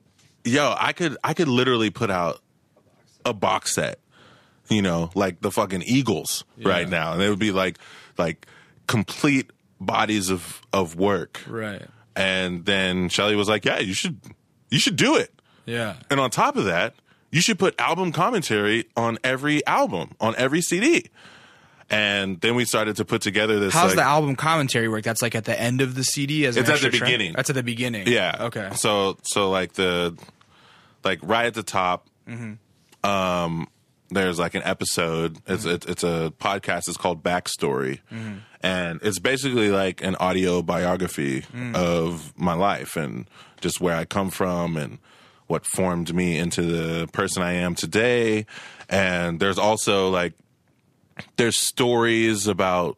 "Yo, 0.44 0.76
I 0.78 0.92
could, 0.94 1.16
I 1.24 1.34
could 1.34 1.48
literally 1.48 1.90
put 1.90 2.10
out 2.12 2.42
a 3.26 3.34
box 3.34 3.74
set, 3.76 4.00
you 4.70 4.82
know, 4.82 5.10
like 5.16 5.40
the 5.42 5.52
fucking 5.52 5.84
Eagles 5.84 6.44
right 6.62 6.88
now, 6.88 7.14
and 7.14 7.22
it 7.22 7.30
would 7.30 7.40
be 7.40 7.52
like, 7.52 7.78
like 8.18 8.46
complete 8.88 9.52
bodies 9.80 10.30
of 10.30 10.62
of 10.74 10.96
work." 10.96 11.42
Right. 11.48 11.84
And 12.16 12.66
then 12.66 13.08
Shelly 13.08 13.36
was 13.38 13.48
like, 13.48 13.64
"Yeah, 13.64 13.80
you 13.80 13.94
should, 13.94 14.20
you 14.70 14.80
should 14.80 14.98
do 14.98 15.16
it." 15.16 15.34
Yeah. 15.66 15.96
And 16.10 16.20
on 16.20 16.30
top 16.30 16.58
of 16.58 16.66
that, 16.66 16.94
you 17.32 17.42
should 17.42 17.60
put 17.60 17.80
album 17.80 18.12
commentary 18.12 18.86
on 18.96 19.18
every 19.24 19.66
album, 19.68 20.16
on 20.20 20.36
every 20.38 20.62
CD. 20.62 21.10
And 21.92 22.40
then 22.42 22.54
we 22.56 22.66
started 22.66 22.98
to 22.98 23.06
put 23.06 23.22
together 23.24 23.60
this. 23.60 23.74
How's 23.74 23.90
like, 23.90 23.96
the 23.96 24.04
album 24.04 24.36
commentary 24.36 24.88
work? 24.88 25.04
That's 25.04 25.22
like 25.24 25.34
at 25.34 25.46
the 25.46 25.60
end 25.60 25.82
of 25.82 25.96
the 25.96 26.04
CD 26.04 26.46
as 26.46 26.56
It's 26.56 26.70
at 26.70 26.82
the 26.82 26.92
beginning. 26.92 27.34
That's 27.34 27.50
at 27.50 27.56
the 27.56 27.64
beginning. 27.64 28.08
Yeah. 28.08 28.36
Okay. 28.42 28.70
So 28.76 29.18
so 29.24 29.50
like 29.50 29.74
the 29.74 30.16
like 31.04 31.20
right 31.24 31.46
at 31.48 31.54
the 31.56 31.64
top, 31.64 32.08
Mm-hmm. 32.28 33.10
um, 33.10 33.68
there's 34.12 34.38
like 34.38 34.54
an 34.54 34.62
episode. 34.64 35.38
It's 35.48 35.64
Mm-hmm. 35.66 35.70
it's, 35.76 35.86
it's 35.88 36.04
a 36.04 36.32
podcast. 36.40 36.88
It's 36.88 36.98
called 36.98 37.24
Backstory, 37.24 38.00
and 38.62 39.00
it's 39.02 39.18
basically 39.18 39.70
like 39.72 40.04
an 40.04 40.16
audio 40.18 40.62
biography 40.62 41.42
Mm. 41.42 41.76
of 41.76 42.34
my 42.38 42.54
life 42.54 42.96
and 42.96 43.28
just 43.62 43.82
where 43.82 43.96
I 43.96 44.06
come 44.06 44.30
from 44.30 44.78
and 44.78 45.00
what 45.50 45.66
formed 45.66 46.14
me 46.14 46.38
into 46.38 46.62
the 46.62 47.08
person 47.08 47.42
I 47.42 47.54
am 47.54 47.74
today. 47.76 48.46
And 48.88 49.40
there's 49.40 49.58
also 49.58 50.10
like 50.10 50.34
there's 51.38 51.58
stories 51.58 52.48
about 52.48 52.98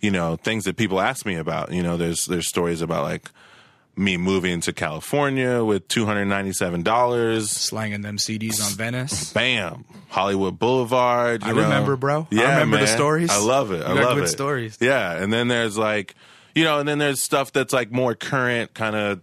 you 0.00 0.10
know 0.10 0.36
things 0.36 0.64
that 0.64 0.76
people 0.76 1.00
ask 1.00 1.26
me 1.26 1.34
about. 1.36 1.72
You 1.72 1.82
know, 1.82 1.96
there's 1.96 2.26
there's 2.26 2.48
stories 2.48 2.80
about 2.80 3.02
like 3.02 3.28
me 3.96 4.16
moving 4.16 4.60
to 4.62 4.72
California 4.72 5.62
with 5.64 5.86
two 5.88 6.06
hundred 6.06 6.26
ninety 6.26 6.52
seven 6.52 6.82
dollars. 6.82 7.50
Slanging 7.50 8.02
them 8.02 8.16
CDs 8.18 8.64
on 8.64 8.72
Venice. 8.72 9.32
Bam, 9.32 9.84
Hollywood 10.08 10.58
Boulevard. 10.60 11.42
You 11.42 11.50
I 11.50 11.52
know. 11.54 11.62
remember, 11.62 11.96
bro. 11.96 12.22
I 12.30 12.34
Yeah, 12.34 12.52
remember 12.54 12.78
the 12.78 12.86
stories. 12.86 13.30
I 13.30 13.38
love 13.38 13.72
it. 13.72 13.84
I 13.84 13.92
love 13.92 14.14
good 14.16 14.24
it. 14.24 14.28
stories. 14.28 14.78
Yeah, 14.80 15.20
and 15.20 15.32
then 15.32 15.48
there's 15.48 15.76
like, 15.76 16.14
you 16.54 16.62
know, 16.64 16.78
and 16.78 16.88
then 16.88 16.98
there's 16.98 17.22
stuff 17.22 17.52
that's 17.52 17.72
like 17.72 17.90
more 17.92 18.14
current, 18.14 18.74
kind 18.74 18.96
of, 18.96 19.20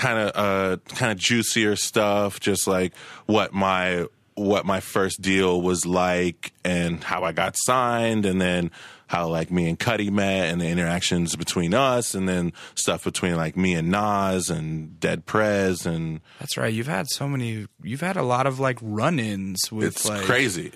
kind 0.00 0.18
of, 0.18 0.32
uh, 0.34 0.76
kind 0.94 1.12
of 1.12 1.18
juicier 1.18 1.76
stuff. 1.76 2.40
Just 2.40 2.66
like 2.66 2.96
what 3.26 3.52
my 3.52 4.06
what 4.34 4.64
my 4.64 4.80
first 4.80 5.20
deal 5.20 5.60
was 5.60 5.84
like, 5.84 6.52
and 6.64 7.04
how 7.04 7.24
I 7.24 7.32
got 7.32 7.54
signed, 7.56 8.24
and 8.24 8.40
then 8.40 8.70
how 9.06 9.28
like 9.28 9.50
me 9.50 9.68
and 9.68 9.78
Cudi 9.78 10.10
met, 10.10 10.50
and 10.50 10.60
the 10.60 10.66
interactions 10.66 11.36
between 11.36 11.74
us, 11.74 12.14
and 12.14 12.28
then 12.28 12.52
stuff 12.74 13.04
between 13.04 13.36
like 13.36 13.56
me 13.56 13.74
and 13.74 13.90
Nas 13.90 14.48
and 14.48 14.98
Dead 14.98 15.26
Prez, 15.26 15.84
and 15.84 16.20
That's 16.38 16.56
right. 16.56 16.72
You've 16.72 16.86
had 16.86 17.06
so 17.10 17.28
many. 17.28 17.66
You've 17.82 18.00
had 18.00 18.16
a 18.16 18.22
lot 18.22 18.46
of 18.46 18.58
like 18.58 18.78
run-ins 18.80 19.70
with 19.70 19.88
it's 19.88 20.08
like 20.08 20.22
crazy. 20.22 20.72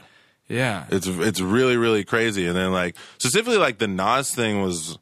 Yeah. 0.49 0.85
It's 0.91 1.07
it's 1.07 1.41
really 1.41 1.77
really 1.77 2.05
crazy. 2.05 2.47
And 2.47 2.57
then 2.57 2.73
like 2.73 2.97
specifically 3.19 3.59
like 3.59 3.79
the 3.79 3.89
Nas 3.89 4.31
thing 4.31 4.61
was 4.61 4.99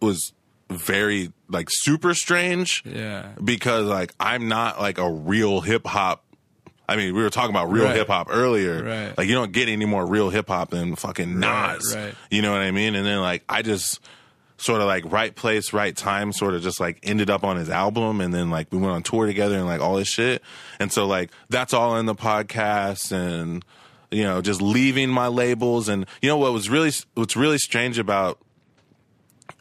was 0.00 0.32
very 0.70 1.32
like 1.48 1.68
super 1.70 2.14
strange 2.14 2.82
yeah. 2.84 3.30
because 3.42 3.86
like 3.86 4.12
I'm 4.20 4.48
not 4.48 4.80
like 4.80 4.98
a 4.98 5.10
real 5.10 5.60
hip 5.60 5.86
hop. 5.86 6.24
I 6.90 6.96
mean, 6.96 7.14
we 7.14 7.22
were 7.22 7.30
talking 7.30 7.50
about 7.50 7.70
real 7.70 7.84
Right. 7.84 7.96
hip 7.96 8.08
hop 8.08 8.28
earlier. 8.30 8.82
Right. 8.82 9.16
Like 9.18 9.28
you 9.28 9.34
don't 9.34 9.52
get 9.52 9.68
any 9.68 9.84
more 9.84 10.06
real 10.06 10.30
hip 10.30 10.48
hop 10.48 10.70
than 10.70 10.96
fucking 10.96 11.38
Right, 11.40 11.76
Nas. 11.76 11.94
right. 11.96 12.14
You 12.30 12.42
know 12.42 12.52
what 12.52 12.60
I 12.62 12.70
mean? 12.70 12.94
And 12.94 13.04
then 13.06 13.20
like 13.20 13.44
I 13.48 13.62
just 13.62 14.00
sort 14.56 14.80
of 14.80 14.86
like 14.86 15.04
right 15.12 15.34
place, 15.34 15.72
right 15.72 15.94
time, 15.96 16.32
sort 16.32 16.54
of 16.54 16.62
just 16.62 16.80
like 16.80 16.98
ended 17.02 17.30
up 17.30 17.44
on 17.44 17.56
his 17.56 17.70
album, 17.70 18.20
and 18.20 18.32
then 18.34 18.50
like 18.50 18.68
we 18.72 18.78
went 18.78 18.92
on 18.92 19.02
tour 19.02 19.26
together 19.26 19.56
and 19.56 19.66
like 19.66 19.80
all 19.80 19.96
this 19.96 20.08
shit. 20.08 20.42
And 20.80 20.90
so 20.92 21.06
like 21.06 21.30
that's 21.48 21.72
all 21.74 21.96
in 21.96 22.06
the 22.06 22.14
podcast 22.14 23.12
and 23.12 23.64
you 24.10 24.22
know 24.24 24.40
just 24.40 24.62
leaving 24.62 25.10
my 25.10 25.26
labels 25.28 25.88
and 25.88 26.06
you 26.22 26.28
know 26.28 26.38
what 26.38 26.52
was 26.52 26.70
really 26.70 26.90
what's 27.14 27.36
really 27.36 27.58
strange 27.58 27.98
about 27.98 28.38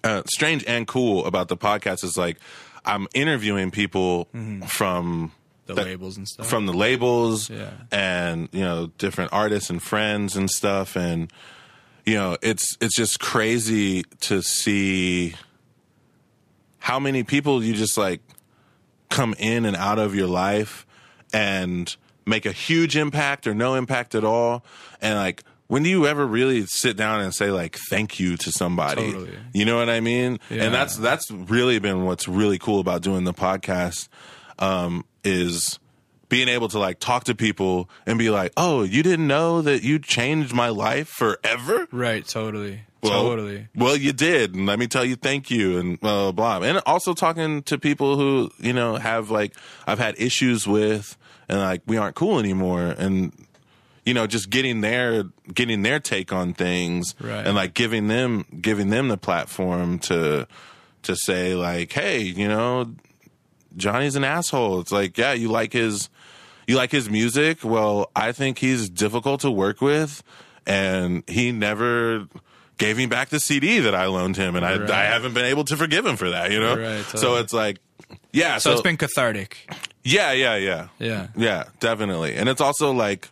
uh, 0.04 0.24
strange 0.28 0.64
and 0.68 0.88
cool 0.88 1.26
about 1.26 1.48
the 1.48 1.58
podcast 1.58 2.04
is 2.04 2.18
like 2.18 2.38
I'm 2.86 3.08
interviewing 3.14 3.72
people 3.72 4.28
from 4.68 5.32
The 5.66 5.74
that- 5.74 5.86
labels 5.86 6.18
and 6.18 6.28
stuff. 6.28 6.48
from 6.48 6.66
the 6.66 6.74
labels 6.74 7.50
Yeah. 7.50 7.72
and 7.92 8.48
you 8.52 8.62
know 8.62 8.92
different 8.98 9.34
artists 9.34 9.70
and 9.70 9.82
friends 9.84 10.36
and 10.38 10.50
stuff 10.50 10.96
and 10.96 11.32
you 12.06 12.16
know 12.16 12.38
it's 12.42 12.78
it's 12.80 12.96
just 12.96 13.20
crazy 13.20 14.04
to 14.22 14.42
see 14.42 15.36
how 16.80 17.00
many 17.00 17.24
people 17.24 17.64
you 17.64 17.74
just 17.74 17.98
like 17.98 18.22
come 19.10 19.36
in 19.40 19.66
and 19.66 19.76
out 19.76 20.00
of 20.00 20.16
your 20.16 20.28
life 20.28 20.86
and 21.34 21.96
make 22.26 22.46
a 22.46 22.52
huge 22.52 22.96
impact 22.96 23.48
or 23.48 23.54
no 23.54 23.76
impact 23.76 24.16
at 24.16 24.24
all 24.24 24.64
and 25.02 25.16
like 25.18 25.44
when 25.68 25.84
do 25.84 25.90
you 25.90 26.08
ever 26.08 26.26
really 26.26 26.66
sit 26.66 26.96
down 26.98 27.22
and 27.22 27.34
say 27.34 27.52
like 27.52 27.78
thank 27.90 28.20
you 28.20 28.38
to 28.38 28.52
somebody 28.52 29.12
Totally. 29.12 29.38
you 29.54 29.66
know 29.66 29.78
what 29.78 29.90
i 29.90 30.00
mean 30.00 30.40
Yeah. 30.50 30.64
and 30.66 30.74
that's 30.74 30.96
that's 30.98 31.30
really 31.32 31.80
been 31.80 32.06
what's 32.06 32.28
really 32.28 32.58
cool 32.60 32.80
about 32.80 33.02
doing 33.02 33.24
the 33.26 33.34
podcast 33.34 34.08
um 34.60 35.06
is 35.24 35.80
being 36.30 36.48
able 36.50 36.68
to 36.70 36.80
like 36.80 37.00
talk 37.00 37.24
to 37.26 37.36
people 37.36 37.90
and 38.06 38.18
be 38.20 38.30
like 38.30 38.52
oh 38.58 38.84
you 38.84 39.04
didn't 39.04 39.28
know 39.28 39.62
that 39.62 39.84
you 39.84 40.00
changed 40.00 40.54
my 40.54 40.70
life 40.70 41.08
forever 41.08 41.88
right. 41.92 42.26
Totally. 42.28 42.82
well, 43.02 43.22
totally. 43.24 43.68
Well, 43.76 43.96
you 43.96 44.12
did, 44.12 44.56
and 44.56 44.66
let 44.66 44.80
me 44.80 44.88
tell 44.88 45.06
you, 45.06 45.16
thank 45.16 45.50
you, 45.52 45.78
and 45.78 46.00
blah 46.00 46.32
blah. 46.32 46.60
blah. 46.60 46.68
And 46.68 46.82
also 46.86 47.14
talking 47.14 47.62
to 47.64 47.78
people 47.78 48.18
who 48.18 48.50
you 48.60 48.74
know 48.74 48.96
have 48.96 49.30
like 49.30 49.54
I've 49.86 50.00
had 50.00 50.16
issues 50.20 50.68
with, 50.68 51.16
and 51.48 51.60
like 51.60 51.82
we 51.86 51.96
aren't 51.98 52.16
cool 52.16 52.40
anymore, 52.40 52.84
and 52.98 53.32
you 54.08 54.14
know 54.14 54.26
just 54.26 54.50
getting 54.50 54.80
their 54.82 55.26
getting 55.54 55.82
their 55.84 56.00
take 56.00 56.32
on 56.32 56.54
things, 56.54 57.14
Right. 57.20 57.46
and 57.46 57.56
like 57.56 57.74
giving 57.74 58.08
them 58.08 58.46
giving 58.62 58.90
them 58.90 59.10
the 59.10 59.18
platform 59.18 60.00
to 60.08 60.48
to 61.04 61.16
say 61.16 61.54
like, 61.56 61.92
hey, 61.92 62.22
you 62.22 62.48
know, 62.48 62.96
Johnny's 63.76 64.16
an 64.16 64.24
asshole. 64.24 64.80
It's 64.80 64.92
like, 64.92 65.18
yeah, 65.18 65.34
you 65.34 65.50
like 65.50 65.74
his 65.74 66.10
you 66.68 66.76
like 66.78 66.92
his 66.92 67.10
music. 67.10 67.64
Well, 67.64 68.10
I 68.16 68.32
think 68.32 68.60
he's 68.60 68.90
difficult 68.90 69.42
to 69.42 69.52
work 69.52 69.82
with, 69.82 70.24
and 70.66 71.24
he 71.28 71.52
never 71.52 72.28
gave 72.78 72.96
me 72.98 73.08
back 73.08 73.30
the 73.30 73.40
CD 73.40 73.80
that 73.80 73.96
I 73.96 74.06
loaned 74.06 74.38
him, 74.38 74.56
and 74.56 74.66
I, 74.66 74.78
Right. 74.78 74.90
I 74.92 75.04
haven't 75.06 75.34
been 75.34 75.46
able 75.46 75.64
to 75.66 75.76
forgive 75.78 76.06
him 76.06 76.16
for 76.16 76.30
that. 76.30 76.52
You 76.52 76.60
know, 76.60 76.78
Right, 76.78 77.04
so 77.06 77.36
it's 77.38 77.52
like, 77.54 77.80
yeah, 78.32 78.58
So, 78.60 78.70
so, 78.70 78.74
it's 78.74 78.82
been 78.84 78.98
cathartic. 78.98 79.68
yeah, 80.04 80.32
yeah, 80.32 80.56
yeah, 80.58 80.88
Yeah. 81.00 81.28
yeah, 81.36 81.64
definitely, 81.80 82.36
and 82.36 82.48
it's 82.50 82.62
also 82.62 82.92
like. 82.94 83.30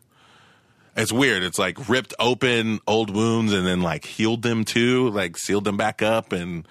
It's 0.95 1.11
weird. 1.11 1.43
It's 1.43 1.59
like 1.59 1.89
ripped 1.89 2.13
open 2.19 2.79
old 2.87 3.13
wounds 3.13 3.51
and 3.53 3.65
then 3.67 3.81
like 3.81 4.05
healed 4.05 4.41
them 4.43 4.63
too, 4.65 5.09
like 5.09 5.37
sealed 5.37 5.65
them 5.65 5.77
back 5.77 6.01
up 6.01 6.31
and 6.31 6.67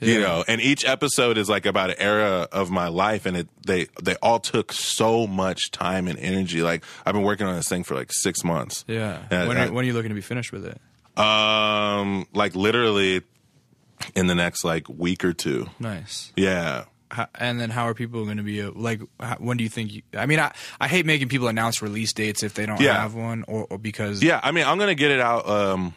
you 0.00 0.14
Yeah. 0.14 0.20
know 0.26 0.44
and 0.48 0.60
each 0.60 0.84
episode 0.84 1.38
is 1.38 1.48
like 1.48 1.64
about 1.66 1.90
an 1.90 1.96
era 1.98 2.48
of 2.52 2.70
my 2.70 2.88
life 2.88 3.26
and 3.26 3.36
it 3.36 3.48
they 3.66 3.86
they 4.02 4.16
all 4.16 4.40
took 4.40 4.72
so 4.72 5.26
much 5.26 5.70
time 5.70 6.08
and 6.08 6.18
energy 6.18 6.62
like 6.62 6.84
i've 7.06 7.14
been 7.14 7.22
working 7.22 7.46
on 7.46 7.54
this 7.54 7.68
thing 7.68 7.84
for 7.84 7.94
like 7.94 8.12
six 8.12 8.42
months 8.44 8.84
Yeah. 8.88 9.22
And 9.30 9.48
when, 9.48 9.56
I- 9.56 9.68
are, 9.68 9.72
when 9.72 9.84
are 9.84 9.86
you 9.86 9.92
looking 9.94 10.08
to 10.10 10.14
be 10.14 10.20
finished 10.20 10.52
with 10.52 10.66
it? 10.66 10.78
um 11.16 12.26
like 12.34 12.54
literally 12.56 13.22
in 14.16 14.26
the 14.26 14.34
next 14.34 14.64
like 14.64 14.88
week 14.88 15.24
or 15.24 15.32
two 15.32 15.68
Nice. 15.78 16.32
yeah 16.36 16.84
How, 17.10 17.28
and 17.36 17.60
then 17.60 17.70
how 17.70 17.84
are 17.86 17.94
people 17.94 18.24
going 18.24 18.38
to 18.38 18.42
be 18.42 18.62
uh, 18.62 18.70
like? 18.74 19.00
How, 19.20 19.36
when 19.36 19.56
do 19.56 19.62
you 19.62 19.70
think? 19.70 19.92
You, 19.92 20.02
I 20.16 20.26
mean, 20.26 20.40
I, 20.40 20.52
I 20.80 20.88
hate 20.88 21.06
making 21.06 21.28
people 21.28 21.48
announce 21.48 21.82
release 21.82 22.12
dates 22.12 22.42
if 22.42 22.54
they 22.54 22.66
don't 22.66 22.80
Yeah. 22.80 22.94
have 23.00 23.14
one, 23.14 23.44
or, 23.46 23.66
or 23.70 23.78
because 23.78 24.22
yeah 24.22 24.40
i 24.42 24.50
mean 24.50 24.64
i'm 24.66 24.78
gonna 24.78 24.94
get 24.94 25.10
it 25.10 25.20
out 25.20 25.46
um 25.48 25.94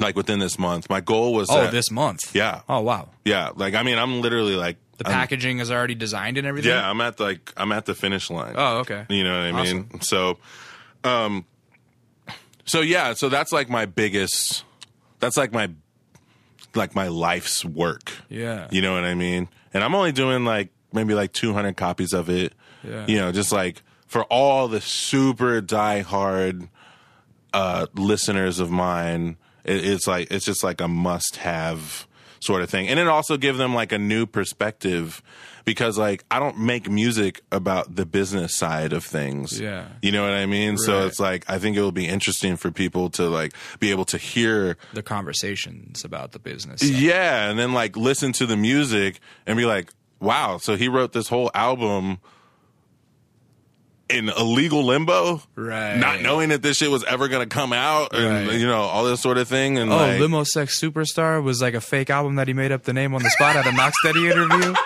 like 0.00 0.16
within 0.16 0.38
this 0.40 0.58
month 0.58 0.88
my 0.90 1.00
goal 1.00 1.34
was 1.34 1.48
oh 1.50 1.62
that- 1.62 1.70
this 1.72 1.90
month 1.90 2.34
yeah 2.34 2.62
oh 2.68 2.80
wow 2.80 3.10
yeah 3.24 3.50
like 3.54 3.74
i 3.74 3.82
mean 3.82 3.98
i'm 3.98 4.20
literally 4.22 4.56
like 4.56 4.76
the 4.98 5.06
I'm- 5.06 5.14
packaging 5.14 5.58
is 5.60 5.70
already 5.70 5.94
designed 5.94 6.38
and 6.38 6.46
everything. 6.46 6.70
yeah 6.70 6.88
i'm 6.88 7.00
at 7.00 7.20
like 7.20 7.52
i'm 7.56 7.70
at 7.70 7.84
the 7.86 7.94
finish 7.94 8.30
line 8.30 8.54
Oh 8.56 8.78
okay. 8.78 9.04
You 9.08 9.22
know 9.24 9.38
what 9.52 9.54
I 9.60 9.62
mean? 9.72 10.00
So, 10.00 10.38
um, 11.04 11.44
so 12.64 12.80
yeah, 12.80 13.12
so 13.14 13.28
that's 13.28 13.52
like 13.52 13.68
my 13.68 13.84
biggest, 13.86 14.64
that's 15.20 15.36
like 15.36 15.52
my, 15.52 15.70
like 16.74 16.94
my 16.94 17.08
life's 17.08 17.64
work. 17.64 18.10
Yeah. 18.28 18.68
You 18.70 18.80
know 18.82 18.94
what 18.94 19.04
I 19.04 19.14
mean? 19.14 19.48
And 19.74 19.84
I'm 19.84 19.94
only 19.94 20.12
doing 20.12 20.44
like 20.44 20.70
maybe 20.92 21.14
like 21.14 21.32
200 21.32 21.76
copies 21.76 22.12
of 22.12 22.30
it. 22.30 22.54
Yeah. 22.82 23.06
You 23.06 23.18
know, 23.18 23.32
just 23.32 23.52
like 23.52 23.82
for 24.06 24.24
all 24.24 24.68
the 24.68 24.80
super 24.80 25.60
diehard 25.60 26.68
uh, 27.52 27.86
listeners 27.94 28.60
of 28.60 28.70
mine, 28.70 29.36
it, 29.64 29.84
it's 29.84 30.06
like 30.06 30.30
it's 30.30 30.44
just 30.44 30.62
like 30.62 30.80
a 30.80 30.88
must-have 30.88 32.06
sort 32.40 32.62
of 32.62 32.70
thing, 32.70 32.88
and 32.88 33.00
it 33.00 33.08
also 33.08 33.36
give 33.36 33.56
them 33.56 33.74
like 33.74 33.90
a 33.92 33.98
new 33.98 34.26
perspective 34.26 35.22
because 35.64 35.96
like 35.98 36.24
I 36.30 36.38
don't 36.38 36.58
make 36.58 36.88
music 36.90 37.42
about 37.50 37.96
the 37.96 38.04
business 38.06 38.56
side 38.56 38.92
of 38.92 39.04
things. 39.04 39.58
Yeah. 39.60 39.86
you 40.02 40.12
know 40.12 40.22
what 40.22 40.32
I 40.34 40.46
mean. 40.46 40.76
So 40.76 41.06
it's 41.06 41.18
like 41.18 41.44
I 41.48 41.58
think 41.58 41.76
it 41.76 41.80
will 41.80 41.92
be 41.92 42.06
interesting 42.06 42.56
for 42.56 42.70
people 42.70 43.10
to 43.10 43.28
like 43.28 43.52
be 43.80 43.90
able 43.90 44.04
to 44.06 44.18
hear 44.18 44.76
The 44.92 45.02
conversations 45.02 46.04
about 46.04 46.32
the 46.32 46.38
business. 46.38 46.82
yeah, 46.82 47.48
and 47.48 47.58
then 47.58 47.72
like 47.72 47.96
listen 47.96 48.32
to 48.34 48.46
the 48.46 48.56
music 48.56 49.20
and 49.46 49.56
be 49.56 49.64
like, 49.64 49.90
wow, 50.20 50.58
so 50.58 50.76
he 50.76 50.88
wrote 50.88 51.12
this 51.12 51.28
whole 51.28 51.50
album 51.54 52.18
in 54.10 54.28
illegal 54.28 54.84
limbo, 54.84 55.40
Right. 55.56 55.96
Not 55.96 56.20
knowing 56.20 56.50
that 56.50 56.60
this 56.60 56.76
shit 56.76 56.90
was 56.90 57.02
ever 57.04 57.26
gonna 57.28 57.46
come 57.46 57.72
out, 57.72 58.14
and 58.14 58.48
Right. 58.48 58.60
you 58.60 58.66
know 58.66 58.82
all 58.82 59.04
this 59.04 59.22
sort 59.22 59.38
of 59.38 59.48
thing. 59.48 59.78
And 59.78 59.90
Oh, 59.90 59.96
like, 59.96 60.20
Limo 60.20 60.44
Sex 60.44 60.78
Superstar 60.78 61.42
was 61.42 61.62
like 61.62 61.72
a 61.72 61.80
fake 61.80 62.10
album 62.10 62.34
that 62.36 62.46
he 62.46 62.52
made 62.54 62.70
up 62.70 62.82
the 62.82 62.92
name 62.92 63.14
on 63.14 63.22
the 63.22 63.30
spot 63.30 63.56
at 63.56 63.66
a 63.66 63.72
Knox 63.72 63.94
Steady 64.00 64.26
interview. 64.26 64.74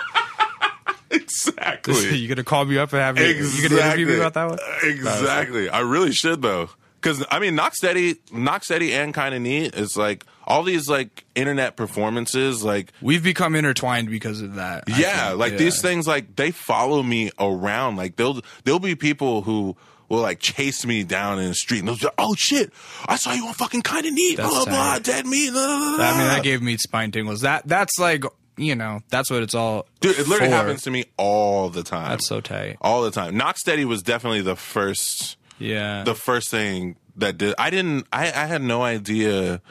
exactly, 1.33 2.17
you 2.17 2.27
gonna 2.27 2.43
call 2.43 2.65
me 2.65 2.77
up 2.77 2.91
and 2.93 3.01
have 3.01 3.15
me? 3.15 3.29
exactly, 3.29 3.63
You 3.63 3.69
gonna 3.69 3.81
interview 3.87 4.05
me 4.07 4.15
about 4.17 4.33
that 4.35 4.49
one? 4.49 4.59
Uh, 4.59 4.87
exactly, 4.87 5.69
I 5.69 5.79
really 5.81 6.11
should 6.11 6.41
though, 6.41 6.69
because 7.01 7.25
I 7.31 7.39
mean, 7.39 7.55
Knock 7.55 7.75
Steady, 7.75 8.15
Knock 8.31 8.63
Steady, 8.63 8.93
and 8.93 9.13
kind 9.13 9.33
of 9.35 9.41
neat. 9.41 9.75
It's 9.75 9.95
like 9.97 10.25
all 10.45 10.63
these 10.63 10.87
like 10.89 11.25
internet 11.35 11.75
performances, 11.75 12.63
like 12.63 12.91
We've 13.01 13.23
become 13.23 13.55
intertwined 13.55 14.09
because 14.09 14.41
of 14.41 14.55
that. 14.55 14.83
Yeah, 14.87 15.31
like 15.31 15.53
Yeah. 15.53 15.57
these 15.59 15.81
things, 15.81 16.07
like 16.07 16.35
they 16.35 16.51
follow 16.51 17.03
me 17.03 17.31
around. 17.39 17.97
Like 17.97 18.15
they'll 18.15 18.41
there'll 18.63 18.79
be 18.79 18.95
people 18.95 19.41
who 19.43 19.75
will 20.09 20.21
like 20.21 20.39
chase 20.39 20.87
me 20.87 21.03
down 21.03 21.37
in 21.37 21.49
the 21.49 21.53
street 21.53 21.79
and 21.79 21.87
they'll 21.87 21.97
be 21.97 22.05
like, 22.05 22.13
"Oh 22.17 22.33
shit, 22.35 22.73
I 23.07 23.15
saw 23.15 23.31
you 23.33 23.45
on 23.45 23.53
fucking 23.53 23.83
kind 23.83 24.07
of 24.07 24.11
neat." 24.13 24.37
Blah 24.37 24.49
blah 24.49 24.65
blah, 24.65 24.99
dead 24.99 25.27
meat. 25.27 25.51
Blah, 25.51 25.65
blah, 25.67 25.95
blah. 25.97 26.05
I 26.05 26.17
mean, 26.17 26.27
that 26.27 26.43
gave 26.43 26.63
me 26.63 26.77
spine 26.77 27.11
tingles. 27.11 27.41
That 27.41 27.67
that's 27.67 27.99
like 27.99 28.23
you 28.59 28.75
know, 28.75 29.01
that's 29.09 29.29
what 29.31 29.41
it's 29.43 29.55
all. 29.55 29.87
Dude, 30.01 30.19
it 30.19 30.27
literally 30.27 30.51
for. 30.51 30.55
happens 30.57 30.81
to 30.83 30.91
me 30.91 31.05
all 31.17 31.69
the 31.69 31.83
time. 31.83 32.09
That's 32.09 32.27
so 32.27 32.41
tight. 32.41 32.77
all 32.81 33.01
the 33.01 33.11
time. 33.11 33.35
Knock 33.37 33.57
Steady 33.57 33.85
was 33.85 34.01
definitely 34.03 34.41
the 34.41 34.55
first 34.55 35.37
Yeah. 35.57 36.03
the 36.03 36.15
first 36.15 36.49
thing 36.49 36.95
that 37.17 37.37
did 37.37 37.55
I 37.57 37.69
didn't 37.69 38.07
I, 38.13 38.27
I 38.27 38.45
had 38.45 38.61
no 38.61 38.81
idea 38.83 39.61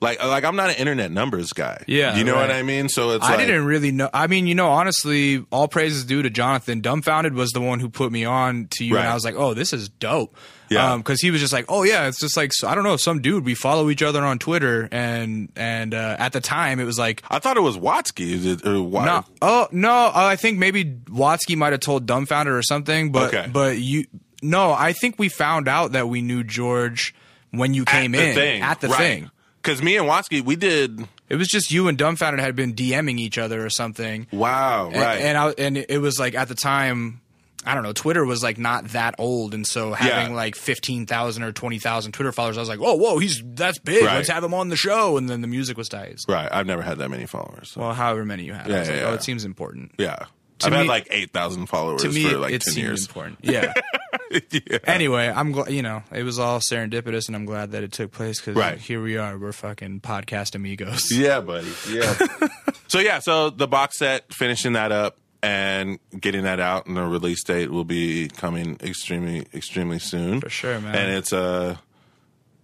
like 0.00 0.22
like 0.22 0.44
I'm 0.44 0.56
not 0.56 0.70
an 0.70 0.76
internet 0.76 1.10
numbers 1.10 1.52
guy. 1.52 1.82
Yeah, 1.86 2.16
You 2.16 2.24
know 2.24 2.34
what. 2.36 2.50
I 2.50 2.62
mean? 2.62 2.88
So 2.88 3.10
it's 3.12 3.24
I 3.24 3.36
like 3.36 3.46
didn't 3.46 3.64
really 3.64 3.90
know. 3.92 4.10
I 4.12 4.26
mean, 4.26 4.46
you 4.46 4.54
know, 4.54 4.68
honestly, 4.68 5.44
all 5.50 5.68
praises 5.68 6.04
due 6.04 6.20
to 6.22 6.30
Jonathan. 6.30 6.82
Dumbfoundead 6.82 7.32
was 7.32 7.50
the 7.52 7.60
one 7.60 7.80
who 7.80 7.88
put 7.88 8.12
me 8.12 8.24
on 8.24 8.68
to 8.72 8.84
you, 8.84 8.96
and 8.98 9.06
I 9.08 9.14
was 9.14 9.24
like, 9.24 9.34
"Oh, 9.36 9.54
this 9.54 9.72
is 9.72 9.88
dope." 9.88 10.36
Yeah. 10.74 10.96
because 10.96 11.20
he 11.20 11.30
was 11.30 11.40
just 11.40 11.52
like, 11.52 11.64
"Oh 11.68 11.82
yeah, 11.82 12.06
it's 12.08 12.20
just 12.20 12.36
like 12.36 12.52
so- 12.52 12.68
I 12.68 12.74
don't 12.74 12.84
know, 12.84 12.96
some 12.96 13.20
dude. 13.22 13.44
We 13.44 13.54
follow 13.54 13.90
each 13.90 14.02
other 14.02 14.22
on 14.24 14.38
Twitter, 14.38 14.88
and 14.92 15.50
and 15.56 15.94
uh, 15.94 16.16
at 16.18 16.32
the 16.32 16.40
time 16.40 16.80
it 16.80 16.84
was 16.84 16.98
like, 16.98 17.22
I 17.30 17.38
thought 17.38 17.56
it 17.56 17.60
was 17.62 17.76
Watsky. 17.78 18.30
Is 18.32 18.46
it- 18.46 18.66
Or 18.66 18.82
Wat- 18.82 19.04
no, 19.06 19.24
oh 19.42 19.68
no, 19.72 19.90
uh, 19.92 20.12
I 20.14 20.36
think 20.36 20.58
maybe 20.58 20.84
Watsky 20.84 21.56
might 21.56 21.72
have 21.72 21.80
told 21.80 22.06
Dumbfoundead 22.06 22.46
or 22.46 22.62
something, 22.62 23.12
but 23.12 23.34
Okay. 23.34 23.48
but 23.52 23.78
you 23.78 24.06
no, 24.42 24.72
I 24.72 24.92
think 24.92 25.18
we 25.18 25.28
found 25.30 25.68
out 25.68 25.92
that 25.92 26.08
we 26.08 26.20
knew 26.20 26.44
George 26.44 27.14
when 27.50 27.72
you 27.72 27.84
came 27.84 28.14
at 28.14 28.20
in 28.20 28.34
thing. 28.34 28.62
at 28.62 28.80
the 28.80 28.88
right. 28.88 28.98
thing. 28.98 29.30
Because 29.62 29.82
me 29.82 29.96
and 29.96 30.06
Watsky, 30.06 30.42
we 30.42 30.56
did. 30.56 31.06
It 31.30 31.36
was 31.36 31.48
just 31.48 31.70
you 31.72 31.88
and 31.88 31.96
Dumbfoundead 31.96 32.38
had 32.40 32.54
been 32.54 32.74
DMing 32.74 33.18
each 33.18 33.38
other 33.38 33.64
or 33.64 33.70
something. 33.70 34.26
Wow, 34.30 34.88
And- 34.92 34.96
right. 35.00 35.20
And, 35.22 35.38
I 35.38 35.48
and 35.56 35.78
it 35.78 35.98
was 36.02 36.18
like 36.20 36.34
at 36.34 36.48
the 36.48 36.54
time, 36.54 37.22
I 37.66 37.74
don't 37.74 37.82
know, 37.82 37.92
Twitter 37.92 38.24
was 38.24 38.42
like 38.42 38.58
not 38.58 38.88
that 38.88 39.14
old, 39.18 39.54
and 39.54 39.66
so 39.66 39.92
having 39.92 40.30
Yeah. 40.30 40.36
like 40.36 40.54
fifteen 40.56 41.06
thousand 41.06 41.42
or 41.42 41.52
twenty 41.52 41.78
thousand 41.78 42.12
Twitter 42.12 42.32
followers, 42.32 42.56
I 42.56 42.60
was 42.60 42.68
like, 42.68 42.80
whoa, 42.80 42.94
whoa, 42.94 43.18
he's 43.18 43.42
that's 43.44 43.78
big. 43.78 44.04
Right. 44.04 44.16
Let's 44.16 44.28
have 44.28 44.44
him 44.44 44.54
on 44.54 44.68
the 44.68 44.76
show. 44.76 45.16
And 45.16 45.28
then 45.28 45.40
the 45.40 45.46
music 45.48 45.76
was 45.76 45.88
tight. 45.88 46.18
right. 46.28 46.48
I've 46.52 46.66
never 46.66 46.82
had 46.82 46.98
that 46.98 47.08
many 47.10 47.26
followers. 47.26 47.70
so- 47.70 47.80
Well, 47.80 47.94
however 47.94 48.24
many 48.24 48.44
you 48.44 48.52
have, 48.54 48.68
Yeah, 48.68 48.76
I 48.76 48.78
was 48.80 48.88
like, 48.88 48.98
yeah, 48.98 49.04
oh, 49.06 49.14
it 49.14 49.22
seems 49.22 49.44
important. 49.44 49.92
yeah. 49.98 50.26
To 50.60 50.68
I've 50.68 50.72
had 50.72 50.86
like 50.86 51.08
8,000 51.10 51.66
followers 51.66 52.02
To 52.02 52.08
me, 52.10 52.28
for 52.30 52.38
like 52.38 52.52
it 52.54 52.62
10 52.62 52.74
seemed 52.74 52.86
years. 52.86 53.06
important. 53.06 53.38
Yeah. 53.42 53.72
yeah. 54.30 54.78
anyway, 54.84 55.26
I'm 55.28 55.50
glad. 55.50 55.70
You 55.72 55.82
know, 55.82 56.04
it 56.12 56.22
was 56.22 56.38
all 56.38 56.60
serendipitous, 56.60 57.26
and 57.26 57.34
I'm 57.34 57.44
glad 57.44 57.72
that 57.72 57.82
it 57.82 57.90
took 57.90 58.12
place 58.12 58.40
because 58.40 58.54
Right. 58.54 58.78
here 58.78 59.02
we 59.02 59.16
are. 59.16 59.36
We're 59.36 59.50
fucking 59.52 60.00
podcast 60.00 60.54
amigos. 60.54 61.10
Yeah, 61.10 61.40
buddy. 61.40 61.72
Yeah. 61.90 62.14
so 62.86 63.00
yeah, 63.00 63.18
so 63.18 63.50
the 63.50 63.66
box 63.66 63.98
set, 63.98 64.32
finishing 64.32 64.74
that 64.74 64.92
up 64.92 65.16
and 65.44 65.98
getting 66.18 66.44
that 66.44 66.60
out, 66.60 66.86
and 66.86 66.96
the 66.96 67.02
release 67.02 67.44
date 67.44 67.70
will 67.70 67.84
be 67.84 68.28
coming 68.28 68.78
extremely, 68.82 69.46
extremely 69.54 69.98
soon. 69.98 70.40
For 70.40 70.48
sure, 70.50 70.80
man. 70.80 70.94
And 70.94 71.10
it's 71.12 71.32
uh 71.32 71.76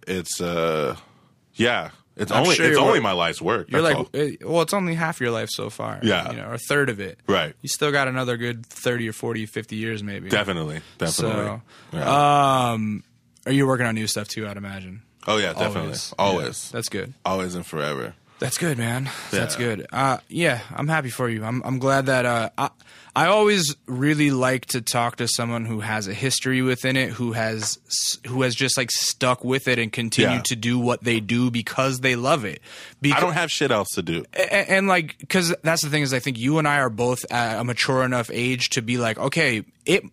it's 0.07 0.41
uh 0.41 0.95
yeah, 1.53 1.91
it's 2.17 2.31
I'm 2.31 2.43
only 2.43 2.55
sure 2.55 2.65
it's 2.69 2.77
only 2.77 2.99
my 2.99 3.11
life's 3.11 3.41
work. 3.41 3.69
You're 3.69 3.81
like, 3.81 3.95
all. 3.97 4.09
eh, 4.13 4.31
well, 4.43 4.61
it's 4.63 4.73
only 4.73 4.95
half 4.95 5.21
your 5.21 5.31
life 5.31 5.49
so 5.49 5.69
far. 5.69 5.99
Yeah. 6.01 6.31
You 6.31 6.37
know, 6.37 6.47
or 6.49 6.53
a 6.55 6.57
third 6.57 6.89
of 6.89 6.99
it. 6.99 7.19
right, 7.27 7.53
You 7.61 7.69
still 7.69 7.91
got 7.91 8.07
another 8.07 8.37
good 8.37 8.65
30 8.65 9.09
or 9.09 9.13
40, 9.13 9.45
50 9.45 9.75
years 9.75 10.01
maybe. 10.03 10.29
definitely, 10.29 10.81
definitely. 10.97 11.45
So, 11.45 11.61
Yeah. 11.93 12.71
um, 12.71 13.03
are 13.45 13.51
you 13.51 13.67
working 13.67 13.85
on 13.85 13.95
new 13.95 14.07
stuff 14.07 14.27
too? 14.27 14.47
I'd 14.47 14.57
imagine. 14.57 15.03
oh 15.27 15.37
yeah, 15.37 15.53
definitely, 15.53 15.97
always, 16.17 16.69
Yeah, 16.71 16.77
that's 16.77 16.89
good. 16.89 17.13
always 17.25 17.53
and 17.55 17.65
forever. 17.65 18.15
That's 18.41 18.57
good, 18.57 18.77
man. 18.79 19.07
That's 19.29 19.55
good. 19.55 19.85
Uh, 19.93 20.17
yeah, 20.27 20.61
I'm 20.75 20.87
happy 20.87 21.09
for 21.11 21.29
you. 21.29 21.43
I'm 21.45 21.61
I'm 21.63 21.77
glad 21.77 22.07
that 22.07 22.25
uh, 22.25 22.49
I 22.57 22.69
I 23.15 23.27
always 23.27 23.75
really 23.85 24.31
like 24.31 24.65
to 24.67 24.81
talk 24.81 25.17
to 25.17 25.27
someone 25.27 25.65
who 25.65 25.81
has 25.81 26.07
a 26.07 26.13
history 26.13 26.63
within 26.63 26.97
it, 26.97 27.11
who 27.11 27.33
has 27.33 27.77
who 28.25 28.41
has 28.41 28.55
just 28.55 28.77
like 28.77 28.89
stuck 28.89 29.43
with 29.43 29.67
it 29.67 29.77
and 29.77 29.93
continued 29.93 30.31
Yeah. 30.37 30.41
to 30.43 30.55
do 30.55 30.79
what 30.79 31.03
they 31.03 31.19
do 31.19 31.51
because 31.51 31.99
they 31.99 32.15
love 32.15 32.43
it. 32.43 32.61
Because, 32.99 33.17
I 33.21 33.21
don't 33.21 33.33
have 33.33 33.51
shit 33.51 33.69
else 33.69 33.89
to 33.93 34.01
do. 34.01 34.25
and, 34.33 34.69
and 34.69 34.87
like 34.87 35.19
because 35.19 35.53
that's 35.61 35.83
the 35.83 35.89
thing 35.91 36.01
is 36.01 36.11
i 36.13 36.19
think 36.19 36.39
you 36.39 36.57
and 36.57 36.67
i 36.67 36.79
are 36.79 36.89
both 36.89 37.23
at 37.31 37.59
a 37.59 37.63
mature 37.63 38.03
enough 38.03 38.29
age 38.33 38.69
to 38.71 38.81
be 38.81 38.97
like 38.97 39.19
okay 39.19 39.63
it 39.85 40.03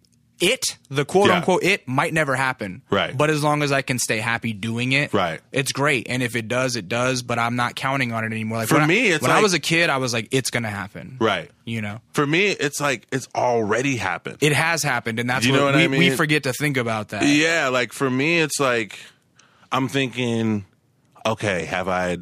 it 0.41 0.77
the 0.91 1.05
quote 1.05 1.29
Yeah. 1.29 1.37
unquote 1.37 1.63
it 1.63 1.87
might 1.89 2.13
never 2.13 2.37
happen 2.37 2.83
Right. 2.91 3.17
but 3.17 3.29
as 3.31 3.43
long 3.43 3.63
as 3.63 3.73
i 3.73 3.83
can 3.83 3.99
stay 3.99 4.19
happy 4.19 4.53
doing 4.53 4.93
it 4.93 5.13
Right. 5.13 5.41
it's 5.53 5.73
great 5.73 6.07
and 6.09 6.23
if 6.23 6.37
it 6.37 6.49
does 6.49 6.77
it 6.77 6.89
does 6.89 7.23
but 7.23 7.39
i'm 7.39 7.57
not 7.57 7.75
counting 7.75 8.13
on 8.13 8.23
it 8.25 8.29
anymore 8.33 8.59
like 8.59 8.69
For 8.69 8.75
when 8.77 8.85
I- 8.85 8.87
me, 8.87 9.09
it's 9.09 9.23
when 9.23 9.31
i 9.31 9.41
was 9.43 9.55
a 9.55 9.59
kid 9.59 9.91
i 9.91 9.97
was 9.97 10.13
like 10.13 10.29
it's 10.31 10.51
gonna 10.51 10.71
happen 10.71 11.17
Right. 11.21 11.51
you 11.65 11.81
know 11.83 12.01
For 12.13 12.27
me, 12.27 12.49
it's 12.49 12.81
like 12.81 13.07
it's 13.13 13.29
already 13.35 13.97
happened. 13.97 14.39
it 14.41 14.53
has 14.53 14.83
happened 14.83 15.19
and 15.21 15.29
that's 15.29 15.45
You 15.47 15.53
what, 15.53 15.59
know 15.59 15.65
what 15.67 15.75
we, 15.75 15.85
I 15.85 15.87
we 15.89 16.11
forget 16.11 16.45
to 16.45 16.53
think 16.53 16.77
about 16.77 17.09
that 17.09 17.23
Yeah, 17.25 17.69
like 17.69 17.93
for 17.93 18.09
me, 18.11 18.41
it's 18.41 18.59
like 18.61 18.99
I'm 19.71 19.89
thinking, 19.89 20.65
okay, 21.27 21.65
have 21.67 21.89
I 21.89 22.19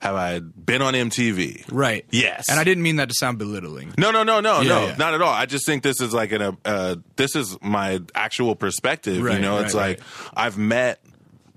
have 0.00 0.14
I 0.14 0.40
been 0.40 0.82
on 0.82 0.94
MTV? 0.94 1.64
right 1.70 2.04
Yes. 2.10 2.48
and 2.48 2.58
i 2.58 2.64
didn't 2.64 2.82
mean 2.82 2.96
that 2.96 3.08
to 3.10 3.14
sound 3.14 3.38
belittling 3.38 3.92
No, 3.98 4.10
no, 4.10 4.22
no, 4.22 4.40
no, 4.40 4.60
Yeah, 4.62 4.68
no, 4.68 4.86
yeah. 4.86 4.96
not 4.96 5.14
at 5.14 5.22
all. 5.22 5.32
I 5.32 5.46
just 5.46 5.66
think 5.66 5.82
this 5.82 6.00
is 6.00 6.12
like 6.14 6.32
an, 6.32 6.56
uh, 6.64 6.96
this 7.16 7.36
is 7.36 7.56
my 7.62 8.00
actual 8.14 8.54
perspective. 8.56 9.16
you 9.16 9.26
Right, 9.26 9.40
know, 9.40 9.58
it's 9.58 9.74
right, 9.74 9.98
like 9.98 10.00
I've 10.34 10.56
met, 10.58 11.02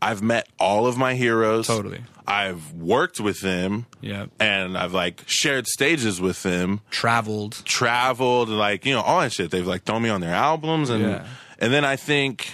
I've 0.01 0.21
met 0.21 0.47
all 0.59 0.87
of 0.87 0.97
my 0.97 1.15
heroes. 1.15 1.67
Totally. 1.67 2.01
I've 2.27 2.71
worked 2.73 3.19
with 3.19 3.39
them. 3.41 3.85
Yeah. 4.01 4.25
And 4.39 4.77
I've 4.77 4.93
like 4.93 5.23
shared 5.27 5.67
stages 5.67 6.19
with 6.21 6.43
them, 6.43 6.81
traveled 6.89 7.61
traveled, 7.65 8.49
like, 8.49 8.85
you 8.85 8.93
know, 8.93 9.01
all 9.01 9.21
that 9.21 9.31
shit. 9.33 9.51
They've 9.51 9.65
like 9.67 9.83
thrown 9.83 10.01
me 10.01 10.09
on 10.09 10.21
their 10.21 10.33
albums. 10.35 10.89
And, 10.89 11.03
Yeah. 11.03 11.25
and 11.59 11.71
then 11.73 11.83
I 11.85 11.95
think, 11.95 12.49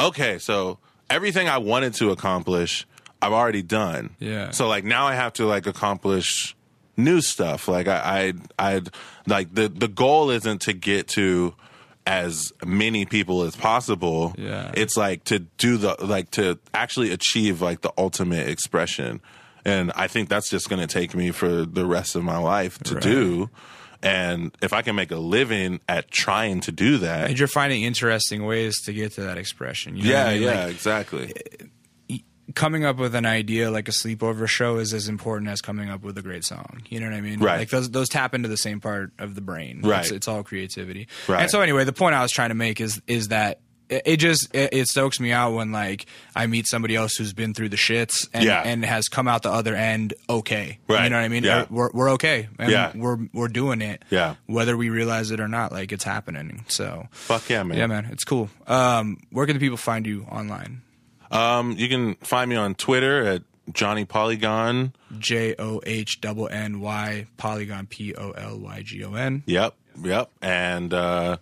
okay, 0.00 0.38
so 0.38 0.78
everything 1.10 1.48
I 1.48 1.58
wanted 1.58 1.94
to 1.94 2.10
accomplish, 2.10 2.86
I've 3.26 3.32
already 3.32 3.62
done. 3.62 4.16
Yeah. 4.18 4.50
So 4.50 4.68
like 4.68 4.84
now 4.84 5.06
I 5.06 5.14
have 5.14 5.32
to 5.34 5.46
like 5.46 5.66
accomplish 5.66 6.54
new 6.96 7.20
stuff. 7.20 7.68
Like 7.68 7.88
I, 7.88 8.32
I, 8.58 8.74
I 8.76 8.82
like 9.26 9.54
the 9.54 9.68
the 9.68 9.88
goal 9.88 10.30
isn't 10.30 10.62
to 10.62 10.72
get 10.72 11.08
to 11.08 11.54
as 12.06 12.52
many 12.64 13.06
people 13.06 13.42
as 13.42 13.56
possible. 13.56 14.34
Yeah. 14.36 14.70
It's 14.74 14.96
like 14.96 15.24
to 15.24 15.38
do 15.38 15.76
the 15.78 15.96
like 16.00 16.30
to 16.32 16.58
actually 16.72 17.12
achieve 17.12 17.62
like 17.62 17.80
the 17.80 17.92
ultimate 17.96 18.48
expression. 18.48 19.20
And 19.64 19.90
I 19.96 20.08
think 20.08 20.28
that's 20.28 20.50
just 20.50 20.68
going 20.68 20.80
to 20.80 20.86
take 20.86 21.14
me 21.14 21.30
for 21.30 21.64
the 21.64 21.86
rest 21.86 22.16
of 22.16 22.22
my 22.22 22.36
life 22.36 22.78
to 22.80 22.94
Right. 22.94 23.02
do. 23.02 23.50
And 24.02 24.54
if 24.60 24.74
I 24.74 24.82
can 24.82 24.94
make 24.96 25.10
a 25.10 25.16
living 25.16 25.80
at 25.88 26.10
trying 26.10 26.60
to 26.60 26.72
do 26.72 26.98
that, 26.98 27.30
and 27.30 27.38
you're 27.38 27.48
finding 27.48 27.84
interesting 27.84 28.44
ways 28.44 28.82
to 28.82 28.92
get 28.92 29.12
to 29.12 29.22
that 29.22 29.38
expression 29.38 29.96
you 29.96 30.04
know 30.04 30.10
yeah, 30.10 30.26
I 30.26 30.34
mean? 30.34 30.42
yeah, 30.42 30.64
Like, 30.66 30.74
exactly. 30.74 31.32
Eh, 31.34 31.64
coming 32.54 32.84
up 32.84 32.96
with 32.96 33.14
an 33.14 33.26
idea 33.26 33.70
like 33.70 33.88
a 33.88 33.92
sleepover 33.92 34.46
show 34.46 34.76
is 34.76 34.92
as 34.92 35.08
important 35.08 35.50
as 35.50 35.60
coming 35.60 35.88
up 35.88 36.02
with 36.02 36.18
a 36.18 36.22
great 36.22 36.44
song. 36.44 36.82
You 36.88 37.00
know 37.00 37.06
what 37.06 37.14
I 37.16 37.20
mean? 37.20 37.40
Right. 37.40 37.58
Like 37.58 37.70
those 37.70 37.90
those 37.90 38.08
tap 38.08 38.34
into 38.34 38.48
the 38.48 38.56
same 38.56 38.80
part 38.80 39.12
of 39.18 39.34
the 39.34 39.40
brain. 39.40 39.80
Right. 39.82 40.00
It's, 40.00 40.10
it's 40.10 40.28
all 40.28 40.42
creativity. 40.42 41.08
Right. 41.28 41.42
And 41.42 41.50
so 41.50 41.60
anyway, 41.60 41.84
the 41.84 41.92
point 41.92 42.14
I 42.14 42.22
was 42.22 42.30
trying 42.30 42.50
to 42.50 42.54
make 42.54 42.80
is 42.80 43.00
is 43.06 43.28
that 43.28 43.60
it, 43.90 44.16
just 44.16 44.48
it, 44.54 44.70
it 44.72 44.88
stokes 44.88 45.20
me 45.20 45.30
out 45.30 45.52
when 45.52 45.70
like 45.70 46.06
I 46.34 46.46
meet 46.46 46.66
somebody 46.66 46.96
else 46.96 47.16
who's 47.16 47.34
been 47.34 47.52
through 47.52 47.68
the 47.68 47.76
shits 47.76 48.26
and 48.32 48.42
Yeah. 48.42 48.62
and 48.64 48.82
has 48.84 49.08
come 49.08 49.28
out 49.28 49.42
the 49.42 49.52
other 49.52 49.74
end 49.74 50.14
okay. 50.28 50.78
Right. 50.88 51.04
You 51.04 51.10
know 51.10 51.16
what 51.16 51.22
I 51.24 51.28
mean? 51.28 51.44
Yeah. 51.44 51.66
We're 51.70 51.90
we're 51.92 52.10
okay. 52.12 52.48
Yeah. 52.58 52.92
we're 52.94 53.18
we're 53.34 53.48
doing 53.48 53.82
it. 53.82 54.02
Yeah. 54.10 54.36
Whether 54.46 54.76
we 54.76 54.88
realize 54.88 55.30
it 55.30 55.38
or 55.40 55.48
not, 55.48 55.70
like 55.70 55.92
it's 55.92 56.04
happening. 56.04 56.64
So 56.68 57.08
Fuck 57.10 57.50
yeah, 57.50 57.62
man. 57.62 57.76
yeah, 57.76 57.86
man, 57.86 58.06
it's 58.06 58.24
cool. 58.24 58.48
Um, 58.66 59.18
where 59.30 59.44
can 59.46 59.54
the 59.54 59.60
people 59.60 59.76
find 59.76 60.06
you 60.06 60.26
online? 60.30 60.80
Um, 61.34 61.72
you 61.72 61.88
can 61.88 62.14
find 62.16 62.48
me 62.48 62.56
on 62.56 62.74
Twitter 62.76 63.26
at 63.26 63.42
Johnny 63.72 64.04
Polygon. 64.04 64.94
J 65.18 65.54
O 65.58 65.80
H 65.84 66.20
double 66.20 66.48
N 66.48 66.80
Y 66.80 67.26
Polygon 67.36 67.86
P 67.86 68.14
O 68.14 68.30
L 68.30 68.58
Y 68.58 68.82
G 68.82 69.04
O 69.04 69.14
N. 69.14 69.42
Yep, 69.46 69.74
yep. 70.02 70.30
And 70.40 70.94
uh, 70.94 71.38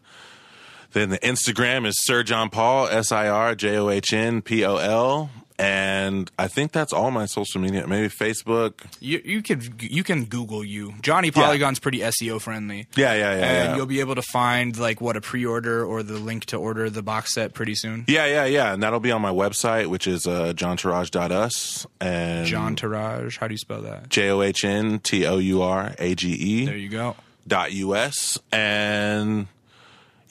then 0.92 1.10
the 1.10 1.18
Instagram 1.18 1.86
is 1.86 1.94
Sir 2.04 2.22
John 2.22 2.50
Paul, 2.50 2.88
S 2.88 3.12
I 3.12 3.28
R 3.28 3.54
J 3.54 3.76
O 3.78 3.88
H 3.88 4.12
N 4.12 4.42
P 4.42 4.64
O 4.64 4.76
L. 4.76 5.30
And 5.58 6.28
I 6.40 6.48
think 6.48 6.72
that's 6.72 6.92
all 6.92 7.12
my 7.12 7.26
social 7.26 7.60
media. 7.60 7.86
Maybe 7.86 8.08
Facebook. 8.08 8.72
You 8.98 9.20
you 9.24 9.42
can 9.42 9.62
you 9.78 10.02
can 10.02 10.24
Google 10.24 10.64
you. 10.64 10.94
Johnny 11.02 11.30
Polygon's 11.30 11.78
pretty 11.78 11.98
SEO 12.00 12.40
friendly. 12.40 12.88
Yeah, 12.96 13.12
yeah, 13.14 13.18
yeah. 13.36 13.44
And 13.44 13.68
yeah. 13.70 13.76
you'll 13.76 13.86
be 13.86 14.00
able 14.00 14.16
to 14.16 14.22
find 14.22 14.76
like 14.76 15.00
what 15.00 15.16
a 15.16 15.20
pre-order 15.20 15.84
or 15.84 16.02
the 16.02 16.14
link 16.18 16.46
to 16.46 16.56
order 16.56 16.90
the 16.90 17.02
box 17.02 17.34
set 17.34 17.54
pretty 17.54 17.76
soon. 17.76 18.04
yeah, 18.08 18.26
yeah, 18.26 18.44
yeah. 18.46 18.72
And 18.72 18.82
that'll 18.82 18.98
be 18.98 19.12
on 19.12 19.22
my 19.22 19.30
website, 19.30 19.86
which 19.86 20.08
is 20.08 20.26
uh, 20.26 20.52
johntourage.us. 20.56 21.86
And 22.00 22.46
John 22.46 22.74
Tourage, 22.74 23.36
how 23.38 23.46
do 23.46 23.54
you 23.54 23.58
spell 23.58 23.82
that? 23.82 24.08
J 24.08 24.30
O 24.30 24.42
H 24.42 24.64
N 24.64 24.98
T 24.98 25.26
O 25.26 25.38
U 25.38 25.62
R 25.62 25.94
A 25.98 26.14
G 26.16 26.64
There 26.64 26.76
E 26.76 26.80
you 26.80 26.88
go. 26.88 27.14
dot 27.46 27.72
US. 27.72 28.38
And 28.50 29.46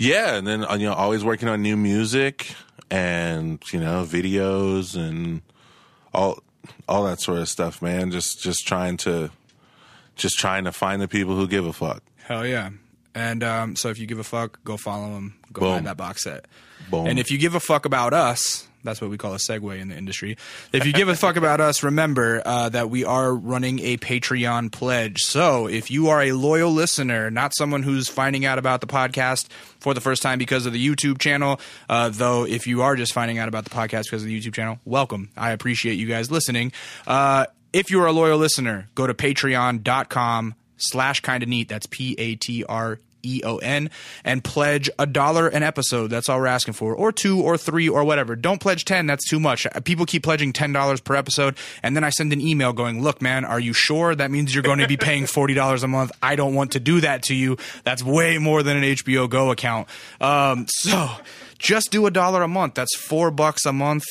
yeah, 0.01 0.35
and 0.35 0.47
then, 0.47 0.65
uh, 0.65 0.73
you 0.73 0.87
know, 0.87 0.93
always 0.93 1.23
working 1.23 1.47
on 1.47 1.61
new 1.61 1.77
music 1.77 2.55
and, 2.89 3.61
you 3.71 3.79
know, 3.79 4.03
videos 4.03 4.95
and 4.95 5.41
all 6.13 6.41
all 6.87 7.03
that 7.05 7.21
sort 7.21 7.37
of 7.37 7.47
stuff, 7.47 7.81
man. 7.81 8.11
Just 8.11 8.41
just 8.41 8.67
trying 8.67 8.97
to 8.97 9.29
just 10.15 10.39
trying 10.39 10.63
to 10.63 10.71
find 10.71 11.01
the 11.01 11.07
people 11.07 11.35
who 11.35 11.47
give 11.47 11.65
a 11.65 11.73
fuck. 11.73 12.01
Hell 12.25 12.45
yeah. 12.45 12.71
And 13.13 13.43
um, 13.43 13.75
so 13.75 13.89
if 13.89 13.99
you 13.99 14.07
give 14.07 14.19
a 14.19 14.23
fuck, 14.23 14.63
go 14.63 14.75
follow 14.77 15.13
them. 15.13 15.35
Go 15.53 15.61
Boom. 15.61 15.73
find 15.75 15.87
that 15.87 15.97
box 15.97 16.23
set. 16.23 16.45
Boom. 16.89 17.07
And 17.07 17.19
if 17.19 17.29
you 17.29 17.37
give 17.37 17.55
a 17.55 17.59
fuck 17.59 17.85
about 17.85 18.13
us, 18.13 18.67
That's 18.83 19.01
what 19.01 19.09
we 19.09 19.17
call 19.17 19.33
a 19.33 19.37
segue 19.37 19.79
in 19.79 19.89
the 19.89 19.97
industry. 19.97 20.37
If 20.71 20.85
you 20.85 20.93
give 20.93 21.09
a 21.09 21.15
fuck 21.15 21.35
about 21.35 21.61
us, 21.61 21.83
remember 21.83 22.41
uh, 22.45 22.69
that 22.69 22.89
we 22.89 23.05
are 23.05 23.33
running 23.33 23.79
a 23.79 23.97
Patreon 23.97 24.71
pledge. 24.71 25.21
So 25.21 25.67
if 25.67 25.91
you 25.91 26.09
are 26.09 26.21
a 26.21 26.31
loyal 26.31 26.71
listener, 26.71 27.29
not 27.29 27.55
someone 27.55 27.83
who's 27.83 28.09
finding 28.09 28.45
out 28.45 28.57
about 28.57 28.81
the 28.81 28.87
podcast 28.87 29.47
for 29.79 29.93
the 29.93 30.01
first 30.01 30.21
time 30.21 30.39
because 30.39 30.65
of 30.65 30.73
the 30.73 30.87
YouTube 30.87 31.19
channel, 31.19 31.59
uh, 31.89 32.09
though 32.09 32.45
if 32.45 32.67
you 32.67 32.81
are 32.81 32.95
just 32.95 33.13
finding 33.13 33.37
out 33.37 33.47
about 33.47 33.63
the 33.63 33.69
podcast 33.69 34.03
because 34.03 34.23
of 34.23 34.27
the 34.27 34.39
YouTube 34.39 34.53
channel, 34.53 34.79
welcome. 34.85 35.29
I 35.37 35.51
appreciate 35.51 35.93
you 35.95 36.07
guys 36.07 36.31
listening. 36.31 36.71
Uh, 37.05 37.45
if 37.73 37.89
you 37.89 38.01
are 38.01 38.07
a 38.07 38.11
loyal 38.11 38.37
listener, 38.37 38.87
go 38.95 39.07
to 39.07 39.13
patreon.com 39.13 40.55
slash 40.77 41.21
kind 41.21 41.43
of 41.43 41.49
neat. 41.49 41.69
That's 41.69 41.85
P 41.85 42.15
A 42.17 42.35
T 42.35 42.63
R 42.65 42.99
E 43.23 43.41
O 43.43 43.57
N 43.57 43.89
and 44.23 44.43
pledge 44.43 44.89
a 44.99 45.05
dollar 45.05 45.47
an 45.47 45.63
episode. 45.63 46.07
That's 46.07 46.29
all 46.29 46.39
we're 46.39 46.47
asking 46.47 46.73
for, 46.73 46.93
or 46.93 47.11
two, 47.11 47.41
or 47.41 47.57
three, 47.57 47.89
or 47.89 48.03
whatever. 48.03 48.35
Don't 48.35 48.61
pledge 48.61 48.85
ten. 48.85 49.05
That's 49.07 49.27
too 49.27 49.39
much. 49.39 49.67
People 49.83 50.05
keep 50.05 50.23
pledging 50.23 50.53
ten 50.53 50.73
dollars 50.73 51.01
per 51.01 51.15
episode, 51.15 51.55
and 51.83 51.95
then 51.95 52.03
I 52.03 52.09
send 52.09 52.33
an 52.33 52.41
email 52.41 52.73
going, 52.73 53.01
"Look, 53.01 53.21
man, 53.21 53.45
are 53.45 53.59
you 53.59 53.73
sure? 53.73 54.15
That 54.15 54.31
means 54.31 54.53
you're 54.53 54.63
going 54.63 54.79
to 54.79 54.87
be 54.87 54.97
paying 54.97 55.25
forty 55.25 55.53
dollars 55.53 55.83
a 55.83 55.87
month. 55.87 56.11
I 56.21 56.35
don't 56.35 56.53
want 56.53 56.73
to 56.73 56.79
do 56.79 57.01
that 57.01 57.23
to 57.23 57.35
you. 57.35 57.57
That's 57.83 58.03
way 58.03 58.37
more 58.37 58.63
than 58.63 58.77
an 58.77 58.83
HBO 58.83 59.29
Go 59.29 59.51
account. 59.51 59.87
Um, 60.19 60.65
so." 60.67 61.09
Just 61.57 61.91
do 61.91 62.07
a 62.07 62.11
dollar 62.11 62.41
a 62.41 62.47
month. 62.47 62.73
That's 62.73 62.95
four 62.97 63.29
bucks 63.29 63.67
a 63.67 63.71
month 63.71 64.03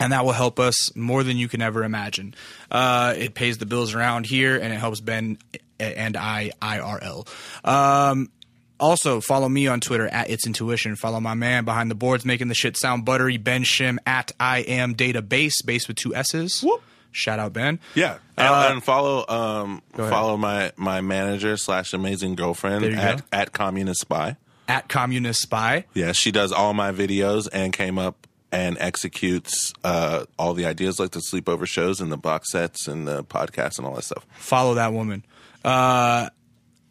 and 0.00 0.12
that 0.12 0.24
will 0.24 0.32
help 0.32 0.58
us 0.58 0.96
more 0.96 1.22
than 1.22 1.36
you 1.36 1.46
can 1.46 1.60
ever 1.60 1.84
imagine. 1.84 2.34
Uh, 2.70 3.14
it 3.16 3.34
pays 3.34 3.58
the 3.58 3.66
bills 3.66 3.94
around 3.94 4.24
here, 4.26 4.56
and 4.56 4.72
it 4.72 4.78
helps 4.78 5.00
Ben 5.00 5.38
and 5.80 6.16
I 6.16 6.50
IRL. 6.62 7.26
Um, 7.64 8.30
also, 8.78 9.20
follow 9.20 9.48
me 9.48 9.66
on 9.66 9.80
Twitter 9.80 10.06
at 10.08 10.30
It's 10.30 10.46
Intuition. 10.46 10.96
Follow 10.96 11.20
my 11.20 11.34
man 11.34 11.64
behind 11.64 11.90
the 11.90 11.94
boards 11.94 12.24
making 12.24 12.48
the 12.48 12.54
shit 12.54 12.76
sound 12.78 13.04
buttery, 13.04 13.36
Ben 13.36 13.62
Shim 13.62 13.98
at 14.06 14.32
I 14.40 14.60
Am 14.60 14.94
Database, 14.94 15.64
base 15.64 15.86
with 15.86 15.96
two 15.98 16.14
S's. 16.14 16.62
Whoop. 16.62 16.82
Shout 17.12 17.38
out 17.40 17.52
Ben. 17.52 17.80
Yeah, 17.94 18.18
and, 18.38 18.48
Uh, 18.48 18.68
and 18.70 18.84
follow 18.84 19.26
um 19.28 19.82
follow 19.94 20.36
my 20.36 20.72
my 20.76 21.00
manager 21.00 21.56
slash 21.56 21.92
amazing 21.92 22.36
girlfriend 22.36 22.84
at 22.84 23.18
go. 23.18 23.24
at 23.32 23.52
communist 23.52 24.00
spy. 24.02 24.36
At 24.68 24.88
Communist 24.88 25.42
Spy. 25.42 25.84
Yeah, 25.94 26.12
she 26.12 26.30
does 26.30 26.52
all 26.52 26.72
my 26.74 26.92
videos 26.92 27.48
and 27.52 27.72
came 27.72 27.98
up 27.98 28.28
and 28.52 28.76
executes 28.78 29.72
uh, 29.82 30.26
all 30.38 30.54
the 30.54 30.64
ideas 30.64 31.00
like 31.00 31.10
the 31.10 31.20
sleepover 31.20 31.66
shows 31.66 32.00
and 32.00 32.12
the 32.12 32.16
box 32.16 32.52
sets 32.52 32.86
and 32.86 33.08
the 33.08 33.24
podcasts 33.24 33.78
and 33.78 33.86
all 33.86 33.96
that 33.96 34.04
stuff. 34.04 34.24
follow 34.34 34.74
that 34.74 34.92
woman. 34.92 35.24
Uh, 35.64 36.28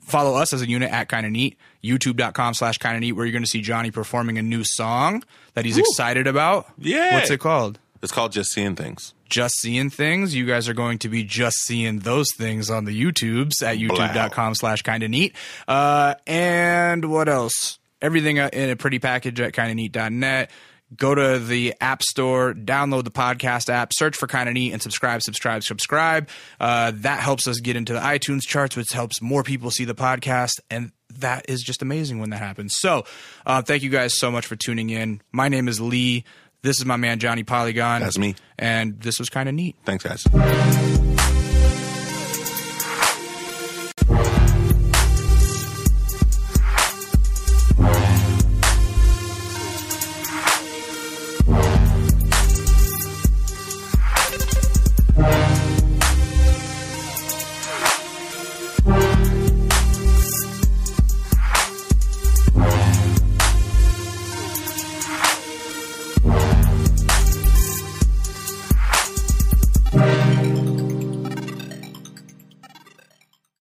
follow 0.02 0.36
us 0.40 0.54
as 0.54 0.62
a 0.62 0.68
unit 0.70 0.92
at 0.92 1.08
kind 1.08 1.26
of 1.26 1.32
neat 1.32 1.58
youtube.com 1.84 2.54
slash 2.54 2.78
kind 2.80 2.96
of 2.96 3.02
neat 3.02 3.12
where 3.14 3.26
you're 3.26 3.32
going 3.32 3.44
to 3.44 3.50
see 3.50 3.62
johnny 3.62 3.90
performing 3.92 4.38
a 4.38 4.42
new 4.42 4.64
song 4.64 5.24
that 5.54 5.64
he's 5.66 5.78
excited 5.78 6.28
about. 6.28 6.66
Yeah. 6.78 7.14
what's 7.16 7.30
it 7.30 7.40
called? 7.40 7.80
It's 8.02 8.12
called 8.12 8.32
Just 8.32 8.52
Seeing 8.52 8.76
Things. 8.76 9.14
just 9.30 9.56
seeing 9.60 9.90
things? 9.90 10.34
You 10.34 10.46
guys 10.46 10.68
are 10.70 10.74
going 10.74 11.00
to 11.00 11.10
be 11.10 11.24
just 11.24 11.58
seeing 11.66 12.00
those 12.00 12.34
things 12.34 12.70
on 12.70 12.86
the 12.86 12.92
youtubes 13.00 13.62
at 13.62 13.78
youtube.com 13.78 14.56
slash 14.56 14.82
kind 14.84 15.04
of 15.04 15.10
neat. 15.10 15.36
Uh, 15.68 16.16
and 16.26 17.10
what 17.12 17.28
else? 17.30 17.78
Everything 18.02 18.40
uh, 18.40 18.50
in 18.54 18.70
a 18.70 18.76
pretty 18.78 19.00
package 19.00 19.40
at 19.42 19.52
kind 19.54 19.70
of 19.70 19.76
neat.net 19.76 20.50
go 20.98 21.14
to 21.14 21.40
the 21.40 21.74
app 21.82 22.02
store 22.02 22.54
download 22.54 23.04
the 23.04 23.12
podcast 23.12 23.70
app 23.70 23.92
search 23.94 24.16
for 24.16 24.26
kind 24.28 24.50
of 24.50 24.54
neat 24.54 24.72
and 24.74 24.82
subscribe 24.82 25.22
subscribe 25.22 25.64
subscribe 25.64 26.28
uh, 26.60 26.92
that 26.96 27.20
helps 27.20 27.48
us 27.48 27.60
get 27.60 27.76
into 27.76 27.94
the 27.94 28.00
itunes 28.00 28.42
charts 28.42 28.76
which 28.76 28.92
helps 28.92 29.22
more 29.22 29.44
people 29.44 29.70
see 29.72 29.86
the 29.86 29.94
podcast 29.96 30.54
and 30.72 30.92
that 31.14 31.46
is 31.50 31.62
just 31.62 31.82
amazing 31.82 32.20
when 32.20 32.30
that 32.32 32.38
happens 32.40 32.76
so 32.78 33.04
uh, 33.46 33.62
thank 33.62 33.84
you 33.84 33.90
guys 33.90 34.18
so 34.18 34.32
much 34.32 34.46
for 34.46 34.56
tuning 34.56 34.90
in 34.90 35.22
my 35.32 35.48
name 35.48 35.68
is 35.68 35.80
lee 35.80 36.24
this 36.64 36.78
is 36.80 36.86
my 36.86 36.98
man 36.98 37.20
johnny 37.20 37.44
polygon 37.44 38.02
That's 38.02 38.18
me. 38.18 38.36
and 38.58 39.00
this 39.02 39.20
was 39.20 39.30
kind 39.30 39.48
of 39.48 39.56
neat. 39.56 39.76
Thanks, 39.86 40.04
guys. 40.04 41.09